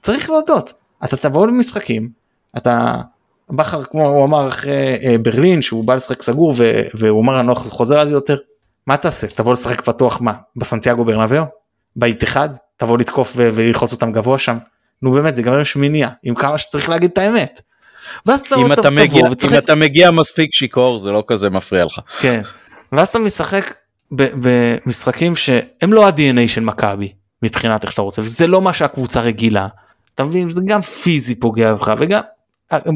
צריך 0.00 0.30
להודות. 0.30 0.72
אתה 1.04 1.16
תבוא 1.16 1.46
למשחקים, 1.46 2.08
אתה 2.56 2.96
בכר 3.50 3.82
כמו 3.82 4.06
הוא 4.08 4.24
אמר 4.24 4.48
אחרי 4.48 4.98
אה, 5.02 5.16
ברלין 5.18 5.62
שהוא 5.62 5.84
בא 5.84 5.94
לשחק 5.94 6.22
סגור 6.22 6.54
ו- 6.56 6.82
והוא 6.94 7.22
אמר 7.22 7.40
אני 7.40 7.48
לא 7.48 7.54
חוזר 7.54 7.98
על 7.98 8.08
יותר. 8.08 8.36
מה 8.86 8.96
תעשה? 8.96 9.26
תבוא 9.26 9.52
לשחק 9.52 9.80
פתוח 9.80 10.20
מה? 10.20 10.32
בסנטיאגו 10.56 11.04
ברנבאו? 11.04 11.44
באיתיחד? 11.96 12.48
תבוא 12.76 12.98
לתקוף 12.98 13.32
ו- 13.36 13.50
וללחוץ 13.54 13.92
אותם 13.92 14.12
גבוה 14.12 14.38
שם? 14.38 14.58
נו 15.02 15.12
באמת 15.12 15.34
זה 15.34 15.40
ייגמר 15.40 15.56
עם 15.56 15.64
שמיניה 15.64 16.08
עם 16.22 16.34
כמה 16.34 16.58
שצריך 16.58 16.88
להגיד 16.88 17.10
את 17.10 17.18
האמת. 17.18 17.60
ואז 18.26 18.40
אתה, 18.40 18.56
אם 18.56 18.72
אתה 18.72 18.90
מגיע, 18.90 19.22
ותשחק 19.30 19.52
אם 19.52 19.58
אתה 19.58 19.74
מגיע 19.74 20.10
מספיק 20.10 20.50
שיכור, 20.52 20.98
זה 20.98 21.10
לא 21.10 21.24
כזה 21.26 21.50
מפריע 21.50 21.84
לך. 21.84 21.98
כן. 22.20 22.40
ואז 22.92 23.08
אתה 23.08 23.18
משחק 23.18 23.74
במשחקים 24.12 25.36
שהם 25.36 25.92
לא 25.92 26.06
ה-DNA 26.06 26.48
של 26.48 26.60
מכבי 26.60 27.12
מבחינת 27.42 27.82
איך 27.82 27.92
שאתה 27.92 28.02
רוצה 28.02 28.22
וזה 28.22 28.46
לא 28.46 28.62
מה 28.62 28.72
שהקבוצה 28.72 29.20
רגילה. 29.20 29.68
אתה 30.14 30.24
מבין 30.24 30.50
זה 30.50 30.60
גם 30.64 30.80
פיזי 30.80 31.34
פוגע 31.34 31.74
בך 31.74 31.94
וגם 31.98 32.20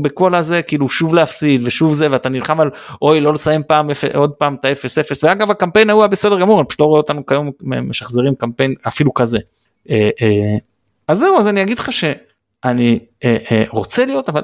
בכל 0.03 0.35
הזה 0.35 0.63
כאילו 0.63 0.89
שוב 0.89 1.15
להפסיד 1.15 1.61
ושוב 1.65 1.95
זה 1.95 2.09
ואתה 2.11 2.29
נלחם 2.29 2.61
על 2.61 2.71
אוי 3.03 3.21
לא 3.21 3.33
לסיים 3.33 3.63
פעם 3.67 3.89
עוד 4.15 4.31
פעם 4.31 4.55
את 4.55 4.65
ה-0-0 4.65 5.19
ואגב 5.23 5.51
הקמפיין 5.51 5.91
ההוא 5.91 6.03
היה 6.03 6.09
בסדר 6.09 6.41
גמור 6.41 6.61
אני 6.61 6.69
פשוט 6.69 6.81
לא 6.81 6.87
רואה 6.87 7.01
אותנו 7.01 7.27
כיום 7.27 7.51
משחזרים 7.63 8.35
קמפיין 8.35 8.75
אפילו 8.89 9.15
כזה. 9.15 9.39
אה, 9.91 10.11
אה, 10.23 10.57
אז 11.09 11.19
זהו 11.19 11.39
אז 11.39 11.49
אני 11.49 11.63
אגיד 11.63 11.79
לך 11.79 11.93
שאני 11.93 12.99
אה, 13.25 13.65
רוצה 13.69 14.07
להיות 14.07 14.29
אבל 14.29 14.43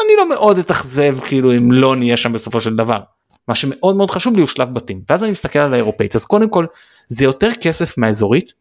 אני 0.00 0.16
לא 0.16 0.28
מאוד 0.28 0.58
אתאכזב 0.58 1.20
כאילו 1.20 1.56
אם 1.56 1.72
לא 1.72 1.96
נהיה 1.96 2.16
שם 2.16 2.32
בסופו 2.32 2.60
של 2.60 2.76
דבר. 2.76 3.00
מה 3.48 3.54
שמאוד 3.54 3.96
מאוד 3.96 4.10
חשוב 4.10 4.34
לי 4.34 4.40
הוא 4.40 4.48
שלב 4.48 4.74
בתים 4.74 5.02
ואז 5.10 5.22
אני 5.22 5.30
מסתכל 5.30 5.58
על 5.58 5.74
האירופאית 5.74 6.16
אז 6.16 6.24
קודם 6.24 6.48
כל 6.48 6.66
זה 7.08 7.24
יותר 7.24 7.50
כסף 7.60 7.98
מהאזורית 7.98 8.52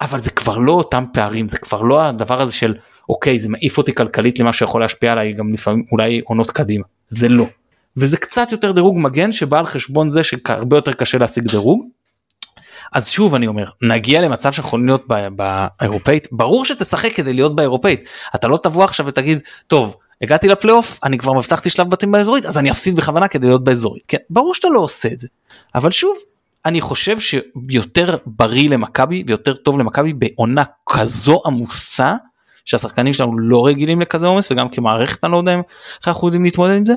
אבל 0.00 0.20
זה 0.20 0.30
כבר 0.30 0.58
לא 0.58 0.72
אותם 0.72 1.04
פערים 1.12 1.48
זה 1.48 1.58
כבר 1.58 1.82
לא 1.82 2.02
הדבר 2.02 2.40
הזה 2.40 2.52
של 2.52 2.74
אוקיי 3.08 3.38
זה 3.38 3.48
מעיף 3.48 3.78
אותי 3.78 3.94
כלכלית 3.94 4.40
למה 4.40 4.52
שיכול 4.52 4.80
להשפיע 4.80 5.12
עליי 5.12 5.32
גם 5.32 5.52
לפעמים 5.52 5.84
אולי 5.92 6.20
עונות 6.24 6.50
קדימה 6.50 6.84
זה 7.10 7.28
לא. 7.28 7.46
וזה 7.96 8.16
קצת 8.16 8.52
יותר 8.52 8.72
דירוג 8.72 8.98
מגן 8.98 9.32
שבא 9.32 9.58
על 9.58 9.66
חשבון 9.66 10.10
זה 10.10 10.22
שהרבה 10.22 10.76
יותר 10.76 10.92
קשה 10.92 11.18
להשיג 11.18 11.50
דירוג. 11.50 11.86
אז 12.92 13.10
שוב 13.10 13.34
אני 13.34 13.46
אומר 13.46 13.64
נגיע 13.82 14.20
למצב 14.20 14.52
שאנחנו 14.52 14.68
יכולים 14.68 14.86
להיות 14.86 15.04
באירופאית 15.36 16.28
ברור 16.32 16.64
שתשחק 16.64 17.12
כדי 17.12 17.32
להיות 17.32 17.56
באירופאית 17.56 18.08
אתה 18.34 18.48
לא 18.48 18.56
תבוא 18.62 18.84
עכשיו 18.84 19.06
ותגיד 19.06 19.38
טוב 19.66 19.96
הגעתי 20.22 20.48
לפלייאוף 20.48 20.98
אני 21.04 21.18
כבר 21.18 21.32
מבטחתי 21.32 21.70
שלב 21.70 21.90
בתים 21.90 22.12
באזורית 22.12 22.46
אז 22.46 22.58
אני 22.58 22.70
אפסיד 22.70 22.96
בכוונה 22.96 23.28
כדי 23.28 23.46
להיות 23.46 23.64
באזורית. 23.64 24.04
כן 24.08 24.18
ברור 24.30 24.54
שאתה 24.54 24.68
לא 24.68 24.78
עושה 24.78 25.08
את 25.12 25.20
זה. 25.20 25.28
אבל 25.74 25.90
שוב 25.90 26.16
אני 26.64 26.80
חושב 26.80 27.16
שיותר 27.20 28.16
בריא 28.26 28.68
למכבי 28.68 29.24
ויותר 29.26 29.54
טוב 29.54 29.78
למכבי 29.78 30.12
בעונה 30.12 30.62
כזו 30.86 31.42
עמוסה 31.46 32.14
שהשחקנים 32.64 33.12
שלנו 33.12 33.38
לא 33.38 33.66
רגילים 33.66 34.00
לכזה 34.00 34.26
עומס 34.26 34.50
וגם 34.50 34.68
כמערכת 34.68 35.24
אני 35.24 35.32
לא 35.32 35.36
יודע 35.36 35.52
איך 35.52 36.08
אנחנו 36.08 36.28
יודעים 36.28 36.44
להתמודד 36.44 36.76
עם 36.76 36.84
זה 36.84 36.94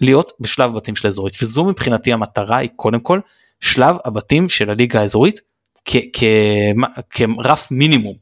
להיות 0.00 0.32
בשלב 0.40 0.74
בתים 0.74 0.96
של 0.96 1.08
האזורית. 1.08 1.36
וזו 1.42 1.64
מבחינתי 1.64 2.12
המטרה 2.12 2.56
היא 2.56 2.70
קודם 2.76 3.00
כל 3.00 3.20
שלב 3.60 3.96
הבתים 4.04 4.48
של 4.48 4.70
הליגה 4.70 5.00
האזורית 5.00 5.40
כרף 7.10 7.70
מינימום. 7.70 8.14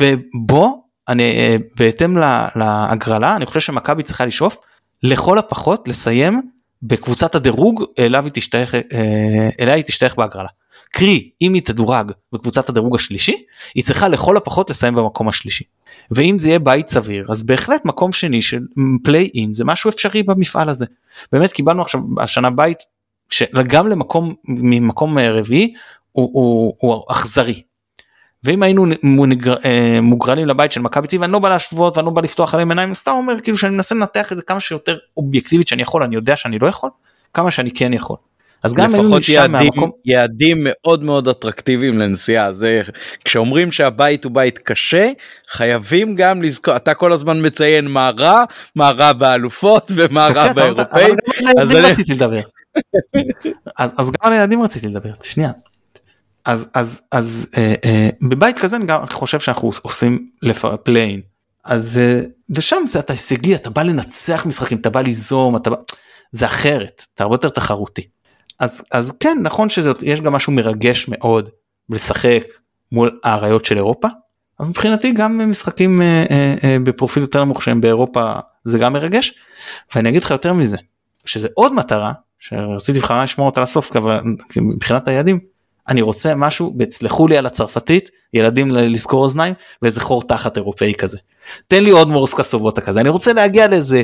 ובו 0.00 0.79
אני 1.10 1.22
אה, 1.32 1.56
בהתאם 1.76 2.16
לה- 2.16 2.48
להגרלה 2.56 3.36
אני 3.36 3.46
חושב 3.46 3.60
שמכבי 3.60 4.02
צריכה 4.02 4.26
לשאוף 4.26 4.56
לכל 5.02 5.38
הפחות 5.38 5.88
לסיים 5.88 6.42
בקבוצת 6.82 7.34
הדירוג 7.34 7.84
אליו 7.98 8.24
היא 8.24 8.32
תשתייך, 8.34 8.74
אה, 8.74 9.48
אליה 9.60 9.74
היא 9.74 9.84
תשתייך 9.84 10.16
בהגרלה. 10.16 10.48
קרי 10.92 11.30
אם 11.42 11.54
היא 11.54 11.62
תדורג 11.62 12.12
בקבוצת 12.32 12.68
הדירוג 12.68 12.94
השלישי 12.96 13.42
היא 13.74 13.82
צריכה 13.84 14.08
לכל 14.08 14.36
הפחות 14.36 14.70
לסיים 14.70 14.94
במקום 14.94 15.28
השלישי. 15.28 15.64
ואם 16.10 16.38
זה 16.38 16.48
יהיה 16.48 16.58
בית 16.58 16.88
סביר 16.88 17.26
אז 17.30 17.42
בהחלט 17.42 17.84
מקום 17.84 18.12
שני 18.12 18.42
של 18.42 18.60
פליי 19.04 19.30
אין 19.34 19.52
זה 19.52 19.64
משהו 19.64 19.90
אפשרי 19.90 20.22
במפעל 20.22 20.68
הזה. 20.68 20.86
באמת 21.32 21.52
קיבלנו 21.52 21.82
עכשיו 21.82 22.00
השנה 22.18 22.50
בית 22.50 22.78
שגם 23.30 23.88
למקום 23.88 24.34
ממקום 24.44 25.18
אה, 25.18 25.32
רביעי 25.32 25.72
הוא, 26.12 26.30
הוא, 26.32 26.74
הוא 26.78 27.04
אכזרי. 27.08 27.62
ואם 28.44 28.62
היינו 28.62 28.86
אה, 29.64 29.98
מוגרלים 30.02 30.46
לבית 30.46 30.72
של 30.72 30.80
מכבי 30.80 31.08
טבעי 31.08 31.24
אני 31.24 31.32
לא 31.32 31.38
בא 31.38 31.48
להשוות 31.48 31.96
ואני 31.96 32.06
לא 32.06 32.12
בא 32.12 32.22
לפתוח 32.22 32.54
עליהם 32.54 32.70
עיניים 32.70 32.94
סתם 32.94 33.10
אומר 33.10 33.40
כאילו 33.40 33.56
שאני 33.56 33.74
מנסה 33.74 33.94
לנתח 33.94 34.32
את 34.32 34.36
זה 34.36 34.42
כמה 34.42 34.60
שיותר 34.60 34.96
אובייקטיבית 35.16 35.68
שאני 35.68 35.82
יכול 35.82 36.02
אני 36.02 36.14
יודע 36.14 36.36
שאני 36.36 36.58
לא 36.58 36.66
יכול 36.66 36.90
כמה 37.34 37.50
שאני 37.50 37.70
כן 37.70 37.92
יכול. 37.92 38.16
אז 38.62 38.74
גם 38.74 38.90
לפחות 38.94 39.28
יעדים, 39.28 39.52
מהמקום 39.52 39.90
יעדים 40.04 40.58
מאוד 40.60 41.04
מאוד 41.04 41.28
אטרקטיביים 41.28 41.98
לנסיעה 41.98 42.52
זה 42.52 42.82
כשאומרים 43.24 43.72
שהבית 43.72 44.24
הוא 44.24 44.32
בית 44.32 44.58
קשה 44.58 45.08
חייבים 45.50 46.14
גם 46.14 46.42
לזכור 46.42 46.76
אתה 46.76 46.94
כל 46.94 47.12
הזמן 47.12 47.46
מציין 47.46 47.86
מה 47.88 48.10
רע 48.18 48.44
מה 48.76 48.90
רע 48.90 49.12
באלופות 49.12 49.92
ומה 49.96 50.28
רע 50.34 50.52
באירופאית 50.52 51.14
אז 51.60 51.70
אני- 51.76 51.88
אז 53.78 54.10
גם 54.10 54.20
על 54.20 54.32
הילדים 54.32 54.62
רציתי 54.62 54.86
לדבר 54.88 55.10
שנייה. 55.22 55.50
אז 56.44 56.68
אז 56.74 57.02
אז 57.12 57.46
אה, 57.56 57.74
אה, 57.84 58.08
בבית 58.22 58.58
כזה 58.58 58.76
אני 58.76 58.86
גם 58.86 59.06
חושב 59.06 59.40
שאנחנו 59.40 59.70
עושים 59.82 60.30
פליין 60.82 61.20
אז 61.64 62.00
אה, 62.02 62.20
ושם 62.50 62.76
זה 62.88 62.98
אתה 62.98 63.12
הישגי 63.12 63.54
אתה 63.54 63.70
בא 63.70 63.82
לנצח 63.82 64.46
משחקים 64.46 64.78
אתה 64.78 64.90
בא 64.90 65.00
ליזום 65.00 65.56
אתה 65.56 65.70
בא 65.70 65.76
זה 66.32 66.46
אחרת 66.46 67.04
אתה 67.14 67.22
הרבה 67.24 67.34
יותר 67.34 67.48
תחרותי. 67.48 68.02
אז 68.58 68.82
אז 68.92 69.12
כן 69.20 69.38
נכון 69.42 69.68
שיש 69.68 70.20
גם 70.20 70.32
משהו 70.32 70.52
מרגש 70.52 71.08
מאוד 71.08 71.48
לשחק 71.90 72.44
מול 72.92 73.18
האריות 73.24 73.64
של 73.64 73.76
אירופה. 73.76 74.08
אבל 74.60 74.68
מבחינתי 74.68 75.12
גם 75.12 75.50
משחקים 75.50 76.02
אה, 76.02 76.24
אה, 76.30 76.54
אה, 76.64 76.76
בפרופיל 76.84 77.22
יותר 77.22 77.44
נמוך 77.44 77.62
שהם 77.62 77.80
באירופה 77.80 78.32
זה 78.64 78.78
גם 78.78 78.92
מרגש. 78.92 79.34
ואני 79.94 80.08
אגיד 80.08 80.22
לך 80.22 80.30
יותר 80.30 80.52
מזה 80.52 80.76
שזה 81.24 81.48
עוד 81.54 81.74
מטרה 81.74 82.12
שרציתי 82.38 83.00
בכלל 83.00 83.24
לשמור 83.24 83.46
אותה 83.46 83.60
לסוף 83.60 83.96
אבל 83.96 84.20
מבחינת 84.56 85.08
היעדים 85.08 85.38
אני 85.88 86.02
רוצה 86.02 86.34
משהו 86.34 86.74
סלחו 86.90 87.28
לי 87.28 87.36
על 87.36 87.46
הצרפתית 87.46 88.10
ילדים 88.34 88.70
לזכור 88.70 89.22
אוזניים 89.22 89.54
ואיזה 89.82 90.00
חור 90.00 90.22
תחת 90.22 90.56
אירופאי 90.56 90.94
כזה. 90.94 91.18
תן 91.68 91.84
לי 91.84 91.90
עוד 91.90 92.08
מורסקה 92.08 92.42
סובוטה 92.42 92.80
כזה 92.80 93.00
אני 93.00 93.08
רוצה 93.08 93.32
להגיע 93.32 93.66
לאיזה 93.66 94.02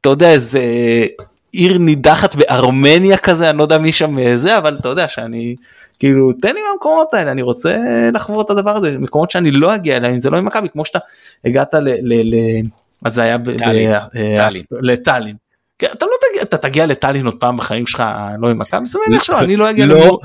אתה 0.00 0.08
יודע 0.08 0.30
איזה 0.30 0.60
עיר 1.52 1.78
נידחת 1.78 2.34
בארמניה 2.34 3.16
כזה 3.16 3.50
אני 3.50 3.58
לא 3.58 3.62
יודע 3.62 3.78
מי 3.78 3.92
שם 3.92 4.36
זה 4.36 4.58
אבל 4.58 4.76
אתה 4.80 4.88
יודע 4.88 5.08
שאני 5.08 5.56
כאילו 5.98 6.32
תן 6.32 6.54
לי 6.54 6.60
מהמקומות 6.70 7.14
האלה 7.14 7.30
אני 7.32 7.42
רוצה 7.42 7.76
לחוות 8.14 8.46
את 8.46 8.50
הדבר 8.50 8.76
הזה 8.76 8.98
מקומות 8.98 9.30
שאני 9.30 9.50
לא 9.50 9.74
אגיע 9.74 9.96
אליהם 9.96 10.20
זה 10.20 10.30
לא 10.30 10.36
עם 10.36 10.44
מכבי 10.44 10.68
כמו 10.68 10.84
שאתה 10.84 10.98
הגעת 11.44 11.74
ל... 11.74 11.88
ל, 11.88 12.34
ל 12.34 12.36
אז 13.04 13.14
זה 13.14 13.22
היה 13.22 13.36
אה, 14.16 14.48
לטאלין. 14.82 15.36
כן, 15.78 15.86
אתה 15.92 16.06
לא 16.06 16.12
תגיע 16.30 16.42
אתה 16.42 16.56
תגיע 16.56 16.86
לטאלין 16.86 17.26
עוד 17.26 17.34
פעם 17.40 17.56
בחיים 17.56 17.86
שלך 17.86 18.02
לא 18.38 18.50
עם 18.50 18.58
מכבי 18.58 18.86
זה 18.86 18.98
מניח 19.08 19.22
שלא 19.22 19.40
אני 19.40 19.56
לא 19.56 19.70
אגיע 19.70 19.86
לא. 19.86 20.18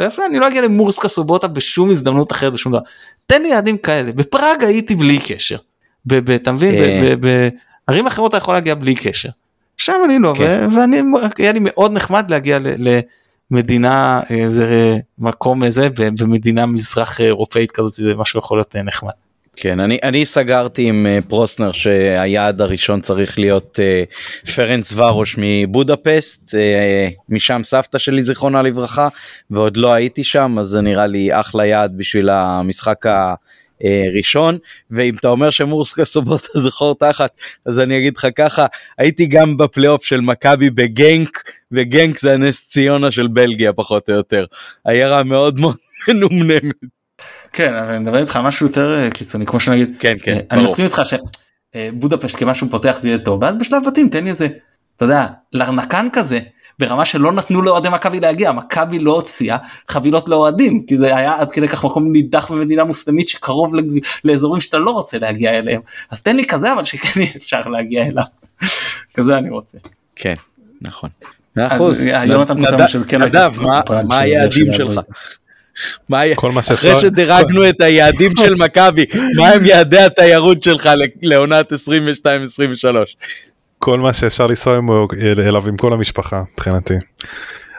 אני 0.00 0.38
לא 0.38 0.48
אגיע 0.48 0.62
למורסקה 0.62 1.08
סובוטה 1.08 1.48
בשום 1.48 1.90
הזדמנות 1.90 2.32
אחרת 2.32 2.52
בשום 2.52 2.72
דבר. 2.72 2.82
תן 3.26 3.42
לי 3.42 3.48
יעדים 3.48 3.78
כאלה 3.78 4.12
בפראג 4.12 4.64
הייתי 4.64 4.94
בלי 4.94 5.18
קשר. 5.28 5.56
אתה 6.34 6.52
מבין. 6.52 6.74
בערים 7.20 8.06
אחרות 8.06 8.28
אתה 8.28 8.36
יכול 8.36 8.54
להגיע 8.54 8.74
בלי 8.74 8.94
קשר. 8.94 9.28
שם 9.76 9.92
אני 10.04 10.18
לא, 10.18 10.34
כן. 10.38 10.68
ואני, 10.76 11.02
היה 11.38 11.52
לי 11.52 11.60
מאוד 11.62 11.92
נחמד 11.92 12.30
להגיע 12.30 12.58
למדינה, 13.50 14.20
איזה 14.30 14.98
מקום 15.18 15.64
איזה, 15.64 15.88
במדינה 16.20 16.66
מזרח 16.66 17.20
אירופאית 17.20 17.70
כזאת, 17.70 17.92
זה 17.92 18.14
משהו 18.14 18.38
יכול 18.38 18.58
להיות 18.58 18.76
נחמד. 18.76 19.12
כן, 19.56 19.80
אני, 19.80 19.98
אני 20.02 20.24
סגרתי 20.24 20.82
עם 20.82 21.06
uh, 21.06 21.28
פרוסנר 21.28 21.72
שהיעד 21.72 22.60
הראשון 22.60 23.00
צריך 23.00 23.38
להיות 23.38 23.78
uh, 23.78 24.50
פרנס 24.54 24.92
ורוש 24.92 25.36
מבודפסט, 25.38 26.54
uh, 26.54 27.14
משם 27.28 27.60
סבתא 27.64 27.98
שלי 27.98 28.22
זיכרונה 28.22 28.62
לברכה, 28.62 29.08
ועוד 29.50 29.76
לא 29.76 29.92
הייתי 29.92 30.24
שם, 30.24 30.56
אז 30.60 30.66
זה 30.66 30.80
נראה 30.80 31.06
לי 31.06 31.40
אחלה 31.40 31.66
יעד 31.66 31.92
בשביל 31.96 32.30
המשחק 32.30 33.06
ה... 33.06 33.34
אה, 33.84 34.04
ראשון 34.16 34.58
ואם 34.90 35.14
אתה 35.14 35.28
אומר 35.28 35.50
שמורסקה 35.50 36.04
סובוטה 36.04 36.48
זה 36.62 36.70
חור 36.70 36.94
תחת 36.94 37.30
אז 37.66 37.80
אני 37.80 37.98
אגיד 37.98 38.16
לך 38.16 38.26
ככה 38.36 38.66
הייתי 38.98 39.26
גם 39.26 39.56
בפלייאוף 39.56 40.04
של 40.04 40.20
מכבי 40.20 40.70
בגנק 40.70 41.42
וגנק 41.72 42.18
זה 42.18 42.34
הנס 42.34 42.68
ציונה 42.68 43.10
של 43.10 43.26
בלגיה 43.26 43.72
פחות 43.72 44.10
או 44.10 44.14
יותר 44.14 44.44
עיירה 44.84 45.22
מאוד 45.22 45.60
מאוד 45.60 45.76
מנומנמת. 46.08 46.93
כן 47.54 47.74
אבל 47.74 47.88
אני 47.88 47.98
מדבר 47.98 48.18
איתך 48.18 48.36
משהו 48.36 48.66
יותר 48.66 48.94
אה, 48.98 49.10
קיצוני 49.10 49.46
כמו 49.46 49.60
שנגיד 49.60 49.96
כן 49.98 50.14
כן 50.22 50.38
אני 50.50 50.62
מסכים 50.62 50.84
איתך 50.84 51.02
שבודפשט 51.04 52.38
כמשהו 52.38 52.68
פותח 52.70 52.96
זה 53.00 53.08
יהיה 53.08 53.18
טוב 53.18 53.42
ואז 53.42 53.54
בשלב 53.54 53.82
בתים 53.86 54.08
תן 54.08 54.24
לי 54.24 54.30
איזה 54.30 54.48
אתה 54.96 55.04
יודע 55.04 55.26
לרנקן 55.52 56.08
כזה 56.12 56.38
ברמה 56.78 57.04
שלא 57.04 57.32
נתנו 57.32 57.62
לאוהדי 57.62 57.88
מכבי 57.88 58.20
להגיע 58.20 58.52
מכבי 58.52 58.98
לא 58.98 59.12
הוציאה 59.12 59.56
חבילות 59.88 60.28
לאוהדים 60.28 60.86
כי 60.86 60.96
זה 60.96 61.16
היה 61.16 61.40
עד 61.40 61.52
כדי 61.52 61.68
כך 61.68 61.84
מקום 61.84 62.12
נידח 62.12 62.52
במדינה 62.52 62.84
מוסלמית 62.84 63.28
שקרוב 63.28 63.74
לאזורים 64.24 64.60
שאתה 64.60 64.78
לא 64.78 64.90
רוצה 64.90 65.18
להגיע 65.18 65.58
אליהם 65.58 65.80
אז 66.10 66.22
תן 66.22 66.36
לי 66.36 66.46
כזה 66.46 66.72
אבל 66.72 66.84
שכן 66.84 67.20
יהיה 67.20 67.32
אפשר 67.36 67.68
להגיע 67.68 68.06
אליו 68.06 68.24
כזה 69.14 69.38
אני 69.38 69.50
רוצה. 69.50 69.78
כן 70.16 70.34
נכון. 70.80 71.10
כן 73.08 73.22
מה 74.08 74.18
היעדים 74.18 74.72
שלך? 74.72 75.00
מה 76.08 76.22
אחרי 76.72 77.00
שדירגנו 77.00 77.68
את 77.68 77.80
היעדים 77.80 78.30
של 78.40 78.54
מכבי 78.64 79.06
מה 79.36 79.48
הם 79.48 79.64
יעדי 79.64 80.00
התיירות 80.00 80.62
שלך 80.62 80.90
לעונת 81.22 81.72
22-23? 81.72 81.76
כל 83.78 84.00
מה 84.00 84.12
שאפשר 84.12 84.46
לנסוע 84.46 84.78
אליו 85.22 85.68
עם 85.68 85.76
כל 85.76 85.92
המשפחה 85.92 86.42
מבחינתי. 86.54 86.94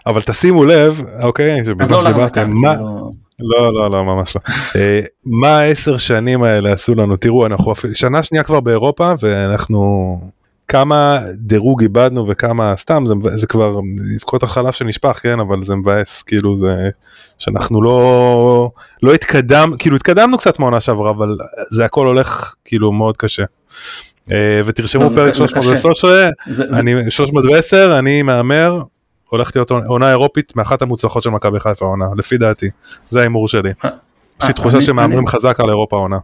אבל 0.05 0.21
תשימו 0.21 0.65
לב, 0.65 1.01
אוקיי, 1.21 1.61
בזמן 1.61 1.97
לא 1.97 2.03
שדיברתם, 2.03 2.49
מה... 2.53 2.75
כאילו. 2.75 3.11
לא, 3.39 3.73
לא, 3.73 3.91
לא, 3.91 4.05
ממש 4.05 4.35
לא. 4.35 4.41
אה, 4.75 4.99
מה 5.25 5.59
העשר 5.59 5.97
שנים 5.97 6.43
האלה 6.43 6.71
עשו 6.71 6.95
לנו? 6.95 7.17
תראו, 7.17 7.45
אנחנו 7.45 7.73
שנה 7.93 8.23
שנייה 8.23 8.43
כבר 8.43 8.59
באירופה 8.59 9.13
ואנחנו... 9.19 10.19
כמה 10.67 11.19
דירוג 11.35 11.81
איבדנו 11.81 12.27
וכמה 12.27 12.73
סתם 12.77 13.03
זה, 13.07 13.13
זה 13.35 13.47
כבר 13.47 13.79
לבכות 14.15 14.43
החלב 14.43 14.71
שנשפך 14.71 15.19
כן 15.23 15.39
אבל 15.39 15.65
זה 15.65 15.75
מבאס 15.75 16.23
כאילו 16.23 16.57
זה 16.57 16.89
שאנחנו 17.37 17.81
לא 17.81 18.71
לא 19.03 19.13
התקדם 19.13 19.71
כאילו 19.79 19.95
התקדמנו 19.95 20.37
קצת 20.37 20.59
מעונה 20.59 20.81
שעברה 20.81 21.11
אבל 21.11 21.37
זה 21.71 21.85
הכל 21.85 22.07
הולך 22.07 22.55
כאילו 22.65 22.91
מאוד 22.91 23.17
קשה. 23.17 23.43
אה, 24.31 24.61
ותרשמו 24.65 25.03
לא, 25.03 25.09
פרק 25.09 25.33
313, 25.35 26.29
אני 26.79 27.11
310, 27.11 27.99
אני 27.99 28.21
מהמר, 28.21 28.81
הולכת 29.29 29.55
להיות 29.55 29.71
עונה 29.71 30.09
אירופית 30.09 30.55
מאחת 30.55 30.81
המוצלחות 30.81 31.23
של 31.23 31.29
מכבי 31.29 31.59
חיפה 31.59 31.85
העונה, 31.85 32.05
לפי 32.17 32.37
דעתי, 32.37 32.69
זה 33.09 33.19
ההימור 33.19 33.47
שלי. 33.47 33.71
אה, 33.85 33.89
יש 34.41 34.47
לי 34.47 34.53
תחושה 34.53 34.81
שמהמרים 34.81 35.27
חזק 35.27 35.59
על 35.59 35.69
אירופה 35.69 35.95
העונה. 35.95 36.17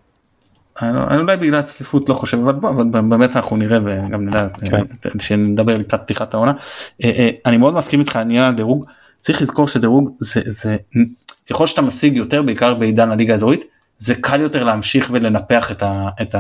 אני 0.81 1.17
אולי 1.17 1.37
בגלל 1.37 1.61
צפיפות 1.61 2.09
לא 2.09 2.13
חושב 2.13 2.39
אבל 2.39 2.53
בוא 2.53 2.69
אבל 2.69 2.83
באמת 3.01 3.35
אנחנו 3.35 3.57
נראה 3.57 3.79
וגם 3.83 4.25
נדע 4.25 4.47
כן. 5.01 5.19
שנדבר 5.19 5.77
לקראת 5.77 6.01
פתיחת 6.01 6.33
העונה 6.33 6.53
אה, 7.03 7.29
אני 7.45 7.57
מאוד 7.57 7.73
מסכים 7.73 7.99
איתך 7.99 8.15
עניין 8.15 8.43
הדירוג 8.43 8.85
צריך 9.19 9.41
לזכור 9.41 9.67
שדירוג 9.67 10.15
זה 10.19 10.41
זה 10.45 10.77
ככל 11.49 11.67
שאתה 11.67 11.81
משיג 11.81 12.17
יותר 12.17 12.41
בעיקר 12.41 12.73
בעידן 12.73 13.11
הליגה 13.11 13.33
האזורית 13.33 13.63
זה 13.97 14.15
קל 14.15 14.41
יותר 14.41 14.63
להמשיך 14.63 15.09
ולנפח 15.11 15.71
את 16.21 16.35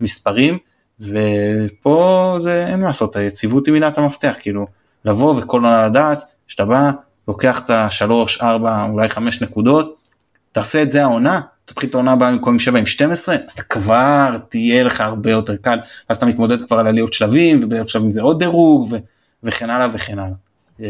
המספרים 0.00 0.58
ופה 1.00 2.36
זה 2.38 2.66
אין 2.66 2.80
מה 2.80 2.86
לעשות 2.86 3.16
היציבות 3.16 3.66
היא 3.66 3.72
מילת 3.72 3.98
המפתח 3.98 4.34
כאילו 4.40 4.66
לבוא 5.04 5.34
וכל 5.38 5.64
עונה 5.64 5.86
לדעת 5.86 6.24
שאתה 6.48 6.64
בא 6.64 6.90
לוקח 7.28 7.60
את 7.64 7.70
השלוש 7.70 8.42
ארבע 8.42 8.86
אולי 8.88 9.08
חמש 9.08 9.42
נקודות 9.42 10.08
תעשה 10.52 10.82
את 10.82 10.90
זה 10.90 11.02
העונה 11.02 11.40
תתחיל 11.64 11.88
את 11.88 11.94
העונה 11.94 12.12
הבאה 12.12 12.30
במקום 12.30 12.58
7 12.58 12.78
עם 12.78 12.86
12 12.86 13.34
אז 13.34 13.52
אתה 13.52 13.62
כבר 13.62 14.36
תהיה 14.48 14.84
לך 14.84 15.00
הרבה 15.00 15.30
יותר 15.30 15.56
קל 15.56 15.78
אז 16.08 16.16
אתה 16.16 16.26
מתמודד 16.26 16.66
כבר 16.66 16.78
על 16.78 16.86
עליות 16.86 17.12
שלבים 17.12 17.60
ובעליות 17.62 17.88
שלבים 17.88 18.10
זה 18.10 18.22
עוד 18.22 18.38
דירוג 18.38 18.88
ו- 18.90 18.96
וכן 19.42 19.70
הלאה 19.70 19.88
וכן 19.92 20.18
הלאה. 20.18 20.36
אה, 20.80 20.86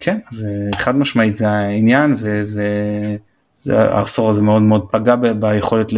כן 0.00 0.18
אז 0.32 0.46
אה, 0.48 0.78
חד 0.78 0.96
משמעית 0.96 1.34
זה 1.34 1.48
העניין 1.48 2.16
ו- 2.18 2.42
העשור 3.66 4.30
הזה 4.30 4.42
מאוד 4.42 4.62
מאוד 4.62 4.86
פגע 4.90 5.14
ביכולת 5.16 5.92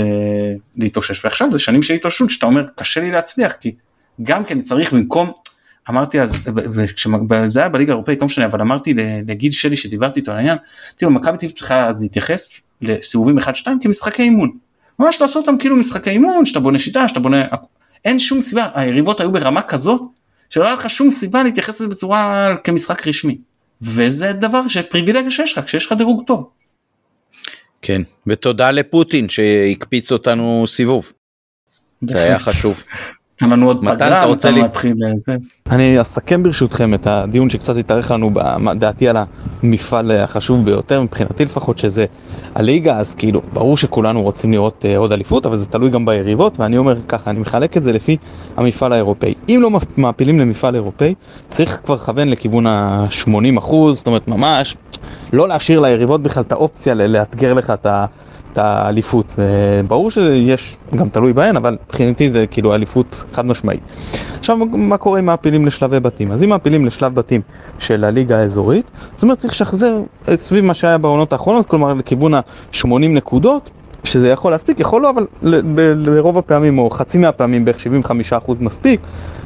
להתאושש 0.77 1.25
ועכשיו 1.25 1.51
זה 1.51 1.59
שנים 1.59 1.83
של 1.83 1.95
התאוששות 1.95 2.31
שאתה 2.31 2.47
אומר 2.47 2.67
קשה 2.77 3.01
לי 3.01 3.11
להצליח 3.11 3.53
כי 3.53 3.75
גם 4.23 4.45
כן 4.45 4.61
צריך 4.61 4.93
במקום 4.93 5.33
אמרתי 5.91 6.21
אז 6.21 6.39
זה 7.47 7.61
היה 7.61 7.69
בליגה 7.69 7.93
האירופאית 7.93 8.21
לא 8.21 8.27
משנה 8.27 8.47
אבל 8.47 8.61
אמרתי 8.61 8.95
לגיל 9.27 9.51
שלי 9.51 9.77
שדיברתי 9.77 10.21
איתו 10.21 10.31
על 10.31 10.37
העניין 10.37 10.57
תראו 10.97 11.11
מכבי 11.11 11.39
תל 11.39 11.51
צריכה 11.51 11.89
אז 11.89 12.01
להתייחס 12.03 12.61
לסיבובים 12.83 13.39
1-2 13.39 13.43
כמשחקי 13.83 14.23
אימון 14.23 14.51
ממש 14.99 15.21
לעשות 15.21 15.49
אותם 15.49 15.59
כאילו 15.59 15.77
משחקי 15.77 16.11
אימון 16.11 16.45
שאתה 16.45 16.61
בונה 16.61 16.79
שיטה 16.79 17.09
שאתה 17.09 17.21
בונה 17.21 17.45
אין 18.05 18.19
שום 18.19 18.41
סיבה 18.41 18.69
היריבות 18.75 19.21
היו 19.21 19.33
ברמה 19.33 19.63
כזאת 19.63 20.03
שלא 20.51 20.65
היה 20.65 20.75
לך 20.75 20.91
שום 20.91 21.11
סיבה 21.11 21.43
להתייחס 21.43 21.81
לזה 21.81 21.89
בצורה 21.89 22.55
כמשחק 22.65 23.07
רשמי 23.07 23.39
וזה 23.83 24.33
דבר 24.33 24.69
שפריבילגיה 24.69 25.31
שיש 25.31 25.59
לך 25.59 25.65
כשיש 25.65 25.87
לך 25.87 25.93
דירוג 25.93 26.23
טוב. 26.27 26.51
כן, 27.83 28.03
ותודה 28.27 28.71
לפוטין 28.71 29.29
שהקפיץ 29.29 30.13
אותנו 30.13 30.65
סיבוב. 30.69 31.13
זה 32.07 32.23
היה 32.23 32.39
חשוב. 32.39 32.81
לנו 33.49 33.67
עוד 33.67 33.85
פגרה, 33.87 34.25
רוצה 34.25 34.51
להתחיל 34.51 34.95
לזה. 34.99 35.37
אני 35.71 36.01
אסכם 36.01 36.43
ברשותכם 36.43 36.95
את 36.95 37.07
הדיון 37.07 37.51
שקצת 37.51 37.77
התארך 37.77 38.11
לנו 38.11 38.31
בדעתי 38.35 39.09
על 39.09 39.17
המפעל 39.63 40.11
החשוב 40.11 40.65
ביותר, 40.65 41.03
מבחינתי 41.03 41.45
לפחות 41.45 41.79
שזה 41.79 42.05
הליגה, 42.55 42.99
אז 42.99 43.15
כאילו, 43.15 43.43
ברור 43.53 43.77
שכולנו 43.77 44.23
רוצים 44.23 44.53
לראות 44.53 44.85
uh, 44.85 44.99
עוד 44.99 45.13
אליפות, 45.13 45.47
אבל 45.47 45.57
זה 45.57 45.67
תלוי 45.67 45.91
גם 45.91 46.07
ביריבות, 46.07 46.61
ואני 46.61 46.79
אומר 46.79 46.97
ככה, 47.09 47.31
אני 47.31 47.39
מחלק 47.41 47.77
את 47.77 47.83
זה 47.83 47.93
לפי 47.93 48.17
המפעל 48.57 48.93
האירופאי. 48.93 49.35
אם 49.49 49.59
לא 49.63 49.71
מעפילים 49.97 50.41
למפעל 50.41 50.75
אירופאי, 50.75 51.15
צריך 51.49 51.81
כבר 51.85 51.95
לכוון 51.95 52.29
לכיוון 52.29 52.67
ה-80 52.67 53.59
אחוז, 53.59 53.97
זאת 53.97 54.07
אומרת 54.07 54.29
ממש, 54.29 54.77
לא 55.33 55.49
להשאיר 55.49 55.81
ליריבות 55.81 56.23
בכלל 56.23 56.43
את 56.43 56.53
האופציה 56.53 56.95
לאתגר 56.95 57.55
לך 57.55 57.71
את 57.71 57.87
ה... 57.87 58.07
את 58.53 58.59
האליפות. 58.59 59.37
ברור 59.89 60.11
שיש 60.11 60.77
גם 60.95 61.09
תלוי 61.09 61.33
בהן, 61.33 61.57
אבל 61.57 61.77
מבחינתי 61.87 62.31
זה 62.31 62.47
כאילו 62.47 62.75
אליפות 62.75 63.25
חד 63.33 63.47
משמעית. 63.47 63.81
עכשיו, 64.39 64.57
מה 64.57 64.97
קורה 64.97 65.19
עם 65.19 65.27
מעפילים 65.27 65.67
לשלבי 65.67 66.01
בתים? 66.01 66.33
אז 66.33 66.43
אם 66.43 66.49
מעפילים 66.49 66.87
לשלב 66.87 67.15
בתים 67.15 67.41
של 67.79 68.05
הליגה 68.05 68.39
האזורית, 68.39 68.91
זאת 69.15 69.23
אומרת 69.23 69.39
צריך 69.39 69.53
לשחזר 69.53 70.01
סביב 70.35 70.65
מה 70.65 70.75
שהיה 70.75 70.99
בעונות 70.99 71.33
האחרונות, 71.33 71.67
כלומר 71.67 71.95
לכיוון 71.95 72.35
ה-80 72.35 72.87
נקודות. 72.99 73.71
שזה 74.05 74.29
יכול 74.29 74.53
להספיק, 74.53 74.81
יכול 74.81 75.03
לא, 75.03 75.11
אבל 75.11 75.27
לרוב 75.97 76.39
הפעמים, 76.39 76.79
או 76.79 76.91
חצי 76.91 77.19
מהפעמים, 77.19 77.65
בערך 77.65 77.77
75% 78.33 78.53
מספיק, 78.61 79.01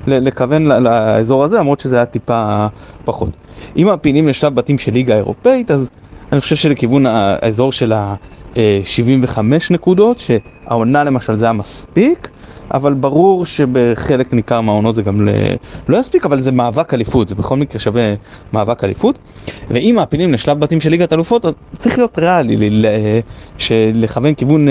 לכוון 0.07 0.67
לאזור 0.67 1.45
הזה, 1.45 1.59
למרות 1.59 1.81
שזה 1.81 1.97
היה 1.97 2.07
טיפה 2.07 2.67
פחות. 3.05 3.31
אם 3.77 3.89
מפילים 3.95 4.29
לשלב 4.29 4.55
בתים 4.55 4.79
של 4.79 4.93
ליגה 4.93 5.17
אירופאית, 5.17 5.71
אז 5.71 5.91
אני 6.33 6.41
חושב 6.41 6.57
שלכיוון 6.57 7.07
האזור 7.07 7.73
של 7.73 7.93
ה-75 8.57 9.39
נקודות, 9.71 10.19
שהעונה 10.19 11.05
למשל 11.05 11.37
זה 11.37 11.45
היה 11.45 11.53
מספיק, 11.53 12.29
אבל 12.75 12.95
ברור 12.95 13.47
שבחלק 13.47 14.33
ניכר 14.33 14.61
מהעונות 14.61 14.95
זה 14.95 15.03
גם 15.03 15.29
לא 15.89 15.97
יספיק, 15.97 16.27
אבל 16.27 16.41
זה 16.41 16.53
מאבק 16.53 16.95
אליפות, 16.95 17.29
זה 17.29 17.35
בכל 17.35 17.57
מקרה 17.57 17.81
שווה 17.81 18.15
מאבק 18.53 18.85
אליפות. 18.85 19.19
ואם 19.69 19.93
מעפילים 19.97 20.33
לשלב 20.33 20.61
בתים 20.61 20.81
של 20.81 20.91
ליגת 20.91 21.13
אלופות, 21.13 21.45
אז 21.45 21.55
צריך 21.77 21.99
להיות 21.99 22.19
ריאלי, 22.19 22.57
לכוון 23.95 24.35
כיוון 24.35 24.69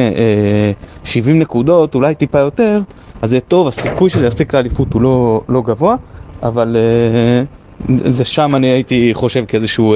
70 1.03 1.39
נקודות, 1.39 1.95
אולי 1.95 2.15
טיפה 2.15 2.39
יותר, 2.39 2.81
אז 3.21 3.29
זה 3.29 3.39
טוב, 3.39 3.67
הסיכוי 3.67 4.09
שזה 4.09 4.27
יספיק 4.27 4.53
לאליפות 4.55 4.93
הוא 4.93 5.01
לא, 5.01 5.41
לא 5.49 5.61
גבוה, 5.61 5.95
אבל 6.43 6.77
לשם 7.89 8.55
אני 8.55 8.67
הייתי 8.67 9.09
חושב 9.13 9.45
כאיזשהו 9.45 9.95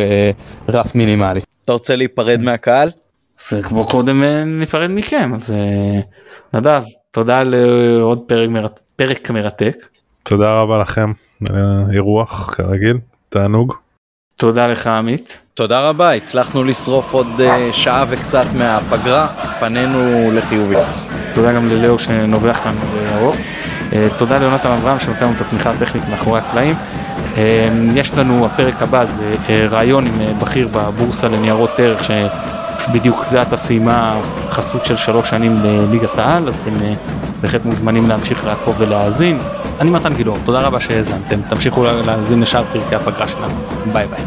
רף 0.69 0.95
מינימלי. 0.95 1.39
אתה 1.65 1.73
רוצה 1.73 1.95
להיפרד 1.95 2.41
מהקהל? 2.41 2.91
אז 3.39 3.53
כמו 3.64 3.85
קודם 3.85 4.23
ניפרד 4.45 4.89
מכם, 4.91 5.31
אז 5.35 5.53
נדב, 6.53 6.84
תודה 7.11 7.43
לעוד 7.43 8.19
פרק, 8.27 8.49
מרת... 8.49 8.80
פרק 8.95 9.30
מרתק. 9.30 9.76
תודה 10.23 10.53
רבה 10.53 10.77
לכם, 10.77 11.11
אירוח 11.93 12.55
כרגיל, 12.55 12.97
תענוג. 13.30 13.73
תודה 14.35 14.68
לך 14.68 14.88
עמית. 14.88 15.41
תודה 15.53 15.89
רבה, 15.89 16.14
הצלחנו 16.14 16.64
לשרוף 16.64 17.14
עוד 17.14 17.27
שעה 17.72 18.05
וקצת 18.09 18.45
מהפגרה, 18.55 19.27
פנינו 19.59 20.31
לחיובי. 20.31 20.76
תודה 21.34 21.53
גם 21.53 21.68
ללאו 21.68 21.99
שנובח 21.99 22.65
לנו 22.65 22.80
בירוק. 22.81 23.35
תודה 24.18 24.38
ליונתן 24.38 24.72
אברהם 24.72 24.99
שנותן 24.99 25.26
לנו 25.26 25.35
את 25.35 25.41
התמיכה 25.41 25.72
הטכנית 25.72 26.07
מאחורי 26.07 26.39
הקלעים. 26.39 26.76
יש 27.95 28.14
לנו, 28.14 28.45
הפרק 28.45 28.81
הבא 28.81 29.05
זה 29.05 29.35
ראיון 29.69 30.07
עם 30.07 30.39
בכיר 30.39 30.68
בבורסה 30.68 31.27
לניירות 31.27 31.80
ערך, 31.80 32.03
ש... 32.03 32.11
בדיוק 32.93 33.23
זה 33.23 33.41
עתה 33.41 33.57
סיימה 33.57 34.19
חסות 34.49 34.85
של 34.85 34.95
שלוש 34.95 35.29
שנים 35.29 35.59
לליגת 35.63 36.17
העל, 36.17 36.47
אז 36.47 36.59
אתם 36.59 36.73
אה, 36.81 36.93
בהחלט 37.41 37.65
מוזמנים 37.65 38.09
להמשיך 38.09 38.45
לעקוב 38.45 38.75
ולהאזין. 38.77 39.39
אני 39.79 39.89
מתן 39.89 40.13
גילאור, 40.13 40.37
תודה 40.43 40.61
רבה 40.61 40.79
שהאזנתם, 40.79 41.41
תמשיכו 41.41 41.83
להאזין 41.83 42.41
לשאר 42.41 42.63
פרקי 42.73 42.95
הפגרה 42.95 43.27
שלנו, 43.27 43.53
ביי 43.93 44.07
ביי. 44.07 44.21